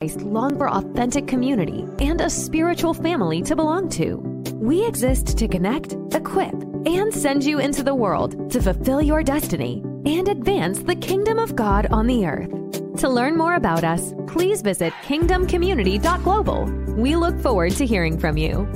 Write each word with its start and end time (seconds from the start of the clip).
long 0.00 0.56
for 0.56 0.70
authentic 0.70 1.26
community 1.26 1.86
and 1.98 2.22
a 2.22 2.30
spiritual 2.30 2.94
family 2.94 3.42
to 3.42 3.54
belong 3.54 3.86
to. 3.90 4.16
We 4.54 4.86
exist 4.86 5.36
to 5.36 5.46
connect, 5.46 5.94
equip, 6.14 6.54
and 6.86 7.12
send 7.12 7.44
you 7.44 7.58
into 7.58 7.82
the 7.82 7.94
world 7.94 8.50
to 8.50 8.62
fulfill 8.62 9.02
your 9.02 9.22
destiny 9.22 9.82
and 10.06 10.26
advance 10.26 10.78
the 10.78 10.94
kingdom 10.94 11.38
of 11.38 11.54
God 11.54 11.86
on 11.90 12.06
the 12.06 12.24
earth. 12.24 12.50
To 13.00 13.10
learn 13.10 13.36
more 13.36 13.56
about 13.56 13.84
us, 13.84 14.14
please 14.26 14.62
visit 14.62 14.94
kingdomcommunity.global. 15.02 16.94
We 16.94 17.16
look 17.16 17.38
forward 17.40 17.72
to 17.72 17.84
hearing 17.84 18.18
from 18.18 18.38
you. 18.38 18.66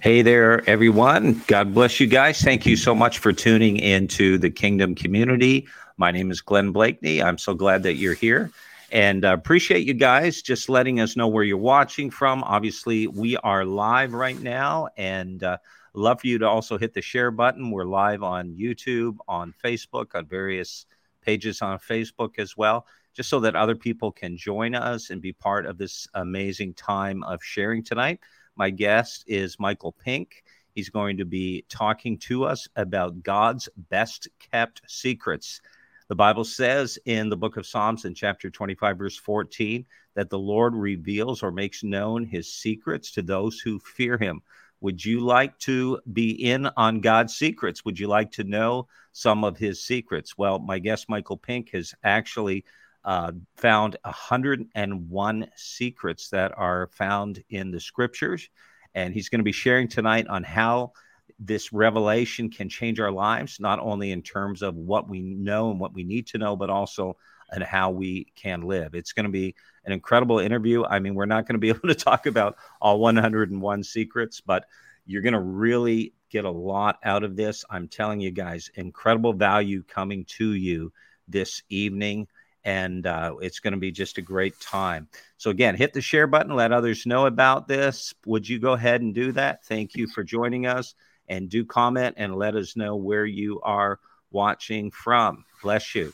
Hey 0.00 0.22
there, 0.22 0.66
everyone. 0.66 1.42
God 1.48 1.74
bless 1.74 2.00
you 2.00 2.06
guys. 2.06 2.40
Thank 2.40 2.64
you 2.64 2.78
so 2.78 2.94
much 2.94 3.18
for 3.18 3.34
tuning 3.34 3.76
into 3.76 4.38
the 4.38 4.48
Kingdom 4.48 4.94
Community. 4.94 5.66
My 6.00 6.12
name 6.12 6.30
is 6.30 6.40
Glenn 6.40 6.72
Bleakney. 6.72 7.20
I'm 7.20 7.38
so 7.38 7.54
glad 7.54 7.82
that 7.82 7.94
you're 7.94 8.14
here 8.14 8.52
and 8.92 9.24
uh, 9.24 9.32
appreciate 9.32 9.84
you 9.84 9.94
guys 9.94 10.42
just 10.42 10.68
letting 10.68 11.00
us 11.00 11.16
know 11.16 11.26
where 11.26 11.42
you're 11.42 11.56
watching 11.56 12.08
from. 12.08 12.44
Obviously, 12.44 13.08
we 13.08 13.36
are 13.38 13.64
live 13.64 14.12
right 14.12 14.40
now 14.40 14.90
and 14.96 15.42
uh, 15.42 15.58
love 15.94 16.20
for 16.20 16.28
you 16.28 16.38
to 16.38 16.46
also 16.48 16.78
hit 16.78 16.94
the 16.94 17.02
share 17.02 17.32
button. 17.32 17.72
We're 17.72 17.82
live 17.82 18.22
on 18.22 18.54
YouTube, 18.54 19.16
on 19.26 19.52
Facebook, 19.64 20.14
on 20.14 20.24
various 20.26 20.86
pages 21.20 21.62
on 21.62 21.80
Facebook 21.80 22.38
as 22.38 22.56
well, 22.56 22.86
just 23.12 23.28
so 23.28 23.40
that 23.40 23.56
other 23.56 23.74
people 23.74 24.12
can 24.12 24.36
join 24.36 24.76
us 24.76 25.10
and 25.10 25.20
be 25.20 25.32
part 25.32 25.66
of 25.66 25.78
this 25.78 26.06
amazing 26.14 26.74
time 26.74 27.24
of 27.24 27.42
sharing 27.42 27.82
tonight. 27.82 28.20
My 28.54 28.70
guest 28.70 29.24
is 29.26 29.58
Michael 29.58 29.96
Pink. 30.04 30.44
He's 30.76 30.90
going 30.90 31.16
to 31.16 31.24
be 31.24 31.64
talking 31.68 32.18
to 32.18 32.44
us 32.44 32.68
about 32.76 33.24
God's 33.24 33.68
best 33.90 34.28
kept 34.52 34.80
secrets. 34.86 35.60
The 36.08 36.14
Bible 36.14 36.44
says 36.44 36.98
in 37.04 37.28
the 37.28 37.36
book 37.36 37.58
of 37.58 37.66
Psalms 37.66 38.06
in 38.06 38.14
chapter 38.14 38.48
25, 38.48 38.96
verse 38.96 39.16
14, 39.16 39.84
that 40.14 40.30
the 40.30 40.38
Lord 40.38 40.74
reveals 40.74 41.42
or 41.42 41.50
makes 41.50 41.84
known 41.84 42.24
his 42.24 42.50
secrets 42.50 43.12
to 43.12 43.22
those 43.22 43.60
who 43.60 43.78
fear 43.78 44.16
him. 44.16 44.40
Would 44.80 45.04
you 45.04 45.20
like 45.20 45.58
to 45.60 46.00
be 46.10 46.30
in 46.30 46.66
on 46.78 47.00
God's 47.00 47.36
secrets? 47.36 47.84
Would 47.84 47.98
you 47.98 48.08
like 48.08 48.32
to 48.32 48.44
know 48.44 48.88
some 49.12 49.44
of 49.44 49.58
his 49.58 49.82
secrets? 49.82 50.38
Well, 50.38 50.58
my 50.58 50.78
guest, 50.78 51.10
Michael 51.10 51.36
Pink, 51.36 51.70
has 51.72 51.94
actually 52.02 52.64
uh, 53.04 53.32
found 53.56 53.96
101 54.04 55.50
secrets 55.56 56.30
that 56.30 56.52
are 56.56 56.88
found 56.92 57.44
in 57.50 57.70
the 57.70 57.80
scriptures. 57.80 58.48
And 58.94 59.12
he's 59.12 59.28
going 59.28 59.40
to 59.40 59.44
be 59.44 59.52
sharing 59.52 59.88
tonight 59.88 60.26
on 60.28 60.42
how 60.42 60.92
this 61.38 61.72
revelation 61.72 62.50
can 62.50 62.68
change 62.68 62.98
our 62.98 63.12
lives, 63.12 63.60
not 63.60 63.78
only 63.78 64.10
in 64.10 64.22
terms 64.22 64.62
of 64.62 64.74
what 64.74 65.08
we 65.08 65.20
know 65.20 65.70
and 65.70 65.78
what 65.78 65.94
we 65.94 66.02
need 66.02 66.26
to 66.28 66.38
know, 66.38 66.56
but 66.56 66.70
also 66.70 67.16
and 67.50 67.62
how 67.62 67.90
we 67.90 68.26
can 68.34 68.62
live. 68.62 68.94
It's 68.94 69.12
going 69.12 69.24
to 69.24 69.32
be 69.32 69.54
an 69.84 69.92
incredible 69.92 70.38
interview. 70.38 70.84
I 70.84 70.98
mean, 70.98 71.14
we're 71.14 71.26
not 71.26 71.46
going 71.46 71.54
to 71.54 71.60
be 71.60 71.68
able 71.70 71.88
to 71.88 71.94
talk 71.94 72.26
about 72.26 72.56
all 72.80 72.98
101 72.98 73.84
secrets, 73.84 74.40
but 74.40 74.66
you're 75.06 75.22
going 75.22 75.32
to 75.32 75.40
really 75.40 76.12
get 76.30 76.44
a 76.44 76.50
lot 76.50 76.98
out 77.04 77.24
of 77.24 77.36
this. 77.36 77.64
I'm 77.70 77.88
telling 77.88 78.20
you 78.20 78.30
guys, 78.30 78.70
incredible 78.74 79.32
value 79.32 79.82
coming 79.82 80.24
to 80.36 80.52
you 80.52 80.92
this 81.26 81.62
evening. 81.68 82.26
And 82.64 83.06
uh, 83.06 83.36
it's 83.40 83.60
going 83.60 83.72
to 83.72 83.78
be 83.78 83.92
just 83.92 84.18
a 84.18 84.22
great 84.22 84.58
time. 84.60 85.08
So, 85.38 85.48
again, 85.48 85.74
hit 85.74 85.94
the 85.94 86.02
share 86.02 86.26
button, 86.26 86.54
let 86.54 86.72
others 86.72 87.06
know 87.06 87.24
about 87.24 87.66
this. 87.66 88.12
Would 88.26 88.46
you 88.46 88.58
go 88.58 88.72
ahead 88.72 89.00
and 89.00 89.14
do 89.14 89.32
that? 89.32 89.64
Thank 89.64 89.94
you 89.94 90.06
for 90.06 90.22
joining 90.22 90.66
us 90.66 90.94
and 91.28 91.48
do 91.48 91.64
comment 91.64 92.14
and 92.18 92.34
let 92.34 92.56
us 92.56 92.76
know 92.76 92.96
where 92.96 93.26
you 93.26 93.60
are 93.62 94.00
watching 94.30 94.90
from. 94.90 95.44
Bless 95.62 95.94
you. 95.94 96.12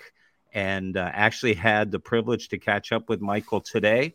and 0.53 0.97
uh, 0.97 1.11
actually 1.13 1.55
had 1.55 1.91
the 1.91 1.99
privilege 1.99 2.49
to 2.49 2.59
catch 2.59 2.93
up 2.93 3.09
with 3.09 3.21
Michael 3.21 3.61
today 3.61 4.15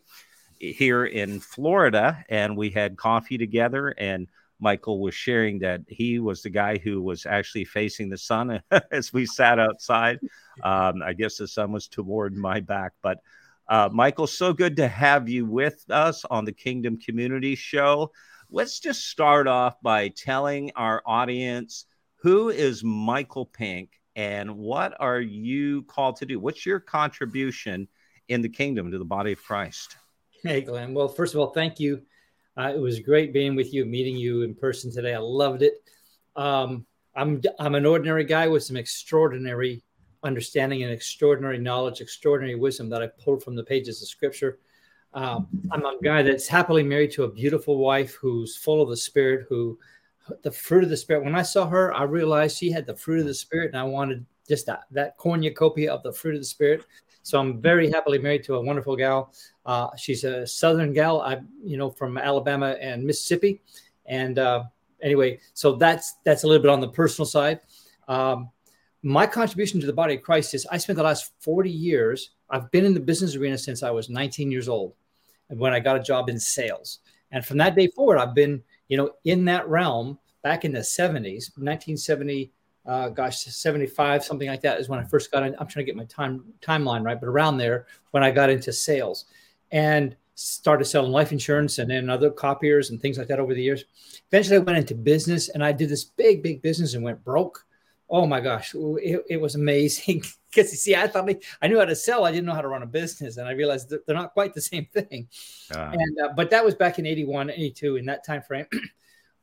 here 0.58 1.04
in 1.04 1.40
Florida, 1.40 2.24
and 2.28 2.56
we 2.56 2.70
had 2.70 2.96
coffee 2.96 3.38
together. 3.38 3.94
And 3.98 4.28
Michael 4.60 5.00
was 5.00 5.14
sharing 5.14 5.58
that 5.58 5.82
he 5.88 6.20
was 6.20 6.42
the 6.42 6.50
guy 6.50 6.78
who 6.78 7.02
was 7.02 7.26
actually 7.26 7.64
facing 7.64 8.08
the 8.08 8.18
sun 8.18 8.62
as 8.92 9.12
we 9.12 9.26
sat 9.26 9.58
outside. 9.58 10.20
Um, 10.62 11.02
I 11.02 11.12
guess 11.14 11.36
the 11.36 11.48
sun 11.48 11.72
was 11.72 11.88
toward 11.88 12.36
my 12.36 12.60
back, 12.60 12.92
but 13.02 13.18
uh, 13.68 13.88
Michael, 13.92 14.26
so 14.26 14.52
good 14.52 14.76
to 14.76 14.88
have 14.88 15.28
you 15.28 15.46
with 15.46 15.84
us 15.90 16.24
on 16.26 16.44
the 16.44 16.52
Kingdom 16.52 16.98
Community 16.98 17.54
Show. 17.54 18.12
Let's 18.50 18.80
just 18.80 19.08
start 19.08 19.46
off 19.46 19.80
by 19.80 20.08
telling 20.08 20.72
our 20.76 21.02
audience 21.06 21.86
who 22.22 22.50
is 22.50 22.84
Michael 22.84 23.46
Pink 23.46 24.00
and 24.14 24.56
what 24.56 24.94
are 25.00 25.20
you 25.20 25.82
called 25.82 26.16
to 26.16 26.26
do? 26.26 26.38
What's 26.38 26.64
your 26.64 26.78
contribution 26.78 27.88
in 28.28 28.42
the 28.42 28.48
kingdom 28.48 28.92
to 28.92 28.98
the 28.98 29.04
body 29.04 29.32
of 29.32 29.42
Christ? 29.42 29.96
Hey, 30.44 30.60
Glenn. 30.60 30.94
Well, 30.94 31.08
first 31.08 31.34
of 31.34 31.40
all, 31.40 31.50
thank 31.50 31.80
you. 31.80 32.02
Uh, 32.56 32.72
it 32.74 32.78
was 32.78 33.00
great 33.00 33.32
being 33.32 33.56
with 33.56 33.74
you, 33.74 33.84
meeting 33.84 34.16
you 34.16 34.42
in 34.42 34.54
person 34.54 34.92
today. 34.92 35.14
I 35.14 35.18
loved 35.18 35.62
it. 35.62 35.82
Um, 36.36 36.86
I'm 37.16 37.42
I'm 37.58 37.74
an 37.74 37.86
ordinary 37.86 38.24
guy 38.24 38.46
with 38.46 38.62
some 38.62 38.76
extraordinary 38.76 39.82
understanding 40.22 40.84
and 40.84 40.92
extraordinary 40.92 41.58
knowledge, 41.58 42.00
extraordinary 42.00 42.54
wisdom 42.54 42.88
that 42.90 43.02
I 43.02 43.08
pulled 43.22 43.42
from 43.42 43.56
the 43.56 43.64
pages 43.64 44.00
of 44.00 44.08
Scripture. 44.08 44.60
Um, 45.12 45.48
I'm 45.72 45.84
a 45.84 45.98
guy 46.02 46.22
that's 46.22 46.46
happily 46.46 46.84
married 46.84 47.10
to 47.12 47.24
a 47.24 47.32
beautiful 47.32 47.78
wife 47.78 48.14
who's 48.14 48.56
full 48.56 48.80
of 48.80 48.88
the 48.88 48.96
Spirit, 48.96 49.46
who 49.48 49.78
the 50.42 50.50
fruit 50.50 50.84
of 50.84 50.90
the 50.90 50.96
Spirit. 50.96 51.24
When 51.24 51.34
I 51.34 51.42
saw 51.42 51.66
her, 51.66 51.92
I 51.94 52.04
realized 52.04 52.56
she 52.56 52.70
had 52.70 52.86
the 52.86 52.96
fruit 52.96 53.20
of 53.20 53.26
the 53.26 53.34
Spirit, 53.34 53.68
and 53.68 53.78
I 53.78 53.84
wanted 53.84 54.24
just 54.48 54.66
that, 54.66 54.82
that 54.90 55.16
cornucopia 55.16 55.92
of 55.92 56.02
the 56.02 56.12
fruit 56.12 56.34
of 56.34 56.40
the 56.40 56.46
Spirit. 56.46 56.84
So 57.22 57.38
I'm 57.38 57.60
very 57.60 57.90
happily 57.90 58.18
married 58.18 58.42
to 58.44 58.56
a 58.56 58.60
wonderful 58.60 58.96
gal. 58.96 59.32
Uh, 59.64 59.88
she's 59.96 60.24
a 60.24 60.46
Southern 60.46 60.92
gal, 60.92 61.20
I 61.20 61.40
you 61.64 61.76
know 61.76 61.90
from 61.90 62.18
Alabama 62.18 62.76
and 62.80 63.04
Mississippi, 63.04 63.60
and 64.06 64.38
uh, 64.38 64.64
anyway, 65.02 65.38
so 65.54 65.76
that's 65.76 66.16
that's 66.24 66.42
a 66.42 66.46
little 66.46 66.62
bit 66.62 66.70
on 66.70 66.80
the 66.80 66.88
personal 66.88 67.26
side. 67.26 67.60
Um, 68.08 68.50
my 69.04 69.26
contribution 69.26 69.80
to 69.80 69.86
the 69.86 69.92
body 69.92 70.16
of 70.16 70.22
Christ 70.22 70.54
is 70.54 70.66
I 70.70 70.78
spent 70.78 70.96
the 70.96 71.02
last 71.02 71.32
40 71.40 71.70
years. 71.70 72.30
I've 72.50 72.70
been 72.70 72.84
in 72.84 72.94
the 72.94 73.00
business 73.00 73.34
arena 73.34 73.58
since 73.58 73.82
I 73.82 73.90
was 73.90 74.08
19 74.08 74.50
years 74.50 74.68
old, 74.68 74.94
and 75.48 75.58
when 75.58 75.72
I 75.72 75.80
got 75.80 75.96
a 75.96 76.02
job 76.02 76.28
in 76.28 76.40
sales, 76.40 77.00
and 77.30 77.44
from 77.46 77.58
that 77.58 77.76
day 77.76 77.86
forward, 77.86 78.18
I've 78.18 78.34
been 78.34 78.62
you 78.92 78.98
know 78.98 79.10
in 79.24 79.46
that 79.46 79.66
realm. 79.68 80.18
Back 80.42 80.64
in 80.64 80.72
the 80.72 80.80
70s, 80.80 81.54
1970 81.54 82.50
uh, 82.84 83.08
gosh, 83.10 83.44
75, 83.44 84.24
something 84.24 84.48
like 84.48 84.60
that 84.62 84.80
is 84.80 84.88
when 84.88 84.98
I 84.98 85.04
first 85.04 85.30
got 85.30 85.44
in. 85.44 85.54
I'm 85.58 85.68
trying 85.68 85.86
to 85.86 85.92
get 85.92 85.96
my 85.96 86.04
time 86.06 86.44
timeline 86.60 87.04
right, 87.04 87.18
but 87.20 87.28
around 87.28 87.58
there 87.58 87.86
when 88.10 88.24
I 88.24 88.30
got 88.30 88.50
into 88.50 88.72
sales 88.72 89.26
and 89.70 90.16
started 90.34 90.84
selling 90.84 91.12
life 91.12 91.30
insurance 91.30 91.78
and 91.78 91.90
then 91.90 92.10
other 92.10 92.30
copiers 92.30 92.90
and 92.90 93.00
things 93.00 93.18
like 93.18 93.28
that 93.28 93.38
over 93.38 93.54
the 93.54 93.62
years. 93.62 93.84
Eventually, 94.30 94.56
I 94.56 94.60
went 94.60 94.78
into 94.78 94.94
business 94.94 95.48
and 95.50 95.64
I 95.64 95.70
did 95.72 95.88
this 95.88 96.04
big, 96.04 96.42
big 96.42 96.60
business 96.62 96.94
and 96.94 97.04
went 97.04 97.22
broke. 97.22 97.64
Oh 98.12 98.26
my 98.26 98.40
gosh, 98.40 98.74
it, 98.74 99.24
it 99.28 99.40
was 99.40 99.56
amazing. 99.56 100.22
Because 100.52 100.70
you 100.70 100.76
see, 100.76 100.94
I 100.94 101.06
thought 101.06 101.26
I 101.62 101.66
knew 101.66 101.78
how 101.78 101.86
to 101.86 101.96
sell, 101.96 102.26
I 102.26 102.30
didn't 102.30 102.44
know 102.44 102.52
how 102.52 102.60
to 102.60 102.68
run 102.68 102.82
a 102.82 102.86
business, 102.86 103.38
and 103.38 103.48
I 103.48 103.52
realized 103.52 103.88
they're 103.88 104.14
not 104.14 104.34
quite 104.34 104.52
the 104.52 104.60
same 104.60 104.84
thing. 104.92 105.26
Uh, 105.74 105.92
and 105.94 106.18
uh, 106.22 106.28
but 106.36 106.50
that 106.50 106.62
was 106.62 106.74
back 106.74 106.98
in 106.98 107.06
81, 107.06 107.48
82 107.48 107.96
in 107.96 108.04
that 108.04 108.22
time 108.24 108.42
frame. 108.42 108.66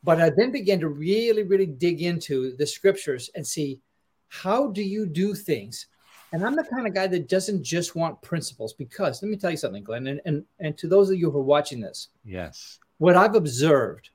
But 0.04 0.22
I 0.22 0.30
then 0.30 0.52
began 0.52 0.80
to 0.80 0.88
really, 0.88 1.44
really 1.44 1.66
dig 1.66 2.02
into 2.02 2.56
the 2.56 2.66
scriptures 2.66 3.30
and 3.36 3.46
see 3.46 3.82
how 4.30 4.68
do 4.68 4.82
you 4.82 5.06
do 5.06 5.34
things. 5.34 5.88
And 6.32 6.46
I'm 6.46 6.56
the 6.56 6.64
kind 6.64 6.88
of 6.88 6.94
guy 6.94 7.08
that 7.08 7.28
doesn't 7.28 7.64
just 7.64 7.96
want 7.96 8.22
principles 8.22 8.74
because 8.74 9.22
let 9.22 9.30
me 9.30 9.36
tell 9.36 9.52
you 9.52 9.58
something, 9.58 9.84
Glenn, 9.84 10.08
and, 10.08 10.22
and, 10.26 10.46
and 10.60 10.78
to 10.78 10.88
those 10.88 11.10
of 11.10 11.18
you 11.18 11.32
who 11.32 11.40
are 11.40 11.44
watching 11.44 11.82
this. 11.82 12.10
Yes. 12.24 12.80
What 13.00 13.18
I've 13.18 13.36
observed 13.36 14.12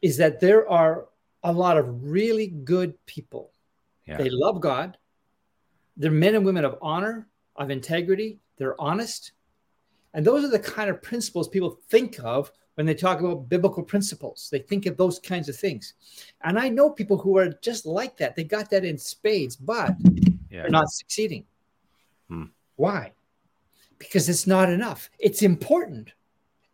is 0.00 0.16
that 0.16 0.40
there 0.40 0.68
are 0.68 1.08
a 1.44 1.52
lot 1.52 1.76
of 1.76 2.10
really 2.10 2.46
good 2.46 2.94
people. 3.06 3.52
Yeah. 4.06 4.18
They 4.18 4.30
love 4.30 4.60
God. 4.60 4.96
They're 5.96 6.10
men 6.10 6.34
and 6.34 6.44
women 6.44 6.64
of 6.64 6.78
honor, 6.82 7.28
of 7.56 7.70
integrity. 7.70 8.40
They're 8.56 8.80
honest. 8.80 9.32
And 10.14 10.24
those 10.24 10.44
are 10.44 10.50
the 10.50 10.58
kind 10.58 10.90
of 10.90 11.02
principles 11.02 11.48
people 11.48 11.78
think 11.88 12.18
of 12.22 12.52
when 12.74 12.86
they 12.86 12.94
talk 12.94 13.20
about 13.20 13.48
biblical 13.48 13.82
principles. 13.82 14.48
They 14.50 14.60
think 14.60 14.86
of 14.86 14.96
those 14.96 15.18
kinds 15.18 15.48
of 15.48 15.56
things. 15.56 15.94
And 16.42 16.58
I 16.58 16.68
know 16.68 16.90
people 16.90 17.18
who 17.18 17.36
are 17.36 17.48
just 17.62 17.86
like 17.86 18.16
that. 18.18 18.34
They 18.34 18.44
got 18.44 18.70
that 18.70 18.84
in 18.84 18.96
spades, 18.98 19.56
but 19.56 19.94
yeah. 20.50 20.62
they're 20.62 20.70
not 20.70 20.90
succeeding. 20.90 21.44
Hmm. 22.28 22.44
Why? 22.76 23.12
Because 23.98 24.28
it's 24.28 24.46
not 24.46 24.70
enough. 24.70 25.10
It's 25.18 25.42
important. 25.42 26.12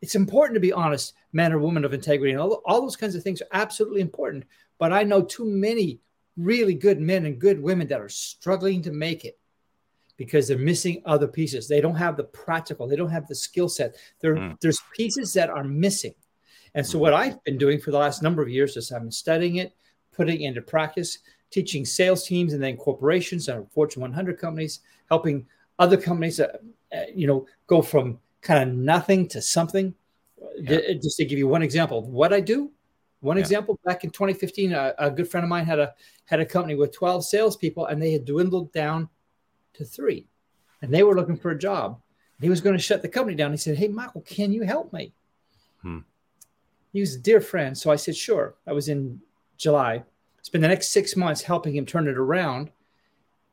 It's 0.00 0.14
important 0.14 0.54
to 0.54 0.60
be 0.60 0.72
honest, 0.72 1.14
man 1.32 1.52
or 1.52 1.58
woman 1.58 1.84
of 1.84 1.92
integrity, 1.92 2.32
and 2.32 2.40
all, 2.40 2.62
all 2.64 2.81
those 2.81 2.96
kinds 2.96 3.16
of 3.16 3.22
things 3.22 3.42
are 3.42 3.48
absolutely 3.52 4.00
important. 4.00 4.44
But 4.78 4.92
I 4.92 5.02
know 5.02 5.22
too 5.22 5.44
many 5.44 6.00
really 6.38 6.75
good 6.75 7.00
men 7.00 7.26
and 7.26 7.38
good 7.38 7.61
women 7.61 7.88
that 7.88 8.00
are 8.00 8.08
struggling 8.08 8.81
to 8.82 8.93
make 8.93 9.25
it 9.25 9.38
because 10.17 10.49
they're 10.49 10.58
missing 10.58 11.02
other 11.05 11.29
pieces. 11.29 11.69
They 11.69 11.81
don't 11.81 11.94
have 11.94 12.17
the 12.17 12.25
practical, 12.25 12.87
they 12.87 12.96
don't 12.96 13.11
have 13.11 13.26
the 13.26 13.35
skill 13.35 13.69
set. 13.69 13.96
Mm. 14.23 14.58
There's 14.61 14.81
pieces 14.94 15.32
that 15.35 15.50
are 15.50 15.64
missing. 15.64 16.14
And 16.75 16.87
so, 16.87 16.99
what 16.99 17.14
I've 17.14 17.43
been 17.44 17.58
doing 17.58 17.81
for 17.81 17.90
the 17.90 17.99
last 17.99 18.23
number 18.23 18.43
of 18.43 18.49
years 18.49 18.76
is 18.76 18.93
I've 18.93 19.02
been 19.02 19.11
studying 19.11 19.56
it, 19.56 19.75
putting 20.12 20.43
it 20.43 20.49
into 20.49 20.62
practice, 20.62 21.19
teaching 21.50 21.85
sales 21.85 22.26
teams 22.26 22.52
and 22.52 22.62
then 22.62 22.76
corporations 22.76 23.49
and 23.49 23.70
Fortune 23.73 24.02
100 24.02 24.38
companies, 24.38 24.81
helping 25.08 25.46
other 25.79 25.96
companies, 25.96 26.41
uh, 26.41 26.56
uh, 26.93 27.02
you 27.14 27.26
know, 27.26 27.46
go 27.67 27.81
from 27.81 28.19
kind 28.43 28.69
of 28.69 28.76
nothing 28.76 29.26
to 29.29 29.41
something. 29.41 29.94
Yeah. 30.61 30.81
Just 31.02 31.17
to 31.17 31.25
give 31.25 31.38
you 31.38 31.49
one 31.49 31.62
example, 31.62 32.02
what 32.02 32.32
I 32.32 32.41
do. 32.41 32.70
One 33.20 33.37
yeah. 33.37 33.43
example, 33.43 33.79
back 33.85 34.05
in 34.05 34.11
2015, 34.11 34.73
a, 34.73 34.94
a, 34.99 35.11
good 35.11 35.29
friend 35.29 35.44
of 35.44 35.50
mine 35.50 35.65
had 35.65 35.81
a 35.81 35.94
had 36.26 36.41
a 36.41 36.47
company 36.47 36.76
with 36.76 36.93
12 36.93 37.25
salespeople, 37.25 37.87
and 37.87 38.00
they 38.00 38.12
had 38.12 38.25
dwindled 38.25 38.73
down 38.73 39.09
to 39.75 39.85
three. 39.85 40.26
And 40.82 40.94
they 40.94 41.03
were 41.03 41.17
looking 41.17 41.37
for 41.37 41.50
a 41.50 41.59
job. 41.59 42.00
He 42.41 42.49
was 42.49 42.61
going 42.61 42.76
to 42.76 42.82
shut 42.82 43.03
the 43.03 43.09
company 43.09 43.37
down. 43.37 43.50
He 43.50 43.56
said, 43.56 43.76
Hey, 43.76 43.88
Michael, 43.88 44.20
can 44.20 44.53
you 44.53 44.62
help 44.62 44.93
me? 44.93 45.12
Hmm. 45.82 45.99
He 46.93 47.00
was 47.00 47.17
a 47.17 47.19
dear 47.19 47.41
friend. 47.41 47.76
So 47.76 47.91
I 47.91 47.97
said, 47.97 48.17
Sure. 48.17 48.55
I 48.67 48.73
was 48.73 48.88
in 48.88 49.20
July. 49.56 50.05
Spent 50.43 50.62
the 50.62 50.69
next 50.69 50.88
six 50.88 51.17
months 51.17 51.43
helping 51.43 51.75
him 51.75 51.85
turn 51.85 52.06
it 52.06 52.17
around 52.17 52.70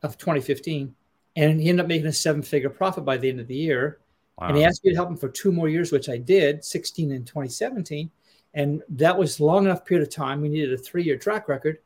of 0.04 0.18
2015. 0.18 0.94
And 1.36 1.60
he 1.60 1.70
ended 1.70 1.84
up 1.84 1.90
making 1.90 2.08
a 2.08 2.14
seven 2.14 2.44
figure 2.44 2.70
profit 2.70 3.04
by 3.04 3.18
the 3.18 3.28
end 3.28 3.40
of 3.40 3.48
the 3.48 3.56
year. 3.56 4.00
Wow. 4.40 4.50
And 4.50 4.58
he 4.58 4.64
asked 4.64 4.84
me 4.86 4.92
to 4.92 4.96
help 4.96 5.10
him 5.10 5.18
for 5.18 5.30
two 5.30 5.52
more 5.52 5.68
years, 5.68 5.92
which 5.92 6.08
I 6.08 6.18
did, 6.18 6.64
16 6.64 7.12
and 7.12 7.26
2017. 7.26 8.12
And 8.56 8.82
that 8.90 9.18
was 9.18 9.40
long 9.40 9.66
enough 9.66 9.86
period 9.86 10.08
of 10.08 10.14
time. 10.14 10.42
We 10.42 10.50
needed 10.50 10.74
a 10.74 10.78
three 10.78 11.04
year 11.04 11.18
track 11.18 11.48
record 11.48 11.80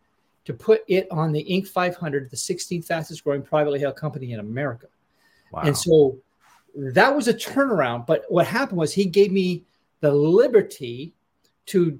to 0.45 0.53
put 0.53 0.83
it 0.87 1.07
on 1.11 1.31
the 1.31 1.43
Inc. 1.43 1.67
500, 1.67 2.29
the 2.29 2.37
16th 2.37 2.85
fastest 2.85 3.23
growing 3.23 3.41
privately 3.41 3.79
held 3.79 3.95
company 3.95 4.31
in 4.31 4.39
America. 4.39 4.87
Wow. 5.51 5.61
And 5.61 5.77
so 5.77 6.17
that 6.75 7.13
was 7.13 7.27
a 7.27 7.33
turnaround. 7.33 8.05
But 8.05 8.23
what 8.29 8.47
happened 8.47 8.77
was 8.77 8.93
he 8.93 9.05
gave 9.05 9.31
me 9.31 9.65
the 9.99 10.11
liberty 10.11 11.13
to 11.67 11.99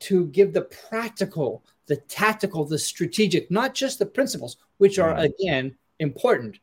to 0.00 0.26
give 0.26 0.52
the 0.52 0.62
practical, 0.62 1.64
the 1.86 1.96
tactical, 1.96 2.64
the 2.64 2.78
strategic, 2.78 3.50
not 3.50 3.74
just 3.74 3.98
the 3.98 4.06
principles, 4.06 4.58
which 4.78 4.98
are 4.98 5.14
mm-hmm. 5.14 5.32
again 5.40 5.74
important, 5.98 6.58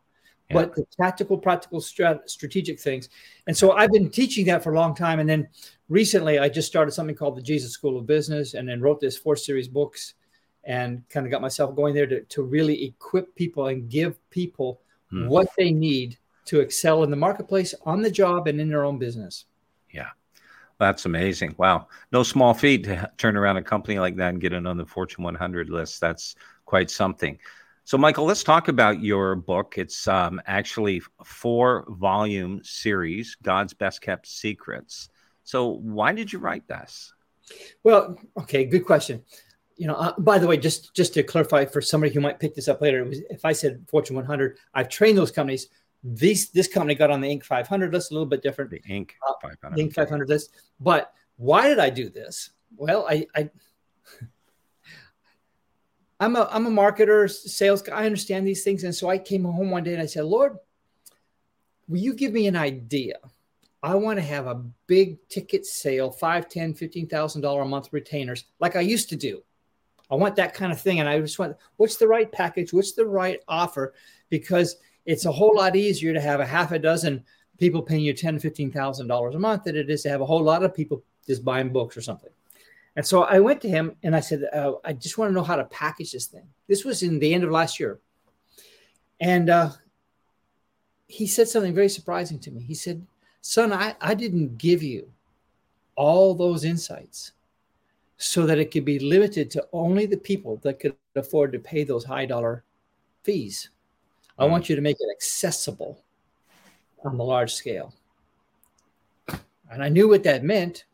yeah. 0.52 0.62
but 0.62 0.76
the 0.76 0.86
tactical, 1.00 1.38
practical, 1.38 1.80
strat- 1.80 2.30
strategic 2.30 2.80
things. 2.80 3.10
And 3.48 3.56
so 3.56 3.72
I've 3.72 3.92
been 3.92 4.10
teaching 4.10 4.46
that 4.48 4.64
for 4.64 4.74
a 4.74 4.76
long 4.76 4.96
time. 4.96 5.20
And 5.20 5.30
then 5.30 5.48
recently, 5.90 6.40
I 6.40 6.50
just 6.50 6.68
started 6.68 6.92
something 6.92 7.16
called 7.16 7.38
the 7.38 7.42
Jesus 7.42 7.72
School 7.72 7.98
of 7.98 8.06
Business, 8.06 8.54
and 8.54 8.68
then 8.68 8.82
wrote 8.82 9.00
this 9.00 9.18
four 9.18 9.36
series 9.36 9.68
books 9.68 10.16
and 10.64 11.04
kind 11.10 11.26
of 11.26 11.32
got 11.32 11.42
myself 11.42 11.76
going 11.76 11.96
there 11.96 12.06
to, 12.06 12.22
to 12.22 12.44
really 12.44 12.86
equip 12.86 13.34
people 13.36 13.68
and 13.68 13.90
give 13.90 14.18
people 14.30 14.82
hmm. 15.10 15.28
what 15.28 15.48
they 15.58 15.72
need 15.72 16.18
to 16.46 16.60
excel 16.60 17.04
in 17.04 17.10
the 17.10 17.16
marketplace, 17.16 17.74
on 17.86 18.02
the 18.02 18.12
job, 18.12 18.48
and 18.48 18.60
in 18.60 18.70
their 18.70 18.84
own 18.84 19.00
business. 19.00 19.46
Yeah. 19.92 20.10
That's 20.80 21.06
amazing. 21.06 21.54
Wow. 21.58 21.88
No 22.12 22.24
small 22.24 22.56
feat 22.56 22.86
to 22.86 23.10
turn 23.18 23.38
around 23.38 23.58
a 23.58 23.62
company 23.62 24.00
like 24.00 24.16
that 24.16 24.30
and 24.30 24.42
get 24.42 24.54
it 24.54 24.66
on 24.66 24.78
the 24.78 24.86
Fortune 24.86 25.24
100 25.24 25.70
list. 25.70 26.02
That's 26.02 26.36
quite 26.66 26.90
something. 26.90 27.38
So, 27.84 27.98
Michael, 27.98 28.26
let's 28.26 28.44
talk 28.44 28.68
about 28.68 29.02
your 29.02 29.36
book. 29.36 29.76
It's 29.78 30.08
um, 30.08 30.42
actually 30.46 31.02
a 31.20 31.26
four 31.26 31.86
volume 31.90 32.62
series, 32.64 33.36
God's 33.42 33.74
Best 33.74 34.02
Kept 34.02 34.28
Secrets. 34.28 35.10
So, 35.44 35.68
why 35.68 36.14
did 36.14 36.32
you 36.32 36.40
write 36.40 36.68
this? 36.68 37.14
Well, 37.84 38.18
okay, 38.38 38.66
good 38.66 38.86
question 38.86 39.24
you 39.82 39.88
know, 39.88 39.96
uh, 39.96 40.14
by 40.20 40.38
the 40.38 40.46
way, 40.46 40.58
just 40.58 40.94
just 40.94 41.16
to 41.16 41.24
clarify 41.24 41.66
for 41.66 41.82
somebody 41.82 42.14
who 42.14 42.22
might 42.22 42.40
pick 42.40 42.54
this 42.54 42.68
up 42.68 42.82
later, 42.82 43.04
was, 43.04 43.20
if 43.32 43.44
I 43.44 43.52
said 43.52 43.84
Fortune 43.90 44.16
100, 44.16 44.60
I've 44.76 44.90
trained 44.90 45.18
those 45.18 45.32
companies. 45.32 45.70
These 46.04 46.52
this 46.52 46.68
company 46.68 46.94
got 46.94 47.10
on 47.10 47.20
the 47.20 47.28
Inc. 47.28 47.44
500 47.44 47.92
list, 47.92 48.12
a 48.12 48.14
little 48.14 48.28
bit 48.28 48.44
different. 48.44 48.70
The 48.70 48.80
Inc. 48.82 49.10
500. 49.42 49.58
Uh, 49.64 49.76
the 49.76 49.84
Inc. 49.84 49.94
500 49.94 50.30
list. 50.30 50.52
But 50.80 51.12
why 51.38 51.68
did 51.68 51.80
I 51.80 51.90
do 51.90 52.12
this? 52.12 52.52
Well, 52.76 53.08
I, 53.10 53.26
I 53.36 53.50
I'm 56.22 56.36
a 56.36 56.48
I'm 56.52 56.68
a 56.68 56.70
marketer, 56.70 57.28
sales 57.30 57.82
guy. 57.82 58.00
I 58.00 58.06
understand 58.06 58.48
these 58.48 58.64
things, 58.64 58.84
and 58.84 58.94
so 58.94 59.10
I 59.10 59.18
came 59.18 59.44
home 59.44 59.72
one 59.72 59.84
day 59.84 59.94
and 59.94 60.02
I 60.02 60.06
said, 60.06 60.26
Lord, 60.26 60.56
will 61.90 61.98
you 61.98 62.14
give 62.14 62.32
me 62.32 62.46
an 62.46 62.56
idea? 62.56 63.16
I 63.82 63.96
want 63.96 64.20
to 64.20 64.24
have 64.24 64.46
a 64.46 64.64
big 64.86 65.28
ticket 65.30 65.66
sale, 65.66 66.12
five, 66.12 66.48
ten, 66.48 66.76
fifteen 66.76 67.08
thousand 67.08 67.42
dollar 67.42 67.64
a 67.64 67.68
month 67.68 67.92
retainers, 67.92 68.46
like 68.60 68.76
I 68.76 68.82
used 68.82 69.10
to 69.10 69.16
do. 69.16 69.42
I 70.12 70.16
want 70.16 70.36
that 70.36 70.54
kind 70.54 70.72
of 70.72 70.80
thing. 70.80 71.00
And 71.00 71.10
I 71.10 71.20
just 71.20 71.40
want, 71.40 71.58
what's 71.78 71.96
the 71.96 72.08
right 72.08 72.32
package? 72.32 72.72
What's 72.72 72.92
the 72.92 73.08
right 73.08 73.40
offer? 73.48 73.94
Because 74.30 74.76
it's 75.06 75.26
a 75.26 75.32
whole 75.32 75.56
lot 75.56 75.76
easier 75.76 76.14
to 76.14 76.22
have 76.22 76.40
a 76.40 76.46
half 76.46 76.72
a 76.72 76.78
dozen 76.78 77.24
people 77.58 77.82
paying 77.82 78.04
you 78.04 78.14
ten, 78.14 78.38
fifteen 78.38 78.72
thousand 78.72 79.08
dollars 79.08 79.34
a 79.34 79.40
month 79.40 79.64
than 79.64 79.76
it 79.76 79.90
is 79.90 80.04
to 80.04 80.10
have 80.10 80.22
a 80.22 80.26
whole 80.26 80.44
lot 80.44 80.64
of 80.64 80.76
people 80.76 81.02
just 81.26 81.44
buying 81.44 81.74
books 81.74 81.98
or 81.98 82.02
something. 82.02 82.30
And 82.96 83.06
so 83.06 83.24
I 83.24 83.40
went 83.40 83.62
to 83.62 83.70
him 83.70 83.96
and 84.04 84.16
I 84.16 84.20
said, 84.20 84.44
uh, 84.54 84.74
I 84.84 84.94
just 84.94 85.18
want 85.18 85.30
to 85.30 85.34
know 85.34 85.44
how 85.44 85.56
to 85.56 85.64
package 85.66 86.12
this 86.12 86.26
thing. 86.26 86.48
This 86.68 86.84
was 86.84 87.04
in 87.04 87.20
the 87.20 87.34
end 87.34 87.44
of 87.44 87.52
last 87.52 87.80
year. 87.80 88.00
And 89.20 89.50
uh, 89.50 89.70
he 91.08 91.28
said 91.28 91.48
something 91.48 91.74
very 91.74 91.90
surprising 91.90 92.40
to 92.40 92.52
me. 92.52 92.62
He 92.62 92.76
said, 92.76 93.06
Son, 93.42 93.72
I, 93.72 93.96
I 94.02 94.14
didn't 94.14 94.58
give 94.58 94.84
you 94.84 95.10
all 95.96 96.34
those 96.34 96.64
insights 96.64 97.32
so 98.18 98.46
that 98.46 98.60
it 98.60 98.72
could 98.72 98.86
be 98.86 99.00
limited 99.00 99.50
to 99.52 99.68
only 99.74 100.06
the 100.06 100.18
people 100.18 100.58
that 100.58 100.80
could 100.80 100.96
afford 101.16 101.52
to 101.52 101.60
pay 101.60 101.84
those 101.84 102.06
high 102.06 102.26
dollar 102.26 102.64
fees. 103.24 103.70
I 104.38 104.46
want 104.46 104.70
you 104.70 104.76
to 104.76 104.82
make 104.82 104.98
it 105.00 105.10
accessible 105.12 106.04
on 107.04 107.18
the 107.18 107.24
large 107.24 107.54
scale. 107.54 107.94
And 109.72 109.84
I 109.84 109.90
knew 109.90 110.08
what 110.08 110.24
that 110.24 110.44
meant. 110.44 110.86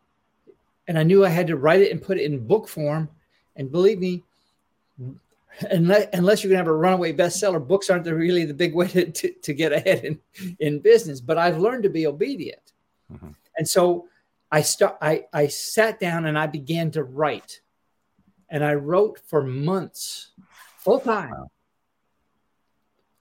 And 0.88 0.98
I 0.98 1.04
knew 1.04 1.26
I 1.26 1.30
had 1.30 1.48
to 1.48 1.58
write 1.58 1.82
it 1.82 1.92
and 1.92 2.02
put 2.02 2.18
it 2.18 2.24
in 2.24 2.48
book 2.48 2.68
form. 2.68 3.10
And 3.56 3.72
believe 3.72 4.00
me, 4.00 4.24
unless, 5.70 6.08
unless 6.14 6.44
you're 6.44 6.50
going 6.50 6.58
to 6.58 6.66
have 6.66 6.68
a 6.68 6.74
runaway 6.74 7.14
bestseller, 7.14 7.66
books 7.66 7.90
aren't 7.90 8.04
the, 8.04 8.16
really 8.16 8.46
the 8.46 8.54
big 8.54 8.74
way 8.74 8.88
to, 8.88 9.12
to, 9.12 9.32
to, 9.34 9.54
get 9.54 9.74
ahead 9.74 10.06
in, 10.06 10.20
in 10.60 10.80
business. 10.80 11.20
But 11.20 11.38
I've 11.38 11.58
learned 11.58 11.84
to 11.84 11.90
be 11.90 12.08
obedient. 12.08 12.74
Mm-hmm. 13.12 13.32
And 13.58 13.68
so 13.68 14.08
I, 14.52 14.62
start, 14.62 14.98
I, 15.02 15.26
I 15.34 15.48
sat 15.48 16.00
down 16.00 16.26
and 16.26 16.38
I 16.38 16.48
began 16.48 16.92
to 16.92 17.04
write. 17.04 17.62
And 18.50 18.64
I 18.64 18.76
wrote 18.76 19.20
for 19.26 19.44
months, 19.44 20.30
full 20.78 21.02
time, 21.02 21.32
wow. 21.32 21.48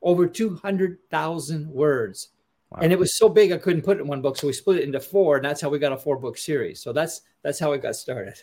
over 0.00 0.28
200,000 0.28 1.68
words. 1.68 2.28
Wow. 2.76 2.82
And 2.82 2.92
it 2.92 2.98
was 2.98 3.16
so 3.16 3.28
big 3.28 3.52
I 3.52 3.56
couldn't 3.56 3.82
put 3.82 3.96
it 3.96 4.02
in 4.02 4.06
one 4.06 4.20
book, 4.20 4.36
so 4.36 4.46
we 4.46 4.52
split 4.52 4.80
it 4.80 4.84
into 4.84 5.00
four, 5.00 5.36
and 5.36 5.44
that's 5.44 5.60
how 5.60 5.70
we 5.70 5.78
got 5.78 5.92
a 5.92 5.96
four 5.96 6.18
book 6.18 6.36
series. 6.36 6.82
So 6.82 6.92
that's 6.92 7.22
that's 7.42 7.58
how 7.58 7.72
it 7.72 7.82
got 7.82 7.96
started. 7.96 8.34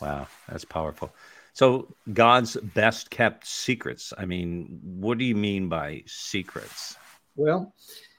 Wow, 0.00 0.26
that's 0.48 0.64
powerful. 0.64 1.12
So 1.52 1.94
God's 2.12 2.56
best 2.56 3.10
kept 3.10 3.46
secrets. 3.46 4.12
I 4.16 4.24
mean, 4.24 4.80
what 4.82 5.18
do 5.18 5.24
you 5.24 5.34
mean 5.34 5.68
by 5.68 6.02
secrets? 6.06 6.96
Well, 7.36 7.74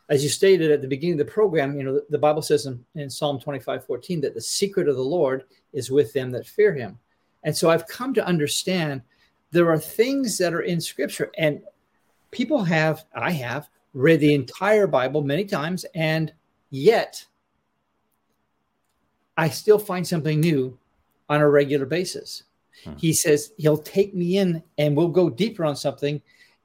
as 0.09 0.21
you 0.23 0.29
stated 0.29 0.71
at 0.71 0.81
the 0.81 0.87
beginning 0.87 1.19
of 1.19 1.25
the 1.25 1.31
program, 1.31 1.75
you 1.75 1.83
know, 1.83 1.95
the, 1.95 2.05
the 2.11 2.17
Bible 2.19 2.41
says 2.41 2.67
in, 2.67 2.85
in 2.93 3.09
Psalm 3.09 3.39
25, 3.39 3.85
14, 3.85 4.21
that 4.21 4.35
the 4.35 4.41
secret 4.41 4.87
of 4.87 4.95
the 4.95 5.01
Lord 5.01 5.45
is 5.71 5.89
with 5.89 6.13
them 6.13 6.29
that 6.31 6.45
fear 6.45 6.73
him. 6.73 6.99
And 7.43 7.55
so 7.55 7.69
I've 7.69 7.87
come 7.87 8.13
to 8.13 8.25
understand 8.25 9.01
there 9.51 9.71
are 9.71 9.79
things 9.79 10.37
that 10.37 10.53
are 10.53 10.61
in 10.61 10.79
scripture 10.79 11.31
and 11.37 11.61
people 12.31 12.63
have, 12.63 13.05
I 13.15 13.31
have 13.31 13.69
read 13.93 14.19
the 14.19 14.33
entire 14.33 14.87
Bible 14.87 15.21
many 15.21 15.45
times, 15.45 15.85
and 15.95 16.33
yet 16.69 17.25
I 19.37 19.49
still 19.49 19.79
find 19.79 20.07
something 20.07 20.39
new 20.39 20.77
on 21.29 21.41
a 21.41 21.49
regular 21.49 21.85
basis. 21.85 22.43
Hmm. 22.83 22.93
He 22.97 23.13
says 23.13 23.53
he'll 23.57 23.77
take 23.77 24.13
me 24.13 24.37
in 24.37 24.63
and 24.77 24.95
we'll 24.95 25.09
go 25.09 25.29
deeper 25.29 25.65
on 25.65 25.75
something. 25.75 26.21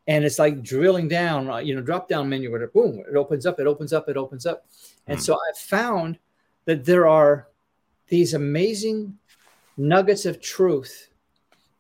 And 0.07 0.25
it's 0.25 0.39
like 0.39 0.63
drilling 0.63 1.09
down, 1.09 1.51
uh, 1.51 1.59
you 1.59 1.75
know, 1.75 1.83
drop 1.83 2.09
down 2.09 2.29
menu 2.29 2.51
where 2.51 2.67
boom, 2.69 3.03
it 3.11 3.15
opens 3.15 3.45
up, 3.45 3.61
it 3.61 3.67
opens 3.67 3.93
up, 3.93 4.09
it 4.09 4.17
opens 4.17 4.47
up. 4.47 4.67
And 5.07 5.19
hmm. 5.19 5.23
so 5.23 5.35
I 5.35 5.53
found 5.57 6.19
that 6.65 6.85
there 6.85 7.07
are 7.07 7.49
these 8.09 8.35
amazing 8.35 9.19
nuggets 9.77 10.27
of 10.27 10.41
truth 10.41 11.09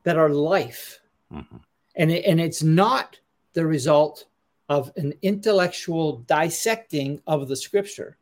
that 0.04 0.16
are 0.16 0.30
life. 0.30 1.00
Mm-hmm. 1.32 1.56
And, 1.96 2.10
it, 2.10 2.24
and 2.24 2.40
it's 2.40 2.62
not 2.62 3.18
the 3.54 3.66
result 3.66 4.26
of 4.68 4.92
an 4.96 5.14
intellectual 5.22 6.18
dissecting 6.18 7.22
of 7.26 7.48
the 7.48 7.56
scripture. 7.56 8.18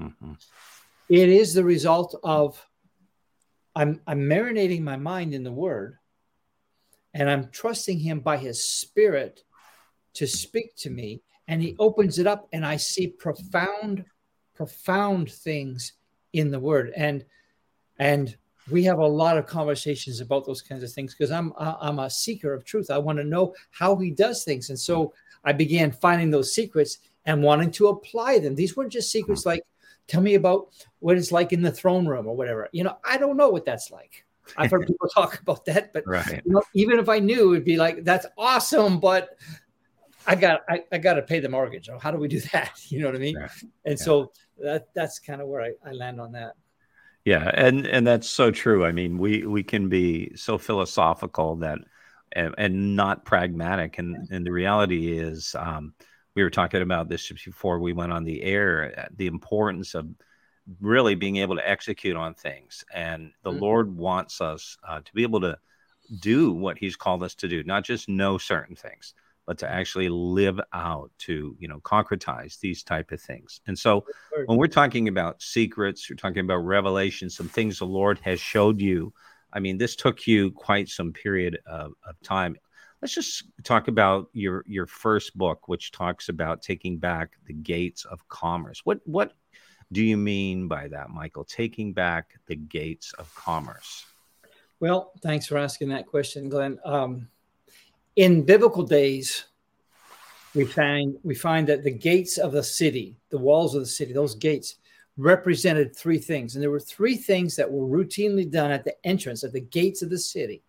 Mm-hmm. 0.00 0.32
It 1.08 1.28
is 1.28 1.54
the 1.54 1.64
result 1.64 2.18
of 2.22 2.64
I'm, 3.74 4.00
I'm 4.06 4.20
marinating 4.20 4.82
my 4.82 4.96
mind 4.96 5.34
in 5.34 5.44
the 5.44 5.52
word 5.52 5.98
and 7.12 7.28
I'm 7.28 7.50
trusting 7.50 7.98
him 7.98 8.20
by 8.20 8.36
his 8.36 8.64
spirit 8.64 9.42
to 10.14 10.26
speak 10.26 10.74
to 10.76 10.90
me. 10.90 11.22
And 11.48 11.60
he 11.60 11.76
opens 11.78 12.18
it 12.18 12.26
up 12.26 12.48
and 12.52 12.64
I 12.64 12.76
see 12.76 13.08
profound, 13.08 14.04
profound 14.54 15.30
things 15.30 15.94
in 16.32 16.50
the 16.50 16.60
word. 16.60 16.92
And 16.96 17.24
and 17.98 18.36
we 18.70 18.84
have 18.84 18.98
a 18.98 19.06
lot 19.06 19.36
of 19.36 19.46
conversations 19.46 20.20
about 20.20 20.46
those 20.46 20.62
kinds 20.62 20.82
of 20.82 20.92
things 20.92 21.14
because 21.14 21.32
I'm 21.32 21.52
I'm 21.58 21.98
a 21.98 22.08
seeker 22.08 22.54
of 22.54 22.64
truth. 22.64 22.90
I 22.90 22.98
want 22.98 23.18
to 23.18 23.24
know 23.24 23.54
how 23.72 23.96
he 23.96 24.10
does 24.10 24.44
things. 24.44 24.70
And 24.70 24.78
so 24.78 25.12
I 25.44 25.52
began 25.52 25.92
finding 25.92 26.30
those 26.30 26.54
secrets 26.54 26.98
and 27.26 27.42
wanting 27.42 27.70
to 27.72 27.88
apply 27.88 28.38
them. 28.38 28.54
These 28.54 28.76
weren't 28.76 28.92
just 28.92 29.10
secrets 29.10 29.46
like, 29.46 29.62
tell 30.06 30.20
me 30.20 30.34
about 30.34 30.68
what 30.98 31.16
it's 31.16 31.32
like 31.32 31.52
in 31.52 31.62
the 31.62 31.70
throne 31.70 32.06
room 32.06 32.26
or 32.26 32.36
whatever. 32.36 32.68
You 32.72 32.84
know, 32.84 32.96
I 33.04 33.16
don't 33.16 33.36
know 33.36 33.48
what 33.48 33.64
that's 33.64 33.90
like. 33.90 34.24
I've 34.56 34.70
heard 34.70 34.86
people 34.86 35.08
talk 35.14 35.40
about 35.40 35.64
that, 35.66 35.92
but 35.92 36.04
right. 36.06 36.42
you 36.44 36.52
know, 36.52 36.62
even 36.74 36.98
if 36.98 37.08
I 37.08 37.18
knew, 37.18 37.52
it'd 37.52 37.64
be 37.64 37.76
like, 37.76 38.04
that's 38.04 38.26
awesome, 38.36 39.00
but 39.00 39.36
I 40.26 40.34
got 40.34 40.62
I, 40.68 40.84
I 40.92 40.98
got 40.98 41.14
to 41.14 41.22
pay 41.22 41.40
the 41.40 41.48
mortgage. 41.48 41.88
Oh, 41.88 41.98
how 41.98 42.10
do 42.10 42.18
we 42.18 42.28
do 42.28 42.40
that? 42.52 42.72
You 42.90 43.00
know 43.00 43.06
what 43.06 43.16
I 43.16 43.18
mean? 43.18 43.36
Yeah. 43.38 43.48
And 43.84 43.98
yeah. 43.98 44.04
so 44.04 44.32
that 44.58 44.88
that's 44.94 45.18
kind 45.18 45.40
of 45.40 45.48
where 45.48 45.62
I, 45.62 45.72
I 45.86 45.92
land 45.92 46.20
on 46.20 46.32
that. 46.32 46.54
Yeah, 47.24 47.50
and 47.54 47.86
and 47.86 48.06
that's 48.06 48.28
so 48.28 48.50
true. 48.50 48.84
I 48.84 48.92
mean, 48.92 49.18
we 49.18 49.44
we 49.44 49.62
can 49.62 49.88
be 49.88 50.34
so 50.36 50.56
philosophical 50.56 51.56
that 51.56 51.78
and, 52.32 52.54
and 52.58 52.96
not 52.96 53.24
pragmatic. 53.24 53.98
And, 53.98 54.28
and 54.30 54.46
the 54.46 54.52
reality 54.52 55.18
is, 55.18 55.54
um, 55.58 55.94
we 56.34 56.42
were 56.42 56.50
talking 56.50 56.82
about 56.82 57.08
this 57.08 57.30
before 57.30 57.80
we 57.80 57.92
went 57.92 58.12
on 58.12 58.24
the 58.24 58.42
air 58.42 58.94
uh, 58.96 59.08
the 59.16 59.26
importance 59.26 59.94
of 59.94 60.06
really 60.80 61.14
being 61.16 61.36
able 61.36 61.56
to 61.56 61.68
execute 61.68 62.16
on 62.16 62.34
things. 62.34 62.84
And 62.94 63.32
the 63.42 63.50
mm-hmm. 63.50 63.60
Lord 63.60 63.96
wants 63.96 64.40
us 64.40 64.76
uh, 64.86 65.00
to 65.00 65.12
be 65.12 65.22
able 65.22 65.40
to 65.40 65.58
do 66.20 66.52
what 66.52 66.78
He's 66.78 66.96
called 66.96 67.22
us 67.22 67.34
to 67.36 67.48
do, 67.48 67.64
not 67.64 67.84
just 67.84 68.08
know 68.08 68.38
certain 68.38 68.76
things, 68.76 69.14
but 69.46 69.58
to 69.58 69.68
actually 69.68 70.08
live 70.08 70.60
out 70.72 71.10
to 71.18 71.56
you 71.58 71.66
know 71.66 71.80
concretize 71.80 72.60
these 72.60 72.84
type 72.84 73.10
of 73.10 73.20
things 73.20 73.60
and 73.66 73.76
so 73.76 74.04
when 74.46 74.56
we're 74.56 74.68
talking 74.68 75.08
about 75.08 75.42
secrets 75.42 76.08
you're 76.08 76.16
talking 76.16 76.44
about 76.44 76.58
revelation 76.58 77.28
some 77.28 77.48
things 77.48 77.80
the 77.80 77.84
lord 77.84 78.20
has 78.20 78.38
showed 78.38 78.80
you 78.80 79.12
I 79.52 79.60
mean, 79.60 79.78
this 79.78 79.96
took 79.96 80.26
you 80.26 80.50
quite 80.52 80.88
some 80.88 81.12
period 81.12 81.58
of, 81.66 81.92
of 82.06 82.20
time. 82.22 82.56
Let's 83.02 83.14
just 83.14 83.44
talk 83.64 83.88
about 83.88 84.28
your 84.32 84.62
your 84.66 84.86
first 84.86 85.36
book, 85.36 85.68
which 85.68 85.90
talks 85.90 86.28
about 86.28 86.60
taking 86.60 86.98
back 86.98 87.30
the 87.46 87.54
gates 87.54 88.04
of 88.04 88.26
commerce. 88.28 88.82
What 88.84 89.00
what 89.04 89.32
do 89.92 90.04
you 90.04 90.16
mean 90.16 90.68
by 90.68 90.88
that, 90.88 91.10
Michael? 91.10 91.44
Taking 91.44 91.92
back 91.92 92.34
the 92.46 92.56
gates 92.56 93.12
of 93.14 93.34
commerce. 93.34 94.04
Well, 94.80 95.12
thanks 95.22 95.46
for 95.46 95.58
asking 95.58 95.88
that 95.90 96.06
question, 96.06 96.48
Glenn. 96.48 96.78
Um, 96.84 97.28
in 98.16 98.44
biblical 98.44 98.82
days, 98.82 99.46
we 100.54 100.64
find 100.64 101.16
we 101.22 101.34
find 101.34 101.66
that 101.68 101.84
the 101.84 101.90
gates 101.90 102.38
of 102.38 102.52
the 102.52 102.62
city, 102.62 103.16
the 103.30 103.38
walls 103.38 103.74
of 103.74 103.80
the 103.80 103.86
city, 103.86 104.12
those 104.12 104.34
gates 104.34 104.76
represented 105.20 105.94
three 105.94 106.18
things. 106.18 106.54
And 106.54 106.62
there 106.62 106.70
were 106.70 106.80
three 106.80 107.16
things 107.16 107.56
that 107.56 107.70
were 107.70 107.86
routinely 107.86 108.50
done 108.50 108.70
at 108.70 108.84
the 108.84 108.94
entrance, 109.06 109.44
at 109.44 109.52
the 109.52 109.60
gates 109.60 110.02
of 110.02 110.10
the 110.10 110.18
city. 110.18 110.62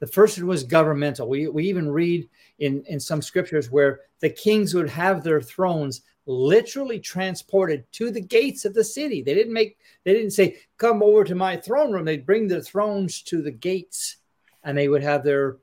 The 0.00 0.06
first 0.06 0.40
was 0.40 0.62
governmental. 0.62 1.28
We, 1.28 1.48
we 1.48 1.68
even 1.68 1.90
read 1.90 2.28
in, 2.58 2.84
in 2.86 3.00
some 3.00 3.22
scriptures 3.22 3.70
where 3.70 4.00
the 4.20 4.30
kings 4.30 4.74
would 4.74 4.88
have 4.90 5.22
their 5.22 5.40
thrones 5.40 6.02
literally 6.26 7.00
transported 7.00 7.90
to 7.92 8.10
the 8.10 8.20
gates 8.20 8.64
of 8.64 8.74
the 8.74 8.84
city. 8.84 9.22
They 9.22 9.34
didn't 9.34 9.52
make, 9.52 9.78
they 10.04 10.12
didn't 10.12 10.32
say, 10.32 10.58
come 10.76 11.02
over 11.02 11.24
to 11.24 11.34
my 11.34 11.56
throne 11.56 11.92
room. 11.92 12.04
They'd 12.04 12.26
bring 12.26 12.46
their 12.46 12.60
thrones 12.60 13.22
to 13.22 13.42
the 13.42 13.50
gates 13.50 14.16
and 14.62 14.76
they 14.76 14.88
would 14.88 15.02
have 15.02 15.24
their 15.24 15.56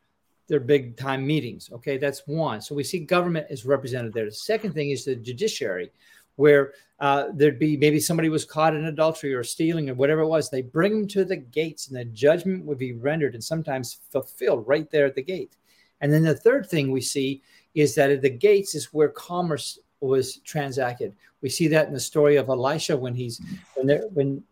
their 0.48 0.60
big 0.60 0.95
time 0.95 1.25
meetings. 1.25 1.69
Okay, 1.74 1.98
that's 1.98 2.22
one. 2.27 2.62
So 2.62 2.75
we 2.75 2.84
see 2.84 3.00
government 3.00 3.48
is 3.50 3.65
represented 3.65 4.13
there. 4.13 4.25
The 4.25 4.31
second 4.31 4.74
thing 4.74 4.91
is 4.91 5.05
the 5.05 5.15
judiciary, 5.15 5.91
where 6.36 6.74
uh, 7.00 7.27
there'd 7.34 7.60
be 7.60 7.77
maybe 7.77 8.00
somebody 8.00 8.30
was 8.30 8.46
caught 8.46 8.75
in 8.75 8.86
adultery 8.86 9.34
or 9.34 9.44
stealing 9.44 9.89
or 9.89 9.94
whatever 9.94 10.22
it 10.22 10.27
was. 10.27 10.50
They 10.50 10.62
bring 10.62 10.92
them 10.92 11.08
to 11.10 11.25
the 11.25 11.38
gates 11.38 11.88
and 11.88 11.98
the 11.98 12.06
judgment 12.06 12.65
would 12.65 12.77
be 12.77 12.94
rendered 12.94 13.34
and 13.34 13.44
sometimes 13.44 14.00
fulfilled 14.10 14.65
right 14.68 14.89
there 14.89 15.06
at 15.06 15.15
the 15.15 15.24
gate. 15.24 15.56
And 16.01 16.12
then 16.12 16.24
the 16.24 16.36
third 16.36 16.68
thing 16.70 16.92
we 16.92 17.01
see 17.01 17.42
is 17.74 17.96
that 17.96 18.12
at 18.12 18.22
the 18.22 18.30
gates 18.30 18.75
is 18.75 18.94
where 18.94 19.10
commerce 19.10 19.80
was 20.00 20.38
transacted. 20.38 21.13
We 21.42 21.50
see 21.50 21.68
that 21.70 21.88
in 21.88 21.94
the 21.94 22.00
story 22.00 22.38
of 22.38 22.50
Elisha 22.50 22.96
when 22.96 23.13
he's 23.13 23.42
when 23.75 23.88
when 24.13 24.44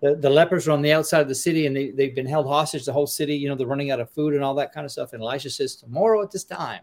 the, 0.00 0.16
the 0.16 0.30
lepers 0.30 0.66
are 0.66 0.72
on 0.72 0.82
the 0.82 0.92
outside 0.92 1.20
of 1.20 1.28
the 1.28 1.34
city 1.34 1.66
and 1.66 1.76
they, 1.76 1.90
they've 1.90 2.14
been 2.14 2.26
held 2.26 2.46
hostage 2.46 2.86
the 2.86 2.92
whole 2.92 3.06
city, 3.06 3.36
you 3.36 3.48
know, 3.48 3.54
they're 3.54 3.66
running 3.66 3.90
out 3.90 4.00
of 4.00 4.10
food 4.10 4.34
and 4.34 4.42
all 4.42 4.54
that 4.54 4.72
kind 4.72 4.84
of 4.84 4.90
stuff. 4.90 5.12
And 5.12 5.22
Elisha 5.22 5.50
says, 5.50 5.76
Tomorrow 5.76 6.22
at 6.22 6.30
this 6.30 6.44
time, 6.44 6.80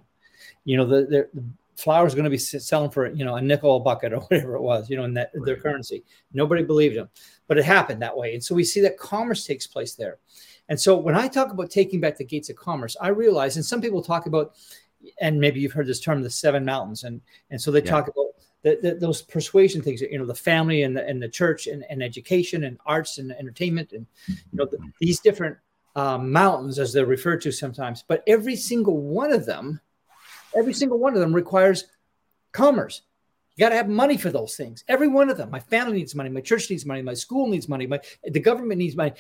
you 0.66 0.78
know, 0.78 0.86
the, 0.86 1.28
the 1.34 1.44
flour 1.78 2.06
is 2.06 2.16
going 2.16 2.24
to 2.24 2.30
be 2.30 2.38
selling 2.38 2.90
for 2.90 3.08
you 3.14 3.24
know 3.24 3.36
a 3.36 3.42
nickel 3.42 3.78
a 3.78 3.80
bucket 3.80 4.14
or 4.14 4.20
whatever 4.30 4.56
it 4.56 4.62
was 4.62 4.90
you 4.90 4.98
know 4.98 5.04
in 5.04 5.14
that 5.14 5.32
right. 5.34 5.46
their 5.46 5.58
currency. 5.58 6.04
Nobody 6.34 6.64
believed 6.64 6.98
him 6.98 7.10
but 7.48 7.58
it 7.58 7.66
happened 7.66 8.02
that 8.02 8.16
way. 8.16 8.34
And 8.34 8.44
so 8.44 8.54
we 8.54 8.64
see 8.64 8.82
that 8.82 8.98
commerce 8.98 9.46
takes 9.46 9.66
place 9.66 9.96
there. 9.96 10.18
And 10.70 10.80
so 10.80 10.98
when 10.98 11.16
i 11.16 11.30
talk 11.30 11.52
about 11.52 11.72
taking 11.72 12.02
back 12.02 12.18
the 12.18 12.26
gates 12.26 12.50
of 12.50 12.58
commerce 12.58 12.98
i 13.00 13.08
realize 13.08 13.56
and 13.56 13.64
some 13.64 13.80
people 13.80 14.02
talk 14.02 14.26
about 14.26 14.56
and 15.22 15.40
maybe 15.40 15.62
you've 15.62 15.72
heard 15.72 15.88
this 15.88 16.02
term 16.02 16.22
the 16.22 16.30
seven 16.30 16.66
mountains 16.66 17.06
and 17.06 17.22
and 17.52 17.62
so 17.62 17.72
they 17.72 17.80
yeah. 17.80 17.90
talk 17.90 18.10
about 18.10 18.26
the, 18.64 18.78
the, 18.82 18.96
those 18.96 19.22
persuasion 19.22 19.82
things 19.82 20.02
you 20.02 20.20
know 20.20 20.26
the 20.26 20.36
family 20.36 20.84
and 20.84 20.98
the, 20.98 21.08
and 21.08 21.24
the 21.24 21.30
church 21.30 21.68
and, 21.68 21.86
and 21.90 22.04
education 22.04 22.66
and 22.66 22.78
arts 22.86 23.18
and 23.18 23.32
entertainment 23.32 23.94
and 23.94 24.06
you 24.28 24.36
know 24.52 24.66
the, 24.66 24.78
these 25.00 25.22
different 25.22 25.56
um, 25.98 26.32
mountains 26.32 26.78
as 26.78 26.94
they're 26.94 27.08
referred 27.08 27.42
to 27.42 27.52
sometimes. 27.52 28.04
But 28.08 28.24
every 28.28 28.56
single 28.56 28.98
one 29.02 29.34
of 29.34 29.48
them 29.48 29.82
Every 30.56 30.74
single 30.74 31.00
one 31.00 31.14
of 31.14 31.20
them 31.20 31.34
requires 31.34 31.86
commerce. 32.52 33.02
You 33.56 33.66
got 33.66 33.70
to 33.70 33.76
have 33.76 33.90
money 33.90 34.18
for 34.18 34.30
those 34.30 34.56
things. 34.56 34.84
Every 34.88 35.08
one 35.08 35.30
of 35.30 35.38
them. 35.38 35.50
My 35.50 35.60
family 35.60 35.98
needs 35.98 36.14
money. 36.14 36.30
My 36.30 36.42
church 36.42 36.70
needs 36.70 36.86
money. 36.86 37.02
My 37.02 37.16
school 37.16 37.48
needs 37.48 37.68
money. 37.68 37.88
My 37.88 38.00
the 38.24 38.40
government 38.40 38.78
needs 38.78 38.96
money. 38.96 39.14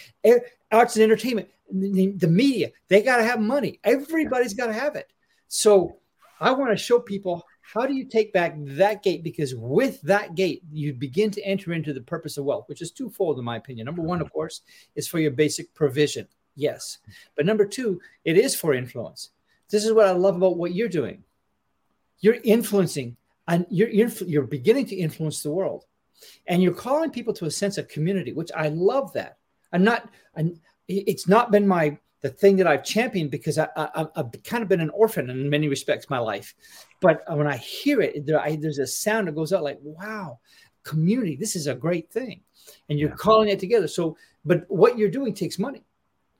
Arts 0.71 0.95
and 0.95 1.03
entertainment, 1.03 1.49
the, 1.71 2.27
media, 2.27 2.71
they 2.87 3.01
got 3.01 3.17
to 3.17 3.23
have 3.23 3.39
money. 3.41 3.79
Everybody's 3.83 4.53
got 4.53 4.67
to 4.67 4.73
have 4.73 4.95
it. 4.95 5.11
So 5.47 5.97
I 6.39 6.51
want 6.51 6.71
to 6.71 6.77
show 6.77 6.99
people 6.99 7.43
how 7.61 7.85
do 7.85 7.93
you 7.93 8.05
take 8.05 8.31
back 8.31 8.55
that 8.57 9.03
gate? 9.03 9.23
Because 9.23 9.53
with 9.55 10.01
that 10.03 10.35
gate, 10.35 10.61
you 10.71 10.93
begin 10.93 11.31
to 11.31 11.41
enter 11.41 11.73
into 11.73 11.91
the 11.91 12.01
purpose 12.01 12.37
of 12.37 12.45
wealth, 12.45 12.69
which 12.69 12.81
is 12.81 12.91
twofold, 12.91 13.39
in 13.39 13.45
my 13.45 13.57
opinion. 13.57 13.85
Number 13.85 14.03
one, 14.03 14.21
of 14.21 14.31
course, 14.31 14.61
is 14.95 15.07
for 15.07 15.19
your 15.19 15.31
basic 15.31 15.73
provision. 15.73 16.27
Yes. 16.55 16.99
But 17.35 17.45
number 17.45 17.65
two, 17.65 17.99
it 18.23 18.37
is 18.37 18.55
for 18.55 18.73
influence. 18.73 19.31
This 19.69 19.85
is 19.85 19.93
what 19.93 20.07
I 20.07 20.11
love 20.11 20.35
about 20.35 20.57
what 20.57 20.73
you're 20.73 20.89
doing. 20.89 21.23
You're 22.19 22.37
influencing 22.43 23.17
and 23.47 23.65
you're, 23.69 23.89
you're, 23.89 24.09
you're 24.25 24.43
beginning 24.43 24.85
to 24.87 24.95
influence 24.95 25.43
the 25.43 25.51
world. 25.51 25.85
And 26.47 26.63
you're 26.63 26.73
calling 26.73 27.11
people 27.11 27.33
to 27.33 27.45
a 27.45 27.51
sense 27.51 27.77
of 27.77 27.87
community, 27.87 28.33
which 28.33 28.51
I 28.55 28.69
love 28.69 29.13
that. 29.13 29.37
I'm 29.71 29.83
not, 29.83 30.09
I'm, 30.35 30.59
it's 30.87 31.27
not 31.27 31.51
been 31.51 31.67
my 31.67 31.97
the 32.21 32.29
thing 32.29 32.55
that 32.57 32.67
I've 32.67 32.83
championed 32.83 33.29
because 33.29 33.59
I, 33.59 33.67
have 33.75 34.31
kind 34.43 34.63
of 34.63 34.69
been 34.69 34.81
an 34.81 34.89
orphan 34.89 35.29
in 35.29 35.49
many 35.49 35.67
respects 35.67 36.09
my 36.09 36.17
life. 36.17 36.55
But 36.99 37.23
when 37.29 37.47
I 37.47 37.57
hear 37.57 38.01
it, 38.01 38.25
there, 38.25 38.39
I, 38.39 38.55
there's 38.55 38.79
a 38.79 38.87
sound 38.87 39.27
that 39.27 39.35
goes 39.35 39.53
out 39.53 39.63
like, 39.63 39.77
wow, 39.81 40.39
community, 40.83 41.35
this 41.35 41.55
is 41.55 41.67
a 41.67 41.75
great 41.75 42.09
thing. 42.09 42.41
And 42.89 42.97
you're 42.97 43.09
yeah. 43.09 43.15
calling 43.15 43.49
it 43.49 43.59
together. 43.59 43.87
So, 43.87 44.17
but 44.43 44.65
what 44.67 44.97
you're 44.97 45.09
doing 45.09 45.33
takes 45.33 45.59
money. 45.59 45.83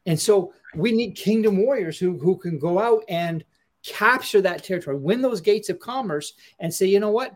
And 0.08 0.20
so 0.20 0.54
we 0.78 0.92
need 0.92 1.16
kingdom 1.16 1.58
warriors 1.58 1.98
who, 1.98 2.18
who 2.18 2.38
can 2.38 2.60
go 2.60 2.80
out 2.80 3.04
and 3.10 3.44
capture 3.84 4.42
that 4.42 4.64
territory, 4.64 4.98
win 4.98 5.22
those 5.22 5.42
gates 5.42 5.70
of 5.70 5.80
commerce, 5.80 6.34
and 6.60 6.74
say, 6.74 6.86
you 6.86 7.00
know 7.00 7.12
what? 7.12 7.36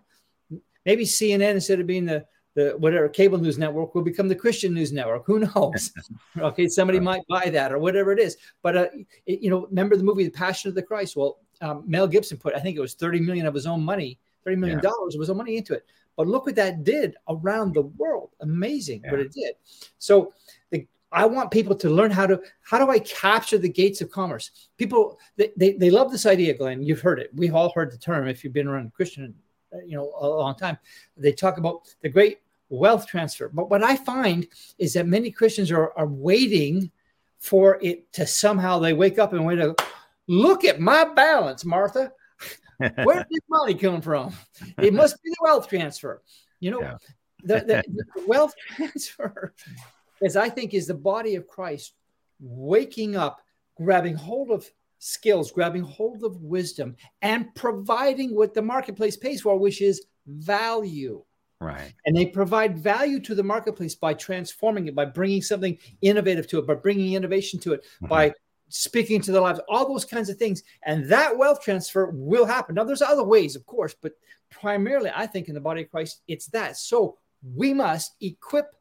Maybe 0.85 1.05
CNN, 1.05 1.51
instead 1.51 1.79
of 1.79 1.87
being 1.87 2.05
the 2.05 2.25
the 2.53 2.75
whatever 2.77 3.07
cable 3.07 3.37
news 3.37 3.57
network 3.57 3.95
will 3.95 4.01
become 4.01 4.27
the 4.27 4.35
Christian 4.35 4.73
news 4.73 4.91
network. 4.91 5.23
Who 5.25 5.39
knows? 5.39 5.91
okay, 6.37 6.67
somebody 6.67 6.99
might 6.99 7.25
buy 7.29 7.49
that 7.49 7.71
or 7.71 7.79
whatever 7.79 8.11
it 8.11 8.19
is. 8.19 8.37
But 8.61 8.77
uh, 8.77 8.87
it, 9.25 9.41
you 9.41 9.49
know, 9.49 9.67
remember 9.67 9.95
the 9.95 10.03
movie 10.03 10.25
The 10.25 10.31
Passion 10.31 10.67
of 10.67 10.75
the 10.75 10.83
Christ? 10.83 11.15
Well, 11.15 11.37
um, 11.61 11.83
Mel 11.87 12.07
Gibson 12.07 12.37
put 12.37 12.55
I 12.55 12.59
think 12.59 12.77
it 12.77 12.81
was 12.81 12.95
thirty 12.95 13.19
million 13.19 13.45
of 13.45 13.53
his 13.53 13.67
own 13.67 13.81
money, 13.81 14.19
thirty 14.43 14.57
million 14.57 14.81
dollars 14.81 15.13
yeah. 15.13 15.17
of 15.17 15.21
his 15.21 15.29
own 15.29 15.37
money 15.37 15.57
into 15.57 15.73
it. 15.73 15.85
But 16.17 16.27
look 16.27 16.45
what 16.45 16.55
that 16.55 16.83
did 16.83 17.15
around 17.29 17.73
the 17.73 17.83
world. 17.83 18.31
Amazing 18.41 19.01
yeah. 19.05 19.11
what 19.11 19.19
it 19.21 19.31
did. 19.31 19.55
So 19.97 20.33
I 21.11 21.25
want 21.25 21.51
people 21.51 21.75
to 21.75 21.89
learn 21.89 22.11
how 22.11 22.25
to 22.27 22.41
how 22.61 22.77
do 22.79 22.89
I 22.89 22.99
capture 22.99 23.57
the 23.57 23.69
gates 23.69 24.01
of 24.01 24.09
commerce? 24.11 24.51
People 24.77 25.19
they, 25.35 25.51
they, 25.57 25.73
they 25.73 25.89
love 25.89 26.11
this 26.11 26.25
idea, 26.25 26.53
Glenn. 26.53 26.83
You've 26.83 27.01
heard 27.01 27.19
it. 27.19 27.31
We've 27.33 27.55
all 27.55 27.71
heard 27.75 27.91
the 27.91 27.97
term 27.97 28.27
if 28.27 28.43
you've 28.43 28.53
been 28.53 28.67
around 28.67 28.93
Christian 28.93 29.35
uh, 29.73 29.77
you 29.85 29.95
know 29.95 30.11
a 30.19 30.27
long 30.27 30.55
time 30.55 30.77
they 31.15 31.31
talk 31.31 31.57
about 31.57 31.87
the 32.01 32.09
great 32.09 32.39
wealth 32.69 33.07
transfer 33.07 33.49
but 33.53 33.69
what 33.69 33.81
i 33.81 33.95
find 33.95 34.47
is 34.77 34.93
that 34.93 35.07
many 35.07 35.31
christians 35.31 35.71
are, 35.71 35.93
are 35.97 36.07
waiting 36.07 36.91
for 37.37 37.79
it 37.81 38.11
to 38.11 38.27
somehow 38.27 38.79
they 38.79 38.91
wake 38.91 39.17
up 39.17 39.31
and 39.31 39.45
wait 39.45 39.55
to 39.55 39.73
look 40.27 40.65
at 40.65 40.81
my 40.81 41.05
balance 41.13 41.63
martha 41.63 42.11
where's 43.03 43.23
this 43.29 43.39
money 43.49 43.73
come 43.73 44.01
from 44.01 44.33
it 44.77 44.93
must 44.93 45.21
be 45.23 45.29
the 45.29 45.37
wealth 45.41 45.69
transfer 45.69 46.21
you 46.59 46.69
know 46.69 46.81
yeah. 46.81 46.97
the, 47.43 47.55
the, 47.59 47.83
the 48.15 48.27
wealth 48.27 48.53
transfer 48.75 49.53
is 50.21 50.35
i 50.35 50.49
think 50.49 50.73
is 50.73 50.87
the 50.87 50.93
body 50.93 51.35
of 51.35 51.47
christ 51.47 51.93
waking 52.39 53.15
up 53.15 53.41
grabbing 53.75 54.15
hold 54.15 54.51
of 54.51 54.69
skills, 55.01 55.51
grabbing 55.51 55.81
hold 55.81 56.23
of 56.23 56.41
wisdom, 56.41 56.95
and 57.21 57.53
providing 57.55 58.35
what 58.35 58.53
the 58.53 58.61
marketplace 58.61 59.17
pays 59.17 59.41
for, 59.41 59.57
which 59.57 59.81
is 59.81 60.05
value. 60.27 61.23
Right. 61.59 61.93
And 62.05 62.15
they 62.15 62.27
provide 62.27 62.77
value 62.77 63.19
to 63.21 63.35
the 63.35 63.43
marketplace 63.43 63.95
by 63.95 64.13
transforming 64.13 64.87
it, 64.87 64.95
by 64.95 65.05
bringing 65.05 65.41
something 65.41 65.77
innovative 66.01 66.47
to 66.47 66.59
it, 66.59 66.67
by 66.67 66.75
bringing 66.75 67.13
innovation 67.13 67.59
to 67.61 67.73
it, 67.73 67.83
mm-hmm. 67.83 68.07
by 68.07 68.33
speaking 68.69 69.21
to 69.21 69.31
their 69.31 69.41
lives, 69.41 69.59
all 69.67 69.87
those 69.87 70.05
kinds 70.05 70.29
of 70.29 70.37
things. 70.37 70.63
And 70.83 71.05
that 71.09 71.35
wealth 71.35 71.61
transfer 71.61 72.11
will 72.11 72.45
happen. 72.45 72.75
Now, 72.75 72.83
there's 72.83 73.01
other 73.01 73.23
ways, 73.23 73.55
of 73.55 73.65
course, 73.65 73.95
but 73.99 74.13
primarily, 74.49 75.11
I 75.13 75.25
think 75.25 75.49
in 75.49 75.55
the 75.55 75.61
body 75.61 75.83
of 75.83 75.91
Christ, 75.91 76.21
it's 76.27 76.47
that. 76.47 76.77
So 76.77 77.17
we 77.55 77.73
must 77.73 78.15
equip 78.21 78.75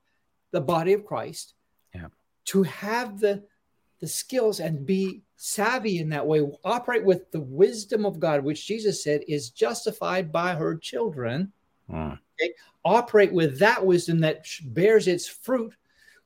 the 0.52 0.60
body 0.60 0.92
of 0.92 1.04
Christ 1.04 1.54
yeah. 1.94 2.06
to 2.46 2.62
have 2.64 3.20
the, 3.20 3.44
the 4.00 4.06
skills 4.06 4.60
and 4.60 4.84
be 4.86 5.22
savvy 5.36 5.98
in 5.98 6.10
that 6.10 6.26
way, 6.26 6.42
operate 6.64 7.04
with 7.04 7.30
the 7.30 7.40
wisdom 7.40 8.04
of 8.04 8.20
God, 8.20 8.44
which 8.44 8.66
Jesus 8.66 9.02
said 9.02 9.22
is 9.26 9.50
justified 9.50 10.30
by 10.30 10.54
her 10.54 10.76
children. 10.76 11.52
Mm. 11.90 12.18
Okay? 12.40 12.52
Operate 12.84 13.32
with 13.32 13.58
that 13.58 13.84
wisdom 13.84 14.20
that 14.20 14.46
bears 14.66 15.08
its 15.08 15.26
fruit, 15.26 15.74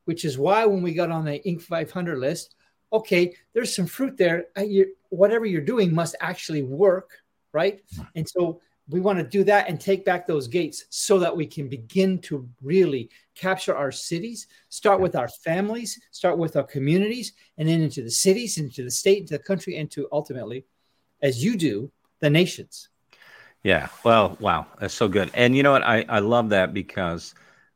which 0.05 0.25
is 0.25 0.39
why 0.39 0.65
when 0.67 0.83
we 0.83 0.95
got 0.95 1.11
on 1.11 1.25
the 1.25 1.41
Inc. 1.47 1.63
500 1.63 2.19
list, 2.19 2.57
okay, 2.93 3.35
there's 3.53 3.75
some 3.75 3.87
fruit 3.87 4.17
there. 4.17 4.47
You, 4.57 4.95
whatever 5.11 5.47
you're 5.47 5.61
doing 5.61 5.95
must 5.95 6.17
actually 6.21 6.63
work, 6.63 7.11
right? 7.53 7.81
Mm. 7.97 8.09
And 8.17 8.29
so 8.29 8.61
we 8.89 9.01
want 9.01 9.19
to 9.19 9.25
do 9.25 9.45
that 9.45 9.69
and 9.69 9.81
take 9.81 10.05
back 10.05 10.27
those 10.27 10.47
gates 10.47 10.85
so 10.91 11.19
that 11.19 11.35
we 11.35 11.47
can 11.47 11.69
begin 11.69 12.19
to 12.19 12.47
really 12.63 13.09
capture 13.35 13.75
our 13.75 13.91
cities 13.91 14.47
start 14.69 15.01
with 15.01 15.17
our 15.17 15.29
families 15.29 15.99
start 16.11 16.39
with 16.39 16.57
our 16.57 16.63
communities 16.65 17.33
and 17.59 17.69
then 17.69 17.81
into 17.81 18.03
the 18.03 18.11
cities 18.11 18.59
into 18.59 18.85
the 18.85 18.91
state 18.91 19.21
into 19.21 19.37
the 19.37 19.43
country 19.43 19.77
and 19.77 19.91
to 19.91 20.07
ultimately 20.13 20.65
as 21.23 21.43
you 21.43 21.57
do 21.57 21.91
the 22.21 22.31
nations. 22.31 22.91
Yeah. 23.63 23.89
Well 24.05 24.37
wow. 24.41 24.67
That's 24.79 24.95
so 24.95 25.09
good. 25.09 25.31
And 25.35 25.57
you 25.57 25.63
know 25.63 25.73
what? 25.73 25.83
I, 25.83 26.05
I 26.09 26.19
love 26.19 26.51
that 26.51 26.75
because 26.75 27.35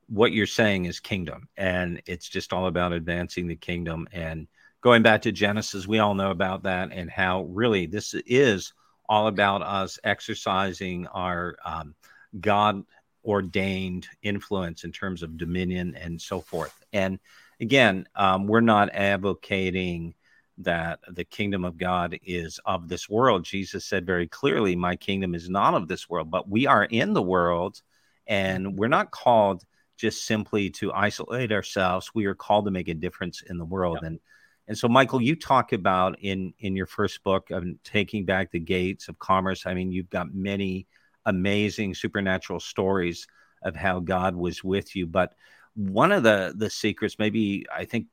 what 0.09 0.33
you're 0.33 0.47
saying 0.47 0.85
is 0.85 1.01
kingdom 1.01 1.49
and 1.57 2.03
it's 2.07 2.29
just 2.29 2.53
all 2.53 2.67
about 2.67 2.93
advancing 2.93 3.47
the 3.47 3.57
kingdom. 3.57 4.07
And 4.13 4.47
going 4.81 5.03
back 5.03 5.23
to 5.23 5.33
genesis 5.33 5.89
we 5.89 5.99
all 5.99 6.15
know 6.15 6.31
about 6.31 6.63
that 6.65 6.91
and 6.93 7.11
how 7.11 7.45
really 7.45 7.87
this 7.87 8.15
is 8.27 8.73
all 9.09 9.27
about 9.27 9.63
us 9.63 9.99
exercising 10.05 11.07
our 11.09 11.57
um, 11.65 11.95
God 12.39 12.85
ordained 13.25 14.07
influence 14.23 14.85
in 14.85 14.93
terms 14.93 15.23
of 15.23 15.37
dominion 15.37 15.97
and 15.97 16.21
so 16.21 16.41
forth. 16.41 16.85
And 16.93 17.19
again, 17.61 18.07
um, 18.15 18.47
we're 18.47 18.61
not 18.61 18.91
advocating 18.95 20.15
that 20.59 21.01
the 21.09 21.25
kingdom 21.25 21.65
of 21.65 21.79
God 21.79 22.19
is 22.25 22.59
of 22.65 22.89
this 22.89 23.09
world. 23.09 23.45
Jesus 23.45 23.85
said 23.85 24.07
very 24.07 24.27
clearly, 24.27 24.75
My 24.75 24.97
kingdom 24.97 25.35
is 25.35 25.49
not 25.49 25.75
of 25.75 25.89
this 25.89 26.09
world, 26.09 26.31
but 26.31 26.49
we 26.49 26.67
are 26.67 26.85
in 26.85 27.13
the 27.13 27.23
world 27.23 27.81
and 28.27 28.77
we're 28.79 28.89
not 28.89 29.11
called 29.11 29.65
just 29.97 30.27
simply 30.27 30.71
to 30.71 30.93
isolate 30.93 31.53
ourselves. 31.53 32.11
We 32.15 32.27
are 32.27 32.35
called 32.35 32.67
to 32.67 32.71
make 32.71 32.89
a 32.89 32.95
difference 32.95 33.43
in 33.43 33.59
the 33.59 33.65
world. 33.65 34.01
And 34.03 34.21
and 34.69 34.77
so, 34.77 34.87
Michael, 34.87 35.23
you 35.23 35.35
talk 35.35 35.73
about 35.73 36.19
in 36.21 36.53
in 36.59 36.77
your 36.77 36.87
first 36.87 37.25
book 37.25 37.51
of 37.51 37.65
taking 37.85 38.27
back 38.27 38.53
the 38.53 38.61
gates 38.61 39.09
of 39.09 39.19
commerce. 39.19 39.65
I 39.65 39.73
mean, 39.73 39.91
you've 39.91 40.11
got 40.11 40.35
many 40.35 40.87
amazing 41.25 41.95
supernatural 41.95 42.61
stories 42.61 43.27
of 43.63 43.75
how 43.75 44.01
God 44.01 44.37
was 44.37 44.63
with 44.63 44.95
you. 44.95 45.07
But 45.07 45.35
one 45.75 46.13
of 46.13 46.23
the 46.23 46.53
the 46.55 46.69
secrets, 46.69 47.19
maybe 47.19 47.65
I 47.75 47.87
think, 47.87 48.09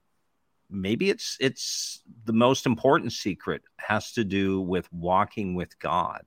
maybe 0.69 1.09
it's 1.09 1.35
it's 1.41 2.01
the 2.23 2.33
most 2.33 2.65
important 2.65 3.11
secret, 3.11 3.63
has 3.75 4.13
to 4.13 4.23
do 4.23 4.61
with 4.61 4.91
walking 4.93 5.55
with 5.55 5.77
God. 5.77 6.23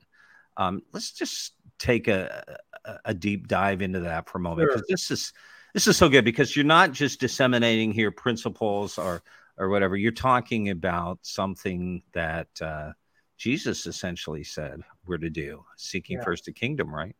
Um, 0.59 0.83
let's 0.93 1.13
just 1.13 1.55
take 1.79 2.07
a, 2.07 2.59
a, 2.85 2.99
a 3.07 3.15
deep 3.15 3.49
dive 3.49 3.81
into 3.81 4.01
that 4.01 4.29
for 4.29 4.37
a 4.37 4.43
moment 4.43 4.69
because 4.69 4.81
sure. 4.81 4.87
this 4.91 5.11
is 5.11 5.33
this 5.73 5.87
is 5.87 5.97
so 5.97 6.11
good 6.11 6.25
because 6.25 6.55
you're 6.55 6.67
not 6.67 6.93
just 6.93 7.19
disseminating 7.19 7.93
here 7.93 8.11
principles 8.11 8.99
or 8.99 9.23
or 9.59 9.69
whatever. 9.69 9.97
You're 9.97 10.13
talking 10.13 10.71
about 10.71 11.19
something 11.23 12.03
that 12.13 12.49
uh, 12.61 12.93
Jesus 13.37 13.87
essentially 13.87 14.45
said 14.45 14.81
we're 15.07 15.19
to 15.19 15.31
do, 15.31 15.65
seeking 15.77 16.19
yeah. 16.19 16.25
first 16.25 16.45
the 16.45 16.53
kingdom, 16.53 16.95
right? 16.95 17.17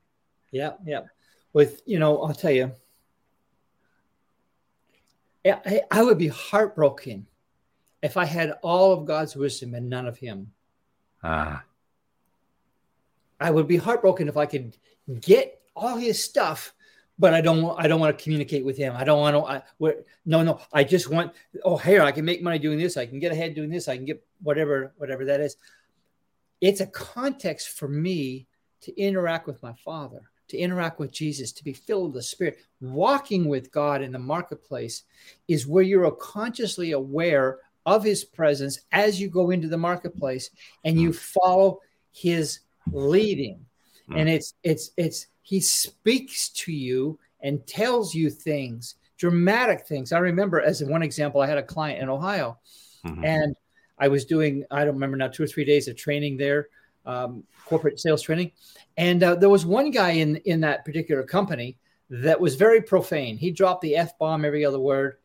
Yeah, 0.51 0.73
yeah. 0.85 1.03
With 1.53 1.83
you 1.87 1.99
know, 1.99 2.23
I'll 2.23 2.35
tell 2.35 2.51
you, 2.51 2.73
I, 5.45 5.83
I 5.91 6.03
would 6.03 6.19
be 6.19 6.29
heartbroken 6.29 7.27
if 8.03 8.17
I 8.17 8.25
had 8.25 8.53
all 8.63 8.93
of 8.93 9.07
God's 9.07 9.35
wisdom 9.35 9.75
and 9.75 9.89
none 9.89 10.07
of 10.07 10.19
Him. 10.19 10.53
Ah. 11.23 11.65
I 13.41 13.51
would 13.51 13.69
be 13.69 13.77
heartbroken 13.77 14.29
if 14.29 14.37
I 14.37 14.47
could 14.47 14.77
get 15.21 15.61
all 15.75 15.97
His 15.97 16.23
stuff 16.23 16.75
but 17.19 17.35
I 17.35 17.41
don't 17.41 17.63
want 17.63 17.81
I 17.83 17.89
don't 17.89 18.01
want 18.01 18.17
to 18.17 18.23
communicate 18.23 18.65
with 18.65 18.77
him. 18.77 18.95
I 18.97 19.05
don't 19.05 19.21
want 19.21 19.37
to. 19.37 19.53
I, 19.53 19.63
where, 19.79 19.97
no, 20.25 20.43
no. 20.43 20.61
I 20.73 20.85
just 20.85 21.11
want. 21.11 21.33
Oh, 21.65 21.77
here 21.77 22.03
I 22.03 22.13
can 22.13 22.25
make 22.25 22.43
money 22.43 22.59
doing 22.59 22.79
this. 22.79 22.97
I 22.97 23.07
can 23.07 23.19
get 23.19 23.33
ahead 23.33 23.55
doing 23.55 23.71
this. 23.71 23.89
I 23.89 23.97
can 23.97 24.05
get 24.05 24.25
whatever 24.43 24.93
whatever 24.99 25.25
that 25.27 25.41
is. 25.41 25.57
It's 26.61 26.81
a 26.81 26.87
context 26.87 27.71
for 27.71 27.89
me 27.89 28.47
to 28.83 29.01
interact 29.01 29.47
with 29.47 29.63
my 29.63 29.73
Father, 29.73 30.23
to 30.49 30.59
interact 30.59 30.99
with 30.99 31.11
Jesus, 31.11 31.53
to 31.53 31.65
be 31.65 31.73
filled 31.73 32.07
with 32.07 32.15
the 32.15 32.23
Spirit. 32.23 32.59
Walking 32.81 33.49
with 33.49 33.73
God 33.73 34.03
in 34.03 34.13
the 34.13 34.19
marketplace 34.19 35.05
is 35.49 35.67
where 35.67 35.85
you're 35.85 36.11
consciously 36.13 36.93
aware 36.93 37.59
of 37.85 38.05
His 38.05 38.25
presence 38.25 38.81
as 38.93 39.21
you 39.21 39.29
go 39.29 39.51
into 39.51 39.69
the 39.69 39.77
marketplace 39.77 40.51
and 40.85 41.01
you 41.01 41.11
mm. 41.11 41.17
follow 41.17 41.81
His 42.13 42.61
leading. 42.93 43.65
And 44.11 44.29
mm. 44.29 44.33
it's 44.33 44.55
it's 44.63 44.91
it's 44.97 45.27
he 45.49 45.61
speaks 45.61 46.51
to 46.51 46.71
you 46.71 47.19
and 47.41 47.67
tells 47.67 48.15
you 48.15 48.29
things, 48.29 48.97
dramatic 49.17 49.87
things. 49.87 50.13
I 50.13 50.19
remember, 50.19 50.61
as 50.61 50.85
one 50.85 51.03
example, 51.03 51.41
I 51.41 51.47
had 51.47 51.57
a 51.57 51.63
client 51.63 52.03
in 52.03 52.11
Ohio, 52.11 52.59
mm-hmm. 53.03 53.25
and 53.25 53.57
I 53.99 54.09
was 54.09 54.27
doing, 54.27 54.67
I 54.71 54.85
don't 54.85 54.93
remember 54.93 55.17
now, 55.17 55.29
two 55.29 55.45
or 55.45 55.47
three 55.47 55.65
days 55.65 55.89
of 55.89 55.97
training 55.97 56.37
there 56.37 56.69
um, 57.07 57.45
corporate 57.65 57.99
sales 57.99 58.21
training, 58.21 58.53
and 58.99 59.23
uh, 59.23 59.37
there 59.37 59.49
was 59.49 59.65
one 59.65 59.91
guy 59.91 60.11
in 60.11 60.37
in 60.45 60.61
that 60.61 60.85
particular 60.85 61.23
company 61.23 61.79
that 62.11 62.39
was 62.39 62.55
very 62.55 62.83
profane. 62.83 63.39
He 63.39 63.51
dropped 63.51 63.81
the 63.81 63.97
f 63.97 64.19
bomb 64.19 64.45
every 64.45 64.67
other 64.67 64.79
word, 64.79 65.17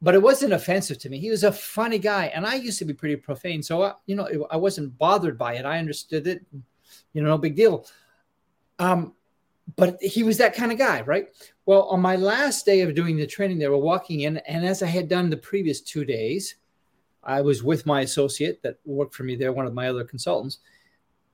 but 0.00 0.14
it 0.14 0.22
wasn't 0.22 0.54
offensive 0.54 0.96
to 1.00 1.10
me. 1.10 1.18
He 1.18 1.28
was 1.28 1.44
a 1.44 1.52
funny 1.52 1.98
guy, 1.98 2.32
and 2.34 2.46
I 2.46 2.54
used 2.54 2.78
to 2.78 2.86
be 2.86 2.94
pretty 2.94 3.16
profane, 3.16 3.62
so 3.62 3.82
I, 3.82 3.92
you 4.06 4.16
know 4.16 4.26
I 4.50 4.56
wasn't 4.56 4.96
bothered 4.96 5.36
by 5.36 5.56
it. 5.56 5.66
I 5.66 5.78
understood 5.78 6.26
it, 6.26 6.46
you 7.12 7.20
know, 7.20 7.28
no 7.28 7.36
big 7.36 7.56
deal. 7.56 7.86
Um, 8.78 9.12
but 9.74 10.00
he 10.00 10.22
was 10.22 10.38
that 10.38 10.54
kind 10.54 10.70
of 10.70 10.78
guy, 10.78 11.00
right? 11.02 11.28
Well, 11.66 11.82
on 11.84 12.00
my 12.00 12.14
last 12.16 12.64
day 12.64 12.82
of 12.82 12.94
doing 12.94 13.16
the 13.16 13.26
training, 13.26 13.58
they 13.58 13.68
were 13.68 13.76
walking 13.76 14.20
in, 14.20 14.36
and 14.38 14.64
as 14.64 14.82
I 14.82 14.86
had 14.86 15.08
done 15.08 15.28
the 15.28 15.36
previous 15.36 15.80
two 15.80 16.04
days, 16.04 16.56
I 17.24 17.40
was 17.40 17.64
with 17.64 17.84
my 17.86 18.02
associate 18.02 18.62
that 18.62 18.78
worked 18.84 19.14
for 19.14 19.24
me 19.24 19.34
there, 19.34 19.52
one 19.52 19.66
of 19.66 19.74
my 19.74 19.88
other 19.88 20.04
consultants. 20.04 20.58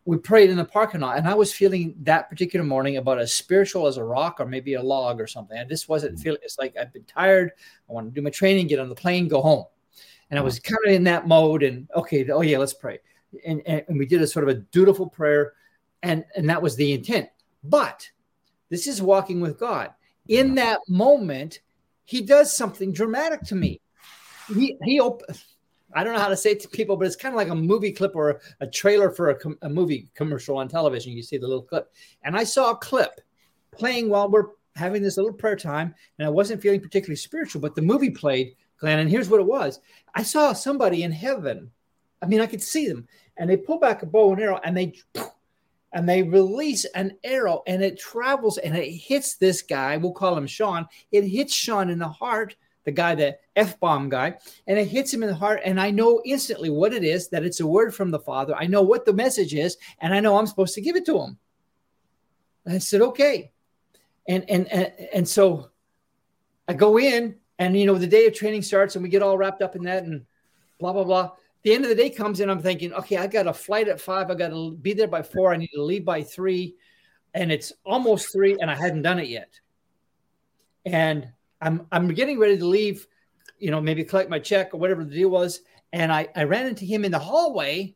We 0.06 0.16
prayed 0.16 0.50
in 0.50 0.56
the 0.56 0.64
parking 0.64 1.02
lot, 1.02 1.18
and 1.18 1.28
I 1.28 1.34
was 1.34 1.52
feeling 1.52 1.94
that 2.00 2.30
particular 2.30 2.64
morning 2.64 2.96
about 2.96 3.20
as 3.20 3.34
spiritual 3.34 3.86
as 3.86 3.98
a 3.98 4.04
rock 4.04 4.40
or 4.40 4.46
maybe 4.46 4.74
a 4.74 4.82
log 4.82 5.20
or 5.20 5.26
something. 5.26 5.58
I 5.58 5.64
just 5.64 5.88
wasn't 5.88 6.18
mm. 6.18 6.22
feeling. 6.22 6.40
It's 6.42 6.58
like 6.58 6.74
I've 6.76 6.92
been 6.92 7.04
tired. 7.04 7.52
I 7.88 7.92
want 7.92 8.08
to 8.08 8.14
do 8.14 8.22
my 8.22 8.30
training, 8.30 8.66
get 8.66 8.80
on 8.80 8.88
the 8.88 8.94
plane, 8.94 9.28
go 9.28 9.42
home, 9.42 9.66
and 10.30 10.38
I 10.38 10.42
was 10.42 10.58
kind 10.58 10.80
of 10.86 10.92
in 10.92 11.04
that 11.04 11.28
mode. 11.28 11.62
And 11.62 11.88
okay, 11.94 12.28
oh 12.30 12.40
yeah, 12.40 12.58
let's 12.58 12.74
pray. 12.74 12.98
And, 13.46 13.62
and, 13.66 13.84
and 13.86 13.98
we 13.98 14.06
did 14.06 14.22
a 14.22 14.26
sort 14.26 14.48
of 14.48 14.56
a 14.56 14.60
dutiful 14.60 15.08
prayer, 15.08 15.52
and 16.02 16.24
and 16.36 16.48
that 16.48 16.62
was 16.62 16.74
the 16.74 16.92
intent. 16.92 17.28
But 17.62 18.10
this 18.72 18.86
is 18.86 19.02
walking 19.02 19.38
with 19.38 19.60
God. 19.60 19.90
In 20.28 20.54
that 20.54 20.80
moment, 20.88 21.60
he 22.06 22.22
does 22.22 22.56
something 22.56 22.90
dramatic 22.90 23.42
to 23.42 23.54
me. 23.54 23.82
He 24.48 24.78
he 24.82 24.98
op- 24.98 25.22
I 25.92 26.02
don't 26.02 26.14
know 26.14 26.20
how 26.20 26.28
to 26.28 26.36
say 26.38 26.52
it 26.52 26.60
to 26.60 26.68
people, 26.68 26.96
but 26.96 27.06
it's 27.06 27.14
kind 27.14 27.34
of 27.34 27.36
like 27.36 27.50
a 27.50 27.54
movie 27.54 27.92
clip 27.92 28.16
or 28.16 28.40
a 28.60 28.66
trailer 28.66 29.10
for 29.10 29.28
a, 29.28 29.34
com- 29.34 29.58
a 29.60 29.68
movie 29.68 30.08
commercial 30.14 30.56
on 30.56 30.68
television. 30.68 31.12
You 31.12 31.22
see 31.22 31.36
the 31.36 31.46
little 31.46 31.62
clip, 31.62 31.92
and 32.24 32.34
I 32.34 32.44
saw 32.44 32.70
a 32.70 32.76
clip 32.76 33.20
playing 33.72 34.08
while 34.08 34.30
we're 34.30 34.46
having 34.74 35.02
this 35.02 35.18
little 35.18 35.34
prayer 35.34 35.54
time, 35.54 35.94
and 36.18 36.26
I 36.26 36.30
wasn't 36.30 36.62
feeling 36.62 36.80
particularly 36.80 37.16
spiritual, 37.16 37.60
but 37.60 37.74
the 37.74 37.82
movie 37.82 38.08
played, 38.08 38.56
Glenn, 38.78 39.00
and 39.00 39.10
here's 39.10 39.28
what 39.28 39.40
it 39.40 39.46
was: 39.46 39.80
I 40.14 40.22
saw 40.22 40.54
somebody 40.54 41.02
in 41.02 41.12
heaven. 41.12 41.70
I 42.22 42.26
mean, 42.26 42.40
I 42.40 42.46
could 42.46 42.62
see 42.62 42.88
them, 42.88 43.06
and 43.36 43.50
they 43.50 43.58
pull 43.58 43.78
back 43.78 44.02
a 44.02 44.06
bow 44.06 44.32
and 44.32 44.40
arrow, 44.40 44.60
and 44.64 44.74
they 44.74 44.94
and 45.92 46.08
they 46.08 46.22
release 46.22 46.84
an 46.94 47.16
arrow 47.22 47.62
and 47.66 47.82
it 47.82 47.98
travels 47.98 48.58
and 48.58 48.76
it 48.76 48.90
hits 48.90 49.34
this 49.34 49.62
guy. 49.62 49.96
We'll 49.96 50.12
call 50.12 50.36
him 50.36 50.46
Sean. 50.46 50.86
It 51.10 51.24
hits 51.24 51.52
Sean 51.52 51.90
in 51.90 51.98
the 51.98 52.08
heart, 52.08 52.56
the 52.84 52.92
guy, 52.92 53.14
the 53.14 53.38
F 53.56 53.78
bomb 53.78 54.08
guy, 54.08 54.36
and 54.66 54.78
it 54.78 54.88
hits 54.88 55.12
him 55.12 55.22
in 55.22 55.28
the 55.28 55.34
heart. 55.34 55.60
And 55.64 55.80
I 55.80 55.90
know 55.90 56.22
instantly 56.24 56.70
what 56.70 56.92
it 56.92 57.04
is 57.04 57.28
that 57.28 57.44
it's 57.44 57.60
a 57.60 57.66
word 57.66 57.94
from 57.94 58.10
the 58.10 58.18
Father. 58.18 58.54
I 58.56 58.66
know 58.66 58.82
what 58.82 59.04
the 59.04 59.12
message 59.12 59.54
is, 59.54 59.76
and 60.00 60.14
I 60.14 60.20
know 60.20 60.36
I'm 60.36 60.46
supposed 60.46 60.74
to 60.74 60.80
give 60.80 60.96
it 60.96 61.06
to 61.06 61.20
him. 61.20 61.38
I 62.66 62.78
said, 62.78 63.02
okay. 63.02 63.52
And, 64.28 64.48
and, 64.48 64.70
and, 64.72 64.92
and 65.12 65.28
so 65.28 65.70
I 66.68 66.74
go 66.74 66.98
in, 66.98 67.36
and 67.58 67.78
you 67.78 67.86
know, 67.86 67.98
the 67.98 68.06
day 68.06 68.26
of 68.26 68.34
training 68.34 68.62
starts, 68.62 68.96
and 68.96 69.02
we 69.02 69.08
get 69.08 69.22
all 69.22 69.36
wrapped 69.36 69.62
up 69.62 69.76
in 69.76 69.82
that, 69.84 70.04
and 70.04 70.24
blah, 70.78 70.92
blah, 70.92 71.04
blah 71.04 71.32
the 71.62 71.74
end 71.74 71.84
of 71.84 71.90
the 71.90 71.96
day 71.96 72.10
comes 72.10 72.40
in, 72.40 72.50
I'm 72.50 72.60
thinking, 72.60 72.92
okay, 72.94 73.16
I 73.16 73.26
got 73.26 73.46
a 73.46 73.52
flight 73.52 73.88
at 73.88 74.00
five. 74.00 74.30
I 74.30 74.34
got 74.34 74.48
to 74.48 74.72
be 74.72 74.94
there 74.94 75.08
by 75.08 75.22
four. 75.22 75.52
I 75.52 75.56
need 75.56 75.70
to 75.74 75.82
leave 75.82 76.04
by 76.04 76.22
three. 76.22 76.74
And 77.34 77.52
it's 77.52 77.72
almost 77.84 78.32
three, 78.32 78.56
and 78.60 78.70
I 78.70 78.74
hadn't 78.74 79.02
done 79.02 79.18
it 79.18 79.28
yet. 79.28 79.58
And 80.84 81.28
I'm 81.60 81.86
I'm 81.92 82.08
getting 82.08 82.38
ready 82.38 82.58
to 82.58 82.66
leave, 82.66 83.06
you 83.58 83.70
know, 83.70 83.80
maybe 83.80 84.04
collect 84.04 84.28
my 84.28 84.40
check 84.40 84.74
or 84.74 84.78
whatever 84.78 85.04
the 85.04 85.14
deal 85.14 85.30
was. 85.30 85.60
And 85.92 86.12
I, 86.12 86.28
I 86.34 86.44
ran 86.44 86.66
into 86.66 86.84
him 86.84 87.04
in 87.04 87.12
the 87.12 87.18
hallway 87.18 87.94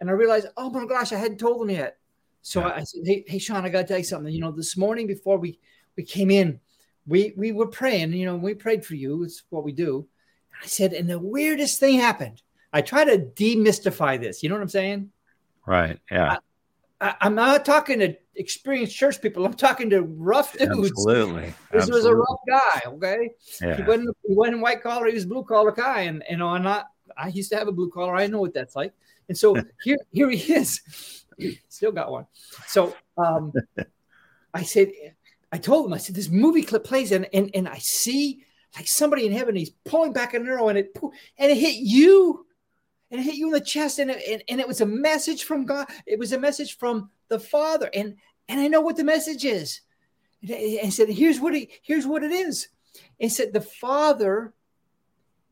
and 0.00 0.08
I 0.08 0.12
realized, 0.12 0.46
oh 0.56 0.70
my 0.70 0.86
gosh, 0.86 1.12
I 1.12 1.16
hadn't 1.16 1.38
told 1.38 1.62
him 1.62 1.76
yet. 1.76 1.98
So 2.42 2.60
yeah. 2.60 2.74
I 2.76 2.84
said, 2.84 3.02
Hey, 3.04 3.24
hey 3.26 3.38
Sean, 3.38 3.64
I 3.64 3.68
gotta 3.68 3.86
tell 3.86 3.98
you 3.98 4.04
something. 4.04 4.32
You 4.32 4.40
know, 4.40 4.52
this 4.52 4.76
morning 4.76 5.06
before 5.06 5.38
we 5.38 5.58
we 5.96 6.04
came 6.04 6.30
in, 6.30 6.60
we 7.06 7.34
we 7.36 7.52
were 7.52 7.66
praying, 7.66 8.12
you 8.12 8.26
know, 8.26 8.36
we 8.36 8.54
prayed 8.54 8.84
for 8.84 8.94
you. 8.94 9.24
It's 9.24 9.42
what 9.50 9.64
we 9.64 9.72
do. 9.72 10.06
I 10.62 10.66
said, 10.66 10.92
and 10.92 11.10
the 11.10 11.18
weirdest 11.18 11.80
thing 11.80 11.98
happened. 11.98 12.42
I 12.72 12.82
try 12.82 13.04
to 13.04 13.18
demystify 13.18 14.20
this. 14.20 14.42
You 14.42 14.48
know 14.48 14.54
what 14.54 14.62
I'm 14.62 14.68
saying? 14.68 15.10
Right. 15.66 15.98
Yeah. 16.10 16.38
I, 17.00 17.14
am 17.20 17.34
not 17.34 17.64
talking 17.64 17.98
to 17.98 18.16
experienced 18.34 18.96
church 18.96 19.20
people. 19.20 19.44
I'm 19.44 19.54
talking 19.54 19.90
to 19.90 20.02
rough 20.02 20.56
dudes. 20.56 20.90
Absolutely. 20.90 21.54
This 21.72 21.88
Absolutely. 21.88 21.92
was 21.92 22.04
a 22.04 22.14
rough 22.14 22.40
guy. 22.48 22.80
Okay. 22.86 23.30
Yeah. 23.60 23.76
He 23.76 23.82
wasn't, 23.82 24.16
he 24.26 24.34
wasn't 24.34 24.60
white 24.60 24.82
collar. 24.82 25.06
He 25.06 25.14
was 25.14 25.26
blue 25.26 25.44
collar 25.44 25.72
guy. 25.72 26.02
And, 26.02 26.22
you 26.30 26.36
know, 26.36 26.48
I'm 26.48 26.62
not, 26.62 26.86
I 27.16 27.28
used 27.28 27.50
to 27.50 27.58
have 27.58 27.68
a 27.68 27.72
blue 27.72 27.90
collar. 27.90 28.14
I 28.14 28.26
know 28.26 28.40
what 28.40 28.54
that's 28.54 28.76
like. 28.76 28.92
And 29.28 29.36
so 29.36 29.56
here, 29.82 29.98
here 30.12 30.30
he 30.30 30.52
is. 30.52 31.24
Still 31.68 31.92
got 31.92 32.10
one. 32.10 32.26
So 32.66 32.94
um, 33.18 33.52
I 34.54 34.62
said, 34.62 34.92
I 35.50 35.58
told 35.58 35.86
him, 35.86 35.92
I 35.92 35.98
said, 35.98 36.14
this 36.14 36.28
movie 36.28 36.62
clip 36.62 36.84
plays 36.84 37.12
and, 37.12 37.28
and, 37.32 37.50
and 37.54 37.68
I 37.68 37.78
see 37.78 38.44
like 38.76 38.86
somebody 38.86 39.26
in 39.26 39.32
heaven, 39.32 39.56
he's 39.56 39.70
pulling 39.84 40.12
back 40.12 40.34
an 40.34 40.46
arrow 40.46 40.68
and 40.68 40.78
it, 40.78 40.96
and 41.38 41.50
it 41.50 41.56
hit 41.56 41.76
you 41.76 42.46
and 43.12 43.20
it 43.20 43.24
hit 43.24 43.34
you 43.34 43.46
in 43.48 43.52
the 43.52 43.60
chest 43.60 43.98
and 43.98 44.10
it, 44.10 44.22
and, 44.26 44.42
and 44.48 44.58
it 44.58 44.66
was 44.66 44.80
a 44.80 44.86
message 44.86 45.44
from 45.44 45.66
god. 45.66 45.86
It 46.06 46.18
was 46.18 46.32
a 46.32 46.40
message 46.40 46.78
from 46.78 47.10
the 47.28 47.38
father. 47.38 47.90
And 47.94 48.16
and 48.48 48.60
i 48.60 48.66
know 48.66 48.80
what 48.80 48.96
the 48.96 49.04
message 49.04 49.44
is. 49.44 49.82
And 50.48 50.92
said 50.92 51.08
here's 51.10 51.38
what 51.38 51.54
it 51.54 51.68
here's 51.82 52.06
what 52.06 52.24
it 52.24 52.32
is. 52.32 52.68
And 53.20 53.30
said 53.30 53.52
the 53.52 53.60
father 53.60 54.54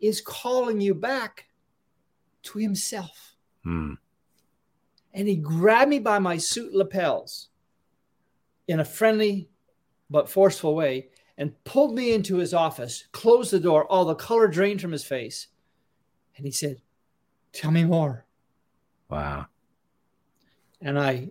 is 0.01 0.23
calling 0.23 0.81
you 0.81 0.95
back 0.95 1.47
to 2.45 2.59
himself. 2.59 3.37
Hmm. 3.63 3.93
and 5.13 5.29
he 5.29 5.37
grabbed 5.37 5.91
me 5.91 5.99
by 5.99 6.19
my 6.19 6.39
suit 6.39 6.73
lapels 6.73 7.51
in 8.69 8.81
a 8.81 8.85
friendly 8.87 9.51
but 10.09 10.31
forceful 10.31 10.75
way 10.75 11.11
and 11.37 11.63
pulled 11.65 11.95
me 11.95 12.15
into 12.15 12.37
his 12.37 12.55
office 12.55 13.05
closed 13.13 13.51
the 13.51 13.61
door 13.61 13.85
all 13.85 14.07
the 14.07 14.15
color 14.15 14.49
drained 14.49 14.81
from 14.81 14.93
his 14.93 15.05
face. 15.05 15.49
And 16.39 16.47
he 16.47 16.53
said 16.53 16.81
Tell 17.53 17.71
me 17.71 17.85
more. 17.85 18.25
Wow. 19.09 19.47
And 20.81 20.99
I 20.99 21.31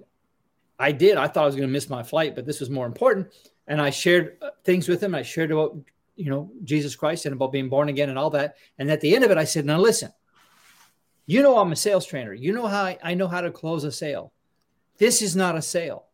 I 0.80 0.92
did. 0.94 1.18
I 1.18 1.28
thought 1.28 1.44
I 1.44 1.46
was 1.46 1.56
going 1.56 1.68
to 1.68 1.74
miss 1.74 1.90
my 1.90 2.04
flight, 2.04 2.36
but 2.36 2.46
this 2.46 2.60
was 2.60 2.70
more 2.70 2.86
important. 2.86 3.28
And 3.68 3.82
I 3.82 3.90
shared 3.90 4.38
uh, 4.42 4.52
things 4.64 4.88
with 4.88 5.04
him. 5.04 5.14
I 5.14 5.22
shared 5.22 5.52
about, 5.52 5.78
you 6.16 6.30
know, 6.30 6.50
Jesus 6.64 6.96
Christ 6.96 7.26
and 7.26 7.34
about 7.34 7.52
being 7.52 7.70
born 7.70 7.90
again 7.90 8.10
and 8.10 8.18
all 8.18 8.30
that. 8.32 8.56
And 8.78 8.90
at 8.90 9.02
the 9.02 9.14
end 9.14 9.26
of 9.26 9.32
it, 9.32 9.38
I 9.38 9.44
said, 9.44 9.66
now 9.66 9.78
listen, 9.78 10.12
you 11.26 11.42
know, 11.42 11.60
I'm 11.60 11.72
a 11.72 11.76
sales 11.76 12.06
trainer. 12.06 12.34
You 12.34 12.54
know 12.54 12.66
how 12.66 12.84
I, 12.84 12.98
I 13.04 13.14
know 13.14 13.28
how 13.28 13.42
to 13.42 13.52
close 13.52 13.84
a 13.84 13.92
sale. 13.92 14.32
This 14.98 15.22
is 15.22 15.36
not 15.36 15.58
a 15.58 15.62
sale. 15.62 16.06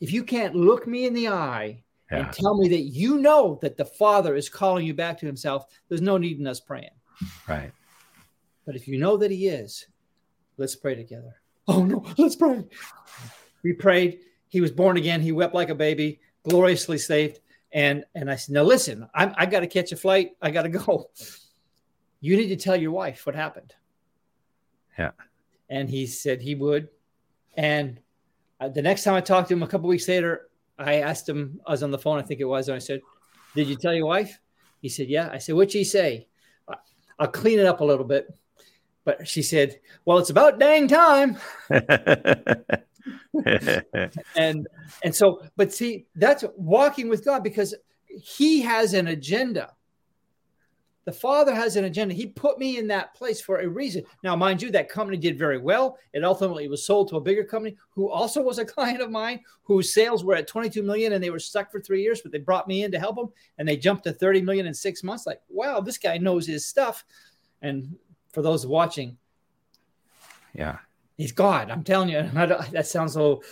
If 0.00 0.12
you 0.12 0.24
can't 0.24 0.54
look 0.54 0.86
me 0.86 1.06
in 1.06 1.14
the 1.14 1.28
eye 1.28 1.82
yeah. 2.10 2.18
and 2.18 2.32
tell 2.32 2.56
me 2.56 2.68
that 2.68 2.82
you 2.82 3.18
know 3.18 3.58
that 3.60 3.76
the 3.76 3.84
Father 3.84 4.34
is 4.34 4.48
calling 4.48 4.86
you 4.86 4.94
back 4.94 5.18
to 5.18 5.26
himself, 5.26 5.66
there's 5.88 6.00
no 6.00 6.16
need 6.16 6.40
in 6.40 6.46
us 6.46 6.60
praying. 6.60 6.90
Right. 7.46 7.70
But 8.66 8.76
if 8.76 8.88
you 8.88 8.98
know 8.98 9.16
that 9.16 9.30
He 9.30 9.48
is, 9.48 9.86
let's 10.56 10.76
pray 10.76 10.94
together. 10.94 11.34
Oh 11.66 11.84
no, 11.84 12.04
let's 12.18 12.36
pray. 12.36 12.64
We 13.62 13.72
prayed. 13.72 14.20
He 14.48 14.60
was 14.60 14.70
born 14.70 14.96
again. 14.96 15.20
He 15.20 15.32
wept 15.32 15.54
like 15.54 15.70
a 15.70 15.74
baby, 15.74 16.20
gloriously 16.42 16.98
saved. 16.98 17.40
And 17.72 18.04
and 18.14 18.30
I 18.30 18.36
said, 18.36 18.54
now 18.54 18.62
listen, 18.62 19.08
I'm, 19.14 19.34
I 19.36 19.46
got 19.46 19.60
to 19.60 19.66
catch 19.66 19.92
a 19.92 19.96
flight. 19.96 20.32
I 20.40 20.50
got 20.50 20.62
to 20.62 20.68
go. 20.68 21.10
You 22.20 22.38
need 22.38 22.48
to 22.48 22.56
tell 22.56 22.74
your 22.74 22.90
wife 22.90 23.26
what 23.26 23.34
happened. 23.34 23.74
Yeah. 24.98 25.10
And 25.68 25.90
he 25.90 26.06
said 26.06 26.40
he 26.40 26.54
would. 26.54 26.88
And 27.54 28.00
uh, 28.58 28.70
the 28.70 28.80
next 28.80 29.04
time 29.04 29.12
I 29.12 29.20
talked 29.20 29.48
to 29.48 29.54
him 29.54 29.62
a 29.62 29.66
couple 29.66 29.90
weeks 29.90 30.08
later, 30.08 30.48
I 30.78 31.00
asked 31.00 31.28
him, 31.28 31.60
I 31.66 31.72
was 31.72 31.82
on 31.82 31.90
the 31.90 31.98
phone, 31.98 32.18
I 32.18 32.22
think 32.22 32.40
it 32.40 32.46
was, 32.46 32.68
and 32.68 32.76
I 32.76 32.78
said, 32.78 33.02
Did 33.54 33.68
you 33.68 33.76
tell 33.76 33.92
your 33.92 34.06
wife? 34.06 34.38
He 34.80 34.88
said, 34.88 35.08
Yeah. 35.08 35.28
I 35.30 35.36
said, 35.36 35.54
What'd 35.54 35.72
she 35.72 35.84
say? 35.84 36.28
I'll 37.18 37.28
clean 37.28 37.58
it 37.58 37.66
up 37.66 37.80
a 37.80 37.84
little 37.84 38.06
bit. 38.06 38.26
But 39.04 39.28
she 39.28 39.42
said, 39.42 39.80
Well, 40.04 40.18
it's 40.18 40.30
about 40.30 40.58
dang 40.58 40.88
time. 40.88 41.36
and 44.36 44.66
and 45.02 45.14
so, 45.14 45.42
but 45.56 45.72
see, 45.72 46.06
that's 46.16 46.44
walking 46.56 47.08
with 47.08 47.24
God 47.24 47.42
because 47.42 47.74
he 48.08 48.62
has 48.62 48.94
an 48.94 49.08
agenda. 49.08 49.72
The 51.04 51.12
Father 51.12 51.54
has 51.54 51.76
an 51.76 51.84
agenda. 51.84 52.14
He 52.14 52.26
put 52.26 52.58
me 52.58 52.78
in 52.78 52.86
that 52.86 53.14
place 53.14 53.40
for 53.40 53.58
a 53.58 53.68
reason. 53.68 54.04
Now, 54.22 54.34
mind 54.36 54.62
you, 54.62 54.70
that 54.70 54.88
company 54.88 55.18
did 55.18 55.38
very 55.38 55.58
well. 55.58 55.98
It 56.14 56.24
ultimately 56.24 56.66
was 56.66 56.86
sold 56.86 57.10
to 57.10 57.16
a 57.16 57.20
bigger 57.20 57.44
company 57.44 57.76
who 57.90 58.08
also 58.08 58.40
was 58.40 58.58
a 58.58 58.64
client 58.64 59.02
of 59.02 59.10
mine, 59.10 59.40
whose 59.64 59.92
sales 59.92 60.24
were 60.24 60.34
at 60.34 60.48
22 60.48 60.82
million 60.82 61.12
and 61.12 61.22
they 61.22 61.28
were 61.28 61.38
stuck 61.38 61.70
for 61.70 61.80
three 61.80 62.02
years, 62.02 62.22
but 62.22 62.32
they 62.32 62.38
brought 62.38 62.66
me 62.66 62.84
in 62.84 62.92
to 62.92 62.98
help 62.98 63.16
them 63.16 63.28
and 63.58 63.68
they 63.68 63.76
jumped 63.76 64.04
to 64.04 64.12
30 64.12 64.40
million 64.40 64.66
in 64.66 64.72
six 64.72 65.02
months. 65.02 65.26
Like, 65.26 65.40
wow, 65.50 65.80
this 65.80 65.98
guy 65.98 66.16
knows 66.16 66.46
his 66.46 66.66
stuff. 66.66 67.04
And 67.60 67.96
for 68.34 68.42
those 68.42 68.66
watching. 68.66 69.16
Yeah. 70.52 70.78
He's 71.16 71.32
God. 71.32 71.70
I'm 71.70 71.84
telling 71.84 72.08
you. 72.08 72.22
that 72.34 72.86
sounds 72.86 73.14
so 73.14 73.42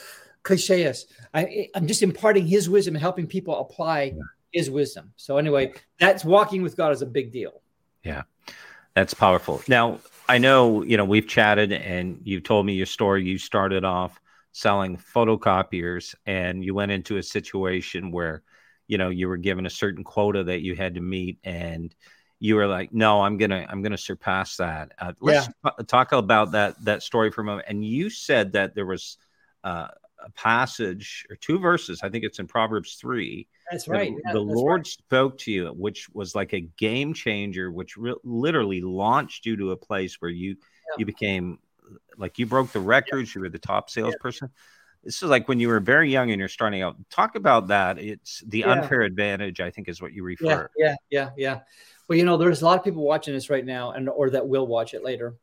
cliche. 0.42 0.92
I, 1.32 1.68
I'm 1.74 1.86
just 1.86 2.02
imparting 2.02 2.46
his 2.46 2.68
wisdom 2.68 2.94
and 2.94 3.02
helping 3.02 3.26
people 3.26 3.58
apply 3.60 4.14
yeah. 4.16 4.22
his 4.50 4.70
wisdom. 4.70 5.12
So, 5.16 5.38
anyway, 5.38 5.72
that's 5.98 6.24
walking 6.24 6.62
with 6.62 6.76
God 6.76 6.92
is 6.92 7.02
a 7.02 7.06
big 7.06 7.32
deal. 7.32 7.62
Yeah. 8.02 8.22
That's 8.94 9.14
powerful. 9.14 9.62
Now, 9.68 10.00
I 10.28 10.38
know, 10.38 10.82
you 10.82 10.96
know, 10.96 11.04
we've 11.04 11.26
chatted 11.26 11.72
and 11.72 12.20
you've 12.24 12.42
told 12.42 12.66
me 12.66 12.74
your 12.74 12.86
story. 12.86 13.24
You 13.24 13.38
started 13.38 13.84
off 13.84 14.20
selling 14.52 14.98
photocopiers 14.98 16.14
and 16.26 16.62
you 16.62 16.74
went 16.74 16.92
into 16.92 17.16
a 17.16 17.22
situation 17.22 18.10
where, 18.10 18.42
you 18.86 18.98
know, 18.98 19.08
you 19.08 19.28
were 19.28 19.38
given 19.38 19.64
a 19.64 19.70
certain 19.70 20.04
quota 20.04 20.44
that 20.44 20.60
you 20.60 20.74
had 20.74 20.94
to 20.96 21.00
meet 21.00 21.38
and 21.44 21.94
you 22.42 22.56
were 22.56 22.66
like, 22.66 22.92
no, 22.92 23.22
I'm 23.22 23.38
to, 23.38 23.70
I'm 23.70 23.84
to 23.84 23.96
surpass 23.96 24.56
that. 24.56 24.90
Uh, 24.98 25.12
let's 25.20 25.48
yeah. 25.64 25.70
t- 25.78 25.84
talk 25.84 26.10
about 26.10 26.50
that, 26.50 26.74
that 26.84 27.04
story 27.04 27.30
for 27.30 27.42
a 27.42 27.44
moment. 27.44 27.68
And 27.68 27.84
you 27.84 28.10
said 28.10 28.54
that 28.54 28.74
there 28.74 28.84
was 28.84 29.16
uh, 29.62 29.86
a 30.18 30.30
passage 30.32 31.24
or 31.30 31.36
two 31.36 31.60
verses. 31.60 32.00
I 32.02 32.08
think 32.08 32.24
it's 32.24 32.40
in 32.40 32.48
Proverbs 32.48 32.94
three 32.94 33.46
that's 33.70 33.86
right. 33.86 34.12
The, 34.24 34.32
the 34.32 34.44
that's 34.44 34.56
Lord 34.56 34.80
right. 34.80 34.86
spoke 34.88 35.38
to 35.38 35.52
you, 35.52 35.68
which 35.68 36.08
was 36.10 36.34
like 36.34 36.52
a 36.52 36.60
game 36.60 37.14
changer, 37.14 37.70
which 37.70 37.96
re- 37.96 38.16
literally 38.24 38.80
launched 38.80 39.46
you 39.46 39.56
to 39.58 39.70
a 39.70 39.76
place 39.76 40.20
where 40.20 40.30
you 40.30 40.50
yeah. 40.50 40.96
you 40.98 41.06
became 41.06 41.60
like 42.16 42.40
you 42.40 42.46
broke 42.46 42.72
the 42.72 42.80
records. 42.80 43.30
Yeah. 43.30 43.38
You 43.38 43.42
were 43.42 43.50
the 43.50 43.60
top 43.60 43.88
salesperson. 43.88 44.50
Yeah. 44.52 44.62
This 45.04 45.22
is 45.22 45.30
like 45.30 45.46
when 45.46 45.60
you 45.60 45.68
were 45.68 45.78
very 45.78 46.10
young 46.10 46.32
and 46.32 46.40
you're 46.40 46.48
starting 46.48 46.82
out. 46.82 46.96
Talk 47.08 47.36
about 47.36 47.68
that. 47.68 47.98
It's 47.98 48.42
the 48.46 48.64
unfair 48.64 49.02
advantage. 49.02 49.60
I 49.60 49.70
think 49.70 49.88
is 49.88 50.02
what 50.02 50.12
you 50.12 50.24
refer. 50.24 50.70
Yeah, 50.76 50.96
yeah, 51.08 51.30
yeah. 51.36 51.60
Well, 52.08 52.18
you 52.18 52.24
know, 52.24 52.36
there's 52.36 52.62
a 52.62 52.64
lot 52.64 52.78
of 52.78 52.84
people 52.84 53.02
watching 53.02 53.34
this 53.34 53.50
right 53.50 53.64
now, 53.64 53.92
and 53.92 54.08
or 54.08 54.30
that 54.30 54.46
will 54.46 54.66
watch 54.66 54.94
it 54.94 55.04
later, 55.04 55.36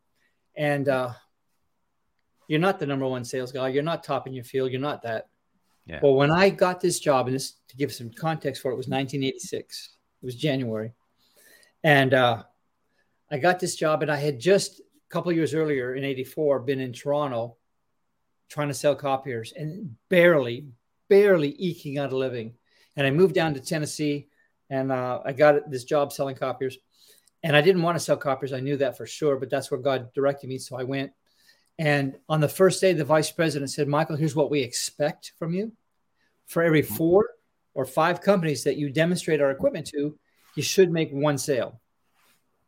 and 0.56 0.88
uh, 0.88 1.12
you're 2.48 2.60
not 2.60 2.80
the 2.80 2.86
number 2.86 3.08
one 3.08 3.24
sales 3.24 3.52
guy. 3.52 3.70
You're 3.70 3.84
not 3.84 4.04
top 4.04 4.28
in 4.28 4.34
your 4.34 4.44
field. 4.44 4.72
You're 4.72 4.82
not 4.82 5.04
that. 5.04 5.30
Yeah. 5.86 6.00
Well, 6.04 6.16
when 6.16 6.32
I 6.32 6.50
got 6.50 6.82
this 6.82 7.00
job, 7.00 7.28
and 7.28 7.36
this 7.36 7.54
to 7.70 7.78
give 7.78 7.94
some 7.94 8.12
context 8.12 8.62
for 8.62 8.72
it, 8.72 8.76
was 8.76 8.88
1986. 8.88 9.96
It 10.22 10.26
was 10.26 10.36
January, 10.36 10.94
and 11.84 12.14
uh, 12.14 12.44
I 13.32 13.38
got 13.38 13.60
this 13.60 13.76
job, 13.76 14.02
and 14.02 14.12
I 14.12 14.18
had 14.18 14.40
just 14.40 14.80
a 14.80 14.84
couple 15.10 15.32
years 15.32 15.54
earlier 15.54 15.96
in 15.96 16.04
'84 16.04 16.60
been 16.60 16.80
in 16.80 16.94
Toronto 16.94 17.56
trying 18.50 18.68
to 18.68 18.74
sell 18.74 18.96
copiers 18.96 19.54
and 19.56 19.96
barely, 20.10 20.68
barely 21.08 21.50
eking 21.52 21.98
out 21.98 22.12
a 22.12 22.18
living. 22.18 22.54
And 22.98 23.06
I 23.06 23.12
moved 23.12 23.36
down 23.36 23.54
to 23.54 23.60
Tennessee, 23.60 24.28
and 24.70 24.92
uh, 24.92 25.22
I 25.26 25.34
got 25.34 25.70
this 25.70 25.84
job 25.84 26.14
selling 26.14 26.36
copiers. 26.36 26.78
And 27.42 27.56
I 27.56 27.62
didn't 27.62 27.84
want 27.84 27.96
to 27.98 28.04
sell 28.04 28.18
copiers. 28.18 28.52
I 28.52 28.60
knew 28.60 28.78
that 28.78 28.98
for 28.98 29.06
sure, 29.06 29.38
but 29.38 29.50
that's 29.50 29.72
where 29.72 29.80
God 29.80 30.12
directed 30.14 30.48
me. 30.48 30.58
So 30.58 30.78
I 30.78 30.84
went. 30.84 31.12
And 31.78 32.16
on 32.28 32.42
the 32.42 32.50
first 32.50 32.82
day, 32.82 32.92
the 32.92 33.06
vice 33.06 33.32
president 33.32 33.72
said, 33.72 33.88
Michael, 33.88 34.18
here's 34.18 34.36
what 34.36 34.52
we 34.52 34.62
expect 34.62 35.32
from 35.40 35.54
you 35.54 35.72
for 36.48 36.62
every 36.62 36.84
mm-hmm. 36.84 36.96
four 36.96 37.30
or 37.74 37.86
five 37.86 38.20
companies 38.22 38.66
that 38.66 38.76
you 38.76 38.90
demonstrate 38.90 39.42
our 39.42 39.52
equipment 39.52 39.88
to, 39.88 40.18
you 40.56 40.64
should 40.64 40.92
make 40.92 41.12
one 41.12 41.38
sale. 41.38 41.80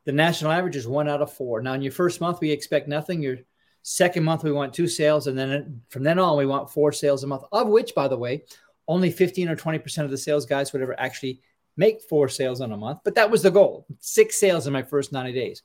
The 0.05 0.13
national 0.13 0.51
average 0.51 0.77
is 0.77 0.87
one 0.87 1.09
out 1.09 1.21
of 1.21 1.33
four. 1.33 1.61
Now, 1.61 1.73
in 1.73 1.81
your 1.81 1.91
first 1.91 2.21
month, 2.21 2.39
we 2.39 2.51
expect 2.51 2.87
nothing. 2.87 3.21
Your 3.21 3.37
second 3.81 4.23
month, 4.23 4.43
we 4.43 4.51
want 4.51 4.73
two 4.73 4.87
sales. 4.87 5.27
And 5.27 5.37
then 5.37 5.81
from 5.89 6.03
then 6.03 6.17
on, 6.17 6.37
we 6.37 6.45
want 6.45 6.71
four 6.71 6.91
sales 6.91 7.23
a 7.23 7.27
month, 7.27 7.43
of 7.51 7.67
which, 7.67 7.93
by 7.93 8.07
the 8.07 8.17
way, 8.17 8.45
only 8.87 9.11
15 9.11 9.49
or 9.49 9.55
20% 9.55 10.05
of 10.05 10.09
the 10.09 10.17
sales 10.17 10.45
guys 10.45 10.71
would 10.71 10.81
ever 10.81 10.97
actually 10.99 11.41
make 11.77 12.01
four 12.01 12.29
sales 12.29 12.61
in 12.61 12.71
a 12.71 12.77
month. 12.77 12.99
But 13.03 13.15
that 13.15 13.31
was 13.31 13.43
the 13.43 13.51
goal 13.51 13.85
six 13.99 14.39
sales 14.39 14.67
in 14.67 14.73
my 14.73 14.83
first 14.83 15.11
90 15.11 15.33
days. 15.33 15.63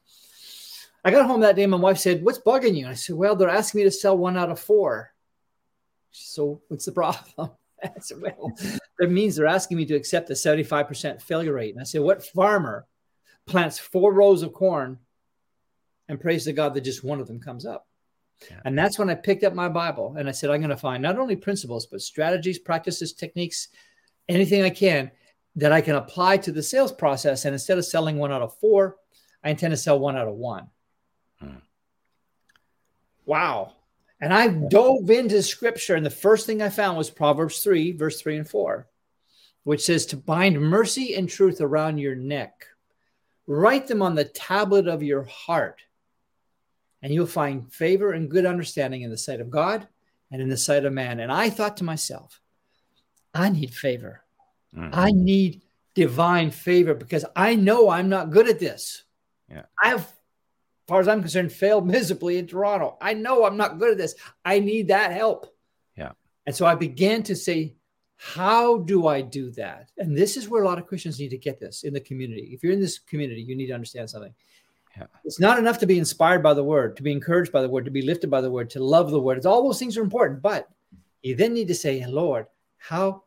I 1.04 1.10
got 1.10 1.26
home 1.26 1.40
that 1.42 1.56
day. 1.56 1.66
My 1.66 1.76
wife 1.76 1.98
said, 1.98 2.24
What's 2.24 2.38
bugging 2.38 2.76
you? 2.76 2.84
And 2.84 2.88
I 2.88 2.94
said, 2.94 3.16
Well, 3.16 3.36
they're 3.36 3.48
asking 3.48 3.80
me 3.80 3.84
to 3.84 3.90
sell 3.90 4.16
one 4.16 4.36
out 4.36 4.50
of 4.50 4.58
four. 4.58 5.12
So, 6.10 6.62
what's 6.68 6.86
the 6.86 6.92
problem? 7.36 7.50
I 7.82 8.00
said, 8.00 8.20
well, 8.20 8.52
that 8.98 9.10
means 9.10 9.36
they're 9.36 9.46
asking 9.46 9.76
me 9.76 9.84
to 9.86 9.94
accept 9.94 10.30
a 10.30 10.34
75% 10.34 11.20
failure 11.20 11.52
rate. 11.52 11.74
And 11.74 11.80
I 11.80 11.84
said, 11.84 12.00
what 12.00 12.24
farmer 12.24 12.86
plants 13.46 13.78
four 13.78 14.12
rows 14.12 14.42
of 14.42 14.52
corn 14.52 14.98
and 16.08 16.20
prays 16.20 16.44
to 16.44 16.52
God 16.52 16.74
that 16.74 16.80
just 16.82 17.04
one 17.04 17.20
of 17.20 17.26
them 17.26 17.40
comes 17.40 17.66
up? 17.66 17.86
Yeah. 18.50 18.60
And 18.64 18.78
that's 18.78 18.98
when 18.98 19.10
I 19.10 19.14
picked 19.14 19.44
up 19.44 19.54
my 19.54 19.68
Bible 19.68 20.16
and 20.18 20.28
I 20.28 20.32
said, 20.32 20.50
I'm 20.50 20.60
going 20.60 20.70
to 20.70 20.76
find 20.76 21.02
not 21.02 21.18
only 21.18 21.36
principles, 21.36 21.86
but 21.86 22.00
strategies, 22.00 22.58
practices, 22.58 23.12
techniques, 23.12 23.68
anything 24.28 24.62
I 24.62 24.70
can 24.70 25.10
that 25.56 25.72
I 25.72 25.80
can 25.80 25.96
apply 25.96 26.36
to 26.38 26.52
the 26.52 26.62
sales 26.62 26.92
process. 26.92 27.44
And 27.44 27.54
instead 27.54 27.78
of 27.78 27.84
selling 27.84 28.18
one 28.18 28.32
out 28.32 28.42
of 28.42 28.56
four, 28.58 28.96
I 29.42 29.50
intend 29.50 29.72
to 29.72 29.76
sell 29.76 29.98
one 29.98 30.16
out 30.16 30.28
of 30.28 30.34
one. 30.34 30.68
Hmm. 31.40 31.56
Wow. 33.24 33.72
And 34.20 34.32
I 34.32 34.48
dove 34.48 35.10
into 35.10 35.42
scripture, 35.42 35.94
and 35.94 36.06
the 36.06 36.10
first 36.10 36.46
thing 36.46 36.62
I 36.62 36.70
found 36.70 36.96
was 36.96 37.10
Proverbs 37.10 37.62
3, 37.62 37.92
verse 37.92 38.20
3 38.20 38.38
and 38.38 38.48
4, 38.48 38.88
which 39.64 39.84
says 39.84 40.06
to 40.06 40.16
bind 40.16 40.60
mercy 40.60 41.14
and 41.14 41.28
truth 41.28 41.60
around 41.60 41.98
your 41.98 42.14
neck. 42.14 42.66
Write 43.46 43.86
them 43.86 44.00
on 44.00 44.14
the 44.14 44.24
tablet 44.24 44.88
of 44.88 45.02
your 45.02 45.24
heart, 45.24 45.82
and 47.02 47.12
you'll 47.12 47.26
find 47.26 47.70
favor 47.72 48.12
and 48.12 48.30
good 48.30 48.46
understanding 48.46 49.02
in 49.02 49.10
the 49.10 49.18
sight 49.18 49.40
of 49.40 49.50
God 49.50 49.86
and 50.30 50.40
in 50.40 50.48
the 50.48 50.56
sight 50.56 50.86
of 50.86 50.94
man. 50.94 51.20
And 51.20 51.30
I 51.30 51.50
thought 51.50 51.76
to 51.78 51.84
myself, 51.84 52.40
I 53.34 53.50
need 53.50 53.74
favor. 53.74 54.22
Mm-hmm. 54.76 54.90
I 54.92 55.10
need 55.12 55.62
divine 55.94 56.50
favor 56.50 56.94
because 56.94 57.24
I 57.34 57.54
know 57.54 57.88
I'm 57.90 58.08
not 58.08 58.30
good 58.30 58.48
at 58.48 58.58
this. 58.58 59.04
Yeah. 59.50 59.62
I 59.82 59.88
have 59.88 60.00
as 60.00 60.88
far 60.88 61.00
as 61.00 61.08
I'm 61.08 61.20
concerned, 61.20 61.52
failed 61.52 61.86
miserably 61.96 62.38
in 62.38 62.46
Toronto. 62.46 62.96
I 63.00 63.14
know 63.14 63.44
I'm 63.44 63.56
not 63.56 63.78
good 63.78 63.92
at 63.92 63.98
this. 63.98 64.14
I 64.44 64.60
need 64.60 64.88
that 64.88 65.12
help. 65.12 65.52
Yeah. 65.96 66.12
And 66.46 66.54
so 66.54 66.66
I 66.66 66.76
began 66.76 67.22
to 67.24 67.34
say, 67.34 67.74
how 68.18 68.78
do 68.78 69.06
I 69.06 69.20
do 69.20 69.50
that? 69.52 69.90
And 69.98 70.16
this 70.16 70.36
is 70.36 70.48
where 70.48 70.62
a 70.62 70.66
lot 70.66 70.78
of 70.78 70.86
Christians 70.86 71.18
need 71.18 71.30
to 71.30 71.38
get 71.38 71.58
this 71.60 71.82
in 71.82 71.92
the 71.92 72.00
community. 72.00 72.50
If 72.52 72.62
you're 72.62 72.72
in 72.72 72.80
this 72.80 72.98
community, 72.98 73.42
you 73.42 73.56
need 73.56 73.66
to 73.66 73.74
understand 73.74 74.08
something. 74.08 74.32
Yeah. 74.96 75.06
It's 75.24 75.40
not 75.40 75.58
enough 75.58 75.78
to 75.80 75.86
be 75.86 75.98
inspired 75.98 76.42
by 76.42 76.54
the 76.54 76.64
word, 76.64 76.96
to 76.96 77.02
be 77.02 77.12
encouraged 77.12 77.52
by 77.52 77.60
the 77.60 77.68
word, 77.68 77.84
to 77.84 77.90
be 77.90 78.02
lifted 78.02 78.30
by 78.30 78.40
the 78.40 78.50
word, 78.50 78.70
to 78.70 78.82
love 78.82 79.10
the 79.10 79.20
word. 79.20 79.36
It's 79.36 79.44
all 79.44 79.64
those 79.64 79.78
things 79.78 79.98
are 79.98 80.02
important, 80.02 80.40
but 80.40 80.68
you 81.22 81.34
then 81.34 81.52
need 81.52 81.68
to 81.68 81.74
say, 81.74 82.06
Lord, 82.06 82.46
how 82.78 83.24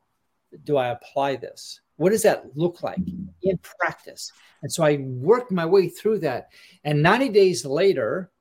do 0.64 0.78
I 0.78 0.90
apply 0.90 1.36
this? 1.38 1.82
What 1.98 2.12
does 2.12 2.24
that 2.24 2.46
look 2.56 2.82
like 2.82 3.00
in 3.44 3.60
practice? 3.80 4.32
And 4.62 4.72
so 4.72 4.84
I 4.84 4.98
worked 4.98 5.52
my 5.52 5.66
way 5.66 5.90
through 5.90 6.20
that. 6.20 6.50
And 6.84 7.04
90 7.04 7.30
days 7.30 7.66
later, 7.66 8.32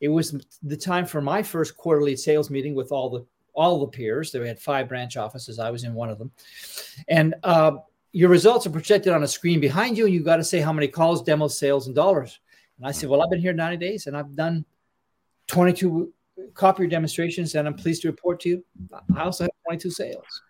it 0.00 0.08
was 0.08 0.36
the 0.62 0.76
time 0.76 1.04
for 1.06 1.20
my 1.20 1.42
first 1.42 1.76
quarterly 1.76 2.16
sales 2.16 2.50
meeting 2.50 2.74
with 2.74 2.92
all 2.92 3.10
the 3.10 3.26
all 3.54 3.80
the 3.80 3.88
peers. 3.88 4.30
They 4.30 4.46
had 4.46 4.60
five 4.60 4.88
branch 4.88 5.16
offices. 5.16 5.58
I 5.58 5.70
was 5.70 5.82
in 5.82 5.92
one 5.92 6.10
of 6.10 6.18
them. 6.18 6.30
And 7.08 7.34
uh, 7.42 7.72
your 8.12 8.28
results 8.28 8.66
are 8.66 8.70
projected 8.70 9.12
on 9.12 9.24
a 9.24 9.28
screen 9.28 9.58
behind 9.58 9.98
you, 9.98 10.04
and 10.04 10.14
you've 10.14 10.24
got 10.24 10.36
to 10.36 10.44
say 10.44 10.60
how 10.60 10.72
many 10.72 10.86
calls, 10.86 11.24
demos, 11.24 11.58
sales, 11.58 11.88
and 11.88 11.96
dollars. 11.96 12.38
And 12.76 12.86
I 12.86 12.92
said, 12.92 13.08
Well, 13.08 13.20
I've 13.20 13.30
been 13.30 13.40
here 13.40 13.52
90 13.52 13.76
days 13.78 14.06
and 14.06 14.16
I've 14.16 14.36
done 14.36 14.64
22 15.48 16.12
copier 16.54 16.86
demonstrations, 16.86 17.54
and 17.54 17.66
I'm 17.66 17.74
pleased 17.74 18.02
to 18.02 18.08
report 18.08 18.40
to 18.40 18.48
you, 18.48 18.64
I 19.16 19.22
also 19.22 19.44
have 19.44 19.50
22 19.66 19.90
sales. 19.90 20.42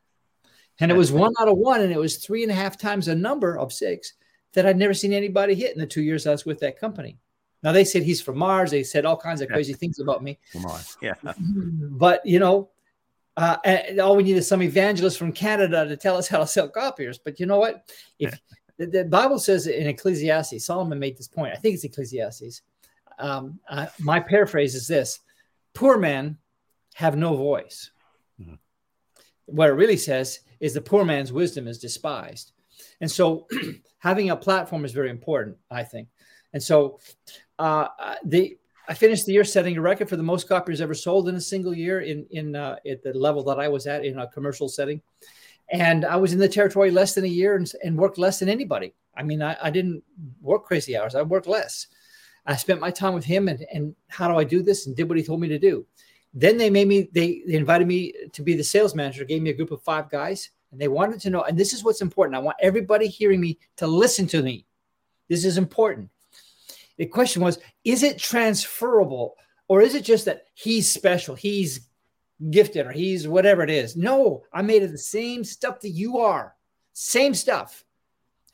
And 0.80 0.90
it 0.90 0.96
was 0.96 1.10
one 1.10 1.32
out 1.40 1.48
of 1.48 1.58
one, 1.58 1.80
and 1.80 1.92
it 1.92 1.98
was 1.98 2.18
three 2.18 2.42
and 2.42 2.52
a 2.52 2.54
half 2.54 2.78
times 2.78 3.06
the 3.06 3.14
number 3.14 3.58
of 3.58 3.72
six 3.72 4.14
that 4.52 4.66
I'd 4.66 4.76
never 4.76 4.94
seen 4.94 5.12
anybody 5.12 5.54
hit 5.54 5.74
in 5.74 5.80
the 5.80 5.86
two 5.86 6.02
years 6.02 6.26
I 6.26 6.30
was 6.30 6.46
with 6.46 6.60
that 6.60 6.78
company. 6.78 7.18
Now 7.62 7.72
they 7.72 7.84
said 7.84 8.02
he's 8.02 8.22
from 8.22 8.38
Mars. 8.38 8.70
They 8.70 8.84
said 8.84 9.04
all 9.04 9.16
kinds 9.16 9.40
of 9.40 9.48
crazy 9.48 9.72
things 9.72 9.98
about 9.98 10.22
me. 10.22 10.38
From 10.52 10.62
Mars, 10.62 10.96
yeah. 11.02 11.14
But 11.36 12.24
you 12.24 12.38
know, 12.38 12.70
uh, 13.36 13.56
all 14.00 14.16
we 14.16 14.22
need 14.22 14.36
is 14.36 14.46
some 14.46 14.62
evangelist 14.62 15.18
from 15.18 15.32
Canada 15.32 15.86
to 15.86 15.96
tell 15.96 16.16
us 16.16 16.28
how 16.28 16.38
to 16.38 16.46
sell 16.46 16.68
copiers. 16.68 17.18
But 17.18 17.40
you 17.40 17.46
know 17.46 17.58
what? 17.58 17.90
If 18.18 18.40
the, 18.78 18.86
the, 18.86 19.04
Bible 19.04 19.40
says 19.40 19.66
in 19.66 19.88
Ecclesiastes, 19.88 20.64
Solomon 20.64 20.98
made 20.98 21.16
this 21.16 21.28
point. 21.28 21.52
I 21.52 21.56
think 21.56 21.74
it's 21.74 21.84
Ecclesiastes. 21.84 22.62
Um, 23.18 23.58
uh, 23.68 23.86
my 23.98 24.20
paraphrase 24.20 24.76
is 24.76 24.86
this: 24.86 25.20
Poor 25.74 25.98
men 25.98 26.38
have 26.94 27.16
no 27.16 27.36
voice. 27.36 27.90
Mm-hmm. 28.40 28.54
What 29.46 29.70
it 29.70 29.74
really 29.74 29.96
says 29.96 30.40
is 30.60 30.74
the 30.74 30.80
poor 30.80 31.04
man's 31.04 31.32
wisdom 31.32 31.66
is 31.66 31.78
despised. 31.78 32.52
And 33.00 33.10
so 33.10 33.46
having 33.98 34.30
a 34.30 34.36
platform 34.36 34.84
is 34.84 34.92
very 34.92 35.10
important, 35.10 35.56
I 35.70 35.84
think. 35.84 36.08
And 36.52 36.62
so 36.62 36.98
uh, 37.58 37.88
the 38.24 38.56
I 38.90 38.94
finished 38.94 39.26
the 39.26 39.34
year 39.34 39.44
setting 39.44 39.76
a 39.76 39.82
record 39.82 40.08
for 40.08 40.16
the 40.16 40.22
most 40.22 40.48
copies 40.48 40.80
ever 40.80 40.94
sold 40.94 41.28
in 41.28 41.34
a 41.34 41.40
single 41.40 41.74
year 41.74 42.00
in 42.00 42.26
in 42.30 42.56
uh, 42.56 42.76
at 42.88 43.02
the 43.02 43.12
level 43.12 43.42
that 43.44 43.60
I 43.60 43.68
was 43.68 43.86
at 43.86 44.04
in 44.04 44.18
a 44.18 44.28
commercial 44.28 44.68
setting. 44.68 45.02
And 45.70 46.06
I 46.06 46.16
was 46.16 46.32
in 46.32 46.38
the 46.38 46.48
territory 46.48 46.90
less 46.90 47.14
than 47.14 47.24
a 47.24 47.28
year 47.28 47.56
and, 47.56 47.70
and 47.84 47.98
worked 47.98 48.16
less 48.16 48.38
than 48.38 48.48
anybody. 48.48 48.94
I 49.14 49.22
mean, 49.22 49.42
I, 49.42 49.56
I 49.62 49.70
didn't 49.70 50.02
work 50.40 50.64
crazy 50.64 50.96
hours. 50.96 51.14
I 51.14 51.22
worked 51.22 51.46
less. 51.46 51.88
I 52.46 52.56
spent 52.56 52.80
my 52.80 52.90
time 52.90 53.12
with 53.12 53.26
him 53.26 53.48
and, 53.48 53.66
and 53.70 53.94
how 54.08 54.28
do 54.28 54.38
I 54.38 54.44
do 54.44 54.62
this 54.62 54.86
and 54.86 54.96
did 54.96 55.06
what 55.06 55.18
he 55.18 55.24
told 55.24 55.40
me 55.40 55.48
to 55.48 55.58
do. 55.58 55.84
Then 56.34 56.56
they 56.56 56.70
made 56.70 56.88
me, 56.88 57.08
they, 57.12 57.42
they 57.46 57.54
invited 57.54 57.88
me 57.88 58.12
to 58.32 58.42
be 58.42 58.54
the 58.54 58.64
sales 58.64 58.94
manager, 58.94 59.24
gave 59.24 59.42
me 59.42 59.50
a 59.50 59.54
group 59.54 59.70
of 59.70 59.82
five 59.82 60.10
guys, 60.10 60.50
and 60.70 60.80
they 60.80 60.88
wanted 60.88 61.20
to 61.20 61.30
know. 61.30 61.42
And 61.42 61.58
this 61.58 61.72
is 61.72 61.82
what's 61.82 62.02
important. 62.02 62.36
I 62.36 62.40
want 62.40 62.58
everybody 62.60 63.06
hearing 63.06 63.40
me 63.40 63.58
to 63.76 63.86
listen 63.86 64.26
to 64.28 64.42
me. 64.42 64.66
This 65.28 65.44
is 65.44 65.58
important. 65.58 66.10
The 66.96 67.06
question 67.06 67.42
was, 67.42 67.58
is 67.84 68.02
it 68.02 68.18
transferable 68.18 69.36
or 69.68 69.82
is 69.82 69.94
it 69.94 70.04
just 70.04 70.24
that 70.24 70.46
he's 70.54 70.90
special, 70.90 71.34
he's 71.34 71.88
gifted, 72.50 72.86
or 72.86 72.92
he's 72.92 73.28
whatever 73.28 73.62
it 73.62 73.70
is? 73.70 73.96
No, 73.96 74.42
I 74.52 74.62
made 74.62 74.82
it 74.82 74.90
the 74.90 74.98
same 74.98 75.44
stuff 75.44 75.80
that 75.80 75.90
you 75.90 76.18
are, 76.18 76.54
same 76.94 77.34
stuff. 77.34 77.84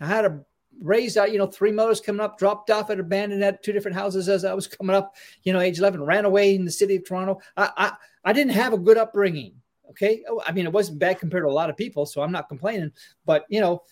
I 0.00 0.06
had 0.06 0.24
a 0.24 0.44
raised 0.80 1.16
out, 1.16 1.32
you 1.32 1.38
know, 1.38 1.46
three 1.46 1.72
mothers 1.72 2.00
coming 2.00 2.20
up, 2.20 2.38
dropped 2.38 2.70
off 2.70 2.90
at 2.90 3.00
abandoned 3.00 3.42
at 3.44 3.62
two 3.62 3.72
different 3.72 3.96
houses 3.96 4.28
as 4.28 4.44
I 4.44 4.54
was 4.54 4.66
coming 4.66 4.96
up, 4.96 5.14
you 5.42 5.52
know, 5.52 5.60
age 5.60 5.78
11, 5.78 6.02
ran 6.02 6.24
away 6.24 6.54
in 6.54 6.64
the 6.64 6.70
city 6.70 6.96
of 6.96 7.06
Toronto. 7.06 7.40
I, 7.56 7.70
I, 7.76 7.92
I 8.24 8.32
didn't 8.32 8.52
have 8.52 8.72
a 8.72 8.78
good 8.78 8.98
upbringing. 8.98 9.54
Okay. 9.90 10.24
Oh, 10.28 10.42
I 10.46 10.52
mean, 10.52 10.66
it 10.66 10.72
wasn't 10.72 10.98
bad 10.98 11.20
compared 11.20 11.44
to 11.44 11.48
a 11.48 11.52
lot 11.52 11.70
of 11.70 11.76
people, 11.76 12.06
so 12.06 12.22
I'm 12.22 12.32
not 12.32 12.48
complaining, 12.48 12.92
but 13.24 13.44
you 13.48 13.60
know, 13.60 13.82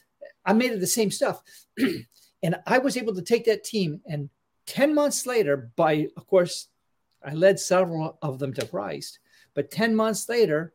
I 0.44 0.52
made 0.52 0.72
it 0.72 0.80
the 0.80 0.86
same 0.86 1.10
stuff. 1.10 1.42
and 2.42 2.56
I 2.66 2.78
was 2.78 2.96
able 2.96 3.14
to 3.14 3.22
take 3.22 3.44
that 3.44 3.64
team 3.64 4.00
and 4.06 4.30
10 4.66 4.94
months 4.94 5.26
later, 5.26 5.70
by 5.76 6.08
of 6.16 6.26
course, 6.26 6.68
I 7.24 7.34
led 7.34 7.60
several 7.60 8.18
of 8.22 8.38
them 8.38 8.52
to 8.54 8.66
Christ, 8.66 9.18
but 9.54 9.70
10 9.70 9.94
months 9.94 10.28
later, 10.28 10.72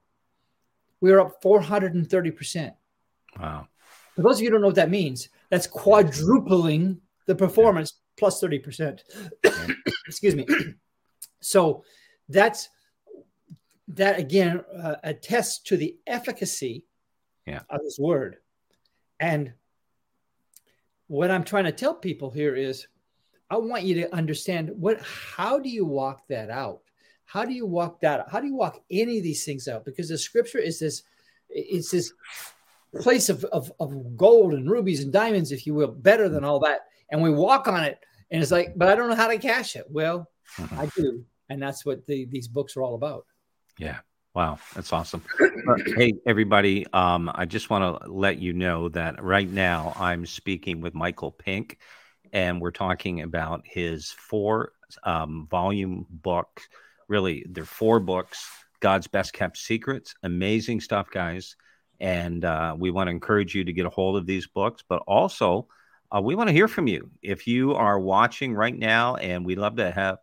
we 1.01 1.11
were 1.11 1.19
up 1.19 1.41
430%. 1.41 2.73
Wow. 3.39 3.67
For 4.15 4.21
those 4.21 4.37
of 4.37 4.41
you 4.41 4.47
who 4.47 4.53
don't 4.53 4.61
know 4.61 4.67
what 4.67 4.75
that 4.75 4.89
means, 4.89 5.29
that's 5.49 5.67
quadrupling 5.67 6.99
the 7.25 7.36
performance 7.36 7.93
plus 8.17 8.41
30%. 8.41 8.99
Excuse 10.07 10.36
me. 10.36 10.45
so 11.41 11.83
that's 12.29 12.69
that 13.89 14.19
again 14.19 14.63
uh, 14.77 14.95
attests 15.03 15.60
to 15.60 15.77
the 15.77 15.95
efficacy 16.07 16.83
yeah. 17.45 17.62
of 17.69 17.81
this 17.83 17.97
word. 17.99 18.38
And 19.19 19.53
what 21.07 21.31
I'm 21.31 21.43
trying 21.43 21.63
to 21.63 21.71
tell 21.71 21.95
people 21.95 22.29
here 22.31 22.55
is 22.55 22.88
I 23.49 23.57
want 23.57 23.83
you 23.83 23.95
to 23.95 24.13
understand 24.13 24.71
what 24.75 25.01
how 25.01 25.57
do 25.57 25.69
you 25.69 25.86
walk 25.86 26.27
that 26.27 26.49
out? 26.49 26.81
How 27.23 27.45
do 27.45 27.53
you 27.53 27.65
walk 27.65 28.01
that 28.01 28.21
out? 28.21 28.29
How 28.29 28.39
do 28.39 28.47
you 28.47 28.55
walk 28.55 28.81
any 28.91 29.17
of 29.17 29.23
these 29.23 29.45
things 29.45 29.67
out? 29.67 29.86
Because 29.86 30.10
the 30.10 30.17
scripture 30.17 30.60
is 30.60 30.79
this 30.79 31.03
it's 31.49 31.91
this 31.91 32.12
place 33.01 33.29
of, 33.29 33.43
of, 33.45 33.71
of 33.79 34.17
gold 34.17 34.53
and 34.53 34.69
rubies 34.69 35.01
and 35.01 35.12
diamonds, 35.12 35.51
if 35.51 35.65
you 35.65 35.73
will, 35.73 35.88
better 35.88 36.29
than 36.29 36.43
all 36.43 36.60
that. 36.60 36.81
And 37.12 37.21
we 37.21 37.29
walk 37.29 37.67
on 37.67 37.83
it 37.83 37.99
and 38.31 38.41
it's 38.41 38.51
like, 38.51 38.73
but 38.75 38.89
I 38.89 38.95
don't 38.95 39.10
know 39.10 39.15
how 39.15 39.27
to 39.27 39.38
cash 39.38 39.75
it. 39.75 39.86
Well, 39.89 40.29
mm-hmm. 40.57 40.79
I 40.79 40.86
do. 40.95 41.23
And 41.49 41.62
that's 41.62 41.86
what 41.86 42.05
the, 42.05 42.25
these 42.25 42.47
books 42.47 42.75
are 42.75 42.81
all 42.81 42.95
about. 42.95 43.25
Yeah. 43.77 43.99
Wow, 44.33 44.60
that's 44.75 44.93
awesome. 44.93 45.23
hey, 45.97 46.13
everybody, 46.27 46.86
um, 46.93 47.31
I 47.33 47.45
just 47.45 47.71
want 47.71 48.01
to 48.03 48.12
let 48.12 48.38
you 48.38 48.53
know 48.53 48.88
that 48.89 49.23
right 49.23 49.49
now 49.49 49.93
I'm 49.95 50.27
speaking 50.27 50.79
with 50.79 50.93
Michael 50.93 51.31
Pink, 51.31 51.79
and 52.31 52.62
we're 52.62 52.69
talking 52.69 53.21
about 53.23 53.65
his 53.65 54.12
four 54.12 54.73
um, 55.03 55.47
volume 55.49 56.05
book. 56.12 56.62
Really, 57.07 57.47
they're 57.49 57.65
four 57.65 57.99
books 57.99 58.47
God's 58.79 59.07
Best 59.07 59.33
Kept 59.33 59.57
Secrets. 59.57 60.13
Amazing 60.21 60.81
stuff, 60.81 61.10
guys. 61.10 61.55
And 61.99 62.45
uh, 62.45 62.75
we 62.77 62.91
want 62.91 63.07
to 63.07 63.12
encourage 63.12 63.55
you 63.55 63.63
to 63.63 63.73
get 63.73 63.86
a 63.86 63.89
hold 63.89 64.17
of 64.17 64.25
these 64.25 64.47
books, 64.47 64.83
but 64.88 65.01
also 65.07 65.67
uh, 66.15 66.21
we 66.21 66.36
want 66.36 66.47
to 66.49 66.53
hear 66.53 66.67
from 66.67 66.88
you. 66.88 67.10
If 67.21 67.47
you 67.47 67.73
are 67.73 67.99
watching 67.99 68.53
right 68.53 68.77
now, 68.77 69.15
and 69.15 69.45
we 69.45 69.55
love 69.55 69.77
to 69.77 69.91
have 69.91 70.19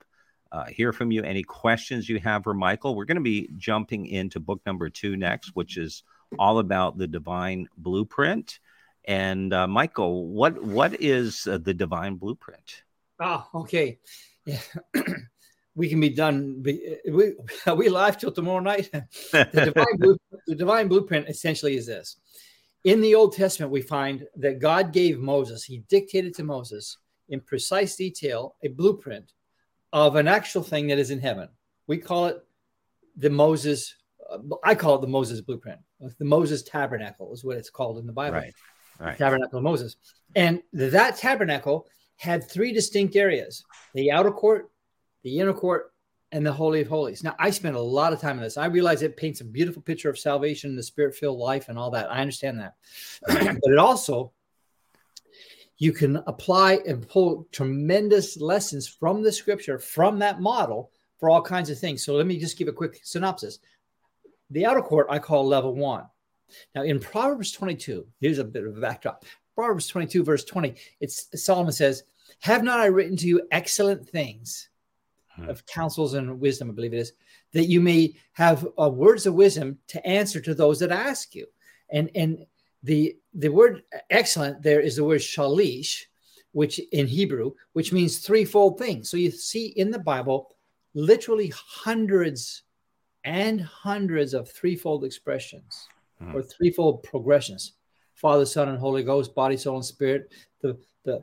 uh, 0.54 0.66
hear 0.66 0.92
from 0.92 1.10
you. 1.10 1.24
Any 1.24 1.42
questions 1.42 2.08
you 2.08 2.20
have 2.20 2.44
for 2.44 2.54
Michael? 2.54 2.94
We're 2.94 3.06
going 3.06 3.16
to 3.16 3.22
be 3.22 3.50
jumping 3.56 4.06
into 4.06 4.38
book 4.38 4.60
number 4.64 4.88
two 4.88 5.16
next, 5.16 5.56
which 5.56 5.76
is 5.76 6.04
all 6.38 6.60
about 6.60 6.96
the 6.96 7.08
divine 7.08 7.68
blueprint. 7.76 8.60
And 9.04 9.52
uh, 9.52 9.66
Michael, 9.66 10.28
what 10.28 10.62
what 10.62 11.02
is 11.02 11.48
uh, 11.48 11.58
the 11.58 11.74
divine 11.74 12.16
blueprint? 12.16 12.84
Oh, 13.20 13.46
okay. 13.54 13.98
Yeah. 14.46 14.60
We 15.74 15.88
can 15.88 16.00
be 16.00 16.10
done. 16.10 16.62
We 16.62 17.34
we 17.66 17.88
live 17.88 18.18
till 18.18 18.32
tomorrow 18.32 18.60
night. 18.60 18.90
the, 19.32 19.48
divine 19.52 19.96
blueprint, 19.98 20.42
the 20.46 20.54
divine 20.54 20.88
blueprint 20.88 21.28
essentially 21.28 21.76
is 21.76 21.86
this: 21.86 22.16
in 22.84 23.00
the 23.00 23.14
Old 23.14 23.34
Testament, 23.34 23.72
we 23.72 23.82
find 23.82 24.26
that 24.36 24.60
God 24.60 24.92
gave 24.92 25.18
Moses. 25.18 25.64
He 25.64 25.78
dictated 25.88 26.34
to 26.34 26.44
Moses 26.44 26.98
in 27.28 27.40
precise 27.40 27.96
detail 27.96 28.56
a 28.62 28.68
blueprint 28.68 29.32
of 29.92 30.16
an 30.16 30.28
actual 30.28 30.62
thing 30.62 30.88
that 30.88 30.98
is 30.98 31.10
in 31.10 31.20
heaven. 31.20 31.48
We 31.86 31.98
call 31.98 32.26
it 32.26 32.44
the 33.16 33.30
Moses. 33.30 33.94
Uh, 34.30 34.38
I 34.62 34.74
call 34.74 34.96
it 34.96 35.00
the 35.00 35.06
Moses 35.06 35.40
blueprint. 35.40 35.80
The 36.18 36.24
Moses 36.24 36.62
tabernacle 36.62 37.32
is 37.32 37.44
what 37.44 37.56
it's 37.56 37.70
called 37.70 37.98
in 37.98 38.06
the 38.06 38.12
Bible. 38.12 38.36
Right. 38.36 38.54
Right. 39.00 39.18
Tabernacle 39.18 39.58
of 39.58 39.64
Moses, 39.64 39.96
and 40.36 40.62
that 40.72 41.16
tabernacle 41.16 41.88
had 42.16 42.48
three 42.48 42.72
distinct 42.72 43.16
areas: 43.16 43.64
the 43.94 44.12
outer 44.12 44.30
court, 44.30 44.70
the 45.24 45.40
inner 45.40 45.52
court, 45.52 45.90
and 46.32 46.44
the 46.44 46.52
Holy 46.52 46.80
of 46.80 46.88
Holies. 46.88 47.22
Now, 47.22 47.36
I 47.38 47.50
spent 47.50 47.76
a 47.76 47.80
lot 47.80 48.12
of 48.12 48.20
time 48.20 48.38
on 48.38 48.42
this. 48.42 48.56
I 48.56 48.66
realize 48.66 49.02
it 49.02 49.16
paints 49.16 49.40
a 49.40 49.44
beautiful 49.44 49.82
picture 49.82 50.10
of 50.10 50.18
salvation, 50.18 50.70
and 50.70 50.78
the 50.78 50.82
spirit 50.82 51.14
filled 51.14 51.38
life, 51.38 51.68
and 51.68 51.78
all 51.78 51.90
that. 51.92 52.10
I 52.10 52.20
understand 52.20 52.60
that. 52.60 52.74
but 53.26 53.72
it 53.72 53.78
also 53.78 54.32
you 55.78 55.92
can 55.92 56.16
apply 56.26 56.80
and 56.86 57.06
pull 57.08 57.46
tremendous 57.52 58.40
lessons 58.40 58.86
from 58.88 59.22
the 59.22 59.32
scripture, 59.32 59.78
from 59.78 60.18
that 60.20 60.40
model 60.40 60.90
for 61.18 61.28
all 61.28 61.42
kinds 61.42 61.70
of 61.70 61.78
things. 61.78 62.04
So 62.04 62.14
let 62.14 62.26
me 62.26 62.38
just 62.38 62.58
give 62.58 62.68
a 62.68 62.72
quick 62.72 63.00
synopsis. 63.02 63.58
The 64.50 64.66
outer 64.66 64.82
court 64.82 65.06
I 65.10 65.18
call 65.18 65.46
level 65.46 65.74
one. 65.74 66.04
Now 66.74 66.82
in 66.82 67.00
Proverbs 67.00 67.52
22, 67.52 68.06
here's 68.20 68.38
a 68.38 68.44
bit 68.44 68.66
of 68.66 68.76
a 68.76 68.80
backdrop. 68.80 69.24
Proverbs 69.54 69.86
22, 69.86 70.24
verse 70.24 70.44
20, 70.44 70.74
it's 71.00 71.28
Solomon 71.42 71.72
says, 71.72 72.04
Have 72.40 72.62
not 72.62 72.80
I 72.80 72.86
written 72.86 73.16
to 73.18 73.26
you 73.26 73.46
excellent 73.50 74.08
things. 74.08 74.68
Of 75.38 75.66
counsels 75.66 76.14
and 76.14 76.40
wisdom, 76.40 76.70
I 76.70 76.74
believe 76.74 76.94
it 76.94 76.98
is, 76.98 77.12
that 77.52 77.66
you 77.66 77.80
may 77.80 78.14
have 78.32 78.66
uh, 78.80 78.88
words 78.88 79.26
of 79.26 79.34
wisdom 79.34 79.78
to 79.88 80.04
answer 80.06 80.40
to 80.40 80.54
those 80.54 80.78
that 80.80 80.92
ask 80.92 81.34
you. 81.34 81.46
And 81.90 82.10
and 82.14 82.46
the 82.82 83.16
the 83.32 83.48
word 83.48 83.82
excellent 84.10 84.62
there 84.62 84.80
is 84.80 84.96
the 84.96 85.04
word 85.04 85.20
shalish, 85.20 86.02
which 86.52 86.78
in 86.92 87.06
Hebrew, 87.06 87.52
which 87.72 87.92
means 87.92 88.18
threefold 88.18 88.78
things. 88.78 89.10
So 89.10 89.16
you 89.16 89.30
see 89.30 89.66
in 89.66 89.90
the 89.90 89.98
Bible 89.98 90.54
literally 90.94 91.52
hundreds 91.56 92.62
and 93.24 93.60
hundreds 93.60 94.34
of 94.34 94.50
threefold 94.50 95.04
expressions 95.04 95.88
mm. 96.22 96.34
or 96.34 96.42
threefold 96.42 97.02
progressions. 97.02 97.72
Father, 98.14 98.46
Son, 98.46 98.68
and 98.68 98.78
Holy 98.78 99.02
Ghost, 99.02 99.34
body, 99.34 99.56
soul, 99.56 99.76
and 99.76 99.84
spirit, 99.84 100.32
the 100.60 100.78
the 101.04 101.22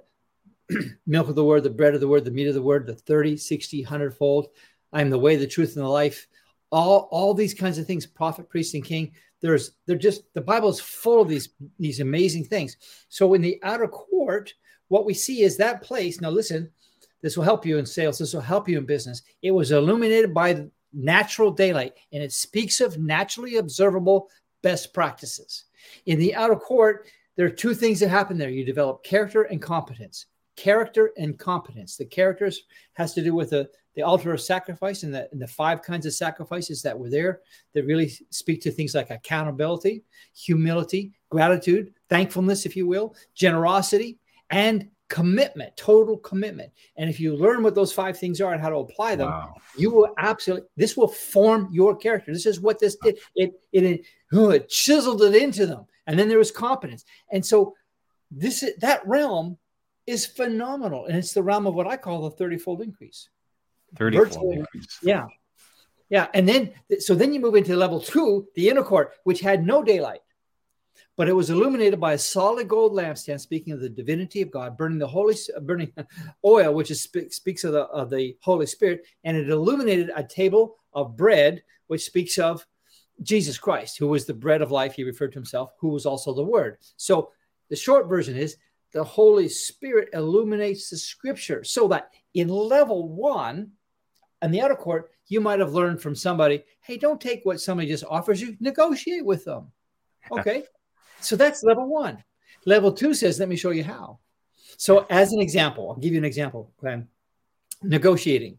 milk 1.07 1.29
of 1.29 1.35
the 1.35 1.43
word, 1.43 1.63
the 1.63 1.69
bread 1.69 1.93
of 1.93 2.01
the 2.01 2.07
word, 2.07 2.25
the 2.25 2.31
meat 2.31 2.47
of 2.47 2.53
the 2.53 2.61
word, 2.61 2.87
the 2.87 2.95
30, 2.95 3.37
60, 3.37 3.83
100 3.83 4.15
fold. 4.15 4.47
I 4.93 5.01
am 5.01 5.09
the 5.09 5.19
way, 5.19 5.35
the 5.35 5.47
truth, 5.47 5.75
and 5.75 5.85
the 5.85 5.89
life. 5.89 6.27
All, 6.71 7.09
all 7.11 7.33
these 7.33 7.53
kinds 7.53 7.77
of 7.77 7.85
things, 7.85 8.05
prophet, 8.05 8.49
priest, 8.49 8.73
and 8.75 8.83
king 8.83 9.11
there's 9.41 9.71
they're 9.85 9.97
just 9.97 10.23
the 10.33 10.41
bible 10.41 10.69
is 10.69 10.79
full 10.79 11.21
of 11.21 11.27
these 11.27 11.49
these 11.79 11.99
amazing 11.99 12.45
things. 12.45 12.77
So 13.09 13.33
in 13.33 13.41
the 13.41 13.59
outer 13.63 13.87
court 13.87 14.53
what 14.87 15.05
we 15.05 15.13
see 15.13 15.41
is 15.41 15.57
that 15.57 15.81
place 15.81 16.21
now 16.21 16.29
listen 16.29 16.69
this 17.21 17.37
will 17.37 17.43
help 17.43 17.65
you 17.65 17.77
in 17.77 17.85
sales 17.85 18.19
this 18.19 18.33
will 18.33 18.41
help 18.41 18.69
you 18.69 18.77
in 18.77 18.85
business. 18.85 19.23
It 19.41 19.51
was 19.51 19.71
illuminated 19.71 20.33
by 20.33 20.65
natural 20.93 21.51
daylight 21.51 21.93
and 22.13 22.23
it 22.23 22.31
speaks 22.31 22.79
of 22.81 22.99
naturally 22.99 23.57
observable 23.57 24.29
best 24.61 24.93
practices. 24.93 25.65
In 26.05 26.19
the 26.19 26.35
outer 26.35 26.55
court 26.55 27.07
there 27.35 27.45
are 27.47 27.49
two 27.49 27.73
things 27.73 27.99
that 27.99 28.09
happen 28.09 28.37
there. 28.37 28.49
You 28.49 28.63
develop 28.63 29.03
character 29.03 29.43
and 29.43 29.61
competence 29.61 30.27
character 30.55 31.11
and 31.17 31.39
competence 31.39 31.95
the 31.95 32.05
characters 32.05 32.63
has 32.93 33.13
to 33.13 33.23
do 33.23 33.33
with 33.33 33.51
the 33.51 33.69
the 33.95 34.01
altar 34.01 34.33
of 34.33 34.41
sacrifice 34.41 35.03
and 35.03 35.13
the, 35.13 35.27
and 35.31 35.41
the 35.41 35.47
five 35.47 35.81
kinds 35.81 36.05
of 36.05 36.13
sacrifices 36.13 36.81
that 36.81 36.97
were 36.97 37.09
there 37.09 37.41
that 37.73 37.85
really 37.85 38.11
speak 38.29 38.61
to 38.61 38.71
things 38.71 38.95
like 38.95 39.09
accountability, 39.09 40.03
humility, 40.33 41.11
gratitude, 41.29 41.93
thankfulness, 42.09 42.65
if 42.65 42.75
you 42.75 42.87
will, 42.87 43.15
generosity, 43.35 44.17
and 44.49 44.87
commitment, 45.09 45.75
total 45.75 46.17
commitment. 46.17 46.71
And 46.95 47.09
if 47.09 47.19
you 47.19 47.35
learn 47.35 47.63
what 47.63 47.75
those 47.75 47.91
five 47.91 48.17
things 48.17 48.39
are 48.39 48.53
and 48.53 48.61
how 48.61 48.69
to 48.69 48.77
apply 48.77 49.15
them, 49.15 49.29
wow. 49.29 49.55
you 49.77 49.91
will 49.91 50.13
absolutely, 50.17 50.67
this 50.77 50.95
will 50.95 51.09
form 51.09 51.67
your 51.71 51.95
character. 51.95 52.31
This 52.31 52.45
is 52.45 52.61
what 52.61 52.79
this 52.79 52.95
did. 53.03 53.17
It, 53.35 53.53
it, 53.73 53.83
it, 53.83 54.05
it 54.31 54.69
chiseled 54.69 55.21
it 55.21 55.35
into 55.35 55.65
them. 55.65 55.85
And 56.07 56.17
then 56.17 56.29
there 56.29 56.37
was 56.37 56.49
competence. 56.49 57.03
And 57.31 57.45
so 57.45 57.75
this, 58.31 58.63
that 58.79 59.05
realm 59.05 59.57
is 60.07 60.25
phenomenal. 60.25 61.05
And 61.05 61.17
it's 61.17 61.33
the 61.33 61.43
realm 61.43 61.67
of 61.67 61.73
what 61.73 61.87
I 61.87 61.97
call 61.97 62.23
the 62.23 62.31
30 62.31 62.57
fold 62.57 62.81
increase. 62.81 63.29
30 63.97 64.17
virtual, 64.17 64.65
Yeah. 65.03 65.25
Yeah. 66.09 66.27
And 66.33 66.47
then, 66.47 66.71
so 66.99 67.15
then 67.15 67.33
you 67.33 67.39
move 67.39 67.55
into 67.55 67.75
level 67.75 67.99
two, 67.99 68.47
the 68.55 68.69
inner 68.69 68.83
court, 68.83 69.13
which 69.23 69.39
had 69.39 69.65
no 69.65 69.81
daylight, 69.81 70.21
but 71.17 71.29
it 71.29 71.33
was 71.33 71.49
illuminated 71.49 71.99
by 71.99 72.13
a 72.13 72.17
solid 72.17 72.67
gold 72.67 72.93
lampstand, 72.93 73.39
speaking 73.39 73.73
of 73.73 73.79
the 73.79 73.89
divinity 73.89 74.41
of 74.41 74.51
God, 74.51 74.77
burning 74.77 74.97
the 74.97 75.07
holy, 75.07 75.35
uh, 75.55 75.59
burning 75.59 75.93
oil, 76.45 76.73
which 76.73 76.91
is, 76.91 77.03
speaks 77.29 77.63
of 77.63 77.73
the, 77.73 77.83
of 77.83 78.09
the 78.09 78.37
Holy 78.41 78.65
Spirit. 78.65 79.05
And 79.23 79.37
it 79.37 79.49
illuminated 79.49 80.11
a 80.15 80.23
table 80.23 80.77
of 80.93 81.15
bread, 81.15 81.63
which 81.87 82.05
speaks 82.05 82.37
of 82.37 82.65
Jesus 83.21 83.57
Christ, 83.57 83.97
who 83.97 84.07
was 84.07 84.25
the 84.25 84.33
bread 84.33 84.61
of 84.61 84.71
life. 84.71 84.93
He 84.93 85.03
referred 85.03 85.31
to 85.33 85.39
himself, 85.39 85.71
who 85.79 85.89
was 85.89 86.05
also 86.05 86.33
the 86.33 86.43
word. 86.43 86.77
So 86.97 87.31
the 87.69 87.75
short 87.75 88.07
version 88.07 88.35
is 88.35 88.57
the 88.91 89.03
Holy 89.03 89.47
Spirit 89.47 90.09
illuminates 90.13 90.89
the 90.89 90.97
scripture 90.97 91.63
so 91.63 91.87
that 91.89 92.11
in 92.33 92.47
level 92.47 93.07
one, 93.07 93.71
in 94.41 94.51
the 94.51 94.61
outer 94.61 94.75
court, 94.75 95.11
you 95.27 95.39
might 95.39 95.59
have 95.59 95.73
learned 95.73 96.01
from 96.01 96.15
somebody, 96.15 96.63
hey, 96.81 96.97
don't 96.97 97.21
take 97.21 97.41
what 97.43 97.61
somebody 97.61 97.87
just 97.87 98.03
offers 98.09 98.41
you, 98.41 98.57
negotiate 98.59 99.25
with 99.25 99.45
them. 99.45 99.71
Okay. 100.31 100.63
so 101.19 101.35
that's 101.35 101.63
level 101.63 101.87
one. 101.87 102.23
Level 102.65 102.91
two 102.91 103.13
says, 103.13 103.39
let 103.39 103.49
me 103.49 103.55
show 103.55 103.71
you 103.71 103.83
how. 103.83 104.19
So, 104.77 105.05
as 105.09 105.31
an 105.31 105.39
example, 105.39 105.89
I'll 105.89 105.97
give 105.97 106.11
you 106.11 106.17
an 106.17 106.25
example, 106.25 106.71
Glenn. 106.79 107.07
Negotiating. 107.83 108.57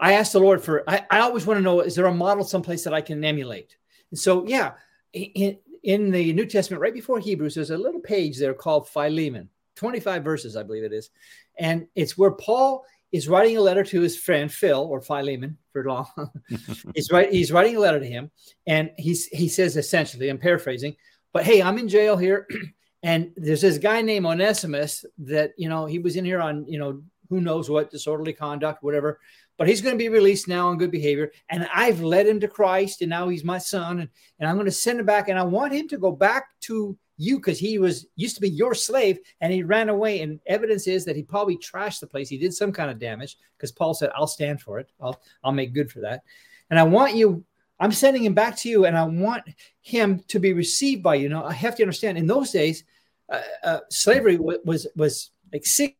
I 0.00 0.14
asked 0.14 0.32
the 0.32 0.40
Lord 0.40 0.62
for, 0.62 0.88
I, 0.88 1.04
I 1.10 1.20
always 1.20 1.46
want 1.46 1.58
to 1.58 1.62
know, 1.62 1.80
is 1.80 1.94
there 1.94 2.06
a 2.06 2.14
model 2.14 2.44
someplace 2.44 2.84
that 2.84 2.94
I 2.94 3.00
can 3.00 3.24
emulate? 3.24 3.76
And 4.10 4.18
so, 4.18 4.46
yeah, 4.46 4.72
in, 5.12 5.58
in 5.82 6.10
the 6.10 6.32
New 6.32 6.46
Testament, 6.46 6.80
right 6.80 6.94
before 6.94 7.18
Hebrews, 7.18 7.54
there's 7.54 7.70
a 7.70 7.78
little 7.78 8.00
page 8.00 8.38
there 8.38 8.54
called 8.54 8.88
Philemon, 8.88 9.48
25 9.76 10.22
verses, 10.22 10.56
I 10.56 10.62
believe 10.62 10.84
it 10.84 10.92
is. 10.92 11.10
And 11.58 11.86
it's 11.94 12.16
where 12.16 12.30
Paul 12.30 12.84
is 13.12 13.28
writing 13.28 13.58
a 13.58 13.60
letter 13.60 13.84
to 13.84 14.00
his 14.00 14.16
friend 14.16 14.50
Phil 14.50 14.80
or 14.80 15.00
Philemon 15.00 15.58
for 15.72 15.84
long. 15.84 16.06
he's 16.94 17.10
right. 17.12 17.30
He's 17.30 17.52
writing 17.52 17.76
a 17.76 17.80
letter 17.80 18.00
to 18.00 18.06
him, 18.06 18.30
and 18.66 18.90
he's 18.96 19.26
he 19.26 19.48
says 19.48 19.76
essentially, 19.76 20.30
I'm 20.30 20.38
paraphrasing, 20.38 20.96
but 21.32 21.44
hey, 21.44 21.62
I'm 21.62 21.78
in 21.78 21.88
jail 21.88 22.16
here, 22.16 22.48
and 23.02 23.32
there's 23.36 23.60
this 23.60 23.78
guy 23.78 24.00
named 24.00 24.24
Onesimus 24.24 25.04
that 25.18 25.52
you 25.58 25.68
know 25.68 25.84
he 25.84 25.98
was 25.98 26.16
in 26.16 26.24
here 26.24 26.40
on 26.40 26.66
you 26.66 26.78
know 26.78 27.02
who 27.28 27.40
knows 27.40 27.68
what 27.68 27.90
disorderly 27.90 28.32
conduct, 28.32 28.82
whatever. 28.82 29.20
But 29.62 29.68
he's 29.68 29.80
going 29.80 29.94
to 29.94 30.04
be 30.04 30.08
released 30.08 30.48
now 30.48 30.70
on 30.70 30.76
good 30.76 30.90
behavior, 30.90 31.30
and 31.48 31.68
I've 31.72 32.00
led 32.00 32.26
him 32.26 32.40
to 32.40 32.48
Christ, 32.48 33.00
and 33.00 33.08
now 33.08 33.28
he's 33.28 33.44
my 33.44 33.58
son, 33.58 34.00
and, 34.00 34.08
and 34.40 34.48
I'm 34.48 34.56
going 34.56 34.64
to 34.64 34.72
send 34.72 34.98
him 34.98 35.06
back, 35.06 35.28
and 35.28 35.38
I 35.38 35.44
want 35.44 35.72
him 35.72 35.86
to 35.90 35.98
go 35.98 36.10
back 36.10 36.48
to 36.62 36.98
you 37.16 37.36
because 37.36 37.60
he 37.60 37.78
was 37.78 38.06
used 38.16 38.34
to 38.34 38.40
be 38.40 38.50
your 38.50 38.74
slave 38.74 39.20
and 39.40 39.52
he 39.52 39.62
ran 39.62 39.88
away. 39.88 40.22
And 40.22 40.40
evidence 40.46 40.88
is 40.88 41.04
that 41.04 41.14
he 41.14 41.22
probably 41.22 41.56
trashed 41.58 42.00
the 42.00 42.08
place. 42.08 42.28
He 42.28 42.38
did 42.38 42.52
some 42.52 42.72
kind 42.72 42.90
of 42.90 42.98
damage 42.98 43.36
because 43.56 43.70
Paul 43.70 43.94
said, 43.94 44.10
I'll 44.16 44.26
stand 44.26 44.60
for 44.60 44.80
it. 44.80 44.90
I'll, 45.00 45.22
I'll 45.44 45.52
make 45.52 45.74
good 45.74 45.92
for 45.92 46.00
that. 46.00 46.24
And 46.70 46.76
I 46.76 46.82
want 46.82 47.14
you, 47.14 47.44
I'm 47.78 47.92
sending 47.92 48.24
him 48.24 48.34
back 48.34 48.56
to 48.56 48.68
you 48.68 48.86
and 48.86 48.98
I 48.98 49.04
want 49.04 49.44
him 49.80 50.24
to 50.26 50.40
be 50.40 50.54
received 50.54 51.04
by 51.04 51.14
you. 51.14 51.28
Now, 51.28 51.44
I 51.44 51.52
have 51.52 51.76
to 51.76 51.84
understand 51.84 52.18
in 52.18 52.26
those 52.26 52.50
days, 52.50 52.82
uh, 53.30 53.42
uh, 53.62 53.78
slavery 53.90 54.38
was, 54.38 54.58
was, 54.64 54.88
was 54.96 55.30
like 55.52 55.62
60% 55.62 55.94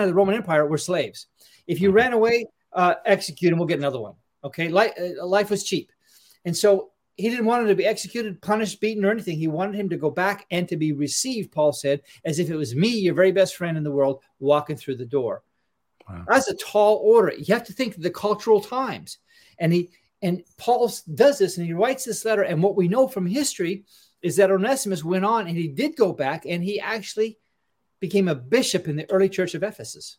of 0.00 0.06
the 0.06 0.14
Roman 0.14 0.34
Empire 0.34 0.66
were 0.66 0.78
slaves. 0.78 1.26
If 1.66 1.78
you 1.78 1.90
ran 1.90 2.14
away, 2.14 2.46
uh, 2.74 2.94
execute 3.04 3.52
and 3.52 3.58
we'll 3.58 3.68
get 3.68 3.78
another 3.78 4.00
one. 4.00 4.14
Okay. 4.44 4.68
Life, 4.68 4.92
uh, 5.00 5.24
life 5.24 5.50
was 5.50 5.64
cheap. 5.64 5.92
And 6.44 6.56
so 6.56 6.90
he 7.16 7.28
didn't 7.28 7.44
want 7.44 7.62
him 7.62 7.68
to 7.68 7.74
be 7.74 7.86
executed, 7.86 8.40
punished, 8.42 8.80
beaten, 8.80 9.04
or 9.04 9.10
anything. 9.10 9.38
He 9.38 9.48
wanted 9.48 9.76
him 9.76 9.88
to 9.90 9.96
go 9.96 10.10
back 10.10 10.46
and 10.50 10.68
to 10.68 10.76
be 10.76 10.92
received, 10.92 11.52
Paul 11.52 11.72
said, 11.72 12.02
as 12.24 12.38
if 12.38 12.50
it 12.50 12.56
was 12.56 12.74
me, 12.74 12.88
your 12.88 13.14
very 13.14 13.32
best 13.32 13.56
friend 13.56 13.76
in 13.76 13.84
the 13.84 13.92
world, 13.92 14.22
walking 14.40 14.76
through 14.76 14.96
the 14.96 15.04
door. 15.04 15.42
Wow. 16.08 16.24
That's 16.26 16.48
a 16.48 16.56
tall 16.56 16.96
order. 16.96 17.34
You 17.34 17.54
have 17.54 17.64
to 17.64 17.72
think 17.72 17.96
of 17.96 18.02
the 18.02 18.10
cultural 18.10 18.60
times. 18.60 19.18
And 19.58 19.72
he 19.72 19.90
and 20.22 20.42
Paul 20.56 20.90
does 21.14 21.38
this 21.38 21.58
and 21.58 21.66
he 21.66 21.72
writes 21.72 22.04
this 22.04 22.24
letter. 22.24 22.42
And 22.42 22.62
what 22.62 22.76
we 22.76 22.88
know 22.88 23.08
from 23.08 23.26
history 23.26 23.84
is 24.22 24.36
that 24.36 24.50
Onesimus 24.50 25.04
went 25.04 25.24
on 25.24 25.48
and 25.48 25.56
he 25.56 25.68
did 25.68 25.96
go 25.96 26.12
back 26.12 26.44
and 26.46 26.62
he 26.62 26.80
actually 26.80 27.38
became 28.00 28.28
a 28.28 28.34
bishop 28.34 28.88
in 28.88 28.96
the 28.96 29.10
early 29.10 29.28
church 29.28 29.54
of 29.54 29.62
Ephesus. 29.62 30.18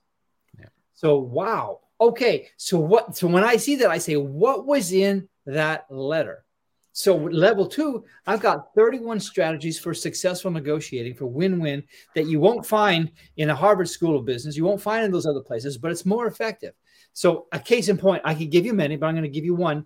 Yeah. 0.59 0.67
So 0.93 1.17
wow. 1.17 1.79
Okay. 2.03 2.49
So 2.57 2.77
what 2.79 3.15
so 3.15 3.27
when 3.27 3.45
I 3.45 3.55
see 3.55 3.77
that, 3.77 3.89
I 3.89 3.97
say, 3.97 4.17
what 4.17 4.65
was 4.65 4.91
in 4.91 5.29
that 5.45 5.85
letter? 5.89 6.43
So 6.91 7.15
level 7.15 7.65
two, 7.65 8.03
I've 8.27 8.41
got 8.41 8.75
31 8.75 9.21
strategies 9.21 9.79
for 9.79 9.93
successful 9.93 10.51
negotiating 10.51 11.15
for 11.15 11.27
win-win 11.27 11.81
that 12.13 12.27
you 12.27 12.41
won't 12.41 12.65
find 12.65 13.09
in 13.37 13.49
a 13.49 13.55
Harvard 13.55 13.87
School 13.87 14.17
of 14.17 14.25
Business. 14.25 14.57
You 14.57 14.65
won't 14.65 14.81
find 14.81 15.05
in 15.05 15.11
those 15.11 15.25
other 15.25 15.39
places, 15.39 15.77
but 15.77 15.91
it's 15.91 16.05
more 16.05 16.27
effective. 16.27 16.73
So 17.13 17.47
a 17.53 17.59
case 17.59 17.87
in 17.87 17.97
point, 17.97 18.21
I 18.25 18.35
could 18.35 18.51
give 18.51 18.65
you 18.65 18.73
many, 18.73 18.97
but 18.97 19.07
I'm 19.07 19.15
going 19.15 19.23
to 19.23 19.29
give 19.29 19.45
you 19.45 19.55
one. 19.55 19.85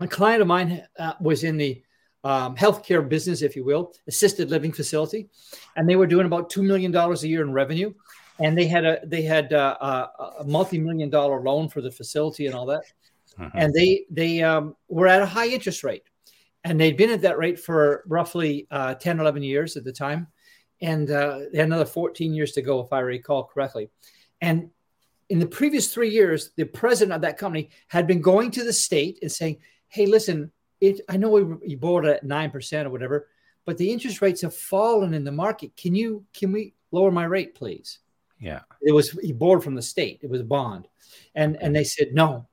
A 0.00 0.08
client 0.08 0.40
of 0.40 0.48
mine 0.48 0.84
uh, 0.98 1.12
was 1.20 1.44
in 1.44 1.58
the 1.58 1.82
um, 2.24 2.56
healthcare 2.56 3.06
business, 3.06 3.42
if 3.42 3.54
you 3.54 3.64
will, 3.64 3.92
assisted 4.08 4.50
living 4.50 4.72
facility, 4.72 5.28
and 5.76 5.88
they 5.88 5.96
were 5.96 6.06
doing 6.06 6.26
about 6.26 6.50
two 6.50 6.62
million 6.62 6.90
dollars 6.90 7.22
a 7.22 7.28
year 7.28 7.42
in 7.42 7.52
revenue, 7.52 7.92
and 8.40 8.56
they 8.56 8.66
had 8.66 8.84
a 8.84 9.00
they 9.04 9.22
had 9.22 9.52
uh, 9.52 9.76
a, 9.80 10.24
a 10.40 10.44
multi-million 10.44 11.10
dollar 11.10 11.40
loan 11.40 11.68
for 11.68 11.80
the 11.80 11.90
facility 11.90 12.46
and 12.46 12.54
all 12.54 12.66
that 12.66 12.84
uh-huh. 13.38 13.50
and 13.54 13.72
they 13.72 14.04
they 14.10 14.42
um, 14.42 14.74
were 14.88 15.06
at 15.06 15.22
a 15.22 15.26
high 15.26 15.48
interest 15.48 15.84
rate, 15.84 16.02
and 16.64 16.80
they'd 16.80 16.96
been 16.96 17.10
at 17.10 17.22
that 17.22 17.38
rate 17.38 17.58
for 17.58 18.04
roughly 18.06 18.66
uh, 18.70 18.94
10, 18.94 19.20
11 19.20 19.42
years 19.42 19.76
at 19.76 19.84
the 19.84 19.92
time, 19.92 20.26
and 20.80 21.10
uh, 21.10 21.40
they 21.52 21.58
had 21.58 21.66
another 21.66 21.84
14 21.84 22.34
years 22.34 22.52
to 22.52 22.62
go, 22.62 22.80
if 22.80 22.92
I 22.92 23.00
recall 23.00 23.44
correctly. 23.44 23.90
And 24.40 24.70
in 25.28 25.38
the 25.38 25.46
previous 25.46 25.92
three 25.92 26.10
years, 26.10 26.50
the 26.56 26.64
president 26.64 27.14
of 27.14 27.20
that 27.22 27.38
company 27.38 27.70
had 27.88 28.06
been 28.06 28.20
going 28.20 28.50
to 28.52 28.64
the 28.64 28.72
state 28.72 29.18
and 29.22 29.30
saying, 29.30 29.58
"Hey, 29.88 30.06
listen, 30.06 30.50
it, 30.80 31.00
I 31.08 31.16
know 31.16 31.30
we, 31.30 31.76
bought 31.76 32.06
it 32.06 32.16
at 32.16 32.24
nine 32.24 32.50
percent 32.50 32.88
or 32.88 32.90
whatever, 32.90 33.28
but 33.66 33.78
the 33.78 33.90
interest 33.90 34.20
rates 34.20 34.40
have 34.40 34.54
fallen 34.54 35.14
in 35.14 35.24
the 35.24 35.32
market. 35.32 35.76
Can 35.76 35.94
you 35.94 36.24
can 36.32 36.50
we 36.50 36.74
lower 36.90 37.12
my 37.12 37.24
rate, 37.24 37.54
please?" 37.54 38.00
Yeah, 38.40 38.60
it 38.82 38.92
was 38.92 39.10
he 39.10 39.32
borrowed 39.32 39.64
from 39.64 39.74
the 39.74 39.82
state. 39.82 40.20
It 40.22 40.30
was 40.30 40.40
a 40.40 40.44
bond, 40.44 40.88
and 41.34 41.56
and 41.60 41.74
they 41.74 41.84
said 41.84 42.14
no 42.14 42.46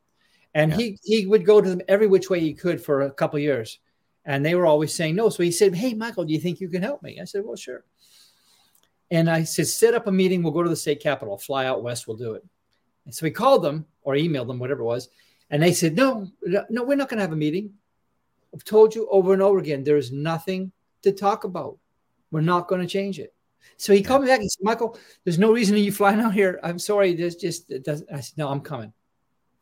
and 0.56 0.72
yeah. 0.72 0.78
he 0.78 1.00
he 1.04 1.26
would 1.28 1.46
go 1.46 1.62
to 1.62 1.70
them 1.70 1.82
every 1.88 2.08
which 2.08 2.30
way 2.30 2.40
he 2.40 2.54
could 2.54 2.82
for 2.82 3.04
a 3.04 3.12
couple 3.12 3.38
years, 3.38 3.80
and 4.24 4.44
they 4.44 4.56
were 4.56 4.66
always 4.66 4.96
saying 4.96 5.16
no. 5.16 5.30
So 5.30 5.44
he 5.44 5.52
said, 5.52 5.76
"Hey, 5.76 5.94
Michael, 5.94 6.24
do 6.24 6.34
you 6.34 6.40
think 6.40 6.60
you 6.60 6.70
can 6.70 6.82
help 6.82 7.04
me?" 7.04 7.20
I 7.22 7.26
said, 7.26 7.44
"Well, 7.46 7.58
sure." 7.58 7.84
And 9.12 9.30
I 9.30 9.44
said, 9.44 9.68
"Set 9.68 9.94
up 9.94 10.08
a 10.08 10.12
meeting. 10.12 10.42
We'll 10.42 10.54
go 10.54 10.64
to 10.64 10.70
the 10.70 10.76
state 10.76 11.02
capitol. 11.02 11.38
Fly 11.38 11.66
out 11.66 11.84
west. 11.84 12.08
We'll 12.08 12.18
do 12.18 12.34
it." 12.34 12.44
And 13.04 13.14
so 13.14 13.26
we 13.26 13.32
called 13.32 13.64
them 13.64 13.86
or 14.02 14.16
emailed 14.16 14.48
them, 14.48 14.58
whatever 14.58 14.82
it 14.82 14.86
was, 14.86 15.10
and 15.50 15.62
they 15.62 15.74
said, 15.74 15.96
"No, 15.96 16.32
no, 16.70 16.84
we're 16.84 16.96
not 16.96 17.10
going 17.10 17.18
to 17.18 17.24
have 17.24 17.34
a 17.34 17.36
meeting. 17.36 17.74
I've 18.54 18.64
told 18.64 18.96
you 18.96 19.10
over 19.12 19.34
and 19.34 19.42
over 19.42 19.60
again. 19.60 19.84
There 19.84 19.98
is 19.98 20.14
nothing 20.14 20.72
to 21.02 21.12
talk 21.12 21.44
about. 21.44 21.78
We're 22.32 22.42
not 22.42 22.70
going 22.70 22.80
to 22.80 22.88
change 22.88 23.20
it." 23.20 23.35
So 23.78 23.94
he 23.94 24.02
called 24.02 24.22
me 24.22 24.28
back 24.28 24.40
and 24.40 24.52
said, 24.52 24.64
Michael, 24.64 24.98
there's 25.24 25.40
no 25.40 25.52
reason 25.52 25.78
you 25.78 25.92
flying 25.92 26.20
out 26.20 26.34
here. 26.34 26.60
I'm 26.64 26.80
sorry. 26.80 27.14
There's 27.14 27.36
just, 27.36 27.72
it 27.72 27.84
doesn't. 27.84 28.10
I 28.12 28.22
said, 28.22 28.38
no, 28.38 28.48
I'm 28.50 28.62
coming. 28.62 28.94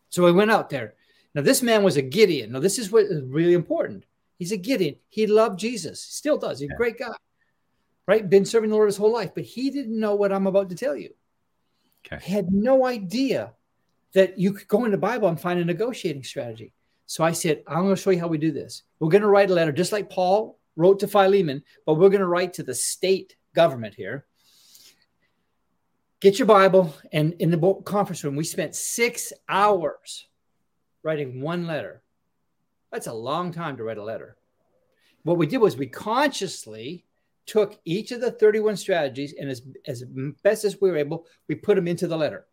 So 0.09 0.27
I 0.27 0.31
went 0.31 0.51
out 0.51 0.69
there. 0.69 0.93
Now, 1.33 1.41
this 1.41 1.63
man 1.63 1.83
was 1.83 1.97
a 1.97 2.01
Gideon. 2.01 2.51
Now, 2.51 2.59
this 2.59 2.77
is 2.77 2.91
what 2.91 3.05
is 3.05 3.23
really 3.23 3.53
important. 3.53 4.05
He's 4.37 4.51
a 4.51 4.57
Gideon. 4.57 4.95
He 5.09 5.25
loved 5.25 5.59
Jesus. 5.59 5.99
Still 5.99 6.37
does. 6.37 6.59
He's 6.59 6.69
a 6.69 6.75
great 6.75 6.99
guy, 6.99 7.15
right? 8.07 8.29
Been 8.29 8.45
serving 8.45 8.69
the 8.69 8.75
Lord 8.75 8.89
his 8.89 8.97
whole 8.97 9.11
life, 9.11 9.31
but 9.33 9.43
he 9.43 9.71
didn't 9.71 9.99
know 9.99 10.13
what 10.15 10.31
I'm 10.31 10.45
about 10.45 10.69
to 10.69 10.75
tell 10.75 10.95
you. 10.95 11.09
Okay. 12.05 12.23
He 12.23 12.33
had 12.33 12.51
no 12.51 12.85
idea 12.85 13.53
that 14.13 14.37
you 14.37 14.53
could 14.53 14.67
go 14.67 14.85
in 14.85 14.91
the 14.91 14.97
Bible 14.97 15.27
and 15.27 15.41
find 15.41 15.59
a 15.59 15.65
negotiating 15.65 16.23
strategy. 16.23 16.73
So 17.07 17.23
I 17.23 17.31
said, 17.31 17.63
I'm 17.67 17.83
going 17.83 17.95
to 17.95 18.01
show 18.01 18.11
you 18.11 18.19
how 18.19 18.27
we 18.27 18.37
do 18.37 18.51
this. 18.51 18.83
We're 18.99 19.09
going 19.09 19.23
to 19.23 19.27
write 19.27 19.49
a 19.49 19.53
letter, 19.53 19.71
just 19.71 19.91
like 19.91 20.09
Paul 20.09 20.59
wrote 20.75 20.99
to 20.99 21.07
Philemon, 21.07 21.63
but 21.85 21.95
we're 21.95 22.09
going 22.09 22.21
to 22.21 22.27
write 22.27 22.53
to 22.53 22.63
the 22.63 22.75
state 22.75 23.35
government 23.53 23.95
here 23.95 24.25
get 26.23 26.39
your 26.39 26.45
Bible. 26.45 26.95
And 27.11 27.33
in 27.33 27.51
the 27.51 27.81
conference 27.83 28.23
room, 28.23 28.37
we 28.37 28.45
spent 28.45 28.75
six 28.75 29.33
hours 29.49 30.27
writing 31.03 31.41
one 31.41 31.67
letter. 31.67 32.01
That's 32.91 33.07
a 33.07 33.13
long 33.13 33.51
time 33.51 33.75
to 33.77 33.83
write 33.83 33.97
a 33.97 34.03
letter. 34.03 34.37
What 35.23 35.37
we 35.37 35.47
did 35.47 35.57
was 35.57 35.75
we 35.75 35.87
consciously 35.87 37.03
took 37.45 37.77
each 37.83 38.13
of 38.13 38.21
the 38.21 38.31
31 38.31 38.77
strategies 38.77 39.33
and 39.37 39.49
as, 39.49 39.63
as 39.85 40.05
best 40.43 40.63
as 40.63 40.79
we 40.79 40.89
were 40.89 40.97
able, 40.97 41.25
we 41.49 41.55
put 41.55 41.75
them 41.75 41.89
into 41.89 42.07
the 42.07 42.17
letter. 42.17 42.45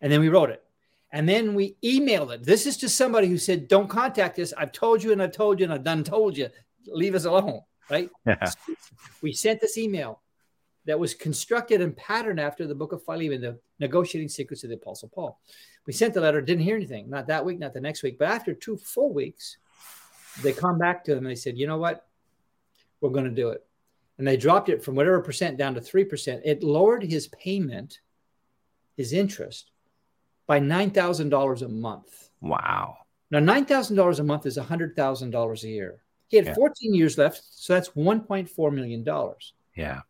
And 0.00 0.10
then 0.10 0.20
we 0.20 0.28
wrote 0.28 0.50
it. 0.50 0.64
And 1.12 1.28
then 1.28 1.54
we 1.54 1.76
emailed 1.84 2.32
it. 2.32 2.42
This 2.42 2.66
is 2.66 2.76
to 2.78 2.88
somebody 2.88 3.28
who 3.28 3.38
said, 3.38 3.68
Don't 3.68 3.88
contact 3.88 4.40
us. 4.40 4.52
I've 4.56 4.72
told 4.72 5.04
you 5.04 5.12
and 5.12 5.22
I've 5.22 5.32
told 5.32 5.60
you 5.60 5.64
and 5.64 5.72
I've 5.72 5.84
done 5.84 6.02
told 6.02 6.36
you. 6.36 6.48
Leave 6.86 7.14
us 7.14 7.26
alone. 7.26 7.60
Right? 7.92 8.10
Yeah. 8.26 8.50
we 9.20 9.32
sent 9.32 9.60
this 9.60 9.76
email 9.76 10.22
that 10.86 10.98
was 10.98 11.14
constructed 11.14 11.80
and 11.80 11.96
patterned 11.96 12.40
after 12.40 12.66
the 12.66 12.74
book 12.74 12.92
of 12.92 13.04
Philemon, 13.04 13.40
the 13.40 13.58
negotiating 13.78 14.28
secrets 14.28 14.64
of 14.64 14.70
the 14.70 14.76
Apostle 14.76 15.10
Paul. 15.14 15.38
We 15.86 15.92
sent 15.92 16.14
the 16.14 16.20
letter, 16.20 16.40
didn't 16.40 16.64
hear 16.64 16.76
anything, 16.76 17.10
not 17.10 17.26
that 17.28 17.44
week, 17.44 17.58
not 17.58 17.74
the 17.74 17.80
next 17.80 18.02
week, 18.02 18.18
but 18.18 18.28
after 18.28 18.54
two 18.54 18.76
full 18.76 19.12
weeks, 19.12 19.58
they 20.42 20.52
come 20.52 20.78
back 20.78 21.04
to 21.04 21.14
them 21.14 21.26
and 21.26 21.30
they 21.30 21.38
said, 21.38 21.58
you 21.58 21.66
know 21.66 21.76
what? 21.76 22.06
We're 23.00 23.10
going 23.10 23.24
to 23.26 23.30
do 23.30 23.50
it. 23.50 23.64
And 24.18 24.26
they 24.26 24.36
dropped 24.36 24.68
it 24.68 24.82
from 24.82 24.94
whatever 24.94 25.20
percent 25.20 25.56
down 25.58 25.74
to 25.74 25.80
3%. 25.80 26.40
It 26.44 26.62
lowered 26.62 27.02
his 27.02 27.28
payment, 27.28 28.00
his 28.96 29.12
interest, 29.12 29.70
by 30.46 30.60
$9,000 30.60 31.62
a 31.62 31.68
month. 31.68 32.30
Wow. 32.40 32.96
Now, 33.30 33.40
$9,000 33.40 34.18
a 34.18 34.22
month 34.22 34.46
is 34.46 34.58
$100,000 34.58 35.62
a 35.62 35.68
year. 35.68 36.01
He 36.32 36.38
had 36.38 36.46
yeah. 36.46 36.54
14 36.54 36.94
years 36.94 37.18
left, 37.18 37.42
so 37.50 37.74
that's 37.74 37.90
$1.4 37.90 38.72
million. 38.72 39.06
Yeah. 39.76 40.00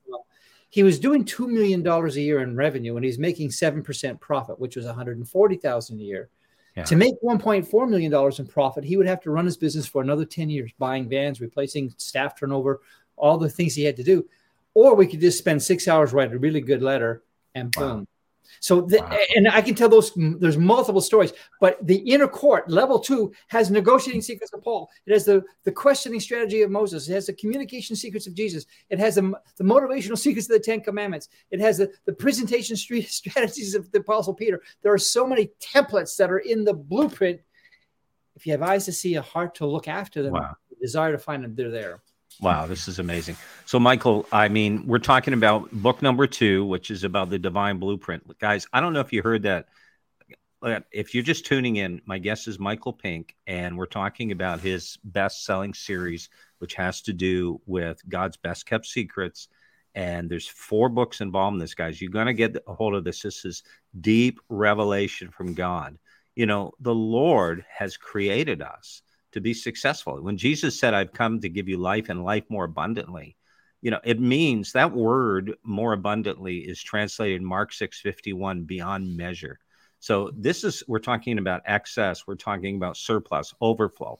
He 0.71 0.85
was 0.85 1.01
doing 1.01 1.25
$2 1.25 1.49
million 1.49 1.85
a 1.85 2.09
year 2.13 2.43
in 2.43 2.55
revenue 2.55 2.95
and 2.95 3.05
he's 3.05 3.19
making 3.19 3.49
7% 3.49 4.21
profit, 4.21 4.61
which 4.61 4.77
was 4.77 4.87
140000 4.87 5.99
a 5.99 6.01
year. 6.01 6.31
Yeah. 6.77 6.85
To 6.85 6.95
make 6.95 7.15
$1.4 7.25 7.89
million 7.89 8.33
in 8.39 8.47
profit, 8.47 8.85
he 8.85 8.97
would 8.97 9.09
have 9.09 9.21
to 9.23 9.33
run 9.33 9.47
his 9.47 9.57
business 9.57 9.85
for 9.85 10.01
another 10.01 10.25
10 10.25 10.49
years, 10.49 10.71
buying 10.79 11.09
vans, 11.09 11.41
replacing 11.41 11.93
staff 11.97 12.39
turnover, 12.39 12.83
all 13.17 13.37
the 13.37 13.51
things 13.51 13.75
he 13.75 13.83
had 13.83 13.97
to 13.97 14.05
do. 14.05 14.25
Or 14.75 14.95
we 14.95 15.09
could 15.09 15.21
just 15.21 15.39
spend 15.39 15.61
six 15.61 15.89
hours 15.89 16.13
writing 16.13 16.37
a 16.37 16.39
really 16.39 16.61
good 16.61 16.83
letter 16.83 17.25
and 17.57 17.73
boom, 17.73 17.99
wow. 17.99 18.07
So, 18.61 18.83
the, 18.83 18.99
wow. 18.99 19.19
and 19.37 19.49
I 19.49 19.61
can 19.61 19.75
tell 19.75 19.89
those 19.89 20.13
there's 20.17 20.59
multiple 20.59 21.01
stories, 21.01 21.33
but 21.61 21.85
the 21.87 21.97
inner 21.97 22.29
court, 22.29 22.71
level 22.71 22.99
two, 22.99 23.33
has 23.49 23.71
negotiating 23.71 24.21
mm-hmm. 24.21 24.27
secrets 24.27 24.53
of 24.53 24.63
Paul. 24.63 24.91
It 25.07 25.13
has 25.13 25.25
the, 25.25 25.43
the 25.65 25.73
questioning 25.73 26.21
strategy 26.21 26.63
of 26.63 26.71
Moses. 26.71 27.09
It 27.09 27.15
has 27.15 27.27
the 27.27 27.33
communication 27.35 27.97
secrets 27.97 28.27
of 28.27 28.35
Jesus. 28.35 28.67
It 28.91 28.99
has 28.99 29.17
the, 29.17 29.33
the 29.57 29.65
motivational 29.65 30.19
secrets 30.19 30.49
of 30.49 30.55
the 30.55 30.61
Ten 30.61 30.81
Commandments. 30.81 31.29
It 31.51 31.61
has 31.61 31.79
the, 31.79 31.91
the 32.05 32.13
presentation 32.13 32.77
strategies 32.77 33.75
of 33.75 33.91
the 33.93 34.01
Apostle 34.01 34.35
Peter. 34.35 34.63
There 34.83 34.93
are 34.93 34.99
so 34.99 35.27
many 35.27 35.51
templates 35.61 36.17
that 36.17 36.31
are 36.31 36.39
in 36.39 36.65
the 36.65 36.75
blueprint. 36.75 37.41
If 38.35 38.47
you 38.47 38.53
have 38.53 38.63
eyes 38.63 38.85
to 38.87 38.93
see, 38.93 39.15
a 39.17 39.23
heart 39.23 39.55
to 39.57 39.67
look 39.67 39.89
after 39.89 40.23
them, 40.23 40.33
wow. 40.33 40.57
desire 40.81 41.13
to 41.13 41.19
find 41.19 41.45
them, 41.45 41.55
they're 41.55 41.71
there. 41.71 42.03
Wow, 42.41 42.67
this 42.67 42.89
is 42.89 42.99
amazing. 42.99 43.37
So, 43.67 43.79
Michael, 43.79 44.27
I 44.33 44.49
mean, 44.49 44.87
we're 44.87 44.99
talking 44.99 45.35
about 45.35 45.71
book 45.71 46.03
number 46.03 46.27
two, 46.27 46.65
which 46.65 46.91
is 46.91 47.05
about 47.05 47.31
the 47.31 47.39
divine 47.39 47.79
blueprint. 47.79 48.39
Guys, 48.39 48.67
I 48.73 48.81
don't 48.81 48.93
know 48.93 49.01
if 49.01 49.13
you 49.13 49.23
heard 49.23 49.45
that. 49.45 49.69
If 50.93 51.15
you're 51.15 51.25
just 51.25 51.47
tuning 51.47 51.77
in, 51.77 52.03
my 52.05 52.19
guest 52.19 52.49
is 52.49 52.59
Michael 52.59 52.93
Pink, 52.93 53.35
and 53.47 53.77
we're 53.77 53.87
talking 53.87 54.33
about 54.33 54.61
his 54.61 54.97
best 55.03 55.45
selling 55.45 55.75
series, 55.75 56.29
which 56.59 56.75
has 56.75 57.03
to 57.03 57.13
do 57.13 57.61
with 57.67 58.01
God's 58.09 58.37
best 58.37 58.67
kept 58.67 58.87
secrets. 58.87 59.49
And 59.95 60.31
there's 60.31 60.49
four 60.49 60.89
books 60.89 61.21
involved 61.21 61.55
in 61.55 61.59
this, 61.59 61.75
guys. 61.75 62.01
You're 62.01 62.11
going 62.11 62.27
to 62.27 62.33
get 62.33 62.57
a 62.67 62.75
hold 62.75 62.95
of 62.95 63.05
this. 63.05 63.23
This 63.23 63.45
is 63.45 63.63
deep 64.01 64.41
revelation 64.49 65.31
from 65.31 65.55
God. 65.55 65.99
You 66.35 66.47
know, 66.47 66.73
the 66.81 66.95
Lord 66.95 67.65
has 67.69 67.97
created 67.97 68.63
us 68.63 69.03
to 69.33 69.41
be 69.41 69.55
successful. 69.55 70.21
When 70.23 70.37
Jesus 70.37 70.79
said, 70.79 70.95
I've 70.95 71.13
come 71.13 71.41
to 71.41 71.49
give 71.49 71.69
you 71.69 71.79
life 71.79 72.09
and 72.09 72.25
life 72.25 72.45
more 72.49 72.65
abundantly, 72.65 73.37
you 73.81 73.91
know, 73.91 74.01
it 74.05 74.21
means 74.21 74.73
that 74.73 74.93
word 74.93 75.55
more 75.65 75.93
abundantly 75.93 76.59
is 76.59 76.83
translated 76.83 77.43
Mark 77.43 77.73
6:51 77.73 78.67
beyond 78.67 79.17
measure. 79.17 79.59
So 79.99 80.31
this 80.37 80.65
is 80.65 80.83
we're 80.87 81.01
talking 81.01 81.39
about 81.39 81.63
excess, 81.67 82.27
we're 82.27 82.37
talking 82.37 82.77
about 82.77 82.97
surplus, 82.97 83.55
overflow. 83.61 84.19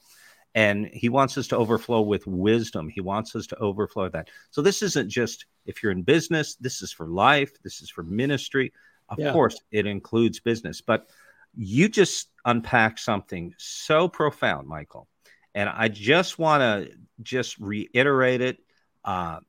And 0.55 0.87
he 0.93 1.09
wants 1.09 1.37
us 1.37 1.47
to 1.47 1.57
overflow 1.57 2.01
with 2.01 2.27
wisdom. 2.27 2.87
He 2.87 3.01
wants 3.01 3.35
us 3.35 3.47
to 3.47 3.57
overflow 3.57 4.07
that. 4.09 4.29
So 4.51 4.61
this 4.61 4.83
isn't 4.83 5.09
just 5.09 5.45
if 5.65 5.81
you're 5.81 5.91
in 5.91 6.03
business, 6.03 6.55
this 6.55 6.81
is 6.81 6.91
for 6.91 7.07
life, 7.07 7.51
this 7.63 7.81
is 7.81 7.89
for 7.89 8.03
ministry. 8.03 8.71
Of 9.09 9.19
yeah. 9.19 9.31
course, 9.31 9.59
it 9.71 9.87
includes 9.87 10.39
business, 10.39 10.79
but 10.79 11.09
you 11.55 11.89
just 11.89 12.29
unpack 12.45 12.97
something 12.97 13.53
so 13.57 14.07
profound, 14.07 14.67
Michael. 14.67 15.07
And 15.55 15.69
I 15.69 15.87
just 15.87 16.39
want 16.39 16.61
to 16.61 16.95
just 17.21 17.57
reiterate 17.59 18.41
it 18.41 18.57
uh, 19.05 19.39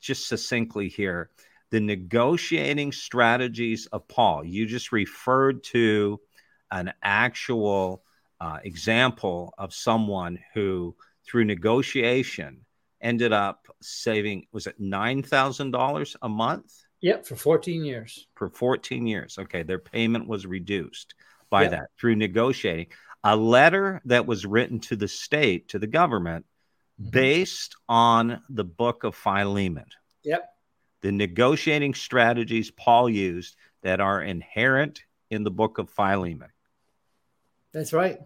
just 0.00 0.28
succinctly 0.28 0.88
here. 0.88 1.30
The 1.70 1.80
negotiating 1.80 2.92
strategies 2.92 3.86
of 3.86 4.08
Paul, 4.08 4.44
you 4.44 4.66
just 4.66 4.92
referred 4.92 5.64
to 5.64 6.20
an 6.70 6.92
actual 7.02 8.02
uh, 8.40 8.58
example 8.62 9.52
of 9.58 9.74
someone 9.74 10.38
who, 10.54 10.94
through 11.26 11.44
negotiation, 11.44 12.64
ended 13.00 13.32
up 13.32 13.66
saving, 13.82 14.46
was 14.52 14.66
it 14.66 14.80
$9,000 14.80 16.16
a 16.22 16.28
month? 16.28 16.72
Yep, 17.00 17.26
for 17.26 17.36
14 17.36 17.84
years. 17.84 18.26
For 18.34 18.48
14 18.48 19.06
years. 19.06 19.38
Okay, 19.38 19.62
their 19.62 19.78
payment 19.78 20.26
was 20.26 20.46
reduced 20.46 21.14
by 21.50 21.64
yeah. 21.64 21.68
that 21.68 21.90
through 21.98 22.16
negotiating. 22.16 22.86
A 23.24 23.36
letter 23.36 24.00
that 24.04 24.26
was 24.26 24.46
written 24.46 24.80
to 24.80 24.96
the 24.96 25.08
state, 25.08 25.68
to 25.68 25.78
the 25.78 25.86
government, 25.86 26.46
mm-hmm. 27.00 27.10
based 27.10 27.76
on 27.88 28.42
the 28.48 28.64
book 28.64 29.04
of 29.04 29.14
Philemon. 29.14 29.86
Yep. 30.24 30.48
The 31.00 31.12
negotiating 31.12 31.94
strategies 31.94 32.70
Paul 32.70 33.08
used 33.08 33.56
that 33.82 34.00
are 34.00 34.22
inherent 34.22 35.02
in 35.30 35.44
the 35.44 35.50
book 35.50 35.78
of 35.78 35.90
Philemon. 35.90 36.48
That's 37.72 37.92
right. 37.92 38.18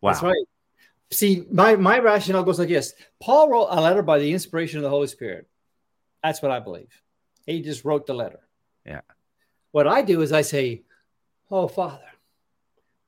Wow. 0.00 0.12
That's 0.12 0.22
right. 0.22 0.44
See, 1.10 1.44
my, 1.50 1.76
my 1.76 1.98
rationale 1.98 2.42
goes 2.42 2.58
like 2.58 2.68
this 2.68 2.94
Paul 3.20 3.48
wrote 3.50 3.68
a 3.70 3.80
letter 3.80 4.02
by 4.02 4.18
the 4.18 4.32
inspiration 4.32 4.78
of 4.78 4.82
the 4.82 4.90
Holy 4.90 5.06
Spirit. 5.06 5.46
That's 6.22 6.42
what 6.42 6.50
I 6.50 6.60
believe. 6.60 6.88
He 7.46 7.62
just 7.62 7.84
wrote 7.84 8.06
the 8.06 8.14
letter. 8.14 8.40
Yeah. 8.84 9.02
What 9.72 9.86
I 9.86 10.02
do 10.02 10.22
is 10.22 10.32
I 10.32 10.42
say, 10.42 10.82
Oh, 11.50 11.68
Father, 11.68 12.00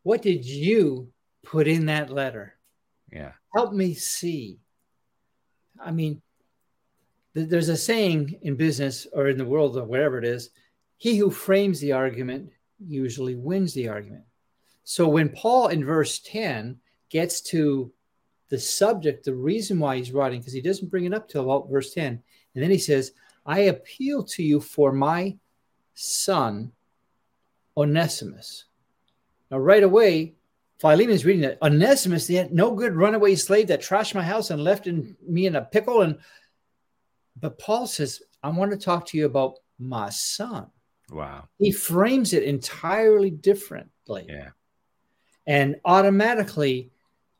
what 0.06 0.22
did 0.22 0.44
you 0.44 1.08
put 1.42 1.66
in 1.66 1.86
that 1.86 2.10
letter? 2.10 2.54
Yeah. 3.12 3.32
Help 3.52 3.72
me 3.72 3.94
see. 3.94 4.60
I 5.84 5.90
mean, 5.90 6.22
th- 7.34 7.48
there's 7.48 7.70
a 7.70 7.76
saying 7.76 8.38
in 8.42 8.54
business 8.54 9.08
or 9.12 9.26
in 9.26 9.36
the 9.36 9.44
world 9.44 9.76
or 9.76 9.84
wherever 9.84 10.16
it 10.16 10.24
is 10.24 10.50
he 10.96 11.16
who 11.18 11.28
frames 11.28 11.80
the 11.80 11.90
argument 11.90 12.50
usually 12.78 13.34
wins 13.34 13.74
the 13.74 13.88
argument. 13.88 14.22
So 14.84 15.08
when 15.08 15.28
Paul 15.28 15.68
in 15.68 15.84
verse 15.84 16.20
10 16.20 16.78
gets 17.10 17.40
to 17.52 17.92
the 18.48 18.60
subject, 18.60 19.24
the 19.24 19.34
reason 19.34 19.80
why 19.80 19.96
he's 19.96 20.12
writing, 20.12 20.38
because 20.38 20.52
he 20.52 20.62
doesn't 20.62 20.90
bring 20.90 21.06
it 21.06 21.14
up 21.14 21.28
till 21.28 21.42
about 21.42 21.68
verse 21.68 21.92
10. 21.92 22.22
And 22.54 22.62
then 22.62 22.70
he 22.70 22.78
says, 22.78 23.12
I 23.44 23.62
appeal 23.62 24.22
to 24.24 24.42
you 24.44 24.60
for 24.60 24.92
my 24.92 25.36
son, 25.94 26.70
Onesimus, 27.76 28.66
now, 29.50 29.58
right 29.58 29.82
away, 29.82 30.34
Philemon 30.78 31.14
is 31.14 31.24
reading 31.24 31.42
that 31.42 31.62
Onesimus, 31.62 32.26
the 32.26 32.48
no 32.50 32.74
good 32.74 32.94
runaway 32.94 33.34
slave 33.34 33.68
that 33.68 33.80
trashed 33.80 34.14
my 34.14 34.22
house 34.22 34.50
and 34.50 34.62
left 34.62 34.86
in, 34.86 35.16
me 35.26 35.46
in 35.46 35.56
a 35.56 35.62
pickle. 35.62 36.02
And 36.02 36.18
but 37.40 37.58
Paul 37.58 37.86
says, 37.86 38.22
I 38.42 38.50
want 38.50 38.72
to 38.72 38.76
talk 38.76 39.06
to 39.06 39.18
you 39.18 39.26
about 39.26 39.58
my 39.78 40.10
son. 40.10 40.66
Wow. 41.10 41.48
He 41.58 41.70
frames 41.70 42.32
it 42.32 42.42
entirely 42.42 43.30
differently. 43.30 44.26
Yeah. 44.28 44.50
And 45.46 45.76
automatically, 45.84 46.90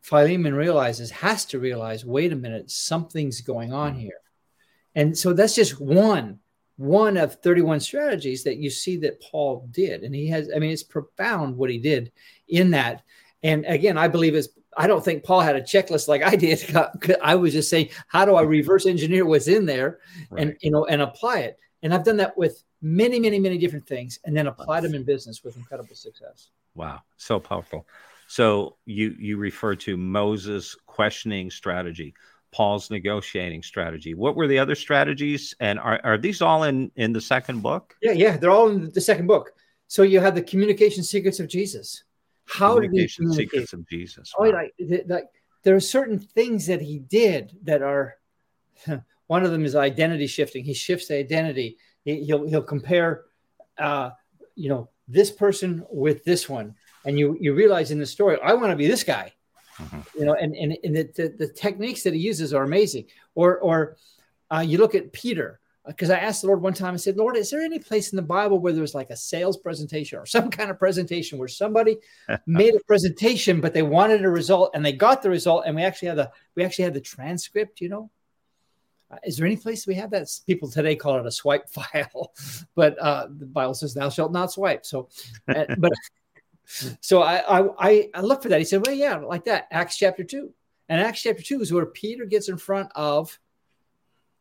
Philemon 0.01 0.55
realizes, 0.55 1.11
has 1.11 1.45
to 1.47 1.59
realize, 1.59 2.05
wait 2.05 2.33
a 2.33 2.37
minute, 2.37 2.71
something's 2.71 3.41
going 3.41 3.73
on 3.73 3.93
mm-hmm. 3.93 4.01
here. 4.01 4.21
And 4.95 5.19
so 5.19 5.33
that's 5.33 5.55
just 5.55 5.81
one 5.81 6.39
one 6.77 7.17
of 7.17 7.41
31 7.43 7.81
strategies 7.81 8.45
that 8.45 8.59
you 8.59 8.71
see 8.71 8.97
that 8.99 9.21
Paul 9.21 9.67
did. 9.71 10.03
And 10.03 10.15
he 10.15 10.29
has, 10.29 10.51
I 10.55 10.59
mean, 10.59 10.71
it's 10.71 10.83
profound 10.83 11.57
what 11.57 11.71
he 11.71 11.79
did 11.79 12.13
in 12.49 12.71
that. 12.73 13.03
And 13.43 13.65
again, 13.67 13.97
I 13.97 14.09
believe 14.09 14.35
is 14.35 14.51
I 14.77 14.87
don't 14.87 15.05
think 15.05 15.25
Paul 15.25 15.41
had 15.41 15.57
a 15.57 15.63
checklist 15.63 16.07
like 16.07 16.23
I 16.23 16.37
did. 16.37 16.63
I 17.23 17.35
was 17.35 17.53
just 17.53 17.71
saying, 17.71 17.89
how 18.09 18.25
do 18.25 18.35
I 18.35 18.43
reverse 18.43 18.87
engineer 18.87 19.25
what's 19.25 19.49
in 19.49 19.65
there 19.65 20.01
right. 20.31 20.43
and 20.43 20.57
you 20.61 20.71
know 20.71 20.85
and 20.87 21.01
apply 21.01 21.41
it? 21.41 21.59
And 21.83 21.95
I've 21.95 22.05
done 22.05 22.19
that 22.19 22.37
with 22.37 22.63
many, 22.83 23.19
many, 23.19 23.39
many 23.39 23.59
different 23.59 23.87
things 23.87 24.19
and 24.25 24.37
then 24.37 24.47
applied 24.47 24.83
them 24.83 24.95
in 24.95 25.05
business 25.05 25.43
with 25.43 25.57
incredible 25.57 25.95
success. 25.95 26.51
Wow. 26.75 27.01
So 27.17 27.41
powerful. 27.41 27.87
So 28.29 28.77
you 28.85 29.15
you 29.19 29.39
refer 29.39 29.77
to 29.77 29.97
Moses 29.97 30.77
questioning 30.87 31.51
strategy. 31.51 32.15
Paul's 32.53 32.91
negotiating 32.91 33.63
strategy. 33.63 34.15
What 34.15 34.37
were 34.37 34.47
the 34.47 34.59
other 34.59 34.75
strategies? 34.75 35.55
And 35.61 35.79
are, 35.79 36.01
are 36.05 36.19
these 36.19 36.41
all 36.41 36.65
in, 36.65 36.91
in 36.97 37.13
the 37.13 37.21
second 37.21 37.63
book? 37.63 37.97
Yeah, 38.03 38.13
yeah, 38.13 38.37
they're 38.37 38.51
all 38.51 38.69
in 38.69 38.91
the 38.91 39.01
second 39.01 39.27
book. 39.27 39.53
So 39.89 40.03
you 40.03 40.21
have 40.21 40.35
the 40.35 40.43
communication 40.43 41.03
secrets 41.03 41.41
of 41.41 41.49
Jesus. 41.49 42.05
How 42.47 42.79
did 42.79 42.93
he 42.93 43.09
communicate? 43.09 43.51
secrets 43.51 43.73
of 43.73 43.89
Jesus? 43.89 44.33
Oh, 44.39 44.45
wow. 44.45 44.51
Oh, 44.51 44.85
like, 44.89 45.05
like 45.07 45.25
there 45.63 45.75
are 45.75 45.81
certain 45.81 46.19
things 46.19 46.67
that 46.67 46.81
he 46.81 46.99
did 46.99 47.57
that 47.65 47.83
are. 47.83 48.15
One 49.27 49.45
of 49.45 49.51
them 49.51 49.65
is 49.65 49.75
identity 49.75 50.29
shifting. 50.29 50.63
He 50.63 50.73
shifts 50.73 51.09
the 51.09 51.17
identity. 51.17 51.79
He, 52.05 52.33
will 52.33 52.47
he'll 52.47 52.63
compare, 52.63 53.25
uh, 53.77 54.11
you 54.55 54.69
know, 54.69 54.89
this 55.09 55.33
person 55.33 55.85
with 55.91 56.23
this 56.23 56.49
one, 56.49 56.77
and 57.05 57.19
you 57.19 57.37
you 57.41 57.53
realize 57.53 57.91
in 57.91 57.99
the 57.99 58.07
story, 58.07 58.39
I 58.41 58.55
want 58.55 58.71
to 58.71 58.77
be 58.77 58.87
this 58.87 59.03
guy. 59.03 59.33
Mm-hmm. 59.79 60.19
You 60.19 60.25
know, 60.27 60.35
and 60.35 60.55
and, 60.55 60.77
and 60.85 60.97
the, 60.97 61.11
the, 61.15 61.35
the, 61.39 61.49
techniques 61.49 62.03
that 62.03 62.15
he 62.15 62.21
uses 62.21 62.55
are 62.55 62.65
amazing. 62.65 63.07
Or 63.35 63.59
or 63.59 63.97
uh, 64.51 64.65
you 64.67 64.79
look 64.79 64.95
at 64.95 65.13
Peter, 65.13 65.61
because 65.87 66.11
I 66.11 66.19
asked 66.19 66.43
the 66.43 66.49
Lord 66.49 66.63
one 66.63 66.75
time, 66.75 66.95
I 66.95 66.97
said, 66.97 67.17
Lord, 67.17 67.37
is 67.37 67.51
there 67.51 67.61
any 67.61 67.79
place 67.79 68.13
in 68.13 68.17
the 68.17 68.23
Bible 68.23 68.59
where 68.59 68.73
there's 68.73 68.95
like 68.95 69.11
a 69.11 69.17
sales 69.17 69.57
presentation 69.57 70.19
or 70.19 70.27
some 70.27 70.51
kind 70.51 70.71
of 70.71 70.79
presentation 70.79 71.39
where 71.39 71.49
somebody 71.49 71.99
made 72.47 72.75
a 72.75 72.81
presentation, 72.87 73.61
but 73.61 73.75
they 73.75 73.83
wanted 73.83 74.25
a 74.25 74.31
result 74.31 74.71
and 74.75 74.85
they 74.85 74.93
got 74.93 75.23
the 75.23 75.31
result, 75.31 75.65
and 75.67 75.77
we 75.77 75.83
actually 75.83 76.09
had 76.09 76.19
the 76.19 76.31
we 76.55 76.65
actually 76.65 76.85
had 76.85 76.95
the 76.95 77.01
transcript, 77.01 77.81
you 77.81 77.89
know? 77.89 78.11
Uh, 79.11 79.17
is 79.25 79.37
there 79.37 79.47
any 79.47 79.57
place 79.57 79.87
we 79.87 79.95
have 79.95 80.11
that? 80.11 80.29
People 80.47 80.69
today 80.69 80.97
call 80.97 81.19
it 81.19 81.27
a 81.27 81.31
swipe 81.31 81.69
file, 81.71 82.33
but 82.75 82.99
uh, 82.99 83.29
the 83.31 83.47
Bible 83.47 83.75
says, 83.75 83.95
"Thou 83.95 84.09
shalt 84.09 84.33
not 84.33 84.53
swipe." 84.53 84.85
So, 84.85 85.09
uh, 85.49 85.65
but 85.79 85.93
so 87.01 87.23
I, 87.23 87.65
I 87.79 88.11
I 88.15 88.21
look 88.21 88.43
for 88.43 88.49
that. 88.49 88.59
He 88.59 88.65
said, 88.65 88.85
"Well, 88.87 88.95
yeah, 88.95 89.17
like 89.17 89.45
that." 89.45 89.69
Acts 89.71 89.97
chapter 89.97 90.25
two, 90.25 90.53
and 90.89 91.01
Acts 91.01 91.23
chapter 91.23 91.43
two 91.43 91.61
is 91.61 91.73
where 91.73 91.87
Peter 91.87 92.25
gets 92.25 92.49
in 92.49 92.57
front 92.57 92.91
of 92.95 93.39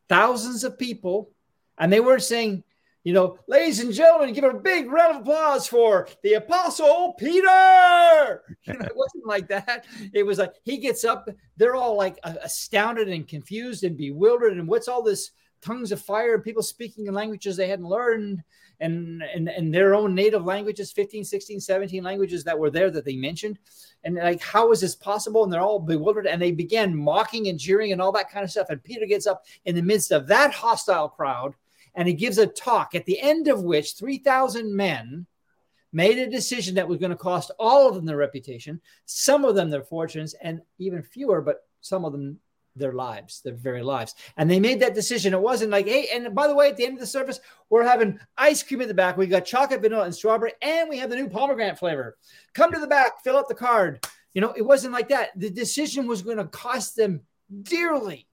thousands 0.09 0.63
of 0.63 0.78
people, 0.78 1.32
and 1.78 1.91
they 1.91 1.99
weren't 1.99 2.23
saying, 2.23 2.63
you 3.05 3.13
know, 3.13 3.38
ladies 3.47 3.80
and 3.80 3.93
gentlemen, 3.93 4.34
give 4.34 4.43
a 4.43 4.53
big 4.53 4.91
round 4.91 5.15
of 5.15 5.21
applause 5.21 5.67
for 5.67 6.07
the 6.23 6.34
apostle 6.34 7.13
Peter. 7.19 8.41
You 8.63 8.73
know, 8.73 8.86
it 8.86 8.95
wasn't 8.95 9.28
like 9.28 9.47
that. 9.49 9.86
It 10.11 10.23
was 10.23 10.39
like 10.39 10.55
he 10.63 10.78
gets 10.78 11.05
up, 11.05 11.30
they're 11.55 11.76
all 11.76 11.95
like 11.95 12.17
uh, 12.23 12.34
astounded 12.41 13.07
and 13.07 13.28
confused 13.28 13.84
and 13.84 13.95
bewildered. 13.95 14.53
And 14.53 14.67
what's 14.67 14.88
all 14.88 15.03
this 15.03 15.32
tongues 15.61 15.91
of 15.91 16.01
fire 16.01 16.34
and 16.34 16.43
people 16.43 16.63
speaking 16.63 17.05
in 17.05 17.13
languages 17.13 17.55
they 17.55 17.67
hadn't 17.67 17.86
learned? 17.86 18.43
And, 18.80 19.23
and, 19.23 19.49
and 19.49 19.73
their 19.73 19.93
own 19.95 20.13
native 20.13 20.45
languages, 20.45 20.91
15, 20.91 21.23
16, 21.23 21.59
17 21.59 22.03
languages 22.03 22.43
that 22.43 22.57
were 22.57 22.69
there 22.69 22.91
that 22.91 23.05
they 23.05 23.15
mentioned. 23.15 23.59
And 24.03 24.15
like, 24.15 24.41
how 24.41 24.71
is 24.71 24.82
this 24.82 24.95
possible? 24.95 25.43
And 25.43 25.51
they're 25.51 25.61
all 25.61 25.80
bewildered 25.80 26.28
and 26.28 26.41
they 26.41 26.51
began 26.51 26.95
mocking 26.95 27.47
and 27.47 27.59
jeering 27.59 27.91
and 27.91 28.01
all 28.01 28.11
that 28.13 28.30
kind 28.30 28.43
of 28.43 28.51
stuff. 28.51 28.69
And 28.69 28.84
Peter 28.84 29.05
gets 29.05 29.28
up 29.28 29.45
in 29.65 29.76
the 29.76 29.82
midst 29.82 30.11
of 30.11 30.28
that 30.28 30.53
hostile 30.53 31.09
crowd 31.09 31.53
and 31.95 32.07
he 32.07 32.13
gives 32.13 32.38
a 32.38 32.47
talk 32.47 32.93
at 32.93 33.05
the 33.05 33.19
end 33.19 33.47
of 33.47 33.63
which 33.63 33.93
3,000 33.93 34.76
men 34.76 35.26
made 35.93 36.17
a 36.17 36.30
decision 36.30 36.76
that 36.76 36.88
was 36.88 36.97
going 36.97 37.11
to 37.11 37.15
cost 37.15 37.51
all 37.57 37.88
of 37.88 37.95
them 37.95 38.05
their 38.05 38.17
reputation, 38.17 38.82
some 39.05 39.45
of 39.45 39.55
them 39.55 39.69
their 39.69 39.84
fortunes, 39.84 40.34
and 40.41 40.61
even 40.78 41.01
fewer, 41.01 41.39
but 41.39 41.65
some 41.80 42.03
of 42.03 42.11
them 42.11 42.38
their 42.76 42.93
lives, 42.93 43.41
their 43.41 43.53
very 43.53 43.82
lives. 43.82 44.15
And 44.38 44.49
they 44.49 44.59
made 44.59 44.80
that 44.82 44.95
decision. 44.95 45.34
It 45.34 45.41
wasn't 45.41 45.71
like, 45.71 45.88
hey, 45.88 46.09
and 46.13 46.34
by 46.36 46.47
the 46.47 46.55
way, 46.55 46.69
at 46.69 46.78
the 46.78 46.86
end 46.86 46.93
of 46.93 46.99
the 46.99 47.07
service, 47.07 47.39
we're 47.69 47.84
having 47.84 48.19
ice 48.38 48.63
cream 48.63 48.82
at 48.82 48.88
the 48.88 48.93
back. 48.93 49.17
We 49.17 49.28
got 49.28 49.45
chocolate, 49.45 49.82
vanilla, 49.82 50.05
and 50.05 50.15
strawberry, 50.15 50.53
and 50.61 50.89
we 50.89 50.97
have 50.97 51.09
the 51.09 51.15
new 51.15 51.30
pomegranate 51.30 51.80
flavor. 51.80 52.17
Come 52.53 52.71
to 52.71 52.80
the 52.80 52.88
back, 52.88 53.23
fill 53.23 53.38
out 53.38 53.47
the 53.47 53.55
card. 53.55 54.05
You 54.34 54.41
know, 54.41 54.53
it 54.55 54.63
wasn't 54.63 54.93
like 54.93 55.09
that. 55.09 55.30
The 55.36 55.49
decision 55.49 56.07
was 56.07 56.21
going 56.21 56.38
to 56.38 56.45
cost 56.45 56.95
them 56.95 57.21
dearly. 57.63 58.28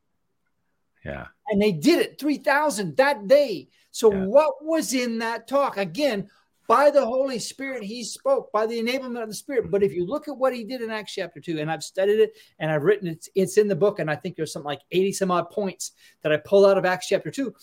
Yeah. 1.04 1.26
And 1.48 1.60
they 1.60 1.72
did 1.72 2.00
it 2.00 2.18
3,000 2.18 2.96
that 2.96 3.26
day. 3.28 3.68
So, 3.90 4.12
yeah. 4.12 4.24
what 4.24 4.64
was 4.64 4.94
in 4.94 5.18
that 5.18 5.46
talk? 5.46 5.76
Again, 5.76 6.28
by 6.72 6.90
the 6.90 7.04
Holy 7.04 7.38
Spirit, 7.38 7.82
he 7.82 8.02
spoke 8.02 8.50
by 8.50 8.66
the 8.66 8.82
enablement 8.82 9.22
of 9.22 9.28
the 9.28 9.34
Spirit. 9.34 9.70
But 9.70 9.82
if 9.82 9.92
you 9.92 10.06
look 10.06 10.26
at 10.26 10.38
what 10.38 10.54
he 10.54 10.64
did 10.64 10.80
in 10.80 10.90
Acts 10.90 11.12
chapter 11.12 11.38
2, 11.38 11.58
and 11.58 11.70
I've 11.70 11.82
studied 11.82 12.18
it 12.18 12.32
and 12.58 12.70
I've 12.70 12.82
written 12.82 13.08
it, 13.08 13.28
it's 13.34 13.58
in 13.58 13.68
the 13.68 13.76
book, 13.76 13.98
and 13.98 14.10
I 14.10 14.16
think 14.16 14.36
there's 14.36 14.54
something 14.54 14.68
like 14.68 14.80
80 14.90 15.12
some 15.12 15.30
odd 15.30 15.50
points 15.50 15.92
that 16.22 16.32
I 16.32 16.38
pull 16.38 16.64
out 16.64 16.78
of 16.78 16.86
Acts 16.86 17.08
chapter 17.08 17.30
2 17.30 17.54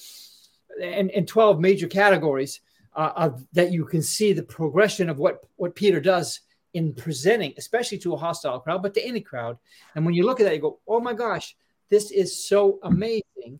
and, 0.84 1.10
and 1.10 1.28
12 1.28 1.60
major 1.60 1.88
categories 1.88 2.62
uh, 2.96 3.14
of, 3.16 3.44
that 3.54 3.72
you 3.72 3.84
can 3.84 4.04
see 4.04 4.32
the 4.32 4.44
progression 4.44 5.10
of 5.10 5.18
what, 5.18 5.44
what 5.56 5.74
Peter 5.74 6.00
does 6.00 6.42
in 6.76 6.94
presenting, 6.94 7.56
especially 7.58 7.98
to 7.98 8.14
a 8.14 8.18
hostile 8.18 8.60
crowd, 8.60 8.84
but 8.84 8.94
to 8.94 9.04
any 9.04 9.22
crowd. 9.22 9.58
And 9.96 10.06
when 10.06 10.14
you 10.14 10.24
look 10.24 10.40
at 10.40 10.44
that, 10.44 10.54
you 10.54 10.62
go, 10.62 10.82
oh 10.88 11.00
my 11.00 11.16
gosh, 11.16 11.56
this 11.90 12.12
is 12.12 12.48
so 12.48 12.78
amazing. 12.84 13.60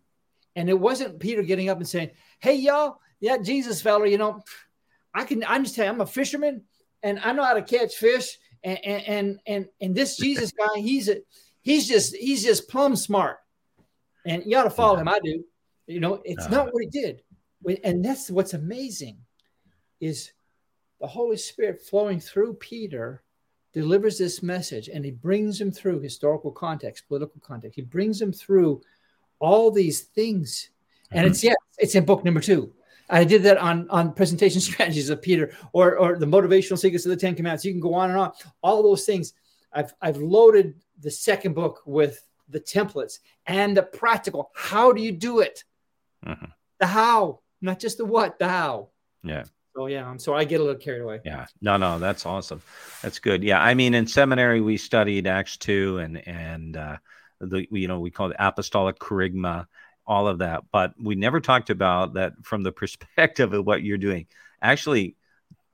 And 0.56 0.70
it 0.70 0.80
wasn't 0.80 1.20
Peter 1.20 1.42
getting 1.42 1.70
up 1.70 1.80
and 1.80 1.90
saying, 1.90 2.12
hey, 2.38 2.54
y'all, 2.54 3.00
yeah, 3.20 3.38
Jesus 3.38 3.82
fella, 3.82 4.08
you 4.08 4.20
know, 4.20 4.44
I 5.14 5.24
can 5.24 5.44
I'm 5.48 5.64
just 5.64 5.76
telling 5.76 5.90
you, 5.90 5.94
I'm 5.96 6.02
a 6.02 6.06
fisherman 6.06 6.64
and 7.04 7.20
I 7.20 7.32
know 7.34 7.44
how 7.44 7.54
to 7.54 7.62
catch 7.62 7.96
fish. 7.96 8.38
And 8.64 8.78
and 8.86 9.40
and 9.48 9.68
and 9.82 9.96
this 9.96 10.18
Jesus 10.22 10.52
guy, 10.52 10.80
he's 10.80 11.10
a 11.10 11.18
he's 11.62 11.88
just 11.88 12.16
he's 12.16 12.44
just 12.44 12.70
plumb 12.70 12.96
smart. 12.96 13.38
And 14.26 14.44
you 14.46 14.58
ought 14.58 14.64
to 14.64 14.70
follow 14.70 14.98
him. 14.98 15.08
I 15.08 15.20
do. 15.24 15.44
You 15.88 16.00
know, 16.00 16.22
it's 16.24 16.46
uh, 16.46 16.50
not 16.50 16.74
what 16.74 16.84
he 16.84 16.90
did. 16.90 17.22
And 17.84 18.04
that's 18.04 18.30
what's 18.30 18.54
amazing 18.54 19.18
is 20.00 20.32
the 21.00 21.08
Holy 21.08 21.38
Spirit 21.38 21.82
flowing 21.82 22.20
through 22.20 22.54
Peter 22.56 23.24
delivers 23.74 24.18
this 24.18 24.42
message 24.42 24.90
and 24.90 25.06
he 25.06 25.12
brings 25.12 25.60
him 25.60 25.72
through 25.72 26.00
historical 26.00 26.52
context, 26.52 27.08
political 27.08 27.42
context. 27.42 27.76
He 27.76 27.82
brings 27.82 28.22
him 28.22 28.32
through 28.32 28.82
all 29.40 29.72
these 29.72 30.02
things. 30.02 30.70
And 31.12 31.22
mm-hmm. 31.22 31.32
it's 31.32 31.44
yeah, 31.44 31.56
it's 31.78 31.96
in 31.96 32.06
book 32.06 32.24
number 32.24 32.42
two. 32.42 32.74
I 33.10 33.24
did 33.24 33.44
that 33.44 33.58
on 33.58 33.90
on 33.90 34.14
presentation 34.14 34.62
strategies 34.70 35.10
of 35.10 35.22
Peter 35.22 35.54
or 35.74 35.98
or 35.98 36.18
the 36.18 36.26
motivational 36.26 36.78
secrets 36.78 37.06
of 37.06 37.10
the 37.10 37.18
Ten 37.18 37.36
Commandments. 37.36 37.66
You 37.66 37.74
can 37.74 37.82
go 37.82 37.94
on 37.94 38.10
and 38.10 38.20
on. 38.20 38.32
All 38.62 38.84
those 38.84 39.06
things. 39.06 39.34
I've 39.72 39.94
I've 40.02 40.18
loaded 40.18 40.76
the 41.00 41.12
second 41.12 41.54
book 41.54 41.82
with 41.86 42.24
the 42.50 42.60
templates 42.60 43.20
and 43.46 43.76
the 43.76 43.84
practical. 43.84 44.52
How 44.56 44.92
do 44.92 45.02
you 45.02 45.12
do 45.12 45.40
it? 45.40 45.64
Mm-hmm. 46.26 46.46
The 46.80 46.88
how, 46.88 47.42
not 47.62 47.80
just 47.80 47.98
the 47.98 48.06
what. 48.06 48.40
The 48.40 48.48
how. 48.48 48.90
Yeah. 49.24 49.44
So 49.76 49.86
yeah, 49.86 50.08
I'm 50.08 50.20
sorry 50.20 50.42
I 50.42 50.44
get 50.46 50.60
a 50.60 50.64
little 50.64 50.80
carried 50.80 51.02
away. 51.02 51.22
Yeah. 51.24 51.46
No, 51.62 51.78
no, 51.78 52.00
that's 52.00 52.26
awesome. 52.26 52.62
That's 53.02 53.20
good. 53.20 53.44
Yeah. 53.44 53.62
I 53.62 53.76
mean, 53.76 53.94
in 53.94 54.08
seminary 54.08 54.62
we 54.62 54.78
studied 54.78 55.28
Acts 55.28 55.58
two 55.58 56.00
and 56.00 56.28
and 56.28 56.76
uh, 56.76 56.98
the 57.40 57.66
you 57.72 57.88
know 57.88 58.00
we 58.00 58.12
call 58.12 58.32
it 58.32 58.36
apostolic 58.40 59.00
kerygma 59.00 59.68
all 60.10 60.28
of 60.28 60.40
that. 60.40 60.64
But 60.72 60.94
we 61.02 61.16
never 61.16 61.40
talked 61.40 61.70
about 61.70 62.16
that 62.16 62.34
from 62.44 62.64
the 62.64 62.72
perspective 62.82 63.54
of 63.54 63.66
what 63.66 63.84
you're 63.84 63.98
doing. 63.98 64.26
Actually, 64.62 65.16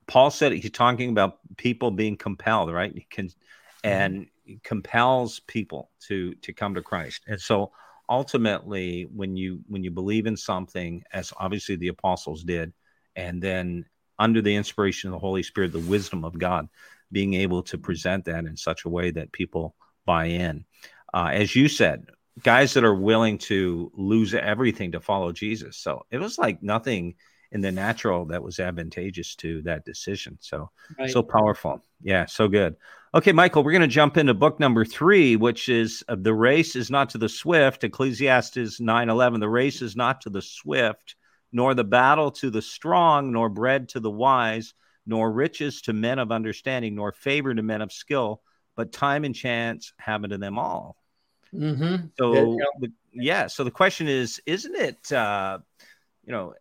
Paul 0.05 0.29
said 0.29 0.51
he's 0.51 0.69
talking 0.69 1.09
about 1.09 1.39
people 1.57 1.89
being 1.89 2.17
compelled, 2.17 2.71
right? 2.71 2.93
He 2.93 3.07
can 3.09 3.27
mm-hmm. 3.27 3.89
and 3.89 4.27
compels 4.63 5.39
people 5.39 5.89
to 6.07 6.35
to 6.35 6.53
come 6.53 6.75
to 6.75 6.81
Christ. 6.81 7.23
And 7.27 7.41
so 7.41 7.71
ultimately 8.07 9.07
when 9.15 9.35
you 9.35 9.61
when 9.67 9.83
you 9.83 9.89
believe 9.89 10.27
in 10.27 10.37
something 10.37 11.03
as 11.11 11.33
obviously 11.37 11.75
the 11.75 11.87
apostles 11.87 12.43
did 12.43 12.71
and 13.15 13.41
then 13.41 13.85
under 14.19 14.41
the 14.41 14.55
inspiration 14.55 15.09
of 15.09 15.13
the 15.13 15.19
Holy 15.19 15.41
Spirit, 15.41 15.71
the 15.71 15.79
wisdom 15.79 16.23
of 16.23 16.37
God, 16.37 16.69
being 17.11 17.33
able 17.33 17.63
to 17.63 17.77
present 17.77 18.25
that 18.25 18.45
in 18.45 18.55
such 18.55 18.85
a 18.85 18.89
way 18.89 19.11
that 19.11 19.31
people 19.31 19.75
buy 20.05 20.25
in. 20.25 20.65
Uh, 21.13 21.29
as 21.31 21.55
you 21.55 21.67
said, 21.67 22.05
guys 22.43 22.73
that 22.73 22.83
are 22.83 22.95
willing 22.95 23.37
to 23.37 23.91
lose 23.95 24.33
everything 24.33 24.91
to 24.91 24.99
follow 24.99 25.31
Jesus. 25.31 25.77
So 25.77 26.05
it 26.11 26.17
was 26.17 26.37
like 26.37 26.61
nothing 26.61 27.15
in 27.51 27.61
the 27.61 27.71
natural 27.71 28.25
that 28.25 28.43
was 28.43 28.59
advantageous 28.59 29.35
to 29.35 29.61
that 29.61 29.85
decision. 29.85 30.37
So 30.41 30.69
right. 30.99 31.09
so 31.09 31.23
powerful. 31.23 31.81
Yeah, 32.01 32.25
so 32.25 32.47
good. 32.47 32.75
Okay, 33.13 33.31
Michael, 33.31 33.63
we're 33.63 33.71
going 33.71 33.81
to 33.81 33.87
jump 33.87 34.17
into 34.17 34.33
book 34.33 34.59
number 34.59 34.83
three, 34.83 35.37
which 35.37 35.69
is 35.69 36.03
uh, 36.09 36.17
the 36.19 36.33
race 36.33 36.75
is 36.75 36.91
not 36.91 37.11
to 37.11 37.17
the 37.17 37.29
swift. 37.29 37.85
Ecclesiastes 37.85 38.81
nine 38.81 39.09
eleven. 39.09 39.39
The 39.39 39.47
race 39.47 39.81
is 39.81 39.95
not 39.95 40.21
to 40.21 40.29
the 40.29 40.41
swift, 40.41 41.15
nor 41.53 41.73
the 41.73 41.85
battle 41.85 42.31
to 42.31 42.49
the 42.49 42.61
strong, 42.61 43.31
nor 43.31 43.47
bread 43.47 43.87
to 43.89 44.01
the 44.01 44.11
wise, 44.11 44.73
nor 45.05 45.31
riches 45.31 45.81
to 45.83 45.93
men 45.93 46.19
of 46.19 46.33
understanding, 46.33 46.95
nor 46.95 47.13
favor 47.13 47.55
to 47.55 47.63
men 47.63 47.81
of 47.81 47.93
skill, 47.93 48.41
but 48.75 48.91
time 48.91 49.23
and 49.23 49.35
chance 49.35 49.93
happen 49.97 50.31
to 50.31 50.37
them 50.37 50.59
all. 50.59 50.97
Mm-hmm. 51.53 52.07
So 52.17 52.57
yeah. 52.57 52.87
yeah. 53.13 53.47
So 53.47 53.63
the 53.63 53.71
question 53.71 54.07
is, 54.07 54.41
isn't 54.45 54.75
it, 54.75 55.11
uh, 55.11 55.59
you 56.25 56.31
know, 56.31 56.53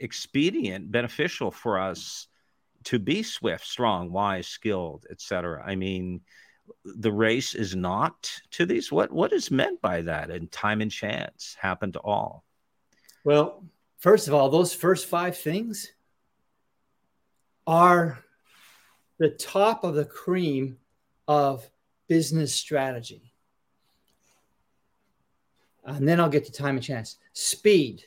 expedient, 0.00 0.90
beneficial 0.90 1.50
for 1.50 1.78
us 1.78 2.26
to 2.84 2.98
be 2.98 3.22
swift, 3.22 3.66
strong, 3.66 4.12
wise, 4.12 4.46
skilled, 4.46 5.06
etc.? 5.10 5.62
I 5.64 5.76
mean, 5.76 6.20
the 6.84 7.12
race 7.12 7.54
is 7.54 7.74
not 7.74 8.30
to 8.52 8.66
these. 8.66 8.92
What 8.92 9.10
what 9.12 9.32
is 9.32 9.50
meant 9.50 9.80
by 9.80 10.02
that? 10.02 10.30
And 10.30 10.50
time 10.50 10.80
and 10.80 10.90
chance 10.90 11.56
happen 11.58 11.92
to 11.92 12.00
all. 12.00 12.44
Well, 13.24 13.64
first 13.98 14.28
of 14.28 14.34
all, 14.34 14.48
those 14.48 14.74
first 14.74 15.06
five 15.06 15.36
things 15.36 15.92
are 17.66 18.24
the 19.18 19.30
top 19.30 19.84
of 19.84 19.94
the 19.94 20.04
cream 20.04 20.78
of 21.26 21.68
business 22.08 22.54
strategy 22.54 23.27
and 25.88 26.06
then 26.06 26.20
I'll 26.20 26.28
get 26.28 26.44
to 26.46 26.52
time 26.52 26.76
and 26.76 26.84
chance. 26.84 27.16
Speed. 27.32 28.04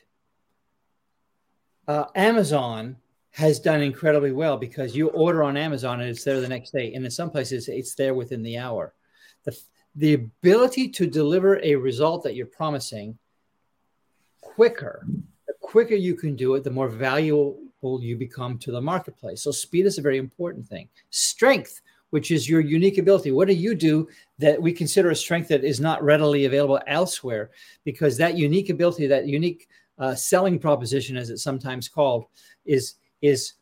Uh, 1.88 2.04
Amazon 2.14 2.96
has 3.30 3.58
done 3.58 3.82
incredibly 3.82 4.32
well 4.32 4.56
because 4.56 4.94
you 4.94 5.08
order 5.08 5.42
on 5.42 5.56
Amazon 5.56 6.00
and 6.00 6.10
it's 6.10 6.22
there 6.22 6.40
the 6.40 6.48
next 6.48 6.70
day. 6.70 6.94
And 6.94 7.04
in 7.04 7.10
some 7.10 7.30
places, 7.30 7.68
it's 7.68 7.94
there 7.94 8.14
within 8.14 8.42
the 8.42 8.58
hour. 8.58 8.94
The, 9.44 9.58
the 9.96 10.14
ability 10.14 10.88
to 10.90 11.06
deliver 11.06 11.58
a 11.62 11.74
result 11.74 12.22
that 12.24 12.34
you're 12.34 12.46
promising 12.46 13.18
quicker, 14.40 15.06
the 15.46 15.54
quicker 15.60 15.94
you 15.94 16.14
can 16.14 16.36
do 16.36 16.54
it, 16.54 16.64
the 16.64 16.70
more 16.70 16.88
valuable 16.88 17.58
you 18.00 18.16
become 18.16 18.58
to 18.58 18.70
the 18.70 18.80
marketplace. 18.80 19.42
So, 19.42 19.50
speed 19.50 19.86
is 19.86 19.98
a 19.98 20.02
very 20.02 20.18
important 20.18 20.66
thing. 20.66 20.88
Strength 21.10 21.80
which 22.12 22.30
is 22.30 22.46
your 22.46 22.60
unique 22.60 22.98
ability. 22.98 23.32
What 23.32 23.48
do 23.48 23.54
you 23.54 23.74
do 23.74 24.06
that 24.38 24.60
we 24.60 24.70
consider 24.70 25.10
a 25.10 25.16
strength 25.16 25.48
that 25.48 25.64
is 25.64 25.80
not 25.80 26.04
readily 26.04 26.44
available 26.44 26.78
elsewhere? 26.86 27.50
Because 27.84 28.18
that 28.18 28.36
unique 28.36 28.68
ability, 28.68 29.06
that 29.06 29.26
unique 29.26 29.66
uh, 29.98 30.14
selling 30.14 30.58
proposition, 30.58 31.16
as 31.16 31.30
it's 31.30 31.42
sometimes 31.42 31.88
called, 31.88 32.26
is 32.66 32.96
is 33.22 33.54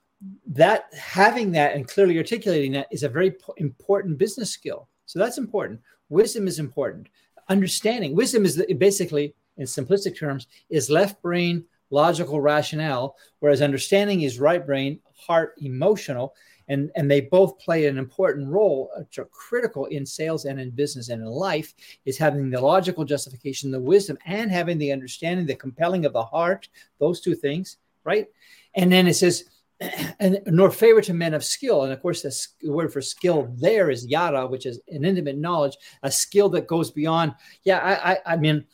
that 0.48 0.92
having 0.92 1.52
that 1.52 1.76
and 1.76 1.86
clearly 1.86 2.18
articulating 2.18 2.72
that 2.72 2.88
is 2.90 3.04
a 3.04 3.08
very 3.08 3.36
important 3.58 4.18
business 4.18 4.50
skill. 4.50 4.88
So 5.06 5.20
that's 5.20 5.38
important. 5.38 5.80
Wisdom 6.08 6.48
is 6.48 6.58
important. 6.58 7.08
Understanding 7.48 8.16
wisdom 8.16 8.44
is 8.44 8.60
basically, 8.78 9.32
in 9.58 9.66
simplistic 9.66 10.18
terms, 10.18 10.48
is 10.70 10.90
left 10.90 11.22
brain 11.22 11.64
logical 11.90 12.40
rationale, 12.40 13.16
whereas 13.40 13.62
understanding 13.62 14.22
is 14.22 14.40
right 14.40 14.64
brain, 14.64 15.00
heart, 15.14 15.54
emotional 15.58 16.34
and 16.70 16.90
and 16.96 17.10
they 17.10 17.20
both 17.20 17.58
play 17.58 17.86
an 17.86 17.98
important 17.98 18.48
role 18.48 18.90
uh, 18.96 19.00
which 19.00 19.18
are 19.18 19.26
critical 19.26 19.84
in 19.86 20.06
sales 20.06 20.46
and 20.46 20.58
in 20.58 20.70
business 20.70 21.10
and 21.10 21.20
in 21.20 21.28
life 21.28 21.74
is 22.06 22.16
having 22.16 22.48
the 22.48 22.60
logical 22.60 23.04
justification 23.04 23.70
the 23.70 23.78
wisdom 23.78 24.16
and 24.24 24.50
having 24.50 24.78
the 24.78 24.90
understanding 24.90 25.44
the 25.44 25.54
compelling 25.54 26.06
of 26.06 26.14
the 26.14 26.24
heart 26.24 26.68
those 26.98 27.20
two 27.20 27.34
things 27.34 27.76
right? 28.04 28.28
And 28.74 28.90
then 28.90 29.06
it 29.06 29.14
says 29.14 29.44
and 30.20 30.40
nor 30.46 30.70
favor 30.70 31.00
to 31.02 31.14
men 31.14 31.34
of 31.34 31.44
skill. 31.44 31.84
And 31.84 31.92
of 31.92 32.02
course 32.02 32.22
the 32.22 32.70
word 32.70 32.92
for 32.92 33.00
skill 33.00 33.52
there 33.56 33.90
is 33.90 34.06
yada 34.06 34.46
which 34.46 34.66
is 34.66 34.80
an 34.88 35.04
intimate 35.04 35.38
knowledge 35.38 35.76
a 36.02 36.10
skill 36.10 36.48
that 36.50 36.66
goes 36.66 36.90
beyond 36.90 37.34
yeah 37.64 37.78
i 37.78 38.12
i, 38.12 38.18
I 38.26 38.36
mean 38.36 38.66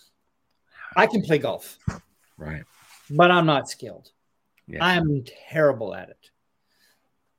i 0.96 1.06
can 1.06 1.22
play 1.22 1.38
golf. 1.38 1.78
Right. 2.36 2.64
But 3.10 3.30
i'm 3.30 3.46
not 3.46 3.68
skilled. 3.68 4.10
Yeah. 4.68 4.84
I'm 4.84 5.24
terrible 5.48 5.94
at 5.94 6.08
it. 6.10 6.30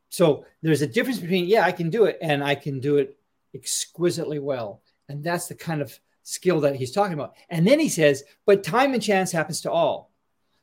So 0.09 0.45
there's 0.61 0.81
a 0.81 0.87
difference 0.87 1.19
between, 1.19 1.45
yeah, 1.45 1.65
I 1.65 1.71
can 1.71 1.89
do 1.89 2.05
it 2.05 2.17
and 2.21 2.43
I 2.43 2.55
can 2.55 2.79
do 2.79 2.97
it 2.97 3.17
exquisitely 3.53 4.39
well. 4.39 4.81
And 5.09 5.23
that's 5.23 5.47
the 5.47 5.55
kind 5.55 5.81
of 5.81 5.97
skill 6.23 6.61
that 6.61 6.75
he's 6.75 6.91
talking 6.91 7.13
about. 7.13 7.35
And 7.49 7.65
then 7.65 7.79
he 7.79 7.89
says, 7.89 8.23
but 8.45 8.63
time 8.63 8.93
and 8.93 9.03
chance 9.03 9.31
happens 9.31 9.61
to 9.61 9.71
all. 9.71 10.11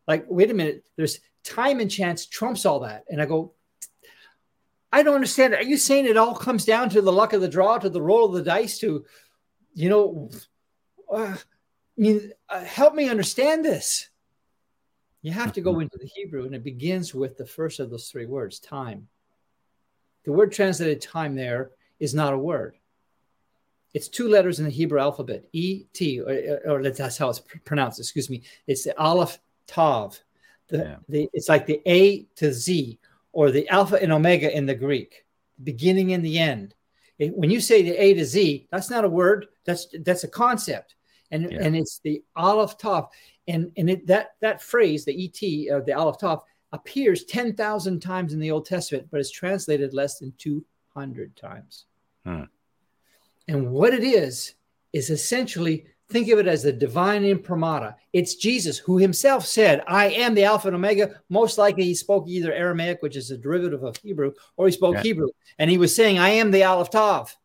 Like, 0.07 0.27
wait 0.29 0.51
a 0.51 0.55
minute, 0.55 0.85
there's 0.97 1.21
time 1.43 1.81
and 1.81 1.91
chance 1.91 2.27
trumps 2.27 2.67
all 2.67 2.81
that. 2.81 3.05
And 3.09 3.21
I 3.21 3.27
go, 3.27 3.53
I 4.93 5.03
don't 5.03 5.15
understand. 5.15 5.55
Are 5.55 5.63
you 5.63 5.77
saying 5.77 6.07
it 6.07 6.17
all 6.17 6.35
comes 6.35 6.65
down 6.65 6.89
to 6.91 7.03
the 7.03 7.13
luck 7.13 7.33
of 7.33 7.41
the 7.41 7.49
draw, 7.49 7.79
to 7.79 7.89
the 7.89 8.03
roll 8.03 8.27
of 8.27 8.35
the 8.35 8.43
dice, 8.43 8.79
to, 8.79 9.05
you 9.75 9.89
know, 9.89 10.31
uh, 11.13 11.37
I 11.37 12.01
mean, 12.01 12.33
uh, 12.49 12.65
help 12.65 12.95
me 12.95 13.09
understand 13.09 13.65
this. 13.65 14.09
You 15.23 15.33
have 15.33 15.53
to 15.55 15.61
go 15.61 15.73
mm-hmm. 15.73 15.83
into 15.83 15.99
the 15.99 16.11
Hebrew, 16.15 16.45
and 16.45 16.55
it 16.55 16.63
begins 16.63 17.15
with 17.15 17.37
the 17.37 17.47
first 17.47 17.81
of 17.81 17.91
those 17.91 18.09
three 18.09 18.27
words 18.27 18.61
time. 18.61 19.09
The 20.25 20.33
word 20.33 20.53
translated 20.53 21.01
time 21.01 21.35
there 21.35 21.71
is 22.01 22.15
not 22.15 22.33
a 22.33 22.39
word. 22.39 22.77
It's 23.93 24.09
two 24.09 24.29
letters 24.29 24.59
in 24.59 24.65
the 24.65 24.71
Hebrew 24.71 24.99
alphabet, 24.99 25.45
E 25.53 25.85
T, 25.93 26.21
or, 26.21 26.61
or 26.67 26.83
that's 26.83 27.17
how 27.17 27.31
it's 27.31 27.43
pronounced. 27.65 28.01
Excuse 28.01 28.29
me. 28.29 28.43
It's 28.67 28.85
the 28.85 28.99
Aleph 28.99 29.39
Tav. 29.67 30.19
The, 30.69 30.79
yeah. 30.79 30.97
the, 31.09 31.29
it's 31.33 31.49
like 31.49 31.67
the 31.67 31.81
A 31.87 32.25
to 32.37 32.53
Z, 32.53 32.99
or 33.33 33.51
the 33.51 33.69
Alpha 33.69 34.03
and 34.03 34.13
Omega 34.13 34.51
in 34.57 34.67
the 34.67 34.75
Greek, 34.75 35.27
beginning 35.63 36.13
and 36.13 36.25
the 36.25 36.39
end. 36.39 36.75
It, 37.19 37.37
when 37.37 37.51
you 37.51 37.61
say 37.61 37.83
the 37.83 38.03
A 38.03 38.15
to 38.15 38.25
Z, 38.25 38.67
that's 38.73 38.91
not 38.91 39.05
a 39.05 39.09
word. 39.09 39.47
That's 39.65 39.87
that's 40.01 40.25
a 40.25 40.29
concept, 40.29 40.97
and 41.31 41.53
yeah. 41.53 41.59
and 41.61 41.77
it's 41.77 42.01
the 42.03 42.25
Aleph 42.35 42.77
Tav, 42.79 43.09
and 43.47 43.71
and 43.77 43.91
it, 43.91 44.07
that 44.09 44.35
that 44.41 44.63
phrase, 44.63 45.05
the 45.05 45.25
Et, 45.25 45.71
uh, 45.71 45.81
the 45.81 45.93
Aleph 45.93 46.19
Tav, 46.19 46.43
appears 46.75 47.25
ten 47.25 47.55
thousand 47.55 48.01
times 48.01 48.35
in 48.35 48.41
the 48.41 48.51
Old 48.51 48.67
Testament, 48.67 49.09
but 49.11 49.21
is 49.21 49.31
translated 49.31 49.95
less 49.95 50.19
than 50.19 50.35
two 50.37 50.65
hundred 50.95 51.35
times. 51.37 51.87
Hmm. 52.27 52.45
And 53.49 53.71
what 53.71 53.95
it 53.95 54.05
is, 54.05 54.55
is 54.93 55.11
essentially 55.11 55.87
think 56.09 56.29
of 56.29 56.39
it 56.39 56.47
as 56.47 56.63
the 56.63 56.73
divine 56.73 57.25
imprimatur. 57.25 57.97
It's 58.13 58.37
Jesus 58.37 58.79
who 58.79 58.99
himself 58.99 59.45
said, 59.45 59.83
I 59.89 60.11
am 60.11 60.35
the 60.35 60.45
Alpha 60.45 60.69
and 60.69 60.77
Omega. 60.77 61.21
Most 61.29 61.59
likely 61.59 61.85
he 61.85 61.95
spoke 61.95 62.29
either 62.29 62.53
Aramaic, 62.53 63.03
which 63.03 63.17
is 63.17 63.31
a 63.31 63.37
derivative 63.37 63.83
of 63.83 63.97
Hebrew, 63.97 64.33
or 64.57 64.67
he 64.67 64.73
spoke 64.73 64.97
yeah. 64.97 65.03
Hebrew. 65.03 65.29
And 65.59 65.71
he 65.71 65.79
was 65.79 65.95
saying, 65.95 66.19
I 66.19 66.29
am 66.31 66.51
the 66.51 66.63
Aleph 66.63 66.91
Tav. 66.91 67.37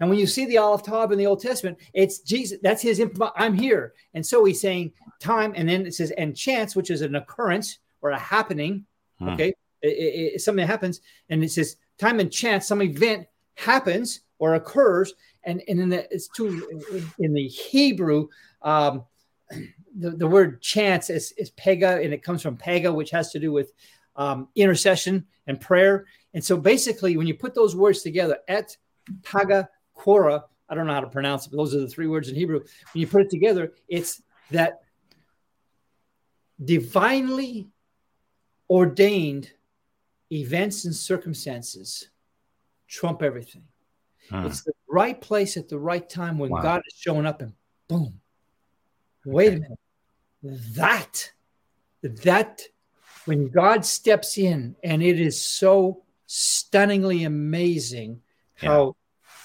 And 0.00 0.08
when 0.08 0.18
you 0.18 0.26
see 0.26 0.46
the 0.46 0.58
Aleph 0.58 0.84
Tav 0.84 1.12
in 1.12 1.18
the 1.18 1.26
Old 1.26 1.40
Testament, 1.40 1.78
it's 1.92 2.20
Jesus. 2.20 2.58
That's 2.62 2.82
his 2.82 2.98
imprimatur. 2.98 3.34
I'm 3.36 3.54
here. 3.54 3.94
And 4.14 4.24
so 4.24 4.44
he's 4.44 4.60
saying 4.60 4.92
time. 5.20 5.52
And 5.56 5.68
then 5.68 5.86
it 5.86 5.94
says, 5.94 6.12
and 6.12 6.36
chance, 6.36 6.76
which 6.76 6.90
is 6.90 7.02
an 7.02 7.16
occurrence 7.16 7.78
or 8.06 8.10
a 8.10 8.18
happening. 8.18 8.86
Hmm. 9.18 9.30
Okay. 9.30 9.54
It, 9.82 9.88
it, 9.88 10.34
it, 10.34 10.40
something 10.40 10.66
happens. 10.66 11.00
And 11.28 11.44
it 11.44 11.50
says 11.50 11.76
time 11.98 12.20
and 12.20 12.32
chance, 12.32 12.66
some 12.66 12.82
event 12.82 13.26
happens 13.54 14.20
or 14.38 14.54
occurs 14.54 15.14
and 15.46 15.62
and 15.68 15.80
in 15.80 15.88
the 15.88 16.12
it's 16.12 16.28
too 16.28 17.12
in 17.18 17.32
the 17.32 17.46
Hebrew, 17.46 18.28
um, 18.62 19.04
the, 19.96 20.10
the 20.10 20.26
word 20.26 20.60
chance 20.60 21.08
is, 21.08 21.32
is 21.38 21.52
pega, 21.52 22.04
and 22.04 22.12
it 22.12 22.22
comes 22.22 22.42
from 22.42 22.58
pega, 22.58 22.92
which 22.92 23.10
has 23.10 23.30
to 23.30 23.38
do 23.38 23.52
with 23.52 23.72
um, 24.16 24.48
intercession 24.56 25.24
and 25.46 25.60
prayer. 25.60 26.06
And 26.34 26.44
so 26.44 26.56
basically, 26.56 27.16
when 27.16 27.26
you 27.26 27.34
put 27.34 27.54
those 27.54 27.74
words 27.74 28.02
together, 28.02 28.38
et 28.48 28.76
paga 29.22 29.68
quora, 29.96 30.42
I 30.68 30.74
don't 30.74 30.86
know 30.86 30.94
how 30.94 31.00
to 31.00 31.08
pronounce 31.08 31.46
it, 31.46 31.50
but 31.50 31.58
those 31.58 31.74
are 31.74 31.80
the 31.80 31.88
three 31.88 32.08
words 32.08 32.28
in 32.28 32.34
Hebrew. 32.34 32.58
When 32.58 33.00
you 33.00 33.06
put 33.06 33.22
it 33.22 33.30
together, 33.30 33.72
it's 33.88 34.20
that 34.50 34.80
divinely 36.62 37.68
ordained 38.68 39.52
events 40.32 40.84
and 40.84 40.94
circumstances 40.94 42.08
trump 42.88 43.22
everything. 43.22 43.64
It's 44.32 44.62
the 44.62 44.72
right 44.88 45.20
place 45.20 45.56
at 45.56 45.68
the 45.68 45.78
right 45.78 46.08
time 46.08 46.36
when 46.38 46.50
wow. 46.50 46.60
God 46.60 46.82
is 46.86 46.98
showing 46.98 47.26
up 47.26 47.42
and 47.42 47.52
boom. 47.86 48.20
Wait 49.24 49.48
okay. 49.48 49.56
a 49.56 49.60
minute. 49.60 49.78
That, 50.74 51.32
that, 52.02 52.62
when 53.24 53.50
God 53.50 53.84
steps 53.84 54.36
in, 54.38 54.76
and 54.82 55.02
it 55.02 55.20
is 55.20 55.40
so 55.40 56.02
stunningly 56.26 57.24
amazing 57.24 58.20
yeah. 58.62 58.68
how 58.68 58.96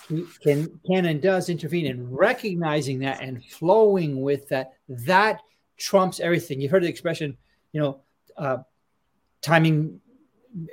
he 0.07 0.25
can, 0.41 0.79
can 0.85 1.05
and 1.05 1.21
does 1.21 1.49
intervene 1.49 1.87
and 1.87 2.11
recognizing 2.11 2.99
that 2.99 3.21
and 3.21 3.43
flowing 3.45 4.21
with 4.21 4.49
that, 4.49 4.73
that 4.89 5.41
trumps 5.77 6.19
everything. 6.19 6.59
You've 6.59 6.71
heard 6.71 6.83
the 6.83 6.89
expression, 6.89 7.37
you 7.71 7.81
know, 7.81 8.01
uh, 8.37 8.57
timing 9.41 9.99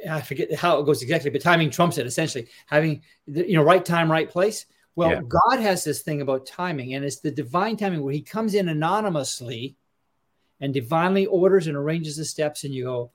I 0.08 0.20
forget 0.20 0.52
how 0.54 0.80
it 0.80 0.86
goes 0.86 1.02
exactly, 1.02 1.30
but 1.30 1.40
timing 1.40 1.70
trumps 1.70 1.98
it 1.98 2.06
essentially. 2.06 2.48
Having 2.66 3.02
the, 3.26 3.48
you 3.48 3.56
know 3.56 3.62
right 3.62 3.84
time, 3.84 4.10
right 4.10 4.28
place. 4.28 4.66
Well, 4.96 5.10
yeah. 5.10 5.20
God 5.20 5.60
has 5.60 5.84
this 5.84 6.02
thing 6.02 6.20
about 6.20 6.46
timing, 6.46 6.94
and 6.94 7.04
it's 7.04 7.20
the 7.20 7.30
divine 7.30 7.76
timing 7.76 8.02
where 8.02 8.12
He 8.12 8.22
comes 8.22 8.54
in 8.54 8.68
anonymously 8.68 9.76
and 10.60 10.74
divinely 10.74 11.26
orders 11.26 11.68
and 11.68 11.76
arranges 11.76 12.16
the 12.16 12.24
steps, 12.24 12.64
and 12.64 12.74
you 12.74 12.84
go, 12.84 13.10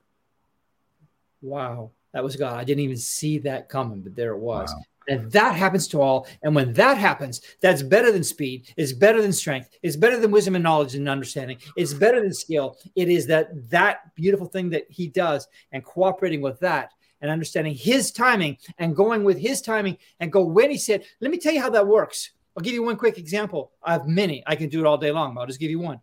"Wow, 1.42 1.92
that 2.14 2.24
was 2.24 2.38
God! 2.38 2.58
I 2.58 2.64
didn't 2.64 2.84
even 2.84 2.98
see 2.98 3.40
that 3.40 3.68
coming, 3.68 4.02
but 4.02 4.16
there 4.16 4.32
it 4.32 4.40
was." 4.40 4.74
Wow. 4.74 4.84
And 5.08 5.32
that 5.32 5.56
happens 5.56 5.88
to 5.90 6.02
all. 6.02 6.28
And 6.44 6.56
when 6.56 6.74
that 6.74 6.98
happens, 6.98 7.42
that's 7.62 7.84
better 7.84 8.12
than 8.12 8.24
speed, 8.24 8.74
it's 8.78 8.94
better 8.94 9.22
than 9.22 9.34
strength, 9.34 9.70
it's 9.82 9.96
better 9.96 10.20
than 10.20 10.32
wisdom 10.32 10.56
and 10.56 10.64
knowledge 10.64 10.96
and 10.96 11.10
understanding, 11.10 11.58
it's 11.76 11.94
better 11.94 12.22
than 12.22 12.34
skill. 12.34 12.78
It 12.96 13.10
is 13.10 13.28
that 13.28 13.70
that 13.70 14.16
beautiful 14.16 14.48
thing 14.48 14.70
that 14.72 14.86
he 14.90 15.08
does 15.08 15.48
and 15.72 15.84
cooperating 15.84 16.42
with 16.42 16.60
that 16.60 16.92
and 17.22 17.32
understanding 17.32 17.74
his 17.74 18.12
timing 18.12 18.58
and 18.78 18.96
going 18.96 19.24
with 19.24 19.38
his 19.38 19.62
timing 19.62 19.98
and 20.20 20.32
go 20.32 20.44
when 20.44 20.70
he 20.70 20.78
said, 20.78 21.04
let 21.22 21.32
me 21.32 21.38
tell 21.38 21.54
you 21.54 21.62
how 21.62 21.70
that 21.70 21.88
works. 21.88 22.32
I'll 22.56 22.64
give 22.64 22.74
you 22.74 22.84
one 22.84 22.98
quick 22.98 23.18
example. 23.18 23.72
I 23.82 23.94
have 23.94 24.08
many. 24.08 24.44
I 24.46 24.56
can 24.56 24.70
do 24.70 24.80
it 24.80 24.86
all 24.86 24.98
day 24.98 25.12
long. 25.12 25.38
I'll 25.38 25.48
just 25.48 25.60
give 25.60 25.72
you 25.72 25.80
one. 25.80 26.00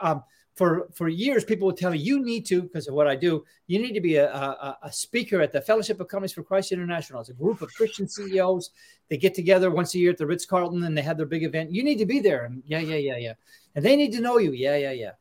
Um, 0.00 0.22
for 0.54 0.88
for 0.94 1.08
years, 1.08 1.44
people 1.44 1.66
would 1.66 1.76
tell 1.76 1.90
me 1.90 1.98
you 1.98 2.24
need 2.24 2.46
to 2.46 2.62
because 2.62 2.86
of 2.86 2.94
what 2.94 3.08
I 3.08 3.16
do. 3.16 3.44
You 3.66 3.80
need 3.80 3.92
to 3.94 4.00
be 4.00 4.16
a, 4.16 4.32
a, 4.32 4.78
a, 4.84 4.92
speaker 4.92 5.40
at 5.40 5.52
the 5.52 5.60
Fellowship 5.60 6.00
of 6.00 6.08
Companies 6.08 6.32
for 6.32 6.44
Christ 6.44 6.70
International. 6.70 7.20
It's 7.20 7.30
a 7.30 7.34
group 7.34 7.60
of 7.60 7.74
Christian 7.74 8.06
CEOs. 8.08 8.70
They 9.08 9.16
get 9.16 9.34
together 9.34 9.70
once 9.70 9.94
a 9.94 9.98
year 9.98 10.12
at 10.12 10.18
the 10.18 10.26
Ritz 10.26 10.46
Carlton 10.46 10.84
and 10.84 10.96
they 10.96 11.02
have 11.02 11.16
their 11.16 11.26
big 11.26 11.42
event. 11.42 11.72
You 11.72 11.82
need 11.82 11.98
to 11.98 12.06
be 12.06 12.20
there. 12.20 12.44
And 12.44 12.62
yeah, 12.66 12.78
yeah, 12.78 12.96
yeah, 12.96 13.16
yeah. 13.16 13.32
And 13.74 13.84
they 13.84 13.96
need 13.96 14.12
to 14.12 14.20
know 14.20 14.38
you. 14.38 14.52
Yeah, 14.52 14.76
yeah, 14.76 14.92
yeah. 14.92 15.12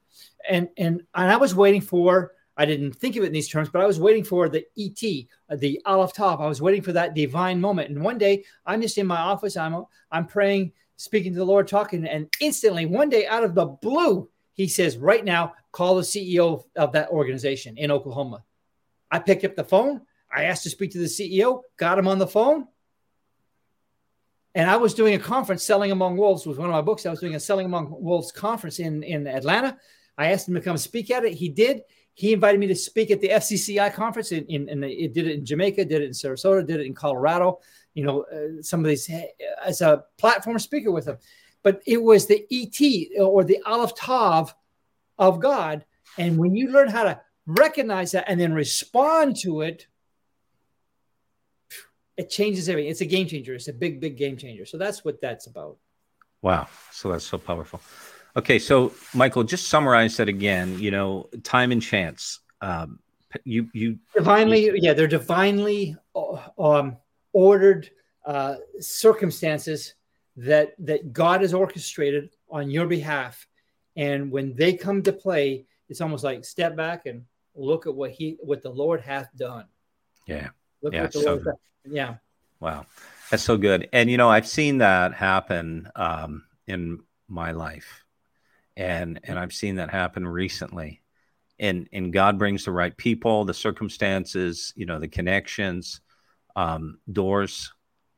And 0.48 0.70
and 0.78 1.02
and 1.16 1.32
I 1.32 1.38
was 1.38 1.56
waiting 1.56 1.82
for. 1.82 2.34
I 2.56 2.66
didn't 2.66 2.94
think 2.94 3.16
of 3.16 3.24
it 3.24 3.28
in 3.28 3.34
these 3.34 3.50
terms, 3.50 3.70
but 3.70 3.82
I 3.82 3.88
was 3.88 4.00
waiting 4.00 4.24
for 4.24 4.48
the 4.48 4.64
ET, 4.78 5.26
uh, 5.50 5.56
the 5.56 5.82
Aleph 5.88 6.14
Tav 6.14 6.40
I 6.40 6.48
was 6.48 6.62
waiting 6.62 6.84
for 6.84 6.92
that 6.92 7.16
divine 7.16 7.60
moment. 7.60 7.90
And 7.90 8.04
one 8.04 8.20
day, 8.20 8.44
I'm 8.68 8.80
just 8.80 9.00
in 9.00 9.08
my 9.08 9.18
office. 9.18 9.58
I'm 9.58 9.86
I'm 10.12 10.28
praying, 10.28 10.72
speaking 10.96 11.34
to 11.34 11.40
the 11.40 11.46
Lord, 11.46 11.68
talking, 11.68 12.06
and 12.06 12.32
instantly, 12.40 12.86
one 12.86 13.10
day, 13.10 13.26
out 13.26 13.44
of 13.44 13.56
the 13.56 13.66
blue, 13.66 14.30
he 14.54 14.68
says, 14.68 14.98
right 14.98 15.24
now, 15.24 15.54
call 15.72 15.96
the 15.96 16.02
CEO 16.02 16.64
of 16.76 16.92
that 16.94 17.10
organization 17.10 17.78
in 17.78 17.92
Oklahoma. 17.92 18.44
I 19.12 19.20
picked 19.20 19.44
up 19.44 19.56
the 19.56 19.64
phone. 19.64 20.02
I 20.34 20.46
asked 20.46 20.64
to 20.64 20.70
speak 20.70 20.92
to 20.92 21.00
the 21.00 21.06
CEO, 21.06 21.62
got 21.78 22.00
him 22.00 22.08
on 22.08 22.20
the 22.20 22.28
phone. 22.28 22.68
And 24.56 24.70
I 24.70 24.78
was 24.78 24.94
doing 24.94 25.16
a 25.16 25.20
conference, 25.20 25.64
Selling 25.64 25.92
Among 25.92 26.16
Wolves 26.16 26.46
was 26.46 26.58
one 26.58 26.70
of 26.70 26.74
my 26.74 26.82
books. 26.82 27.06
I 27.06 27.10
was 27.10 27.20
doing 27.20 27.36
a 27.36 27.40
Selling 27.40 27.66
Among 27.66 27.88
Wolves 27.90 28.32
conference 28.32 28.80
in, 28.80 29.02
in 29.02 29.26
Atlanta. 29.26 29.78
I 30.18 30.32
asked 30.32 30.48
him 30.48 30.54
to 30.54 30.62
come 30.62 30.78
speak 30.78 31.10
at 31.10 31.26
it. 31.26 31.34
He 31.34 31.50
did. 31.50 31.82
He 32.14 32.34
invited 32.34 32.60
me 32.60 32.68
to 32.68 32.76
speak 32.76 33.10
at 33.10 33.20
the 33.20 33.30
FCCI 33.30 33.94
conference. 33.96 34.32
In, 34.32 34.46
in, 34.46 34.70
in 34.70 34.84
it 34.84 35.14
did 35.14 35.28
it 35.28 35.40
in 35.40 35.46
Jamaica, 35.46 35.86
did 35.86 36.04
it 36.04 36.06
in 36.06 36.12
Sarasota, 36.12 36.66
did 36.66 36.80
it 36.80 36.86
in 36.86 36.94
Colorado. 36.94 37.60
You 37.96 38.06
know, 38.06 38.26
uh, 38.32 38.62
some 38.62 38.82
of 38.82 38.86
these 38.86 39.10
as 39.66 39.82
a 39.82 40.04
platform 40.20 40.60
speaker 40.60 40.92
with 40.92 41.08
him 41.08 41.18
but 41.64 41.82
it 41.88 42.02
was 42.02 42.28
the 42.28 42.46
ET 42.52 43.20
or 43.20 43.44
the 43.44 43.60
Aleph 43.66 43.96
Tav 43.96 44.54
of 45.18 45.40
God. 45.40 45.86
And 46.18 46.38
when 46.38 46.56
you 46.56 46.70
learn 46.70 46.90
how 46.90 47.04
to 47.04 47.22
recognize 47.48 48.12
that 48.12 48.26
and 48.28 48.40
then 48.40 48.54
respond 48.54 49.38
to 49.38 49.62
it, 49.62 49.88
it 52.18 52.30
changes 52.30 52.70
everything. 52.70 52.92
It's 52.92 53.02
a 53.02 53.06
game 53.06 53.28
changer. 53.28 53.56
It's 53.56 53.70
a 53.70 53.74
big, 53.74 54.00
big 54.00 54.18
game 54.18 54.38
changer. 54.38 54.66
So 54.66 54.78
that's 54.78 55.04
what 55.04 55.20
that's 55.22 55.48
about. 55.48 55.78
Wow. 56.42 56.68
So 56.92 57.12
that's 57.12 57.26
so 57.26 57.38
powerful. 57.38 57.82
Okay. 58.36 58.60
So, 58.60 58.94
Michael, 59.14 59.44
just 59.44 59.70
summarize 59.70 60.18
that 60.18 60.30
again. 60.30 60.78
You 60.78 60.92
know, 60.92 61.30
time 61.44 61.72
and 61.72 61.82
chance. 61.82 62.40
Um, 62.62 63.00
you, 63.46 63.68
you 63.74 63.98
divinely, 64.14 64.66
you, 64.66 64.76
yeah, 64.76 64.94
they're 64.94 65.08
divinely 65.08 65.96
uh, 66.16 66.38
um, 66.60 66.98
ordered 67.32 67.90
uh, 68.26 68.56
circumstances 68.80 69.96
that 70.36 70.74
that 70.80 71.14
God 71.14 71.42
has 71.42 71.54
orchestrated 71.54 72.30
on 72.50 72.72
your 72.72 72.88
behalf. 72.88 73.48
And 73.96 74.32
when 74.32 74.56
they 74.56 74.74
come 74.74 75.04
to 75.04 75.14
play, 75.14 75.66
it's 75.90 76.02
almost 76.02 76.24
like 76.24 76.44
step 76.46 76.76
back 76.76 77.06
and 77.06 77.26
look 77.56 77.86
at 77.86 77.94
what 77.94 78.12
he 78.12 78.38
what 78.40 78.62
the 78.62 78.72
Lord 78.72 79.02
hath 79.02 79.30
done. 79.36 79.66
Yeah. 80.26 80.50
Look 80.82 80.94
yeah, 80.94 81.04
what 81.04 81.12
the 81.12 81.20
so 81.20 81.34
Lord 81.36 81.58
Yeah. 81.86 82.16
Wow. 82.60 82.86
That's 83.30 83.44
so 83.44 83.58
good. 83.58 83.90
And 83.94 84.10
you 84.10 84.18
know, 84.18 84.30
I've 84.30 84.48
seen 84.48 84.80
that 84.80 85.14
happen 85.14 85.90
um, 85.96 86.44
in 86.68 87.00
my 87.28 87.52
life. 87.52 88.04
And 88.76 89.20
and 89.24 89.38
I've 89.38 89.54
seen 89.54 89.76
that 89.76 89.92
happen 89.92 90.28
recently. 90.28 91.02
and 91.60 91.88
and 91.94 92.12
God 92.12 92.38
brings 92.38 92.66
the 92.66 92.72
right 92.72 92.96
people, 92.96 93.46
the 93.46 93.54
circumstances, 93.54 94.74
you 94.76 94.86
know, 94.86 95.00
the 95.00 95.08
connections, 95.08 96.02
um, 96.56 97.00
doors, 97.12 97.72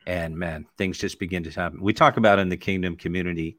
and 0.06 0.38
man, 0.38 0.66
things 0.78 0.98
just 0.98 1.20
begin 1.20 1.44
to 1.44 1.52
happen. 1.52 1.82
We 1.82 1.94
talk 1.94 2.18
about 2.18 2.40
in 2.40 2.50
the 2.50 2.58
kingdom 2.58 2.96
community 2.96 3.58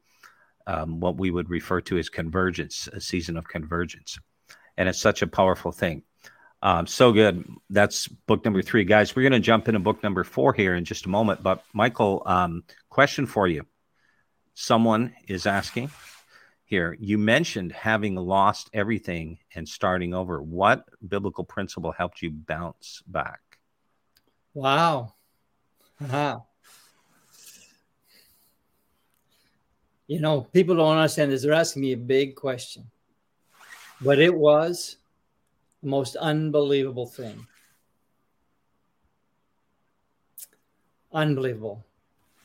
um, 0.65 0.99
what 0.99 1.17
we 1.17 1.31
would 1.31 1.49
refer 1.49 1.81
to 1.81 1.97
as 1.97 2.09
convergence, 2.09 2.87
a 2.91 3.01
season 3.01 3.37
of 3.37 3.47
convergence, 3.47 4.19
and 4.77 4.89
it's 4.89 4.99
such 4.99 5.21
a 5.21 5.27
powerful 5.27 5.71
thing. 5.71 6.03
Um, 6.61 6.87
so 6.87 7.11
good. 7.11 7.47
That's 7.69 8.07
book 8.07 8.43
number 8.43 8.61
three, 8.61 8.83
guys. 8.83 9.15
We're 9.15 9.21
going 9.23 9.39
to 9.39 9.45
jump 9.45 9.67
into 9.67 9.79
book 9.79 10.01
number 10.01 10.23
four 10.23 10.53
here 10.53 10.75
in 10.75 10.85
just 10.85 11.05
a 11.05 11.09
moment. 11.09 11.43
But 11.43 11.63
Michael, 11.73 12.23
um, 12.25 12.63
question 12.89 13.25
for 13.27 13.47
you. 13.47 13.65
Someone 14.55 15.13
is 15.27 15.45
asking 15.45 15.91
here. 16.65 16.97
You 16.99 17.19
mentioned 17.19 17.71
having 17.71 18.15
lost 18.15 18.69
everything 18.73 19.37
and 19.53 19.67
starting 19.69 20.15
over. 20.15 20.41
What 20.41 20.83
biblical 21.07 21.43
principle 21.43 21.91
helped 21.91 22.23
you 22.23 22.31
bounce 22.31 23.03
back? 23.07 23.39
Wow. 24.55 25.13
Wow. 25.99 26.45
You 30.07 30.21
know, 30.21 30.41
people 30.41 30.75
don't 30.75 30.97
understand 30.97 31.31
this. 31.31 31.41
They're 31.41 31.53
asking 31.53 31.81
me 31.81 31.91
a 31.93 31.97
big 31.97 32.35
question. 32.35 32.89
But 33.99 34.19
it 34.19 34.33
was 34.33 34.97
the 35.81 35.89
most 35.89 36.15
unbelievable 36.15 37.07
thing. 37.07 37.45
Unbelievable. 41.11 41.83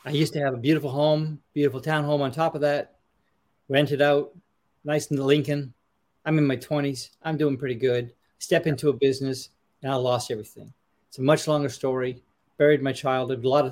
I 0.05 0.11
used 0.11 0.33
to 0.33 0.41
have 0.41 0.55
a 0.55 0.59
beautiful 0.59 0.91
home, 0.91 1.41
beautiful 1.55 1.81
town 1.81 2.05
home 2.05 2.23
on 2.23 2.33
top 2.33 2.55
of 2.55 2.63
that, 2.63 2.97
rented 3.69 4.03
out, 4.03 4.33
nice 4.85 5.07
in 5.09 5.17
the 5.17 5.25
Lincoln. 5.25 5.73
I'm 6.25 6.39
in 6.39 6.47
my 6.47 6.57
20s. 6.57 7.11
I'm 7.23 7.37
doing 7.37 7.57
pretty 7.57 7.75
good. 7.75 8.13
Step 8.39 8.67
into 8.67 8.89
a 8.89 8.93
business 8.93 9.51
and 9.83 9.93
I 9.93 9.95
lost 9.97 10.31
everything. 10.31 10.73
It's 11.09 11.19
a 11.19 11.23
much 11.23 11.47
longer 11.47 11.69
story. 11.69 12.23
Buried 12.63 12.81
my 12.81 12.93
childhood. 12.93 13.45
A 13.45 13.49
lot 13.49 13.65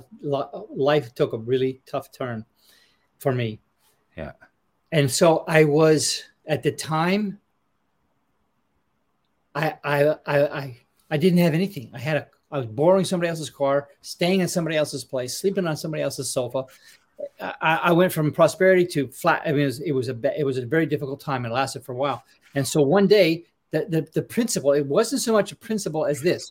of 0.52 0.66
life 0.74 1.14
took 1.14 1.32
a 1.32 1.38
really 1.38 1.80
tough 1.86 2.10
turn 2.10 2.44
for 3.20 3.32
me. 3.32 3.60
Yeah. 4.16 4.32
And 4.90 5.08
so 5.08 5.44
I 5.46 5.62
was 5.62 6.24
at 6.44 6.64
the 6.64 6.72
time. 6.72 7.38
I 9.54 9.74
I 9.84 9.98
I 10.26 10.36
I, 10.62 10.76
I 11.08 11.16
didn't 11.16 11.38
have 11.38 11.54
anything. 11.54 11.92
I 11.94 12.00
had 12.00 12.16
a 12.16 12.26
I 12.50 12.58
was 12.58 12.66
borrowing 12.66 13.04
somebody 13.04 13.30
else's 13.30 13.48
car, 13.48 13.90
staying 14.00 14.40
in 14.40 14.48
somebody 14.48 14.76
else's 14.76 15.04
place, 15.04 15.38
sleeping 15.38 15.68
on 15.68 15.76
somebody 15.76 16.02
else's 16.02 16.28
sofa. 16.28 16.64
I, 17.40 17.74
I 17.84 17.92
went 17.92 18.12
from 18.12 18.32
prosperity 18.32 18.86
to 18.86 19.06
flat. 19.06 19.42
I 19.46 19.52
mean, 19.52 19.62
it 19.62 19.66
was, 19.66 19.80
it 19.80 19.92
was 19.92 20.08
a 20.08 20.40
it 20.40 20.44
was 20.44 20.58
a 20.58 20.66
very 20.66 20.86
difficult 20.86 21.20
time. 21.20 21.46
It 21.46 21.52
lasted 21.52 21.84
for 21.84 21.92
a 21.92 21.96
while, 22.04 22.24
and 22.56 22.66
so 22.66 22.82
one 22.82 23.06
day 23.06 23.44
the 23.70 23.86
the, 23.88 24.00
the 24.14 24.22
principle 24.22 24.72
it 24.72 24.84
wasn't 24.84 25.22
so 25.22 25.32
much 25.32 25.52
a 25.52 25.56
principle 25.56 26.06
as 26.06 26.20
this. 26.20 26.50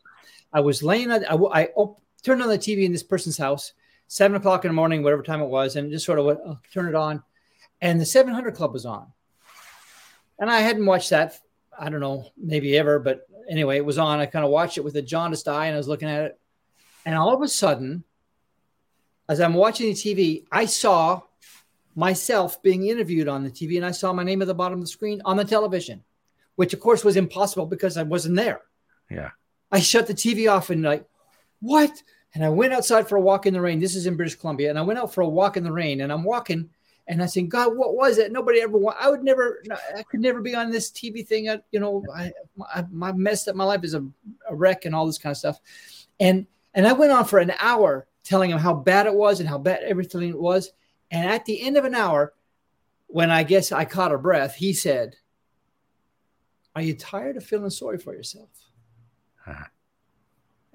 I 0.54 0.62
was 0.62 0.82
laying 0.82 1.12
on. 1.12 1.26
I, 1.26 1.36
I 1.36 1.66
op- 1.76 2.02
turned 2.22 2.42
on 2.42 2.50
the 2.50 2.58
TV 2.58 2.84
in 2.84 2.92
this 2.92 3.04
person's 3.04 3.38
house, 3.38 3.74
seven 4.08 4.36
o'clock 4.36 4.66
in 4.66 4.70
the 4.70 4.76
morning, 4.76 5.04
whatever 5.04 5.24
time 5.24 5.42
it 5.42 5.48
was, 5.48 5.76
and 5.76 5.92
just 5.92 6.06
sort 6.06 6.20
of 6.20 6.26
went, 6.26 6.40
uh, 6.40 6.52
oh, 6.52 6.60
turn 6.74 6.88
it 6.88 6.96
on, 6.96 7.24
and 7.82 8.00
the 8.00 8.06
700 8.06 8.56
Club 8.56 8.74
was 8.74 8.86
on, 8.86 9.08
and 10.40 10.50
I 10.50 10.60
hadn't 10.60 10.86
watched 10.86 11.12
that. 11.12 11.40
I 11.78 11.90
don't 11.90 12.02
know, 12.02 12.26
maybe 12.38 12.78
ever, 12.78 13.00
but 13.00 13.28
anyway, 13.50 13.78
it 13.78 13.86
was 13.86 13.98
on. 13.98 14.20
I 14.20 14.26
kind 14.26 14.44
of 14.44 14.52
watched 14.52 14.78
it 14.78 14.84
with 14.84 14.96
a 14.96 15.02
jaundiced 15.02 15.48
eye, 15.48 15.68
and 15.68 15.76
I 15.76 15.78
was 15.78 15.88
looking 15.88 16.10
at 16.10 16.26
it, 16.26 16.40
and 17.06 17.16
all 17.16 17.34
of 17.34 17.42
a 17.42 17.48
sudden 17.48 18.04
as 19.30 19.40
I'm 19.40 19.54
watching 19.54 19.88
the 19.88 19.94
TV, 19.94 20.46
I 20.52 20.66
saw 20.66 21.22
myself 21.96 22.62
being 22.64 22.88
interviewed 22.88 23.28
on 23.28 23.44
the 23.44 23.52
TV 23.52 23.78
and 23.78 23.86
I 23.86 23.92
saw 23.92 24.12
my 24.12 24.24
name 24.24 24.42
at 24.42 24.48
the 24.48 24.56
bottom 24.56 24.80
of 24.80 24.84
the 24.84 24.92
screen 24.92 25.22
on 25.24 25.38
the 25.38 25.46
television, 25.46 26.04
which 26.56 26.74
of 26.74 26.80
course 26.80 27.04
was 27.04 27.16
impossible 27.16 27.68
because 27.68 27.96
I 27.96 28.04
wasn't 28.04 28.36
there. 28.36 28.62
Yeah. 29.10 29.30
I 29.72 29.80
shut 29.80 30.08
the 30.08 30.16
TV 30.16 30.52
off 30.52 30.72
and 30.72 30.82
like, 30.82 31.06
what? 31.62 32.04
And 32.34 32.46
I 32.46 32.50
went 32.50 32.74
outside 32.74 33.08
for 33.08 33.16
a 33.16 33.22
walk 33.22 33.46
in 33.46 33.54
the 33.54 33.62
rain. 33.62 33.80
This 33.80 33.96
is 33.96 34.06
in 34.06 34.16
British 34.16 34.36
Columbia. 34.36 34.70
And 34.70 34.78
I 34.78 34.84
went 34.84 35.00
out 35.00 35.14
for 35.14 35.22
a 35.22 35.28
walk 35.28 35.58
in 35.58 35.64
the 35.64 35.72
rain 35.72 36.02
and 36.02 36.12
I'm 36.12 36.24
walking 36.24 36.70
and 37.08 37.24
I 37.24 37.26
said, 37.26 37.50
God, 37.50 37.76
what 37.76 37.96
was 37.96 38.20
it? 38.20 38.32
Nobody 38.32 38.62
ever, 38.62 38.78
want, 38.78 38.98
I 39.00 39.10
would 39.10 39.24
never, 39.24 39.64
I 39.98 40.04
could 40.04 40.20
never 40.20 40.42
be 40.42 40.54
on 40.54 40.70
this 40.70 40.92
TV 40.92 41.26
thing. 41.26 41.50
I, 41.50 41.60
you 41.72 41.80
know, 41.80 42.04
I, 42.16 42.32
I, 42.72 43.12
messed 43.14 43.48
up, 43.48 43.56
my 43.56 43.64
life 43.64 43.84
is 43.84 43.96
a, 43.96 44.06
a 44.48 44.56
wreck 44.56 44.86
and 44.86 44.94
all 44.94 45.08
this 45.08 45.18
kind 45.18 45.32
of 45.32 45.38
stuff. 45.38 45.60
And, 46.20 46.46
and 46.76 46.88
I 46.88 46.94
went 46.94 47.12
on 47.12 47.26
for 47.26 47.40
an 47.40 47.54
hour 47.60 48.08
telling 48.24 48.52
him 48.52 48.60
how 48.60 48.76
bad 48.76 49.08
it 49.08 49.16
was 49.16 49.40
and 49.40 49.50
how 49.50 49.58
bad 49.58 49.82
everything 49.84 50.40
was. 50.40 50.72
And 51.10 51.28
at 51.28 51.46
the 51.46 51.60
end 51.60 51.78
of 51.78 51.86
an 51.86 51.96
hour, 51.96 52.34
when 53.08 53.32
I 53.32 53.42
guess 53.42 53.72
I 53.72 53.86
caught 53.86 54.14
a 54.14 54.18
breath, 54.20 54.54
he 54.54 54.72
said, 54.72 55.16
Are 56.76 56.82
you 56.84 56.94
tired 56.94 57.38
of 57.38 57.44
feeling 57.44 57.72
sorry 57.72 57.98
for 57.98 58.14
yourself? 58.14 58.50
Huh. 59.44 59.66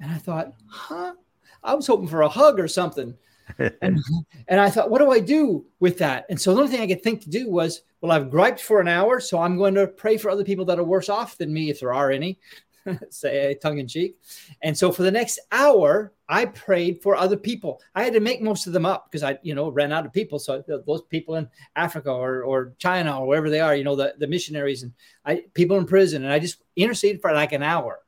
And 0.01 0.11
I 0.11 0.19
thought, 0.19 0.53
Huh? 0.69 1.15
I 1.63 1.75
was 1.75 1.87
hoping 1.87 2.09
for 2.09 2.23
a 2.23 2.29
hug 2.29 2.61
or 2.61 2.69
something. 2.69 3.15
and, 3.59 3.99
and 4.49 4.61
I 4.61 4.71
thought, 4.71 4.91
what 4.91 5.01
do 5.01 5.11
I 5.11 5.21
do 5.21 5.65
with 5.81 5.99
that? 5.99 6.27
And 6.29 6.41
so 6.41 6.53
the 6.55 6.61
only 6.61 6.73
thing 6.73 6.83
I 6.83 6.87
could 6.87 7.03
think 7.03 7.23
to 7.23 7.31
do 7.31 7.51
was, 7.51 7.83
well, 8.01 8.13
I've 8.13 8.31
griped 8.31 8.61
for 8.61 8.81
an 8.81 8.89
hour, 8.89 9.19
so 9.19 9.41
I'm 9.41 9.57
going 9.57 9.75
to 9.75 9.87
pray 9.87 10.19
for 10.19 10.31
other 10.31 10.45
people 10.45 10.67
that 10.67 10.79
are 10.79 10.85
worse 10.85 11.09
off 11.09 11.39
than 11.39 11.53
me, 11.53 11.71
if 11.71 11.81
there 11.81 11.95
are 11.95 12.11
any. 12.11 12.39
say 13.11 13.55
tongue 13.63 13.79
in 13.79 13.89
cheek. 13.89 14.19
And 14.63 14.77
so 14.77 14.93
for 14.93 15.03
the 15.03 15.11
next 15.11 15.41
hour, 15.53 16.13
I 16.29 16.47
prayed 16.47 17.03
for 17.03 17.17
other 17.17 17.37
people. 17.37 17.81
I 17.95 18.03
had 18.03 18.13
to 18.15 18.21
make 18.21 18.43
most 18.43 18.67
of 18.67 18.73
them 18.73 18.87
up 18.87 19.11
because 19.11 19.23
I, 19.23 19.39
you 19.43 19.55
know, 19.55 19.71
ran 19.71 19.93
out 19.93 20.07
of 20.07 20.13
people. 20.13 20.39
So 20.39 20.63
those 20.67 21.03
people 21.03 21.37
in 21.37 21.49
Africa 21.77 22.11
or, 22.11 22.43
or 22.43 22.75
China 22.79 23.21
or 23.21 23.27
wherever 23.27 23.51
they 23.51 23.61
are, 23.61 23.75
you 23.75 23.85
know, 23.85 23.97
the, 23.97 24.15
the 24.19 24.27
missionaries 24.27 24.83
and 24.83 24.93
I 25.25 25.45
people 25.55 25.79
in 25.79 25.87
prison. 25.87 26.25
And 26.25 26.33
I 26.33 26.39
just 26.39 26.63
interceded 26.77 27.21
for 27.21 27.33
like 27.33 27.53
an 27.53 27.63
hour. 27.63 28.01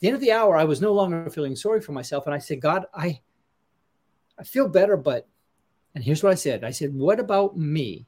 At 0.00 0.02
the 0.02 0.08
end 0.08 0.14
of 0.14 0.20
the 0.20 0.32
hour, 0.32 0.56
I 0.56 0.64
was 0.64 0.80
no 0.80 0.92
longer 0.92 1.28
feeling 1.30 1.56
sorry 1.56 1.80
for 1.80 1.92
myself. 1.92 2.26
And 2.26 2.34
I 2.34 2.38
said, 2.38 2.60
God, 2.60 2.86
I 2.94 3.20
I 4.38 4.44
feel 4.44 4.68
better, 4.68 4.96
but 4.96 5.28
and 5.94 6.02
here's 6.02 6.22
what 6.22 6.32
I 6.32 6.36
said. 6.36 6.64
I 6.64 6.70
said, 6.70 6.94
What 6.94 7.20
about 7.20 7.56
me? 7.56 8.06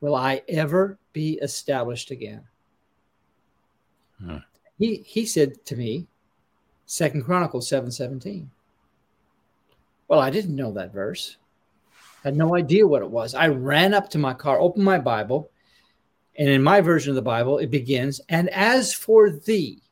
Will 0.00 0.14
I 0.14 0.42
ever 0.48 0.98
be 1.12 1.38
established 1.42 2.10
again? 2.10 2.44
Hmm 4.22 4.38
he 4.78 5.02
he 5.04 5.26
said 5.26 5.64
to 5.66 5.76
me, 5.76 6.06
Second 6.86 7.24
Chronicles 7.24 7.68
7:17. 7.68 8.48
Well, 10.06 10.20
I 10.20 10.30
didn't 10.30 10.56
know 10.56 10.72
that 10.72 10.92
verse. 10.92 11.36
I 12.24 12.28
had 12.28 12.36
no 12.36 12.56
idea 12.56 12.86
what 12.86 13.02
it 13.02 13.10
was. 13.10 13.34
I 13.34 13.48
ran 13.48 13.92
up 13.92 14.08
to 14.10 14.18
my 14.18 14.32
car, 14.32 14.58
opened 14.58 14.84
my 14.84 14.98
Bible, 14.98 15.50
and 16.38 16.48
in 16.48 16.62
my 16.62 16.80
version 16.80 17.10
of 17.10 17.16
the 17.16 17.22
Bible, 17.22 17.58
it 17.58 17.70
begins, 17.70 18.20
and 18.28 18.48
as 18.50 18.94
for 18.94 19.30
thee, 19.30 19.82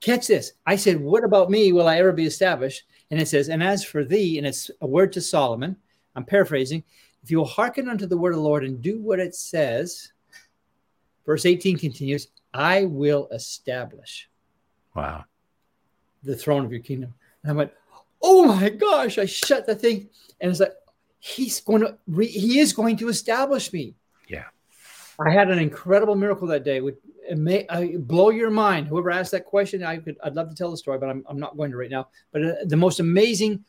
catch 0.00 0.26
this. 0.26 0.52
I 0.66 0.76
said, 0.76 1.00
What 1.00 1.24
about 1.24 1.50
me? 1.50 1.72
Will 1.72 1.88
I 1.88 1.98
ever 1.98 2.12
be 2.12 2.26
established? 2.26 2.84
And 3.10 3.20
it 3.20 3.28
says, 3.28 3.48
And 3.48 3.62
as 3.62 3.84
for 3.84 4.04
thee, 4.04 4.38
and 4.38 4.46
it's 4.46 4.70
a 4.80 4.86
word 4.86 5.12
to 5.14 5.20
Solomon. 5.20 5.76
I'm 6.16 6.24
paraphrasing. 6.24 6.82
If 7.22 7.30
you 7.30 7.38
will 7.38 7.46
hearken 7.46 7.88
unto 7.88 8.06
the 8.06 8.16
word 8.16 8.30
of 8.30 8.36
the 8.36 8.42
Lord 8.42 8.64
and 8.64 8.80
do 8.80 9.00
what 9.00 9.20
it 9.20 9.34
says, 9.34 10.12
verse 11.26 11.46
18 11.46 11.78
continues, 11.78 12.28
I 12.52 12.84
will 12.84 13.28
establish. 13.30 14.28
Wow. 14.94 15.24
The 16.22 16.34
throne 16.34 16.64
of 16.64 16.72
your 16.72 16.80
kingdom. 16.80 17.14
And 17.42 17.52
I 17.52 17.54
went, 17.54 17.72
oh 18.22 18.44
my 18.44 18.70
gosh, 18.70 19.18
I 19.18 19.26
shut 19.26 19.66
the 19.66 19.74
thing. 19.74 20.08
And 20.40 20.50
it's 20.50 20.60
like, 20.60 20.74
he's 21.18 21.60
going 21.60 21.82
to, 21.82 21.96
re- 22.06 22.26
he 22.26 22.58
is 22.58 22.72
going 22.72 22.96
to 22.98 23.08
establish 23.08 23.72
me. 23.72 23.94
Yeah. 24.28 24.46
I 25.18 25.30
had 25.30 25.50
an 25.50 25.58
incredible 25.58 26.14
miracle 26.14 26.48
that 26.48 26.64
day. 26.64 26.80
Would 27.30 27.38
may 27.38 27.96
blow 27.96 28.30
your 28.30 28.50
mind. 28.50 28.88
Whoever 28.88 29.10
asked 29.10 29.30
that 29.32 29.46
question, 29.46 29.82
I 29.82 29.98
could, 29.98 30.16
I'd 30.22 30.34
love 30.34 30.48
to 30.48 30.54
tell 30.54 30.70
the 30.70 30.76
story, 30.76 30.98
but 30.98 31.08
I'm, 31.08 31.24
I'm 31.28 31.38
not 31.38 31.56
going 31.56 31.70
to 31.70 31.76
right 31.76 31.90
now. 31.90 32.08
But 32.32 32.44
uh, 32.44 32.54
the 32.64 32.76
most 32.76 33.00
amazing, 33.00 33.64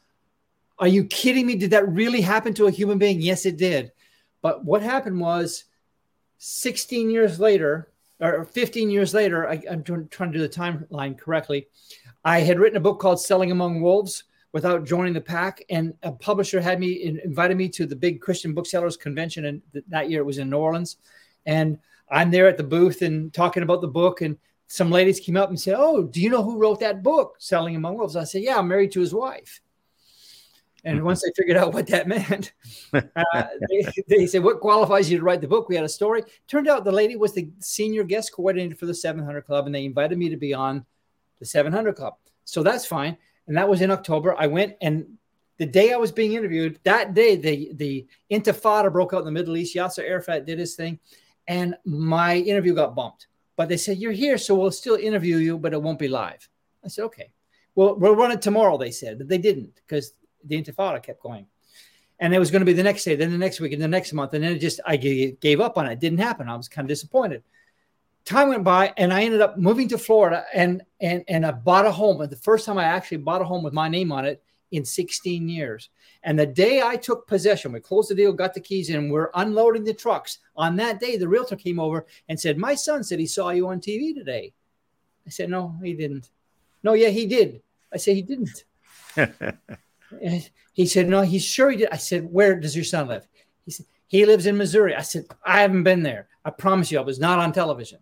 are 0.79 0.87
you 0.87 1.05
kidding 1.05 1.45
me? 1.45 1.55
Did 1.55 1.71
that 1.71 1.87
really 1.87 2.21
happen 2.21 2.53
to 2.55 2.67
a 2.67 2.71
human 2.71 2.97
being? 2.97 3.21
Yes, 3.21 3.45
it 3.45 3.57
did. 3.57 3.91
But 4.41 4.65
what 4.65 4.81
happened 4.81 5.19
was 5.19 5.65
16 6.39 7.09
years 7.09 7.39
later, 7.39 7.91
or 8.19 8.45
15 8.45 8.89
years 8.89 9.13
later, 9.13 9.47
I, 9.47 9.61
am 9.69 9.83
trying 9.83 10.31
to 10.31 10.37
do 10.37 10.39
the 10.39 10.49
timeline 10.49 11.17
correctly. 11.17 11.67
I 12.25 12.39
had 12.39 12.59
written 12.59 12.77
a 12.77 12.81
book 12.81 12.99
called 12.99 13.21
Selling 13.21 13.51
Among 13.51 13.81
Wolves 13.81 14.23
without 14.53 14.83
joining 14.83 15.13
the 15.13 15.21
pack, 15.21 15.63
and 15.69 15.93
a 16.03 16.11
publisher 16.11 16.59
had 16.59 16.79
me 16.79 17.19
invited 17.23 17.57
me 17.57 17.69
to 17.69 17.85
the 17.85 17.95
big 17.95 18.19
Christian 18.21 18.53
booksellers 18.53 18.97
convention, 18.97 19.45
and 19.45 19.61
th- 19.71 19.85
that 19.89 20.09
year 20.09 20.21
it 20.21 20.25
was 20.25 20.39
in 20.39 20.49
New 20.49 20.57
Orleans. 20.57 20.97
And 21.45 21.79
I'm 22.11 22.31
there 22.31 22.47
at 22.47 22.57
the 22.57 22.63
booth 22.63 23.01
and 23.01 23.33
talking 23.33 23.63
about 23.63 23.81
the 23.81 23.87
book, 23.87 24.21
and 24.21 24.37
some 24.67 24.91
ladies 24.91 25.19
came 25.19 25.37
up 25.37 25.49
and 25.49 25.59
said, 25.59 25.75
"Oh, 25.77 26.03
do 26.03 26.21
you 26.21 26.29
know 26.29 26.43
who 26.43 26.59
wrote 26.59 26.79
that 26.81 27.03
book, 27.03 27.35
Selling 27.39 27.75
Among 27.75 27.97
Wolves?" 27.97 28.15
I 28.15 28.25
said, 28.25 28.43
"Yeah, 28.43 28.59
I'm 28.59 28.67
married 28.67 28.91
to 28.93 28.99
his 28.99 29.13
wife." 29.13 29.61
And 30.83 30.97
mm-hmm. 30.97 31.05
once 31.05 31.21
they 31.21 31.31
figured 31.35 31.57
out 31.57 31.73
what 31.73 31.87
that 31.87 32.07
meant, 32.07 32.53
uh, 32.93 33.43
they, 33.69 33.85
they, 34.07 34.27
said, 34.27 34.43
What 34.43 34.59
qualifies 34.59 35.11
you 35.11 35.17
to 35.17 35.23
write 35.23 35.41
the 35.41 35.47
book? 35.47 35.69
We 35.69 35.75
had 35.75 35.85
a 35.85 35.89
story. 35.89 36.23
Turned 36.47 36.67
out 36.67 36.83
the 36.83 36.91
lady 36.91 37.15
was 37.15 37.33
the 37.33 37.49
senior 37.59 38.03
guest 38.03 38.33
coordinator 38.33 38.75
for 38.75 38.85
the 38.85 38.93
700 38.93 39.41
Club, 39.43 39.65
and 39.65 39.75
they 39.75 39.85
invited 39.85 40.17
me 40.17 40.29
to 40.29 40.37
be 40.37 40.53
on 40.53 40.85
the 41.39 41.45
700 41.45 41.95
Club. 41.95 42.15
So 42.45 42.63
that's 42.63 42.85
fine. 42.85 43.17
And 43.47 43.57
that 43.57 43.69
was 43.69 43.81
in 43.81 43.91
October. 43.91 44.35
I 44.37 44.47
went, 44.47 44.75
and 44.81 45.05
the 45.57 45.65
day 45.65 45.93
I 45.93 45.97
was 45.97 46.11
being 46.11 46.33
interviewed, 46.33 46.79
that 46.83 47.13
day, 47.13 47.35
the, 47.35 47.71
the 47.75 48.07
Intifada 48.31 48.91
broke 48.91 49.13
out 49.13 49.19
in 49.19 49.25
the 49.25 49.31
Middle 49.31 49.57
East. 49.57 49.75
Yasser 49.75 50.03
Arafat 50.03 50.45
did 50.45 50.57
his 50.57 50.75
thing. 50.75 50.99
And 51.51 51.75
my 51.83 52.37
interview 52.37 52.73
got 52.73 52.95
bumped. 52.95 53.27
But 53.57 53.67
they 53.67 53.75
said, 53.75 53.97
You're 53.97 54.13
here, 54.13 54.37
so 54.37 54.55
we'll 54.55 54.71
still 54.71 54.95
interview 54.95 55.35
you, 55.35 55.57
but 55.57 55.73
it 55.73 55.81
won't 55.81 55.99
be 55.99 56.07
live. 56.07 56.47
I 56.83 56.87
said, 56.87 57.03
Okay. 57.03 57.29
Well, 57.75 57.95
we'll 57.95 58.15
run 58.15 58.31
it 58.31 58.41
tomorrow, 58.41 58.77
they 58.77 58.91
said, 58.91 59.17
but 59.17 59.27
they 59.27 59.37
didn't 59.37 59.75
because 59.75 60.13
the 60.43 60.61
intifada 60.61 61.03
kept 61.03 61.21
going. 61.21 61.45
And 62.19 62.33
it 62.33 62.39
was 62.39 62.51
going 62.51 62.61
to 62.61 62.65
be 62.65 62.73
the 62.73 62.83
next 62.83 63.03
day, 63.03 63.15
then 63.15 63.31
the 63.31 63.37
next 63.37 63.59
week, 63.59 63.73
and 63.73 63.81
the 63.81 63.87
next 63.87 64.13
month. 64.13 64.33
And 64.33 64.43
then 64.43 64.53
it 64.53 64.59
just, 64.59 64.79
I 64.85 64.95
gave 64.95 65.59
up 65.59 65.77
on 65.77 65.87
it. 65.87 65.93
It 65.93 65.99
didn't 65.99 66.19
happen. 66.19 66.47
I 66.47 66.55
was 66.55 66.67
kind 66.67 66.85
of 66.85 66.89
disappointed. 66.89 67.43
Time 68.23 68.49
went 68.49 68.63
by, 68.63 68.93
and 68.97 69.11
I 69.11 69.23
ended 69.23 69.41
up 69.41 69.57
moving 69.57 69.87
to 69.89 69.97
Florida 69.97 70.45
and 70.53 70.83
and 70.99 71.23
and 71.27 71.43
I 71.45 71.51
bought 71.51 71.87
a 71.87 71.91
home. 71.91 72.19
The 72.29 72.35
first 72.35 72.65
time 72.65 72.77
I 72.77 72.83
actually 72.83 73.17
bought 73.17 73.41
a 73.41 73.45
home 73.45 73.63
with 73.63 73.73
my 73.73 73.89
name 73.89 74.11
on 74.11 74.25
it 74.25 74.43
in 74.71 74.85
16 74.85 75.47
years. 75.47 75.89
And 76.23 76.37
the 76.37 76.45
day 76.45 76.81
I 76.81 76.95
took 76.95 77.27
possession, 77.27 77.71
we 77.71 77.79
closed 77.79 78.09
the 78.09 78.15
deal, 78.15 78.33
got 78.33 78.53
the 78.53 78.59
keys 78.59 78.89
in, 78.89 79.09
we're 79.09 79.31
unloading 79.35 79.83
the 79.83 79.93
trucks. 79.93 80.39
On 80.55 80.75
that 80.77 80.99
day, 80.99 81.17
the 81.17 81.27
realtor 81.27 81.55
came 81.55 81.79
over 81.79 82.05
and 82.29 82.39
said, 82.39 82.57
My 82.57 82.75
son 82.75 83.03
said 83.03 83.19
he 83.19 83.25
saw 83.25 83.49
you 83.49 83.67
on 83.67 83.79
TV 83.79 84.13
today. 84.13 84.53
I 85.25 85.29
said, 85.29 85.49
No, 85.49 85.75
he 85.83 85.93
didn't. 85.93 86.29
No, 86.83 86.93
yeah, 86.93 87.09
he 87.09 87.25
did. 87.25 87.61
I 87.93 87.97
said, 87.97 88.15
He 88.15 88.21
didn't. 88.21 88.63
he 90.73 90.85
said, 90.85 91.09
No, 91.09 91.21
he's 91.21 91.43
sure 91.43 91.71
he 91.71 91.77
did. 91.77 91.89
I 91.91 91.97
said, 91.97 92.31
Where 92.31 92.59
does 92.59 92.75
your 92.75 92.85
son 92.85 93.07
live? 93.07 93.27
He 93.65 93.71
said, 93.71 93.85
He 94.07 94.25
lives 94.25 94.45
in 94.45 94.57
Missouri. 94.57 94.95
I 94.95 95.01
said, 95.01 95.25
I 95.43 95.61
haven't 95.61 95.83
been 95.83 96.03
there. 96.03 96.27
I 96.45 96.49
promise 96.51 96.91
you, 96.91 96.99
I 96.99 97.03
was 97.03 97.19
not 97.19 97.39
on 97.39 97.51
television. 97.51 97.99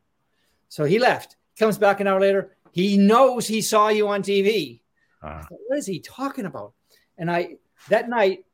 So 0.69 0.83
he 0.83 0.99
left. 0.99 1.35
Comes 1.57 1.77
back 1.77 1.99
an 1.99 2.07
hour 2.07 2.21
later. 2.21 2.55
He 2.71 2.97
knows 2.97 3.47
he 3.47 3.61
saw 3.61 3.89
you 3.89 4.07
on 4.07 4.21
TV. 4.21 4.81
Uh, 5.21 5.43
what 5.67 5.77
is 5.77 5.85
he 5.85 5.99
talking 5.99 6.45
about? 6.45 6.73
And 7.17 7.29
I 7.29 7.55
that 7.89 8.09
night, 8.09 8.45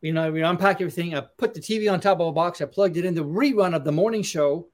you 0.00 0.12
know, 0.12 0.30
we 0.30 0.42
unpacked 0.42 0.80
everything. 0.80 1.14
I 1.14 1.20
put 1.20 1.54
the 1.54 1.60
TV 1.60 1.90
on 1.90 2.00
top 2.00 2.20
of 2.20 2.26
a 2.26 2.32
box. 2.32 2.60
I 2.60 2.66
plugged 2.66 2.96
it 2.96 3.04
in. 3.04 3.14
The 3.14 3.24
rerun 3.24 3.74
of 3.74 3.84
the 3.84 3.92
morning 3.92 4.22
show 4.22 4.68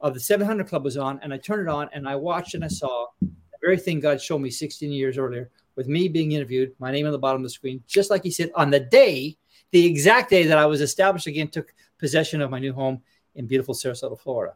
of 0.00 0.14
the 0.14 0.20
700 0.20 0.68
Club 0.68 0.84
was 0.84 0.96
on, 0.96 1.18
and 1.22 1.32
I 1.32 1.38
turned 1.38 1.68
it 1.68 1.72
on 1.72 1.88
and 1.92 2.08
I 2.08 2.16
watched 2.16 2.54
and 2.54 2.64
I 2.64 2.68
saw 2.68 3.06
the 3.20 3.30
very 3.60 3.78
thing 3.78 4.00
God 4.00 4.20
showed 4.20 4.40
me 4.40 4.50
16 4.50 4.90
years 4.92 5.18
earlier 5.18 5.50
with 5.76 5.88
me 5.88 6.08
being 6.08 6.32
interviewed, 6.32 6.74
my 6.78 6.90
name 6.90 7.06
on 7.06 7.12
the 7.12 7.18
bottom 7.18 7.40
of 7.40 7.44
the 7.44 7.50
screen, 7.50 7.82
just 7.86 8.10
like 8.10 8.22
He 8.22 8.30
said 8.30 8.50
on 8.54 8.70
the 8.70 8.80
day, 8.80 9.36
the 9.70 9.84
exact 9.84 10.30
day 10.30 10.44
that 10.46 10.58
I 10.58 10.66
was 10.66 10.80
established 10.80 11.26
again, 11.26 11.48
took 11.48 11.72
possession 11.98 12.40
of 12.40 12.50
my 12.50 12.58
new 12.58 12.72
home 12.72 13.02
in 13.34 13.46
beautiful 13.46 13.74
Sarasota, 13.74 14.18
Florida. 14.18 14.54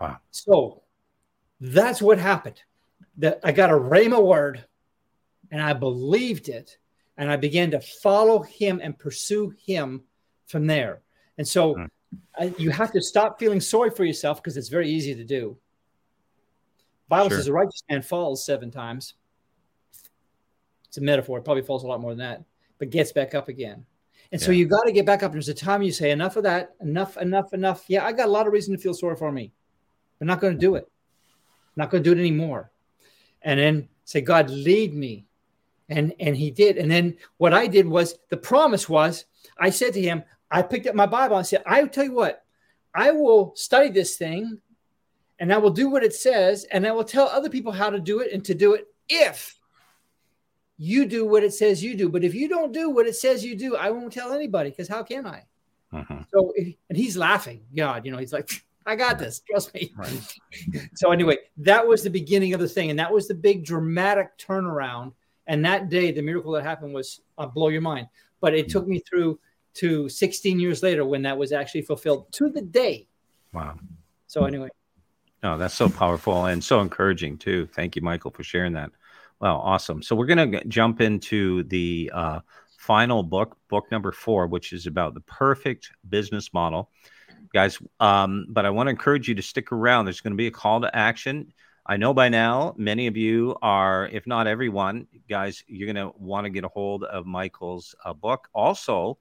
Wow. 0.00 0.18
So 0.30 0.82
that's 1.60 2.00
what 2.00 2.18
happened. 2.18 2.60
That 3.18 3.40
I 3.44 3.52
got 3.52 3.70
a 3.70 3.74
rhema 3.74 4.22
word 4.22 4.64
and 5.50 5.62
I 5.62 5.72
believed 5.72 6.48
it 6.48 6.78
and 7.16 7.30
I 7.30 7.36
began 7.36 7.70
to 7.70 7.80
follow 7.80 8.42
him 8.42 8.80
and 8.82 8.98
pursue 8.98 9.54
him 9.64 10.02
from 10.46 10.66
there. 10.66 11.02
And 11.38 11.46
so 11.46 11.74
mm. 11.74 11.88
I, 12.38 12.54
you 12.58 12.70
have 12.70 12.92
to 12.92 13.00
stop 13.00 13.38
feeling 13.38 13.60
sorry 13.60 13.90
for 13.90 14.04
yourself 14.04 14.42
because 14.42 14.56
it's 14.56 14.68
very 14.68 14.88
easy 14.88 15.14
to 15.14 15.24
do. 15.24 15.56
Bible 17.08 17.30
sure. 17.30 17.38
says 17.38 17.48
a 17.48 17.52
righteous 17.52 17.82
man 17.88 18.02
falls 18.02 18.44
seven 18.44 18.70
times. 18.70 19.14
It's 20.86 20.98
a 20.98 21.00
metaphor. 21.00 21.38
It 21.38 21.44
probably 21.44 21.62
falls 21.62 21.84
a 21.84 21.86
lot 21.86 22.00
more 22.00 22.10
than 22.12 22.18
that, 22.18 22.42
but 22.78 22.90
gets 22.90 23.12
back 23.12 23.34
up 23.34 23.48
again. 23.48 23.86
And 24.32 24.40
yeah. 24.40 24.46
so 24.46 24.52
you 24.52 24.66
got 24.66 24.82
to 24.82 24.92
get 24.92 25.06
back 25.06 25.22
up. 25.22 25.32
There's 25.32 25.48
a 25.48 25.54
time 25.54 25.82
you 25.82 25.92
say, 25.92 26.10
enough 26.10 26.36
of 26.36 26.42
that, 26.42 26.74
enough, 26.80 27.16
enough, 27.16 27.52
enough. 27.52 27.84
Yeah, 27.88 28.04
I 28.04 28.12
got 28.12 28.26
a 28.26 28.30
lot 28.30 28.46
of 28.46 28.52
reason 28.52 28.74
to 28.74 28.82
feel 28.82 28.94
sorry 28.94 29.16
for 29.16 29.30
me. 29.30 29.52
I'm 30.20 30.26
not 30.26 30.40
going 30.40 30.54
to 30.54 30.58
do 30.58 30.74
it. 30.74 30.84
I'm 30.84 31.82
not 31.82 31.90
going 31.90 32.02
to 32.02 32.10
do 32.10 32.16
it 32.16 32.20
anymore. 32.20 32.72
And 33.42 33.60
then 33.60 33.88
say, 34.04 34.20
God, 34.20 34.50
lead 34.50 34.94
me 34.94 35.25
and 35.88 36.12
and 36.18 36.36
he 36.36 36.50
did 36.50 36.76
and 36.78 36.90
then 36.90 37.16
what 37.38 37.54
i 37.54 37.66
did 37.66 37.86
was 37.86 38.18
the 38.28 38.36
promise 38.36 38.88
was 38.88 39.24
i 39.58 39.70
said 39.70 39.92
to 39.92 40.00
him 40.00 40.22
i 40.50 40.62
picked 40.62 40.86
up 40.86 40.94
my 40.94 41.06
bible 41.06 41.36
and 41.36 41.46
said 41.46 41.62
i 41.66 41.84
tell 41.84 42.04
you 42.04 42.12
what 42.12 42.44
i 42.94 43.10
will 43.10 43.54
study 43.54 43.88
this 43.88 44.16
thing 44.16 44.58
and 45.38 45.52
i 45.52 45.58
will 45.58 45.70
do 45.70 45.88
what 45.88 46.02
it 46.02 46.14
says 46.14 46.64
and 46.72 46.86
i 46.86 46.90
will 46.90 47.04
tell 47.04 47.28
other 47.28 47.50
people 47.50 47.72
how 47.72 47.90
to 47.90 48.00
do 48.00 48.20
it 48.20 48.32
and 48.32 48.44
to 48.44 48.54
do 48.54 48.74
it 48.74 48.86
if 49.08 49.58
you 50.78 51.06
do 51.06 51.24
what 51.24 51.44
it 51.44 51.54
says 51.54 51.82
you 51.82 51.96
do 51.96 52.08
but 52.08 52.24
if 52.24 52.34
you 52.34 52.48
don't 52.48 52.72
do 52.72 52.90
what 52.90 53.06
it 53.06 53.16
says 53.16 53.44
you 53.44 53.56
do 53.56 53.76
i 53.76 53.90
won't 53.90 54.12
tell 54.12 54.32
anybody 54.32 54.70
because 54.70 54.88
how 54.88 55.02
can 55.02 55.26
i 55.26 55.42
uh-huh. 55.92 56.22
so 56.32 56.52
and 56.56 56.98
he's 56.98 57.16
laughing 57.16 57.62
god 57.74 58.04
you 58.04 58.10
know 58.10 58.18
he's 58.18 58.32
like 58.32 58.50
I 58.88 58.94
got 58.94 59.18
this. 59.18 59.40
Trust 59.40 59.74
me. 59.74 59.92
Right. 59.96 60.38
so 60.94 61.10
anyway, 61.10 61.38
that 61.56 61.84
was 61.84 62.04
the 62.04 62.08
beginning 62.08 62.54
of 62.54 62.60
the 62.60 62.68
thing, 62.68 62.88
and 62.88 62.98
that 63.00 63.12
was 63.12 63.26
the 63.26 63.34
big 63.34 63.64
dramatic 63.64 64.38
turnaround 64.38 65.10
and 65.46 65.64
that 65.64 65.88
day, 65.88 66.12
the 66.12 66.22
miracle 66.22 66.52
that 66.52 66.64
happened 66.64 66.94
was 66.94 67.20
uh, 67.38 67.46
blow 67.46 67.68
your 67.68 67.80
mind. 67.80 68.08
But 68.40 68.54
it 68.54 68.68
took 68.68 68.86
me 68.86 69.00
through 69.00 69.38
to 69.74 70.08
16 70.08 70.58
years 70.58 70.82
later 70.82 71.04
when 71.04 71.22
that 71.22 71.36
was 71.36 71.52
actually 71.52 71.82
fulfilled 71.82 72.32
to 72.32 72.50
the 72.50 72.62
day. 72.62 73.06
Wow. 73.52 73.76
So 74.26 74.44
anyway. 74.44 74.68
Oh, 75.42 75.58
that's 75.58 75.74
so 75.74 75.88
powerful 75.88 76.46
and 76.46 76.62
so 76.62 76.80
encouraging 76.80 77.38
too. 77.38 77.66
Thank 77.66 77.94
you, 77.94 78.02
Michael, 78.02 78.30
for 78.30 78.42
sharing 78.42 78.72
that. 78.72 78.90
Wow, 79.40 79.58
awesome. 79.58 80.02
So 80.02 80.16
we're 80.16 80.26
going 80.26 80.50
to 80.50 80.64
jump 80.64 81.00
into 81.00 81.62
the 81.64 82.10
uh, 82.12 82.40
final 82.78 83.22
book, 83.22 83.56
book 83.68 83.90
number 83.90 84.12
four, 84.12 84.46
which 84.46 84.72
is 84.72 84.86
about 84.86 85.14
the 85.14 85.20
perfect 85.20 85.90
business 86.08 86.52
model, 86.54 86.90
guys. 87.52 87.78
Um, 88.00 88.46
but 88.48 88.64
I 88.64 88.70
want 88.70 88.86
to 88.86 88.90
encourage 88.90 89.28
you 89.28 89.34
to 89.34 89.42
stick 89.42 89.72
around. 89.72 90.06
There's 90.06 90.22
going 90.22 90.32
to 90.32 90.38
be 90.38 90.46
a 90.46 90.52
call 90.52 90.80
to 90.80 90.96
action. 90.96 91.52
I 91.88 91.96
know 91.96 92.12
by 92.12 92.28
now 92.28 92.74
many 92.76 93.06
of 93.06 93.16
you 93.16 93.56
are, 93.62 94.08
if 94.08 94.26
not 94.26 94.48
everyone, 94.48 95.06
guys, 95.28 95.62
you're 95.68 95.92
going 95.92 96.04
to 96.04 96.16
want 96.18 96.44
to 96.44 96.50
get 96.50 96.64
a 96.64 96.68
hold 96.68 97.04
of 97.04 97.26
Michael's 97.26 97.94
uh, 98.04 98.12
book. 98.12 98.48
Also, 98.52 99.18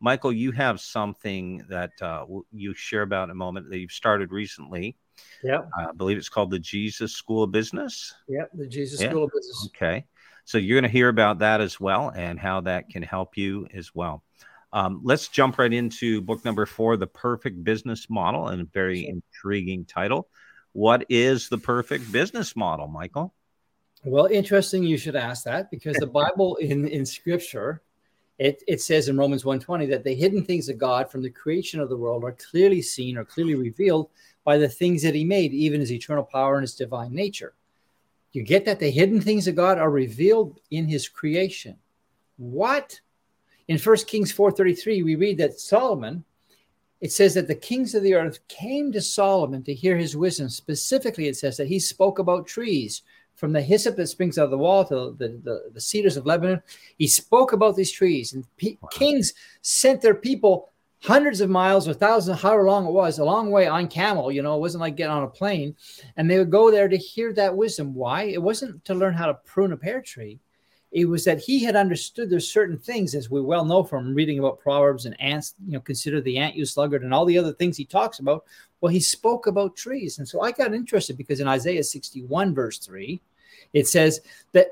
Michael, 0.00 0.32
you 0.32 0.50
have 0.50 0.80
something 0.80 1.64
that 1.68 1.92
uh, 2.02 2.24
you 2.52 2.74
share 2.74 3.02
about 3.02 3.24
in 3.24 3.30
a 3.30 3.36
moment 3.36 3.70
that 3.70 3.78
you've 3.78 3.92
started 3.92 4.32
recently. 4.32 4.96
Yeah. 5.44 5.62
I 5.76 5.92
believe 5.92 6.16
it's 6.18 6.28
called 6.28 6.50
the 6.50 6.58
Jesus 6.58 7.12
School 7.12 7.44
of 7.44 7.52
Business. 7.52 8.12
Yeah, 8.28 8.44
the 8.52 8.66
Jesus 8.66 9.00
yeah. 9.00 9.10
School 9.10 9.24
of 9.24 9.30
Business. 9.32 9.68
Okay. 9.68 10.04
So 10.44 10.58
you're 10.58 10.80
going 10.80 10.90
to 10.90 10.96
hear 10.96 11.08
about 11.08 11.38
that 11.38 11.60
as 11.60 11.78
well 11.78 12.10
and 12.16 12.38
how 12.38 12.62
that 12.62 12.88
can 12.88 13.02
help 13.02 13.36
you 13.36 13.68
as 13.72 13.94
well. 13.94 14.24
Um, 14.72 15.02
let's 15.04 15.28
jump 15.28 15.58
right 15.58 15.72
into 15.72 16.20
book 16.20 16.44
number 16.44 16.66
four, 16.66 16.96
The 16.96 17.06
Perfect 17.06 17.62
Business 17.62 18.10
Model, 18.10 18.48
and 18.48 18.62
a 18.62 18.64
very 18.64 19.02
sure. 19.02 19.10
intriguing 19.10 19.84
title. 19.84 20.28
What 20.72 21.04
is 21.08 21.48
the 21.48 21.58
perfect 21.58 22.10
business 22.12 22.54
model, 22.54 22.86
Michael? 22.86 23.34
Well, 24.04 24.26
interesting 24.26 24.84
you 24.84 24.96
should 24.96 25.16
ask 25.16 25.44
that 25.44 25.70
because 25.70 25.96
the 25.96 26.06
Bible 26.06 26.56
in, 26.56 26.86
in 26.88 27.04
scripture, 27.04 27.82
it, 28.38 28.62
it 28.68 28.80
says 28.80 29.08
in 29.08 29.16
Romans 29.16 29.42
1:20 29.42 29.88
that 29.90 30.04
the 30.04 30.14
hidden 30.14 30.44
things 30.44 30.68
of 30.68 30.78
God 30.78 31.10
from 31.10 31.22
the 31.22 31.30
creation 31.30 31.80
of 31.80 31.88
the 31.88 31.96
world 31.96 32.22
are 32.22 32.32
clearly 32.32 32.80
seen 32.80 33.16
or 33.16 33.24
clearly 33.24 33.56
revealed 33.56 34.10
by 34.44 34.56
the 34.56 34.68
things 34.68 35.02
that 35.02 35.14
he 35.14 35.24
made, 35.24 35.52
even 35.52 35.80
his 35.80 35.92
eternal 35.92 36.24
power 36.24 36.54
and 36.54 36.62
his 36.62 36.74
divine 36.74 37.12
nature. 37.12 37.54
You 38.32 38.42
get 38.44 38.64
that 38.66 38.78
the 38.78 38.90
hidden 38.90 39.20
things 39.20 39.48
of 39.48 39.56
God 39.56 39.78
are 39.78 39.90
revealed 39.90 40.60
in 40.70 40.86
his 40.86 41.08
creation. 41.08 41.76
What? 42.36 43.00
In 43.66 43.78
1 43.78 43.96
Kings 44.06 44.32
4:33, 44.32 45.02
we 45.02 45.16
read 45.16 45.38
that 45.38 45.58
Solomon 45.58 46.24
it 47.00 47.12
says 47.12 47.34
that 47.34 47.46
the 47.46 47.54
kings 47.54 47.94
of 47.94 48.02
the 48.02 48.14
earth 48.14 48.46
came 48.48 48.90
to 48.92 49.00
Solomon 49.00 49.62
to 49.64 49.74
hear 49.74 49.96
his 49.96 50.16
wisdom. 50.16 50.48
Specifically, 50.48 51.28
it 51.28 51.36
says 51.36 51.56
that 51.56 51.68
he 51.68 51.78
spoke 51.78 52.18
about 52.18 52.46
trees 52.46 53.02
from 53.34 53.52
the 53.52 53.62
hyssop 53.62 53.94
that 53.96 54.08
springs 54.08 54.36
out 54.36 54.46
of 54.46 54.50
the 54.50 54.58
wall 54.58 54.84
to 54.84 55.14
the, 55.16 55.28
the, 55.44 55.70
the 55.72 55.80
cedars 55.80 56.16
of 56.16 56.26
Lebanon. 56.26 56.60
He 56.96 57.06
spoke 57.06 57.52
about 57.52 57.76
these 57.76 57.92
trees, 57.92 58.32
and 58.32 58.44
pe- 58.56 58.76
wow. 58.80 58.88
kings 58.90 59.32
sent 59.62 60.02
their 60.02 60.14
people 60.14 60.70
hundreds 61.00 61.40
of 61.40 61.48
miles 61.48 61.86
or 61.86 61.94
thousands, 61.94 62.40
however 62.40 62.64
long 62.64 62.86
it 62.86 62.92
was, 62.92 63.20
a 63.20 63.24
long 63.24 63.52
way 63.52 63.68
on 63.68 63.86
camel. 63.86 64.32
You 64.32 64.42
know, 64.42 64.56
it 64.56 64.60
wasn't 64.60 64.80
like 64.80 64.96
getting 64.96 65.12
on 65.12 65.22
a 65.22 65.28
plane. 65.28 65.76
And 66.16 66.28
they 66.28 66.38
would 66.38 66.50
go 66.50 66.72
there 66.72 66.88
to 66.88 66.96
hear 66.96 67.32
that 67.34 67.56
wisdom. 67.56 67.94
Why? 67.94 68.24
It 68.24 68.42
wasn't 68.42 68.84
to 68.86 68.94
learn 68.94 69.14
how 69.14 69.26
to 69.26 69.34
prune 69.34 69.72
a 69.72 69.76
pear 69.76 70.02
tree 70.02 70.40
it 70.90 71.04
was 71.04 71.24
that 71.24 71.38
he 71.38 71.62
had 71.62 71.76
understood 71.76 72.30
there's 72.30 72.50
certain 72.50 72.78
things, 72.78 73.14
as 73.14 73.30
we 73.30 73.40
well 73.40 73.64
know 73.64 73.84
from 73.84 74.14
reading 74.14 74.38
about 74.38 74.60
Proverbs 74.60 75.04
and 75.04 75.20
ants, 75.20 75.54
you 75.66 75.74
know, 75.74 75.80
consider 75.80 76.20
the 76.20 76.38
ant, 76.38 76.56
you 76.56 76.64
sluggard, 76.64 77.02
and 77.02 77.12
all 77.12 77.26
the 77.26 77.36
other 77.36 77.52
things 77.52 77.76
he 77.76 77.84
talks 77.84 78.20
about. 78.20 78.44
Well, 78.80 78.92
he 78.92 79.00
spoke 79.00 79.46
about 79.46 79.76
trees. 79.76 80.18
And 80.18 80.26
so 80.26 80.40
I 80.40 80.52
got 80.52 80.72
interested 80.72 81.16
because 81.16 81.40
in 81.40 81.48
Isaiah 81.48 81.84
61, 81.84 82.54
verse 82.54 82.78
3, 82.78 83.20
it 83.74 83.86
says 83.86 84.20
that 84.52 84.68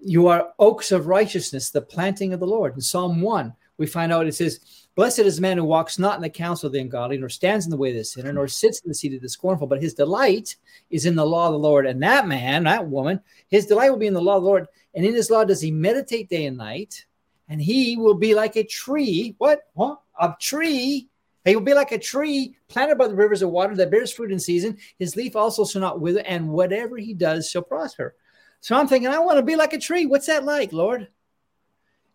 you 0.00 0.28
are 0.28 0.52
oaks 0.58 0.90
of 0.90 1.06
righteousness, 1.06 1.70
the 1.70 1.82
planting 1.82 2.32
of 2.32 2.40
the 2.40 2.46
Lord. 2.46 2.74
In 2.74 2.80
Psalm 2.80 3.20
1, 3.20 3.52
we 3.76 3.86
find 3.86 4.12
out 4.12 4.26
it 4.26 4.34
says, 4.34 4.60
Blessed 4.94 5.20
is 5.20 5.36
the 5.36 5.42
man 5.42 5.58
who 5.58 5.64
walks 5.64 5.96
not 5.96 6.16
in 6.16 6.22
the 6.22 6.28
counsel 6.28 6.66
of 6.66 6.72
the 6.72 6.80
ungodly, 6.80 7.18
nor 7.18 7.28
stands 7.28 7.64
in 7.64 7.70
the 7.70 7.76
way 7.76 7.90
of 7.90 7.96
the 7.96 8.04
sinner, 8.04 8.32
nor 8.32 8.48
sits 8.48 8.80
in 8.80 8.88
the 8.88 8.94
seat 8.94 9.14
of 9.14 9.22
the 9.22 9.28
scornful, 9.28 9.68
but 9.68 9.80
his 9.80 9.94
delight 9.94 10.56
is 10.90 11.06
in 11.06 11.14
the 11.14 11.24
law 11.24 11.46
of 11.46 11.52
the 11.52 11.58
Lord. 11.58 11.86
And 11.86 12.02
that 12.02 12.26
man, 12.26 12.64
that 12.64 12.88
woman, 12.88 13.20
his 13.46 13.66
delight 13.66 13.90
will 13.90 13.98
be 13.98 14.08
in 14.08 14.14
the 14.14 14.20
law 14.20 14.38
of 14.38 14.42
the 14.42 14.48
Lord. 14.48 14.66
And 14.98 15.06
in 15.06 15.14
his 15.14 15.30
law 15.30 15.44
does 15.44 15.60
he 15.60 15.70
meditate 15.70 16.28
day 16.28 16.46
and 16.46 16.56
night. 16.56 17.06
And 17.48 17.62
he 17.62 17.96
will 17.96 18.14
be 18.14 18.34
like 18.34 18.56
a 18.56 18.64
tree. 18.64 19.36
What? 19.38 19.60
What? 19.74 20.00
A 20.20 20.34
tree. 20.40 21.08
He 21.44 21.54
will 21.54 21.62
be 21.62 21.72
like 21.72 21.92
a 21.92 21.98
tree 22.00 22.56
planted 22.66 22.98
by 22.98 23.06
the 23.06 23.14
rivers 23.14 23.40
of 23.40 23.50
water 23.50 23.76
that 23.76 23.92
bears 23.92 24.10
fruit 24.10 24.32
in 24.32 24.40
season. 24.40 24.76
His 24.98 25.14
leaf 25.14 25.36
also 25.36 25.64
shall 25.64 25.82
not 25.82 26.00
wither, 26.00 26.24
and 26.26 26.48
whatever 26.48 26.96
he 26.96 27.14
does 27.14 27.48
shall 27.48 27.62
prosper. 27.62 28.16
So 28.60 28.74
I'm 28.74 28.88
thinking, 28.88 29.08
I 29.08 29.20
want 29.20 29.38
to 29.38 29.44
be 29.44 29.54
like 29.54 29.72
a 29.72 29.78
tree. 29.78 30.04
What's 30.04 30.26
that 30.26 30.42
like, 30.42 30.72
Lord? 30.72 31.06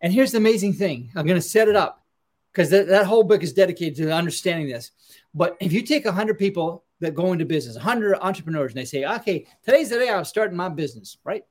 And 0.02 0.12
here's 0.12 0.32
the 0.32 0.38
amazing 0.38 0.74
thing 0.74 1.10
I'm 1.16 1.24
going 1.26 1.40
to 1.40 1.48
set 1.48 1.68
it 1.68 1.76
up 1.76 2.04
because 2.52 2.68
that, 2.68 2.86
that 2.88 3.06
whole 3.06 3.24
book 3.24 3.42
is 3.42 3.54
dedicated 3.54 3.96
to 3.96 4.12
understanding 4.12 4.68
this. 4.68 4.90
But 5.32 5.56
if 5.58 5.72
you 5.72 5.80
take 5.80 6.04
100 6.04 6.38
people 6.38 6.84
that 7.00 7.14
go 7.14 7.32
into 7.32 7.46
business, 7.46 7.76
100 7.76 8.18
entrepreneurs, 8.20 8.72
and 8.72 8.80
they 8.82 8.84
say, 8.84 9.06
okay, 9.06 9.46
today's 9.64 9.88
the 9.88 9.98
day 9.98 10.10
I'm 10.10 10.26
starting 10.26 10.54
my 10.54 10.68
business, 10.68 11.16
right? 11.24 11.44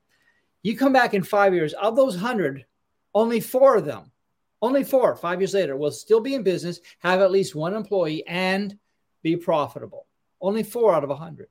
You 0.64 0.78
come 0.78 0.94
back 0.94 1.12
in 1.12 1.22
five 1.22 1.52
years, 1.54 1.74
of 1.74 1.94
those 1.94 2.14
100, 2.14 2.64
only 3.14 3.38
four 3.38 3.76
of 3.76 3.84
them, 3.84 4.10
only 4.62 4.82
four, 4.82 5.14
five 5.14 5.38
years 5.38 5.52
later, 5.52 5.76
will 5.76 5.90
still 5.90 6.20
be 6.20 6.34
in 6.34 6.42
business, 6.42 6.80
have 7.00 7.20
at 7.20 7.30
least 7.30 7.54
one 7.54 7.74
employee, 7.74 8.26
and 8.26 8.76
be 9.22 9.36
profitable. 9.36 10.06
Only 10.40 10.62
four 10.62 10.94
out 10.94 11.04
of 11.04 11.10
100. 11.10 11.48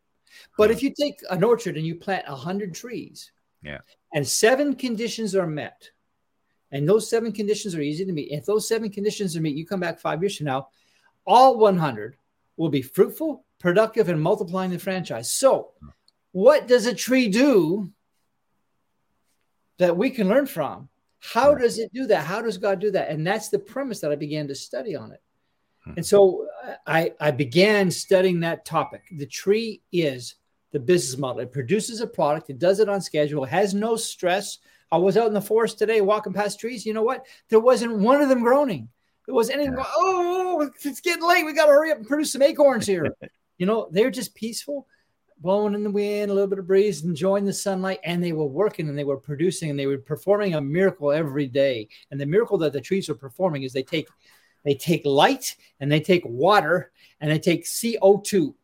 But 0.57 0.71
if 0.71 0.81
you 0.81 0.91
take 0.91 1.19
an 1.29 1.43
orchard 1.43 1.77
and 1.77 1.85
you 1.85 1.93
plant 1.93 2.27
100 2.27 2.73
trees, 2.73 3.31
yeah, 3.61 3.77
and 4.15 4.27
seven 4.27 4.73
conditions 4.73 5.35
are 5.35 5.45
met, 5.45 5.91
and 6.71 6.89
those 6.89 7.07
seven 7.07 7.31
conditions 7.31 7.75
are 7.75 7.81
easy 7.81 8.05
to 8.05 8.11
meet. 8.11 8.31
If 8.31 8.47
those 8.47 8.67
seven 8.67 8.89
conditions 8.89 9.37
are 9.37 9.41
met, 9.41 9.53
you 9.53 9.65
come 9.65 9.79
back 9.79 9.99
five 9.99 10.23
years 10.23 10.37
from 10.37 10.47
now, 10.47 10.69
all 11.27 11.59
100 11.59 12.17
will 12.57 12.69
be 12.69 12.81
fruitful, 12.81 13.45
productive, 13.59 14.09
and 14.09 14.19
multiplying 14.19 14.71
the 14.71 14.79
franchise. 14.79 15.31
So, 15.31 15.73
what 16.31 16.67
does 16.67 16.87
a 16.87 16.95
tree 16.95 17.29
do 17.29 17.93
that 19.79 19.95
we 19.95 20.09
can 20.09 20.27
learn 20.27 20.45
from? 20.45 20.89
How 21.19 21.55
does 21.55 21.79
it 21.79 21.93
do 21.93 22.05
that? 22.07 22.25
How 22.25 22.41
does 22.41 22.57
God 22.57 22.79
do 22.79 22.91
that? 22.91 23.09
And 23.09 23.25
that's 23.25 23.49
the 23.49 23.59
premise 23.59 24.01
that 24.01 24.11
I 24.11 24.15
began 24.15 24.47
to 24.49 24.55
study 24.55 24.95
on 24.95 25.11
it. 25.11 25.21
Hmm. 25.85 25.93
And 25.97 26.05
so 26.05 26.47
I, 26.85 27.13
I 27.19 27.31
began 27.31 27.89
studying 27.91 28.41
that 28.41 28.65
topic. 28.65 29.03
The 29.11 29.25
tree 29.25 29.81
is 29.91 30.35
the 30.71 30.79
business 30.79 31.17
model. 31.17 31.41
It 31.41 31.51
produces 31.51 32.01
a 32.01 32.07
product, 32.07 32.49
it 32.49 32.59
does 32.59 32.79
it 32.79 32.89
on 32.89 32.99
schedule, 32.99 33.45
has 33.45 33.73
no 33.73 33.95
stress. 33.95 34.57
I 34.91 34.97
was 34.97 35.17
out 35.17 35.27
in 35.27 35.33
the 35.33 35.41
forest 35.41 35.79
today 35.79 36.01
walking 36.01 36.33
past 36.33 36.59
trees. 36.59 36.85
You 36.85 36.93
know 36.93 37.03
what? 37.03 37.25
There 37.49 37.59
wasn't 37.59 37.99
one 37.99 38.21
of 38.21 38.29
them 38.29 38.43
groaning. 38.43 38.89
There 39.25 39.33
wasn't 39.33 39.59
anything. 39.59 39.77
Yeah. 39.77 39.85
Oh, 39.95 40.69
it's 40.83 40.99
getting 40.99 41.27
late. 41.27 41.45
We 41.45 41.53
got 41.53 41.67
to 41.67 41.71
hurry 41.71 41.91
up 41.91 41.97
and 41.97 42.07
produce 42.07 42.33
some 42.33 42.41
acorns 42.41 42.85
here. 42.85 43.07
you 43.57 43.65
know, 43.65 43.87
they're 43.91 44.11
just 44.11 44.35
peaceful, 44.35 44.87
blowing 45.43 45.75
in 45.75 45.83
the 45.83 45.91
wind, 45.91 46.31
a 46.31 46.33
little 46.33 46.49
bit 46.49 46.57
of 46.57 46.65
breeze, 46.65 47.03
enjoying 47.03 47.43
the 47.43 47.53
sunlight, 47.53 47.99
and 48.05 48.23
they 48.23 48.31
were 48.31 48.45
working 48.45 48.87
and 48.87 48.97
they 48.97 49.03
were 49.03 49.17
producing 49.17 49.69
and 49.69 49.77
they 49.77 49.85
were 49.85 49.97
performing 49.97 50.55
a 50.55 50.61
miracle 50.61 51.11
every 51.11 51.47
day. 51.47 51.89
And 52.09 52.19
the 52.19 52.25
miracle 52.25 52.57
that 52.59 52.73
the 52.73 52.81
trees 52.81 53.09
are 53.09 53.15
performing 53.15 53.63
is 53.63 53.73
they 53.73 53.83
take 53.83 54.07
they 54.63 54.73
take 54.73 55.05
light 55.05 55.57
and 55.81 55.91
they 55.91 55.99
take 55.99 56.23
water 56.25 56.91
and 57.19 57.29
they 57.29 57.37
take 57.37 57.65
CO2. 57.65 58.55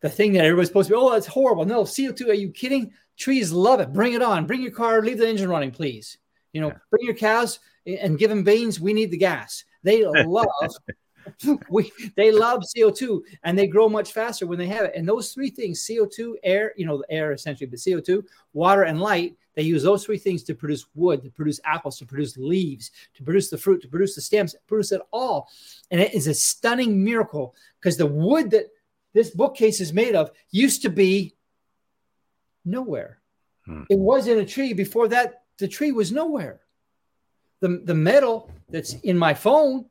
The 0.00 0.10
thing 0.10 0.32
that 0.32 0.44
everybody's 0.44 0.68
supposed 0.68 0.88
to 0.88 0.94
be, 0.94 0.98
oh, 0.98 1.12
that's 1.12 1.28
horrible. 1.28 1.64
No, 1.64 1.84
CO2, 1.84 2.28
are 2.28 2.34
you 2.34 2.50
kidding? 2.50 2.92
Trees 3.16 3.52
love 3.52 3.78
it. 3.78 3.92
Bring 3.92 4.14
it 4.14 4.22
on. 4.22 4.46
Bring 4.46 4.60
your 4.60 4.72
car, 4.72 5.00
leave 5.00 5.18
the 5.18 5.28
engine 5.28 5.48
running, 5.48 5.70
please. 5.70 6.18
You 6.52 6.60
know, 6.60 6.68
yeah. 6.68 6.78
bring 6.90 7.06
your 7.06 7.14
cows 7.14 7.60
and 7.86 8.18
give 8.18 8.30
them 8.30 8.42
beans. 8.42 8.80
We 8.80 8.92
need 8.92 9.12
the 9.12 9.16
gas. 9.16 9.64
They 9.84 10.04
love 10.26 10.48
we 11.70 11.90
they 12.16 12.30
love 12.32 12.62
CO2 12.76 13.20
and 13.44 13.58
they 13.58 13.66
grow 13.66 13.88
much 13.88 14.12
faster 14.12 14.46
when 14.46 14.58
they 14.58 14.66
have 14.66 14.86
it. 14.86 14.92
And 14.94 15.08
those 15.08 15.32
three 15.32 15.50
things, 15.50 15.86
CO2, 15.86 16.34
air, 16.42 16.72
you 16.76 16.86
know, 16.86 16.98
the 16.98 17.12
air 17.12 17.32
essentially, 17.32 17.66
but 17.66 17.78
CO2, 17.78 18.24
water, 18.52 18.82
and 18.82 19.00
light, 19.00 19.36
they 19.54 19.62
use 19.62 19.82
those 19.82 20.04
three 20.04 20.18
things 20.18 20.42
to 20.44 20.54
produce 20.54 20.86
wood, 20.94 21.22
to 21.22 21.30
produce 21.30 21.60
apples, 21.64 21.98
to 21.98 22.06
produce 22.06 22.36
leaves, 22.36 22.90
to 23.14 23.22
produce 23.22 23.50
the 23.50 23.58
fruit, 23.58 23.82
to 23.82 23.88
produce 23.88 24.14
the 24.14 24.20
stems, 24.20 24.54
produce 24.66 24.92
it 24.92 25.00
all. 25.12 25.48
And 25.90 26.00
it 26.00 26.14
is 26.14 26.26
a 26.26 26.34
stunning 26.34 27.04
miracle 27.04 27.54
because 27.80 27.96
the 27.96 28.06
wood 28.06 28.50
that 28.50 28.66
this 29.12 29.30
bookcase 29.30 29.80
is 29.80 29.92
made 29.92 30.14
of 30.14 30.30
used 30.50 30.82
to 30.82 30.90
be 30.90 31.36
nowhere. 32.64 33.18
Hmm. 33.64 33.84
It 33.88 33.98
was 33.98 34.26
in 34.26 34.38
a 34.38 34.44
tree. 34.44 34.72
Before 34.72 35.08
that, 35.08 35.42
the 35.58 35.68
tree 35.68 35.92
was 35.92 36.10
nowhere. 36.12 36.60
The, 37.60 37.80
the 37.84 37.94
metal 37.94 38.50
that's 38.68 38.94
in 38.94 39.16
my 39.16 39.34
phone, 39.34 39.86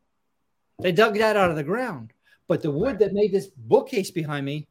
they 0.84 0.92
dug 0.92 1.18
that 1.18 1.38
out 1.38 1.50
of 1.50 1.56
the 1.56 1.64
ground. 1.64 2.14
But 2.48 2.62
the 2.62 2.72
wood 2.72 3.00
that 3.00 3.14
made 3.14 3.32
this 3.32 3.48
bookcase 3.48 4.12
behind 4.12 4.46
me 4.46 4.68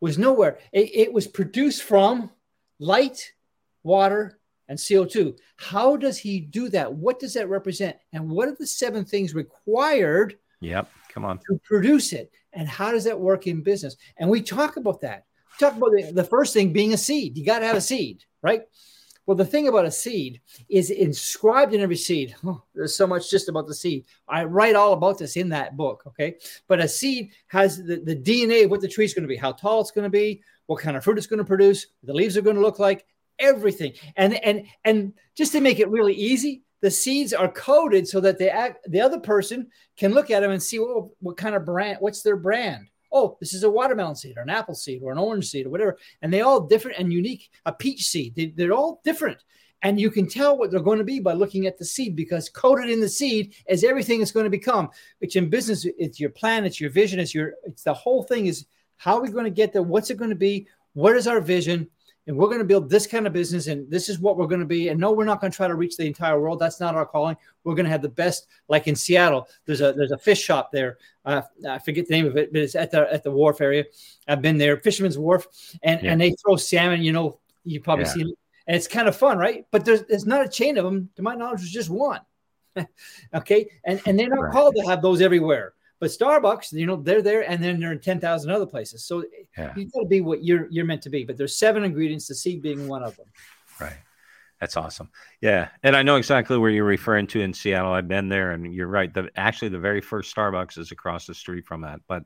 was 0.00 0.18
nowhere. 0.18 0.58
It, 0.72 0.90
it 0.94 1.12
was 1.12 1.26
produced 1.26 1.82
from 1.82 2.30
light, 2.78 3.32
water, 3.82 4.38
and 4.68 4.78
CO2. 4.78 5.38
How 5.56 5.96
does 5.96 6.18
he 6.18 6.40
do 6.40 6.68
that? 6.70 6.92
What 6.92 7.18
does 7.18 7.34
that 7.34 7.48
represent? 7.48 7.96
And 8.12 8.28
what 8.28 8.48
are 8.48 8.56
the 8.58 8.66
seven 8.66 9.04
things 9.04 9.34
required? 9.34 10.36
Yep, 10.60 10.90
come 11.08 11.24
on. 11.24 11.38
To 11.38 11.60
produce 11.64 12.12
it. 12.12 12.32
And 12.52 12.68
how 12.68 12.90
does 12.92 13.04
that 13.04 13.18
work 13.18 13.46
in 13.46 13.62
business? 13.62 13.96
And 14.16 14.28
we 14.28 14.42
talk 14.42 14.76
about 14.76 15.00
that. 15.02 15.24
We 15.52 15.66
talk 15.66 15.76
about 15.76 15.92
the, 15.92 16.12
the 16.12 16.24
first 16.24 16.52
thing 16.52 16.72
being 16.72 16.94
a 16.94 16.98
seed. 16.98 17.36
You 17.36 17.44
got 17.44 17.60
to 17.60 17.66
have 17.66 17.76
a 17.76 17.80
seed, 17.80 18.24
right? 18.42 18.62
Well, 19.26 19.36
the 19.36 19.44
thing 19.44 19.68
about 19.68 19.86
a 19.86 19.90
seed 19.90 20.40
is 20.68 20.90
inscribed 20.90 21.72
in 21.74 21.80
every 21.80 21.96
seed. 21.96 22.34
Oh, 22.46 22.62
there's 22.74 22.94
so 22.94 23.06
much 23.06 23.30
just 23.30 23.48
about 23.48 23.66
the 23.66 23.74
seed. 23.74 24.04
I 24.28 24.44
write 24.44 24.74
all 24.74 24.92
about 24.92 25.18
this 25.18 25.36
in 25.36 25.48
that 25.50 25.76
book. 25.76 26.02
Okay. 26.06 26.36
But 26.68 26.80
a 26.80 26.88
seed 26.88 27.30
has 27.48 27.82
the, 27.82 27.96
the 27.96 28.16
DNA 28.16 28.64
of 28.64 28.70
what 28.70 28.82
the 28.82 28.88
tree 28.88 29.06
is 29.06 29.14
going 29.14 29.22
to 29.22 29.28
be, 29.28 29.36
how 29.36 29.52
tall 29.52 29.80
it's 29.80 29.90
going 29.90 30.04
to 30.04 30.10
be, 30.10 30.42
what 30.66 30.82
kind 30.82 30.96
of 30.96 31.04
fruit 31.04 31.18
it's 31.18 31.26
going 31.26 31.38
to 31.38 31.44
produce, 31.44 31.86
the 32.02 32.12
leaves 32.12 32.36
are 32.36 32.42
going 32.42 32.56
to 32.56 32.62
look 32.62 32.78
like, 32.78 33.06
everything. 33.38 33.92
And 34.16 34.34
and 34.44 34.66
and 34.84 35.12
just 35.36 35.52
to 35.52 35.60
make 35.60 35.80
it 35.80 35.88
really 35.88 36.14
easy, 36.14 36.62
the 36.80 36.90
seeds 36.90 37.32
are 37.32 37.50
coded 37.50 38.06
so 38.06 38.20
that 38.20 38.38
the 38.38 38.76
the 38.88 39.00
other 39.00 39.20
person 39.20 39.68
can 39.96 40.12
look 40.12 40.30
at 40.30 40.40
them 40.40 40.50
and 40.50 40.62
see 40.62 40.78
what, 40.78 41.08
what 41.20 41.36
kind 41.36 41.54
of 41.54 41.64
brand, 41.64 41.98
what's 42.00 42.22
their 42.22 42.36
brand. 42.36 42.88
Oh, 43.14 43.38
this 43.40 43.54
is 43.54 43.62
a 43.62 43.70
watermelon 43.70 44.16
seed 44.16 44.36
or 44.36 44.42
an 44.42 44.50
apple 44.50 44.74
seed 44.74 45.00
or 45.02 45.12
an 45.12 45.18
orange 45.18 45.48
seed 45.48 45.66
or 45.66 45.70
whatever. 45.70 45.96
And 46.20 46.32
they 46.32 46.42
all 46.42 46.60
different 46.60 46.98
and 46.98 47.12
unique. 47.12 47.50
A 47.64 47.72
peach 47.72 48.02
seed, 48.02 48.34
they, 48.34 48.46
they're 48.46 48.72
all 48.72 49.00
different. 49.04 49.38
And 49.82 50.00
you 50.00 50.10
can 50.10 50.26
tell 50.26 50.56
what 50.56 50.70
they're 50.70 50.80
going 50.80 50.98
to 50.98 51.04
be 51.04 51.20
by 51.20 51.34
looking 51.34 51.66
at 51.66 51.78
the 51.78 51.84
seed 51.84 52.16
because 52.16 52.48
coded 52.48 52.90
in 52.90 53.00
the 53.00 53.08
seed 53.08 53.54
is 53.68 53.84
everything 53.84 54.20
it's 54.20 54.32
going 54.32 54.44
to 54.44 54.50
become. 54.50 54.88
Which 55.18 55.36
in 55.36 55.48
business, 55.48 55.86
it's 55.98 56.18
your 56.18 56.30
plan, 56.30 56.64
it's 56.64 56.80
your 56.80 56.90
vision, 56.90 57.20
it's 57.20 57.34
your, 57.34 57.52
it's 57.64 57.84
the 57.84 57.94
whole 57.94 58.24
thing 58.24 58.46
is 58.46 58.66
how 58.96 59.16
are 59.16 59.22
we 59.22 59.30
going 59.30 59.44
to 59.44 59.50
get 59.50 59.72
there? 59.72 59.82
What's 59.82 60.10
it 60.10 60.16
going 60.16 60.30
to 60.30 60.36
be? 60.36 60.66
What 60.94 61.16
is 61.16 61.26
our 61.26 61.40
vision? 61.40 61.88
And 62.26 62.36
we're 62.36 62.46
going 62.46 62.58
to 62.58 62.64
build 62.64 62.88
this 62.88 63.06
kind 63.06 63.26
of 63.26 63.32
business 63.32 63.66
and 63.66 63.90
this 63.90 64.08
is 64.08 64.18
what 64.18 64.36
we're 64.36 64.46
going 64.46 64.60
to 64.60 64.66
be 64.66 64.88
and 64.88 64.98
no 64.98 65.12
we're 65.12 65.24
not 65.24 65.40
going 65.40 65.50
to 65.50 65.56
try 65.56 65.68
to 65.68 65.74
reach 65.74 65.96
the 65.96 66.06
entire 66.06 66.40
world. 66.40 66.58
That's 66.58 66.80
not 66.80 66.94
our 66.94 67.06
calling. 67.06 67.36
We're 67.64 67.74
going 67.74 67.84
to 67.84 67.90
have 67.90 68.02
the 68.02 68.08
best 68.08 68.46
like 68.68 68.88
in 68.88 68.94
seattle 68.94 69.48
there's 69.66 69.80
a 69.80 69.92
there's 69.92 70.12
a 70.12 70.18
fish 70.18 70.42
shop 70.42 70.70
there. 70.72 70.98
Uh, 71.24 71.42
i 71.68 71.78
forget 71.78 72.06
the 72.06 72.14
name 72.14 72.26
of 72.26 72.36
it 72.36 72.52
but 72.52 72.62
it's 72.62 72.74
at 72.74 72.90
the 72.90 73.12
at 73.12 73.22
the 73.22 73.30
wharf 73.30 73.60
area. 73.60 73.84
I've 74.26 74.42
been 74.42 74.58
there 74.58 74.76
fisherman's 74.78 75.18
wharf 75.18 75.46
and 75.82 76.02
yeah. 76.02 76.12
and 76.12 76.20
they 76.20 76.32
throw 76.32 76.56
salmon 76.56 77.02
you 77.02 77.12
know 77.12 77.38
you 77.64 77.80
probably 77.80 78.06
yeah. 78.06 78.12
see 78.12 78.20
it. 78.22 78.38
And 78.66 78.76
it's 78.76 78.88
kind 78.88 79.08
of 79.08 79.16
fun 79.16 79.38
right? 79.38 79.66
But 79.70 79.84
there's 79.84 80.02
there's 80.04 80.26
not 80.26 80.44
a 80.44 80.48
chain 80.48 80.78
of 80.78 80.84
them 80.84 81.10
to 81.16 81.22
my 81.22 81.34
knowledge 81.34 81.60
there's 81.60 81.70
just 81.70 81.90
one. 81.90 82.20
Okay? 83.34 83.68
And 83.84 84.00
and 84.06 84.18
they're 84.18 84.28
not 84.28 84.40
right. 84.40 84.52
called 84.52 84.74
to 84.76 84.82
have 84.86 85.02
those 85.02 85.20
everywhere 85.20 85.74
but 86.04 86.10
Starbucks, 86.10 86.70
you 86.74 86.84
know, 86.84 86.96
they're 86.96 87.22
there 87.22 87.48
and 87.48 87.64
then 87.64 87.80
they're 87.80 87.92
in 87.92 87.98
10,000 87.98 88.50
other 88.50 88.66
places. 88.66 89.06
So 89.06 89.24
yeah. 89.56 89.72
you 89.74 89.86
got 89.86 90.00
to 90.00 90.06
be 90.06 90.20
what 90.20 90.44
you're 90.44 90.68
you're 90.70 90.84
meant 90.84 91.00
to 91.04 91.08
be. 91.08 91.24
But 91.24 91.38
there's 91.38 91.56
seven 91.56 91.82
ingredients, 91.82 92.28
the 92.28 92.34
seed 92.34 92.60
being 92.60 92.88
one 92.88 93.02
of 93.02 93.16
them. 93.16 93.24
Right. 93.80 93.96
That's 94.60 94.76
awesome. 94.76 95.08
Yeah. 95.40 95.68
And 95.82 95.96
I 95.96 96.02
know 96.02 96.16
exactly 96.16 96.58
where 96.58 96.70
you're 96.70 96.84
referring 96.84 97.26
to 97.28 97.40
in 97.40 97.54
Seattle. 97.54 97.90
I've 97.90 98.06
been 98.06 98.28
there 98.28 98.50
and 98.50 98.74
you're 98.74 98.86
right. 98.86 99.14
The 99.14 99.30
actually 99.34 99.70
the 99.70 99.78
very 99.78 100.02
first 100.02 100.36
Starbucks 100.36 100.76
is 100.76 100.92
across 100.92 101.26
the 101.26 101.32
street 101.32 101.64
from 101.64 101.80
that. 101.80 102.00
But 102.06 102.24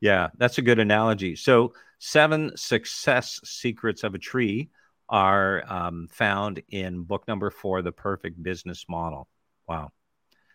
yeah, 0.00 0.28
that's 0.38 0.58
a 0.58 0.62
good 0.62 0.78
analogy. 0.78 1.34
So 1.34 1.72
seven 1.98 2.56
success 2.56 3.40
secrets 3.42 4.04
of 4.04 4.14
a 4.14 4.18
tree 4.20 4.70
are 5.08 5.64
um, 5.66 6.06
found 6.12 6.62
in 6.68 7.02
book 7.02 7.26
number 7.26 7.50
four, 7.50 7.82
The 7.82 7.90
Perfect 7.90 8.40
Business 8.40 8.84
Model. 8.88 9.26
Wow. 9.66 9.90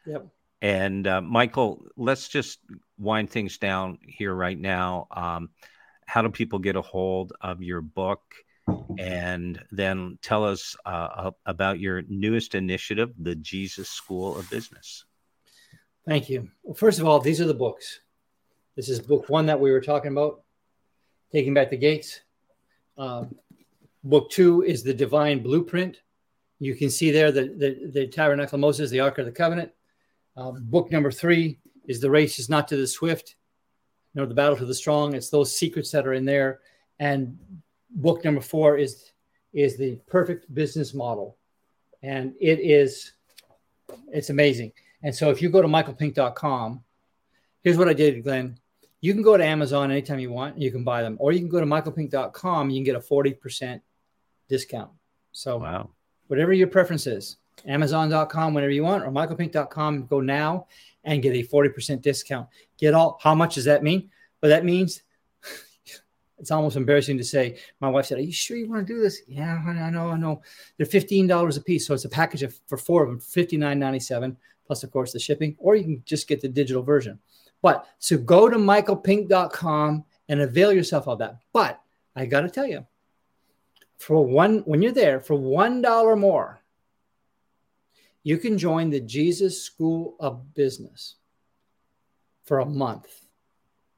Yep. 0.05 0.27
And 0.61 1.07
uh, 1.07 1.21
Michael, 1.21 1.85
let's 1.97 2.27
just 2.27 2.59
wind 2.97 3.29
things 3.29 3.57
down 3.57 3.97
here 4.05 4.33
right 4.33 4.59
now. 4.59 5.07
Um, 5.11 5.49
how 6.05 6.21
do 6.21 6.29
people 6.29 6.59
get 6.59 6.75
a 6.75 6.81
hold 6.81 7.33
of 7.41 7.63
your 7.63 7.81
book? 7.81 8.21
And 8.97 9.61
then 9.71 10.19
tell 10.21 10.45
us 10.45 10.75
uh, 10.85 11.31
about 11.45 11.79
your 11.79 12.03
newest 12.07 12.53
initiative, 12.53 13.11
the 13.17 13.35
Jesus 13.35 13.89
School 13.89 14.37
of 14.37 14.49
Business. 14.49 15.05
Thank 16.07 16.29
you. 16.29 16.49
Well, 16.63 16.75
first 16.75 16.99
of 16.99 17.07
all, 17.07 17.19
these 17.19 17.41
are 17.41 17.45
the 17.45 17.53
books. 17.53 17.99
This 18.75 18.87
is 18.87 18.99
book 18.99 19.29
one 19.29 19.47
that 19.47 19.59
we 19.59 19.71
were 19.71 19.81
talking 19.81 20.11
about, 20.11 20.43
Taking 21.31 21.53
Back 21.53 21.69
the 21.69 21.77
Gates. 21.77 22.21
Um, 22.97 23.35
book 24.03 24.29
two 24.29 24.61
is 24.61 24.83
the 24.83 24.93
Divine 24.93 25.41
Blueprint. 25.41 26.01
You 26.59 26.75
can 26.75 26.89
see 26.89 27.11
there 27.11 27.31
the, 27.31 27.45
the, 27.57 27.91
the 27.91 28.07
Tabernacle 28.07 28.59
Moses, 28.59 28.89
the 28.91 28.99
Ark 28.99 29.17
of 29.17 29.25
the 29.25 29.31
Covenant. 29.31 29.71
Um, 30.41 30.63
book 30.63 30.91
number 30.91 31.11
three 31.11 31.59
is 31.87 31.99
The 31.99 32.09
Race 32.09 32.39
is 32.39 32.49
Not 32.49 32.67
to 32.69 32.77
the 32.77 32.87
Swift, 32.87 33.35
nor 34.15 34.25
the 34.25 34.33
Battle 34.33 34.57
to 34.57 34.65
the 34.65 34.73
Strong. 34.73 35.13
It's 35.13 35.29
those 35.29 35.55
secrets 35.55 35.91
that 35.91 36.07
are 36.07 36.13
in 36.13 36.25
there. 36.25 36.61
And 36.99 37.37
book 37.91 38.23
number 38.23 38.41
four 38.41 38.77
is 38.77 39.11
is 39.53 39.77
the 39.77 39.99
perfect 40.07 40.53
business 40.53 40.93
model. 40.93 41.37
And 42.01 42.33
it 42.39 42.59
is 42.59 43.13
it's 44.11 44.29
amazing. 44.29 44.71
And 45.03 45.13
so 45.13 45.29
if 45.29 45.41
you 45.41 45.49
go 45.49 45.61
to 45.61 45.67
michaelpink.com, 45.67 46.83
here's 47.61 47.77
what 47.77 47.89
I 47.89 47.93
did, 47.93 48.23
Glenn. 48.23 48.57
You 49.01 49.13
can 49.13 49.23
go 49.23 49.35
to 49.35 49.43
Amazon 49.43 49.91
anytime 49.91 50.19
you 50.19 50.31
want, 50.31 50.59
you 50.59 50.71
can 50.71 50.83
buy 50.83 51.01
them, 51.01 51.17
or 51.19 51.31
you 51.31 51.39
can 51.39 51.49
go 51.49 51.59
to 51.59 51.65
michaelpink.com, 51.65 52.69
you 52.69 52.77
can 52.77 52.83
get 52.83 52.95
a 52.95 52.99
40% 52.99 53.81
discount. 54.47 54.91
So 55.31 55.57
wow. 55.57 55.89
whatever 56.27 56.53
your 56.53 56.67
preference 56.67 57.07
is. 57.07 57.37
Amazon.com 57.65 58.53
whenever 58.53 58.71
you 58.71 58.83
want, 58.83 59.03
or 59.03 59.11
michaelpink.com. 59.11 60.07
Go 60.07 60.19
now 60.19 60.67
and 61.03 61.21
get 61.21 61.35
a 61.35 61.47
40% 61.47 62.01
discount. 62.01 62.47
Get 62.77 62.93
all, 62.93 63.19
how 63.21 63.35
much 63.35 63.55
does 63.55 63.65
that 63.65 63.83
mean? 63.83 64.09
Well, 64.41 64.49
that 64.49 64.65
means 64.65 65.03
it's 66.39 66.51
almost 66.51 66.77
embarrassing 66.77 67.17
to 67.17 67.23
say. 67.23 67.57
My 67.79 67.89
wife 67.89 68.07
said, 68.07 68.17
"Are 68.17 68.21
you 68.21 68.31
sure 68.31 68.57
you 68.57 68.69
want 68.69 68.85
to 68.87 68.93
do 68.93 69.01
this?" 69.01 69.21
Yeah, 69.27 69.63
I 69.65 69.89
know, 69.89 70.09
I 70.09 70.17
know. 70.17 70.41
They're 70.77 70.85
fifteen 70.85 71.27
dollars 71.27 71.57
a 71.57 71.61
piece, 71.61 71.85
so 71.85 71.93
it's 71.93 72.05
a 72.05 72.09
package 72.09 72.43
of, 72.43 72.59
for 72.67 72.77
four 72.77 73.03
of 73.03 73.09
them, 73.09 73.19
fifty 73.19 73.57
nine 73.57 73.77
ninety 73.77 73.99
seven 73.99 74.37
plus, 74.71 74.83
of 74.83 74.91
course, 74.91 75.11
the 75.11 75.19
shipping. 75.19 75.53
Or 75.59 75.75
you 75.75 75.83
can 75.83 76.01
just 76.05 76.29
get 76.29 76.39
the 76.39 76.47
digital 76.47 76.81
version. 76.81 77.19
But 77.61 77.85
so 77.99 78.17
go 78.17 78.47
to 78.47 78.55
michaelpink.com 78.55 80.05
and 80.29 80.41
avail 80.41 80.71
yourself 80.71 81.09
of 81.09 81.19
that. 81.19 81.39
But 81.51 81.81
I 82.15 82.25
got 82.25 82.41
to 82.41 82.49
tell 82.49 82.65
you, 82.65 82.87
for 83.97 84.25
one, 84.25 84.59
when 84.59 84.81
you're 84.81 84.93
there 84.93 85.19
for 85.19 85.35
one 85.35 85.81
dollar 85.81 86.15
more, 86.15 86.60
you 88.23 88.37
can 88.37 88.57
join 88.57 88.89
the 88.89 88.99
Jesus 88.99 89.63
School 89.63 90.15
of 90.19 90.53
Business 90.53 91.15
for 92.43 92.59
a 92.59 92.65
month. 92.65 93.07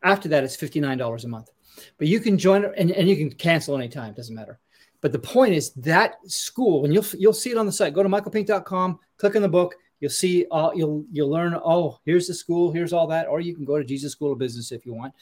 After 0.02 0.30
that, 0.30 0.44
it's 0.44 0.58
$59 0.58 1.24
a 1.24 1.28
month. 1.28 1.50
But 1.98 2.08
you 2.08 2.20
can 2.20 2.38
join 2.38 2.66
and, 2.66 2.92
and 2.92 3.10
you 3.10 3.16
can 3.16 3.32
cancel 3.32 3.76
anytime, 3.76 4.14
doesn't 4.14 4.36
matter. 4.36 4.60
But 5.02 5.12
the 5.12 5.20
point 5.20 5.54
is 5.54 5.72
that 5.74 6.16
school, 6.32 6.86
and 6.86 6.94
you'll 6.94 7.06
you'll 7.18 7.34
see 7.34 7.52
it 7.52 7.58
on 7.58 7.66
the 7.66 7.72
site. 7.72 7.94
Go 7.94 8.04
to 8.04 8.10
michaelpink.com, 8.10 9.00
click 9.18 9.36
on 9.36 9.42
the 9.42 9.50
book, 9.50 9.76
you'll 10.00 10.10
see 10.10 10.46
all 10.50 10.74
you'll 10.74 11.06
you'll 11.12 11.30
learn, 11.30 11.56
oh, 11.56 12.00
here's 12.06 12.28
the 12.28 12.34
school, 12.34 12.72
here's 12.72 12.94
all 12.94 13.08
that, 13.08 13.28
or 13.28 13.42
you 13.42 13.54
can 13.54 13.66
go 13.66 13.78
to 13.78 13.84
Jesus 13.84 14.14
School 14.14 14.32
of 14.32 14.40
Business 14.40 14.72
if 14.72 14.86
you 14.86 14.94
want. 14.94 15.14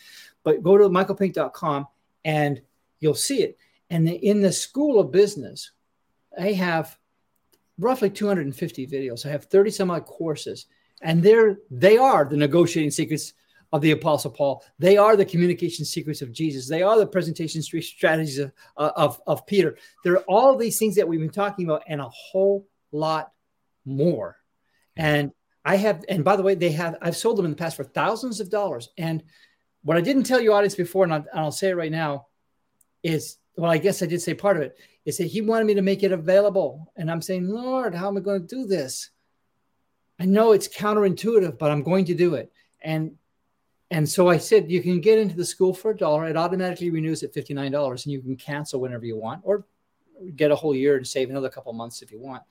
But 0.44 0.62
go 0.62 0.78
to 0.78 0.90
michaelpink.com 0.90 1.88
and 2.26 2.62
you'll 3.00 3.16
see 3.16 3.42
it. 3.42 3.58
And 3.90 4.08
in 4.08 4.42
the 4.42 4.54
School 4.54 5.00
of 5.00 5.12
Business, 5.12 5.72
they 6.38 6.54
have 6.54 6.98
roughly 7.78 8.10
250 8.10 8.88
videos. 8.88 9.26
I 9.26 9.30
have 9.30 9.46
30 9.46 9.72
some 9.72 9.92
odd 9.92 10.06
courses, 10.06 10.68
and 11.02 11.22
they're 11.22 11.58
they 11.70 11.98
are 11.98 12.26
the 12.26 12.38
negotiating 12.38 12.92
secrets 12.92 13.34
of 13.74 13.82
the 13.82 13.92
Apostle 13.92 14.32
Paul. 14.32 14.64
They 14.80 14.98
are 14.98 15.16
the 15.16 15.26
communication 15.26 15.86
secrets 15.86 16.22
of 16.22 16.32
Jesus. 16.32 16.68
They 16.68 16.84
are 16.84 16.98
the 16.98 17.08
presentation 17.08 17.62
strategies 17.62 18.38
of, 18.38 18.52
uh, 18.76 18.92
of, 18.96 19.22
of 19.26 19.46
Peter. 19.46 19.78
There 20.04 20.14
are 20.14 20.24
all 20.28 20.58
these 20.58 20.78
things 20.78 20.96
that 20.96 21.08
we've 21.08 21.20
been 21.20 21.30
talking 21.30 21.66
about, 21.66 21.84
and 21.88 22.02
a 22.02 22.10
whole 22.10 22.68
lot 22.92 23.32
more. 23.86 24.38
And 24.98 25.32
I 25.64 25.78
have, 25.78 26.04
and 26.10 26.24
by 26.24 26.36
the 26.36 26.44
way, 26.44 26.56
they 26.56 26.72
have. 26.72 26.98
I've 27.02 27.16
sold 27.16 27.38
them 27.38 27.46
in 27.46 27.52
the 27.52 27.58
past 27.58 27.78
for 27.78 27.84
thousands 27.84 28.40
of 28.40 28.50
dollars. 28.50 28.90
And 28.98 29.24
what 29.84 29.98
I 29.98 30.02
didn't 30.02 30.24
tell 30.24 30.42
you, 30.42 30.54
audience, 30.54 30.76
before, 30.76 31.04
and 31.06 31.14
I'll, 31.14 31.26
and 31.32 31.40
I'll 31.40 31.52
say 31.52 31.70
it 31.70 31.76
right 31.78 31.92
now, 31.92 32.28
is 33.04 33.38
well, 33.56 33.72
I 33.72 33.78
guess 33.78 34.02
I 34.02 34.06
did 34.06 34.22
say 34.22 34.34
part 34.34 34.58
of 34.58 34.64
it 34.64 34.78
is 35.06 35.18
that 35.18 35.28
he 35.28 35.42
wanted 35.42 35.66
me 35.66 35.74
to 35.76 35.82
make 35.82 36.04
it 36.04 36.12
available. 36.12 36.92
And 36.96 37.10
I'm 37.10 37.22
saying, 37.22 37.48
Lord, 37.48 37.96
how 37.96 38.08
am 38.08 38.18
I 38.18 38.20
going 38.20 38.48
to 38.48 38.56
do 38.56 38.66
this? 38.66 39.10
I 40.20 40.26
know 40.26 40.52
it's 40.52 40.68
counterintuitive, 40.68 41.58
but 41.58 41.72
I'm 41.72 41.84
going 41.84 42.06
to 42.06 42.14
do 42.14 42.36
it. 42.36 42.52
And 42.82 43.16
and 43.90 44.08
so 44.08 44.30
I 44.30 44.38
said, 44.38 44.72
you 44.72 44.82
can 44.82 45.02
get 45.02 45.20
into 45.20 45.36
the 45.36 45.44
school 45.44 45.74
for 45.74 45.92
a 45.92 45.98
dollar. 45.98 46.26
It 46.26 46.38
automatically 46.38 46.90
renews 46.90 47.24
at 47.24 47.34
$59 47.34 48.06
and 48.06 48.14
you 48.14 48.22
can 48.22 48.38
cancel 48.38 48.80
whenever 48.80 49.06
you 49.06 49.18
want 49.18 49.42
or 49.44 49.66
get 50.38 50.50
a 50.50 50.56
whole 50.56 50.74
year 50.74 50.96
and 50.96 51.06
save 51.06 51.30
another 51.30 51.50
couple 51.50 51.74
months 51.74 52.02
if 52.02 52.10
you 52.10 52.18
want. 52.18 52.42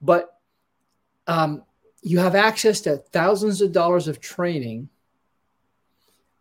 But 0.00 0.38
um, 1.26 1.64
you 2.02 2.20
have 2.20 2.36
access 2.36 2.80
to 2.82 2.98
thousands 2.98 3.60
of 3.62 3.72
dollars 3.72 4.06
of 4.06 4.20
training 4.20 4.88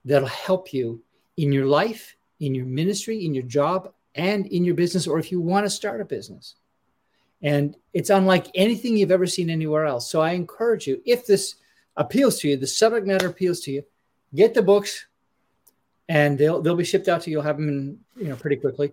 that'll 0.05 0.27
help 0.27 0.71
you 0.71 1.01
in 1.37 1.51
your 1.51 1.65
life, 1.65 2.15
in 2.39 2.53
your 2.53 2.67
ministry, 2.67 3.25
in 3.25 3.33
your 3.33 3.45
job, 3.45 3.93
and 4.15 4.47
in 4.47 4.63
your 4.63 4.75
business, 4.75 5.07
or 5.07 5.19
if 5.19 5.31
you 5.31 5.39
want 5.39 5.65
to 5.65 5.69
start 5.69 6.01
a 6.01 6.05
business. 6.05 6.55
And 7.41 7.75
it's 7.93 8.09
unlike 8.09 8.47
anything 8.55 8.97
you've 8.97 9.11
ever 9.11 9.27
seen 9.27 9.49
anywhere 9.49 9.85
else. 9.85 10.09
So 10.09 10.21
I 10.21 10.31
encourage 10.31 10.87
you, 10.87 11.01
if 11.05 11.27
this 11.27 11.55
appeals 11.97 12.39
to 12.39 12.49
you, 12.49 12.57
the 12.57 12.67
subject 12.67 13.05
matter 13.05 13.27
appeals 13.27 13.59
to 13.61 13.71
you, 13.71 13.83
get 14.33 14.53
the 14.53 14.61
books 14.61 15.05
and 16.07 16.37
they'll 16.37 16.61
they'll 16.61 16.75
be 16.75 16.83
shipped 16.83 17.07
out 17.07 17.21
to 17.21 17.29
you. 17.29 17.37
You'll 17.37 17.43
have 17.43 17.57
them 17.57 17.69
in, 17.69 17.99
you 18.15 18.29
know 18.29 18.35
pretty 18.35 18.57
quickly. 18.57 18.91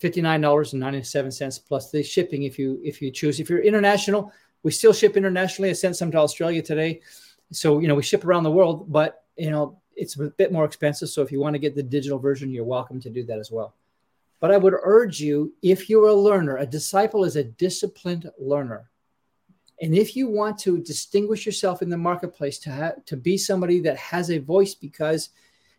$59.97 0.00 1.66
plus 1.68 1.90
the 1.90 2.02
shipping 2.02 2.44
if 2.44 2.58
you 2.58 2.80
if 2.82 3.02
you 3.02 3.10
choose. 3.10 3.38
If 3.38 3.50
you're 3.50 3.60
international, 3.60 4.32
we 4.62 4.70
still 4.70 4.92
ship 4.92 5.16
internationally. 5.16 5.70
I 5.70 5.74
sent 5.74 5.96
some 5.96 6.10
to 6.12 6.18
Australia 6.18 6.62
today. 6.62 7.00
So, 7.52 7.80
you 7.80 7.88
know, 7.88 7.94
we 7.94 8.02
ship 8.02 8.24
around 8.24 8.44
the 8.44 8.50
world, 8.50 8.90
but 8.90 9.24
you 9.36 9.50
know, 9.50 9.78
it's 9.96 10.18
a 10.18 10.30
bit 10.30 10.52
more 10.52 10.64
expensive. 10.64 11.08
So 11.08 11.22
if 11.22 11.32
you 11.32 11.40
want 11.40 11.54
to 11.54 11.58
get 11.58 11.74
the 11.74 11.82
digital 11.82 12.18
version, 12.18 12.50
you're 12.50 12.64
welcome 12.64 13.00
to 13.00 13.10
do 13.10 13.24
that 13.24 13.38
as 13.38 13.50
well. 13.50 13.74
But 14.40 14.50
I 14.50 14.56
would 14.56 14.74
urge 14.82 15.20
you, 15.20 15.52
if 15.62 15.88
you're 15.90 16.08
a 16.08 16.14
learner, 16.14 16.56
a 16.56 16.66
disciple 16.66 17.24
is 17.24 17.36
a 17.36 17.44
disciplined 17.44 18.30
learner. 18.38 18.90
And 19.82 19.94
if 19.94 20.16
you 20.16 20.28
want 20.28 20.58
to 20.60 20.78
distinguish 20.78 21.46
yourself 21.46 21.82
in 21.82 21.88
the 21.88 21.96
marketplace 21.96 22.58
to 22.60 22.70
have, 22.70 23.04
to 23.06 23.16
be 23.16 23.38
somebody 23.38 23.80
that 23.80 23.96
has 23.96 24.30
a 24.30 24.38
voice 24.38 24.74
because 24.74 25.30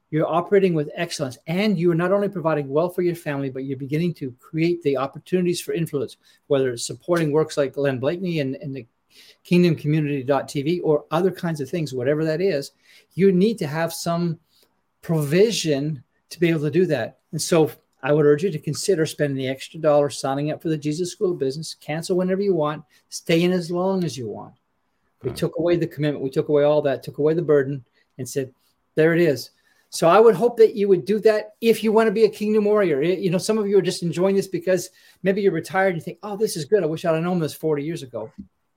you're 0.09 0.27
operating 0.27 0.73
with 0.73 0.91
excellence 0.95 1.37
and 1.47 1.77
you're 1.79 1.95
not 1.95 2.11
only 2.11 2.27
providing 2.27 2.67
well 2.67 2.89
for 2.89 3.01
your 3.01 3.15
family, 3.15 3.49
but 3.49 3.63
you're 3.63 3.77
beginning 3.77 4.13
to 4.15 4.31
create 4.39 4.81
the 4.83 4.97
opportunities 4.97 5.61
for 5.61 5.73
influence, 5.73 6.17
whether 6.47 6.71
it's 6.71 6.85
supporting 6.85 7.31
works 7.31 7.57
like 7.57 7.73
Glenn 7.73 7.99
Bleakney 7.99 8.41
and, 8.41 8.55
and 8.55 8.75
the 8.75 8.85
kingdomcommunity.tv 9.45 10.81
or 10.83 11.05
other 11.11 11.31
kinds 11.31 11.61
of 11.61 11.69
things, 11.69 11.93
whatever 11.93 12.25
that 12.25 12.41
is, 12.41 12.71
you 13.13 13.31
need 13.31 13.57
to 13.59 13.67
have 13.67 13.93
some 13.93 14.39
provision 15.01 16.03
to 16.29 16.39
be 16.39 16.49
able 16.49 16.61
to 16.61 16.71
do 16.71 16.85
that. 16.87 17.19
And 17.31 17.41
so 17.41 17.71
I 18.03 18.13
would 18.13 18.25
urge 18.25 18.43
you 18.43 18.51
to 18.51 18.59
consider 18.59 19.05
spending 19.05 19.37
the 19.37 19.47
extra 19.47 19.79
dollar 19.79 20.09
signing 20.09 20.51
up 20.51 20.61
for 20.61 20.69
the 20.69 20.77
Jesus 20.77 21.11
School 21.11 21.31
of 21.31 21.39
Business. 21.39 21.75
Cancel 21.75 22.17
whenever 22.17 22.41
you 22.41 22.55
want, 22.55 22.83
stay 23.09 23.43
in 23.43 23.51
as 23.51 23.69
long 23.69 24.03
as 24.03 24.17
you 24.17 24.27
want. 24.27 24.55
We 25.23 25.29
hmm. 25.29 25.35
took 25.35 25.57
away 25.57 25.75
the 25.75 25.87
commitment, 25.87 26.23
we 26.23 26.29
took 26.29 26.49
away 26.49 26.63
all 26.63 26.81
that, 26.83 27.03
took 27.03 27.19
away 27.19 27.33
the 27.33 27.41
burden, 27.41 27.85
and 28.17 28.27
said, 28.27 28.53
there 28.95 29.13
it 29.13 29.21
is. 29.21 29.51
So 29.89 30.07
I 30.07 30.19
would 30.19 30.35
hope 30.35 30.57
that 30.57 30.75
you 30.75 30.87
would 30.87 31.03
do 31.03 31.19
that 31.19 31.55
if 31.59 31.83
you 31.83 31.91
want 31.91 32.07
to 32.07 32.13
be 32.13 32.23
a 32.23 32.29
kingdom 32.29 32.63
warrior. 32.63 33.01
You 33.01 33.29
know, 33.29 33.37
some 33.37 33.57
of 33.57 33.67
you 33.67 33.77
are 33.77 33.81
just 33.81 34.03
enjoying 34.03 34.35
this 34.35 34.47
because 34.47 34.89
maybe 35.21 35.41
you're 35.41 35.51
retired 35.51 35.89
and 35.89 35.97
you 35.97 36.01
think, 36.01 36.19
oh, 36.23 36.37
this 36.37 36.55
is 36.55 36.63
good. 36.63 36.81
I 36.81 36.85
wish 36.85 37.03
I'd 37.03 37.13
have 37.13 37.23
known 37.23 37.39
this 37.39 37.53
40 37.53 37.83
years 37.83 38.01
ago. 38.01 38.31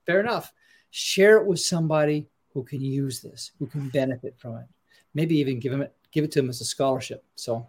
Fair 0.05 0.19
enough. 0.19 0.51
Share 0.91 1.37
it 1.37 1.45
with 1.45 1.61
somebody 1.61 2.27
who 2.53 2.63
can 2.63 2.81
use 2.81 3.21
this, 3.21 3.51
who 3.59 3.65
can 3.65 3.87
benefit 3.89 4.35
from 4.37 4.57
it. 4.57 4.65
Maybe 5.13 5.37
even 5.37 5.59
give 5.59 5.71
them 5.71 5.87
give 6.11 6.25
it 6.25 6.31
to 6.33 6.41
them 6.41 6.49
as 6.49 6.59
a 6.59 6.65
scholarship. 6.65 7.23
So 7.35 7.67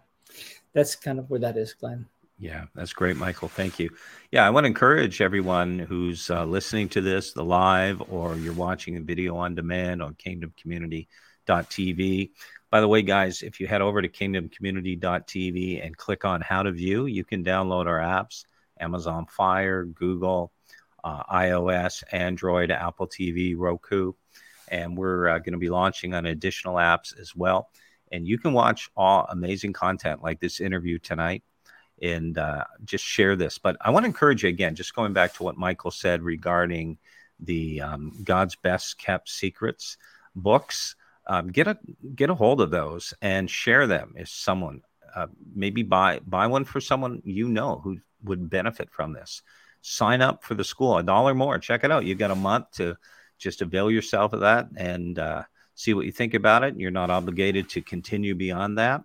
that's 0.73 0.95
kind 0.95 1.19
of 1.19 1.29
where 1.29 1.39
that 1.39 1.57
is, 1.57 1.73
Glenn. 1.73 2.07
Yeah, 2.39 2.65
that's 2.75 2.93
great, 2.93 3.17
Michael. 3.17 3.47
Thank 3.47 3.79
you. 3.79 3.89
Yeah, 4.31 4.45
I 4.45 4.51
want 4.51 4.65
to 4.65 4.67
encourage 4.67 5.21
everyone 5.21 5.79
who's 5.79 6.29
uh, 6.29 6.45
listening 6.45 6.87
to 6.89 7.01
this, 7.01 7.33
the 7.33 7.43
live, 7.43 7.99
or 8.11 8.35
you're 8.35 8.53
watching 8.53 8.95
a 8.95 9.01
video 9.01 9.37
on 9.37 9.55
demand 9.55 10.03
on 10.03 10.13
kingdomcommunity.tv. 10.13 12.29
By 12.69 12.81
the 12.81 12.87
way, 12.87 13.01
guys, 13.01 13.41
if 13.41 13.59
you 13.59 13.65
head 13.65 13.81
over 13.81 14.03
to 14.03 14.09
kingdomcommunity.tv 14.09 15.83
and 15.83 15.97
click 15.97 16.25
on 16.25 16.41
how 16.41 16.61
to 16.61 16.71
view, 16.71 17.07
you 17.07 17.23
can 17.23 17.43
download 17.43 17.87
our 17.87 17.99
apps 17.99 18.45
Amazon 18.79 19.25
Fire, 19.25 19.85
Google, 19.85 20.51
uh, 21.03 21.23
iOS, 21.23 22.03
Android, 22.11 22.69
Apple 22.69 23.07
TV, 23.07 23.55
Roku. 23.57 24.13
And 24.67 24.95
we're 24.95 25.27
uh, 25.27 25.39
going 25.39 25.53
to 25.53 25.57
be 25.57 25.69
launching 25.69 26.13
on 26.13 26.27
additional 26.27 26.75
apps 26.75 27.19
as 27.19 27.35
well 27.35 27.71
and 28.11 28.27
you 28.27 28.37
can 28.37 28.53
watch 28.53 28.89
all 28.95 29.27
amazing 29.29 29.73
content 29.73 30.23
like 30.23 30.39
this 30.39 30.59
interview 30.59 30.99
tonight 30.99 31.43
and 32.01 32.37
uh, 32.37 32.63
just 32.85 33.03
share 33.03 33.35
this. 33.35 33.57
But 33.57 33.77
I 33.81 33.89
want 33.89 34.03
to 34.03 34.07
encourage 34.07 34.43
you 34.43 34.49
again, 34.49 34.75
just 34.75 34.95
going 34.95 35.13
back 35.13 35.33
to 35.35 35.43
what 35.43 35.57
Michael 35.57 35.91
said 35.91 36.21
regarding 36.21 36.97
the 37.39 37.81
um, 37.81 38.13
God's 38.23 38.55
Best 38.55 38.97
Kept 38.97 39.29
Secrets 39.29 39.97
books. 40.35 40.95
Um, 41.25 41.49
get 41.49 41.67
a 41.67 41.77
get 42.15 42.29
a 42.29 42.35
hold 42.35 42.61
of 42.61 42.71
those 42.71 43.13
and 43.21 43.49
share 43.49 43.85
them 43.85 44.13
if 44.15 44.29
someone 44.29 44.81
uh, 45.13 45.27
maybe 45.53 45.83
buy 45.83 46.19
buy 46.25 46.47
one 46.47 46.63
for 46.63 46.79
someone 46.79 47.21
you 47.25 47.49
know 47.49 47.81
who 47.83 47.99
would 48.23 48.49
benefit 48.49 48.89
from 48.91 49.13
this. 49.13 49.41
Sign 49.81 50.21
up 50.21 50.43
for 50.43 50.53
the 50.53 50.63
school, 50.63 50.97
a 50.97 51.03
dollar 51.03 51.35
more. 51.35 51.59
Check 51.59 51.83
it 51.83 51.91
out. 51.91 52.05
You've 52.05 52.17
got 52.17 52.31
a 52.31 52.35
month 52.35 52.71
to 52.73 52.95
just 53.37 53.61
avail 53.61 53.91
yourself 53.91 54.33
of 54.33 54.39
that 54.41 54.69
and 54.77 55.19
uh, 55.19 55.43
see 55.77 55.93
what 55.93 56.05
you 56.05 56.11
think 56.11 56.33
about 56.33 56.63
it. 56.63 56.77
You're 56.77 56.91
not 56.91 57.11
obligated 57.11 57.69
to 57.69 57.81
continue 57.81 58.33
beyond 58.33 58.79
that. 58.79 59.03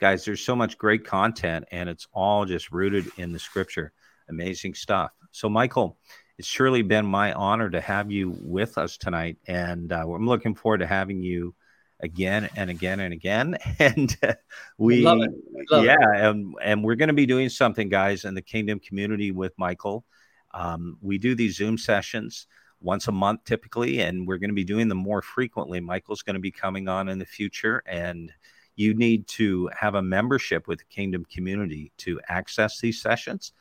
Guys, 0.00 0.24
there's 0.24 0.40
so 0.40 0.56
much 0.56 0.78
great 0.78 1.04
content 1.04 1.66
and 1.70 1.88
it's 1.88 2.08
all 2.12 2.46
just 2.46 2.72
rooted 2.72 3.06
in 3.18 3.32
the 3.32 3.38
scripture. 3.38 3.92
Amazing 4.28 4.74
stuff. 4.74 5.12
So, 5.30 5.50
Michael, 5.50 5.98
it's 6.38 6.48
surely 6.48 6.80
been 6.80 7.04
my 7.04 7.34
honor 7.34 7.68
to 7.68 7.82
have 7.82 8.10
you 8.10 8.34
with 8.40 8.78
us 8.78 8.96
tonight. 8.96 9.36
And 9.46 9.92
uh, 9.92 10.08
I'm 10.08 10.26
looking 10.26 10.54
forward 10.54 10.78
to 10.78 10.86
having 10.86 11.22
you 11.22 11.54
again 12.00 12.48
and 12.56 12.70
again 12.70 13.00
and 13.00 13.12
again. 13.12 13.58
And 13.78 14.16
uh, 14.22 14.34
we, 14.78 15.02
Love 15.02 15.20
it. 15.20 15.30
Love 15.70 15.84
yeah, 15.84 15.96
it. 16.14 16.20
and, 16.24 16.54
and 16.62 16.82
we're 16.82 16.94
going 16.94 17.08
to 17.08 17.14
be 17.14 17.26
doing 17.26 17.50
something, 17.50 17.90
guys, 17.90 18.24
in 18.24 18.34
the 18.34 18.42
kingdom 18.42 18.80
community 18.80 19.32
with 19.32 19.52
Michael. 19.58 20.04
Um, 20.54 20.96
we 21.02 21.18
do 21.18 21.34
these 21.34 21.56
Zoom 21.56 21.76
sessions 21.76 22.46
once 22.80 23.08
a 23.08 23.12
month 23.12 23.44
typically, 23.44 24.00
and 24.00 24.26
we're 24.26 24.38
going 24.38 24.50
to 24.50 24.54
be 24.54 24.64
doing 24.64 24.88
them 24.88 24.98
more 24.98 25.22
frequently. 25.22 25.80
Michael's 25.80 26.22
going 26.22 26.34
to 26.34 26.40
be 26.40 26.50
coming 26.50 26.88
on 26.88 27.08
in 27.08 27.18
the 27.18 27.24
future, 27.24 27.82
and 27.86 28.32
you 28.76 28.94
need 28.94 29.26
to 29.28 29.70
have 29.78 29.94
a 29.94 30.02
membership 30.02 30.68
with 30.68 30.80
the 30.80 30.84
Kingdom 30.84 31.24
community 31.24 31.92
to 31.98 32.20
access 32.28 32.80
these 32.80 33.00
sessions. 33.00 33.52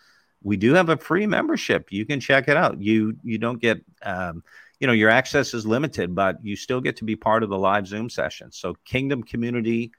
We 0.44 0.58
do 0.58 0.74
have 0.74 0.90
a 0.90 0.98
free 0.98 1.26
membership. 1.26 1.92
You 1.92 2.06
can 2.06 2.20
check 2.20 2.48
it 2.48 2.58
out. 2.58 2.82
You 2.82 3.18
you 3.24 3.38
don't 3.38 3.62
get 3.62 3.84
um, 4.04 4.44
you 4.80 4.88
know 4.88 4.94
your 4.94 5.10
access 5.10 5.54
is 5.54 5.66
limited, 5.66 6.14
but 6.14 6.38
you 6.44 6.56
still 6.56 6.82
get 6.82 6.98
to 6.98 7.06
be 7.06 7.16
part 7.16 7.44
of 7.44 7.50
the 7.50 7.58
live 7.58 7.88
Zoom 7.88 8.10
session. 8.10 8.52
So 8.52 8.76
kingdomcommunity.tv 8.88 9.92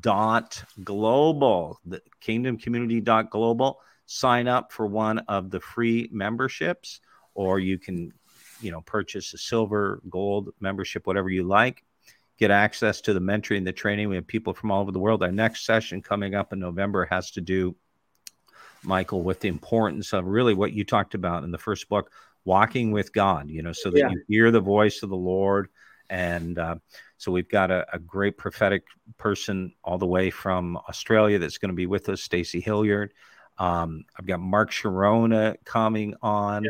dot 0.00 0.64
global 0.82 1.78
the 1.84 2.00
kingdom 2.20 2.56
community 2.56 3.00
dot 3.00 3.30
global 3.30 3.80
sign 4.06 4.48
up 4.48 4.72
for 4.72 4.86
one 4.86 5.18
of 5.28 5.50
the 5.50 5.60
free 5.60 6.08
memberships 6.12 7.00
or 7.34 7.58
you 7.58 7.78
can 7.78 8.12
you 8.64 8.72
know 8.72 8.80
purchase 8.80 9.34
a 9.34 9.38
silver 9.38 10.00
gold 10.08 10.50
membership 10.60 11.06
whatever 11.06 11.28
you 11.28 11.44
like 11.44 11.84
get 12.38 12.50
access 12.50 13.00
to 13.02 13.14
the 13.14 13.20
mentoring 13.20 13.64
the 13.64 13.72
training. 13.72 14.08
We 14.08 14.16
have 14.16 14.26
people 14.26 14.54
from 14.54 14.70
all 14.72 14.82
over 14.82 14.90
the 14.90 14.98
world. 14.98 15.22
Our 15.22 15.30
next 15.30 15.64
session 15.64 16.02
coming 16.02 16.34
up 16.34 16.52
in 16.52 16.58
november 16.58 17.06
has 17.10 17.30
to 17.32 17.40
do 17.40 17.76
michael 18.82 19.22
with 19.22 19.40
the 19.40 19.48
importance 19.48 20.12
of 20.12 20.26
really 20.26 20.52
what 20.52 20.72
you 20.72 20.84
talked 20.84 21.14
about 21.14 21.42
in 21.42 21.50
the 21.50 21.58
first 21.58 21.88
book 21.88 22.12
walking 22.44 22.92
with 22.92 23.14
god 23.14 23.48
you 23.48 23.62
know 23.62 23.72
so 23.72 23.90
that 23.90 23.98
yeah. 23.98 24.10
you 24.10 24.22
hear 24.28 24.50
the 24.50 24.60
voice 24.60 25.02
of 25.02 25.10
the 25.10 25.16
lord. 25.16 25.68
And 26.10 26.58
uh, 26.58 26.76
so 27.16 27.32
we've 27.32 27.48
got 27.48 27.70
a, 27.70 27.86
a, 27.90 27.98
great 27.98 28.36
prophetic 28.36 28.84
person 29.16 29.72
all 29.82 29.96
the 29.96 30.06
way 30.06 30.28
from 30.28 30.76
australia 30.76 31.38
that's 31.38 31.56
going 31.56 31.70
to 31.70 31.74
be 31.74 31.86
with 31.86 32.10
us 32.10 32.20
stacy 32.20 32.60
hilliard. 32.60 33.14
Um, 33.56 34.04
i've 34.18 34.26
got 34.26 34.40
mark 34.40 34.70
sharona 34.70 35.56
coming 35.64 36.14
on 36.20 36.66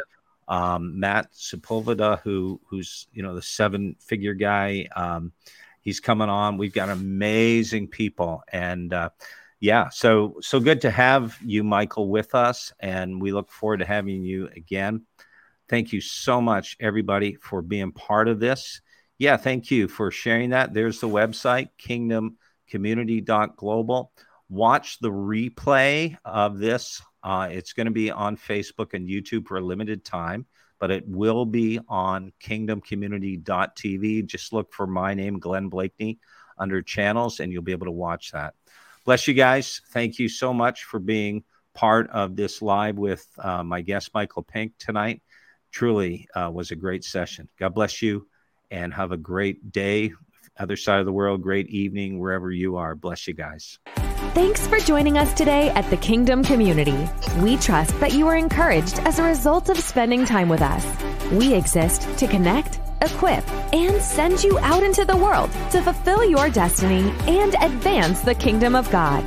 um, 0.48 0.98
Matt 0.98 1.32
Sepulveda, 1.32 2.20
who 2.20 2.60
who's 2.66 3.06
you 3.12 3.22
know 3.22 3.34
the 3.34 3.42
seven 3.42 3.96
figure 4.00 4.34
guy. 4.34 4.88
Um, 4.94 5.32
he's 5.80 6.00
coming 6.00 6.28
on. 6.28 6.58
We've 6.58 6.72
got 6.72 6.88
amazing 6.88 7.88
people, 7.88 8.42
and 8.52 8.92
uh, 8.92 9.10
yeah, 9.60 9.88
so 9.88 10.36
so 10.40 10.60
good 10.60 10.82
to 10.82 10.90
have 10.90 11.36
you, 11.44 11.64
Michael, 11.64 12.08
with 12.08 12.34
us, 12.34 12.72
and 12.80 13.20
we 13.20 13.32
look 13.32 13.50
forward 13.50 13.78
to 13.78 13.86
having 13.86 14.22
you 14.22 14.48
again. 14.54 15.06
Thank 15.68 15.92
you 15.92 16.00
so 16.00 16.40
much, 16.40 16.76
everybody, 16.80 17.36
for 17.36 17.62
being 17.62 17.92
part 17.92 18.28
of 18.28 18.40
this. 18.40 18.80
Yeah, 19.16 19.36
thank 19.38 19.70
you 19.70 19.88
for 19.88 20.10
sharing 20.10 20.50
that. 20.50 20.74
There's 20.74 21.00
the 21.00 21.08
website, 21.08 21.68
kingdomcommunity.global. 21.80 24.12
Watch 24.50 24.98
the 24.98 25.10
replay 25.10 26.18
of 26.24 26.58
this 26.58 27.00
uh, 27.24 27.48
it's 27.50 27.72
going 27.72 27.86
to 27.86 27.90
be 27.90 28.10
on 28.10 28.36
Facebook 28.36 28.92
and 28.92 29.08
YouTube 29.08 29.46
for 29.46 29.56
a 29.56 29.60
limited 29.62 30.04
time, 30.04 30.44
but 30.78 30.90
it 30.90 31.08
will 31.08 31.46
be 31.46 31.80
on 31.88 32.32
kingdomcommunity.tv. 32.40 34.26
Just 34.26 34.52
look 34.52 34.72
for 34.72 34.86
my 34.86 35.14
name, 35.14 35.38
Glenn 35.38 35.70
Bleakney, 35.70 36.18
under 36.58 36.82
channels, 36.82 37.40
and 37.40 37.50
you'll 37.50 37.62
be 37.62 37.72
able 37.72 37.86
to 37.86 37.92
watch 37.92 38.32
that. 38.32 38.54
Bless 39.06 39.26
you 39.26 39.32
guys. 39.32 39.80
Thank 39.90 40.18
you 40.18 40.28
so 40.28 40.52
much 40.52 40.84
for 40.84 41.00
being 41.00 41.44
part 41.72 42.10
of 42.10 42.36
this 42.36 42.60
live 42.60 42.96
with 42.96 43.26
uh, 43.38 43.62
my 43.62 43.80
guest, 43.80 44.10
Michael 44.12 44.42
Pink, 44.42 44.72
tonight. 44.78 45.22
Truly 45.72 46.28
uh, 46.34 46.50
was 46.52 46.70
a 46.70 46.76
great 46.76 47.04
session. 47.04 47.48
God 47.58 47.74
bless 47.74 48.02
you 48.02 48.28
and 48.70 48.92
have 48.92 49.12
a 49.12 49.16
great 49.16 49.72
day, 49.72 50.12
other 50.58 50.76
side 50.76 51.00
of 51.00 51.06
the 51.06 51.12
world, 51.12 51.42
great 51.42 51.68
evening, 51.70 52.18
wherever 52.18 52.50
you 52.50 52.76
are. 52.76 52.94
Bless 52.94 53.26
you 53.26 53.34
guys. 53.34 53.78
Thanks 54.34 54.66
for 54.66 54.78
joining 54.80 55.16
us 55.16 55.32
today 55.32 55.70
at 55.70 55.88
the 55.90 55.96
Kingdom 55.96 56.42
Community. 56.42 57.08
We 57.38 57.56
trust 57.56 58.00
that 58.00 58.14
you 58.14 58.26
are 58.26 58.36
encouraged 58.36 58.98
as 59.04 59.20
a 59.20 59.22
result 59.22 59.68
of 59.68 59.78
spending 59.78 60.24
time 60.24 60.48
with 60.48 60.60
us. 60.60 60.84
We 61.30 61.54
exist 61.54 62.08
to 62.18 62.26
connect, 62.26 62.80
equip, 63.00 63.48
and 63.72 64.02
send 64.02 64.42
you 64.42 64.58
out 64.58 64.82
into 64.82 65.04
the 65.04 65.16
world 65.16 65.52
to 65.70 65.80
fulfill 65.80 66.24
your 66.24 66.50
destiny 66.50 67.14
and 67.28 67.54
advance 67.60 68.22
the 68.22 68.34
kingdom 68.34 68.74
of 68.74 68.90
God. 68.90 69.24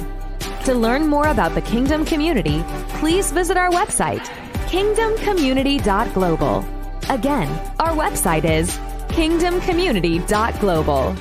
To 0.65 0.73
learn 0.73 1.07
more 1.07 1.29
about 1.29 1.55
the 1.55 1.61
Kingdom 1.61 2.03
Community, 2.03 2.61
please 2.99 3.31
visit 3.31 3.55
our 3.55 3.69
website, 3.69 4.25
kingdomcommunity.global. 4.67 6.65
Again, 7.09 7.47
our 7.79 7.95
website 7.95 8.43
is 8.43 8.77
kingdomcommunity.global. 9.15 11.15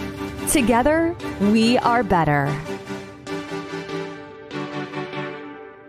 Together, 0.48 1.14
we 1.40 1.78
are 1.78 2.02
better. 2.02 2.52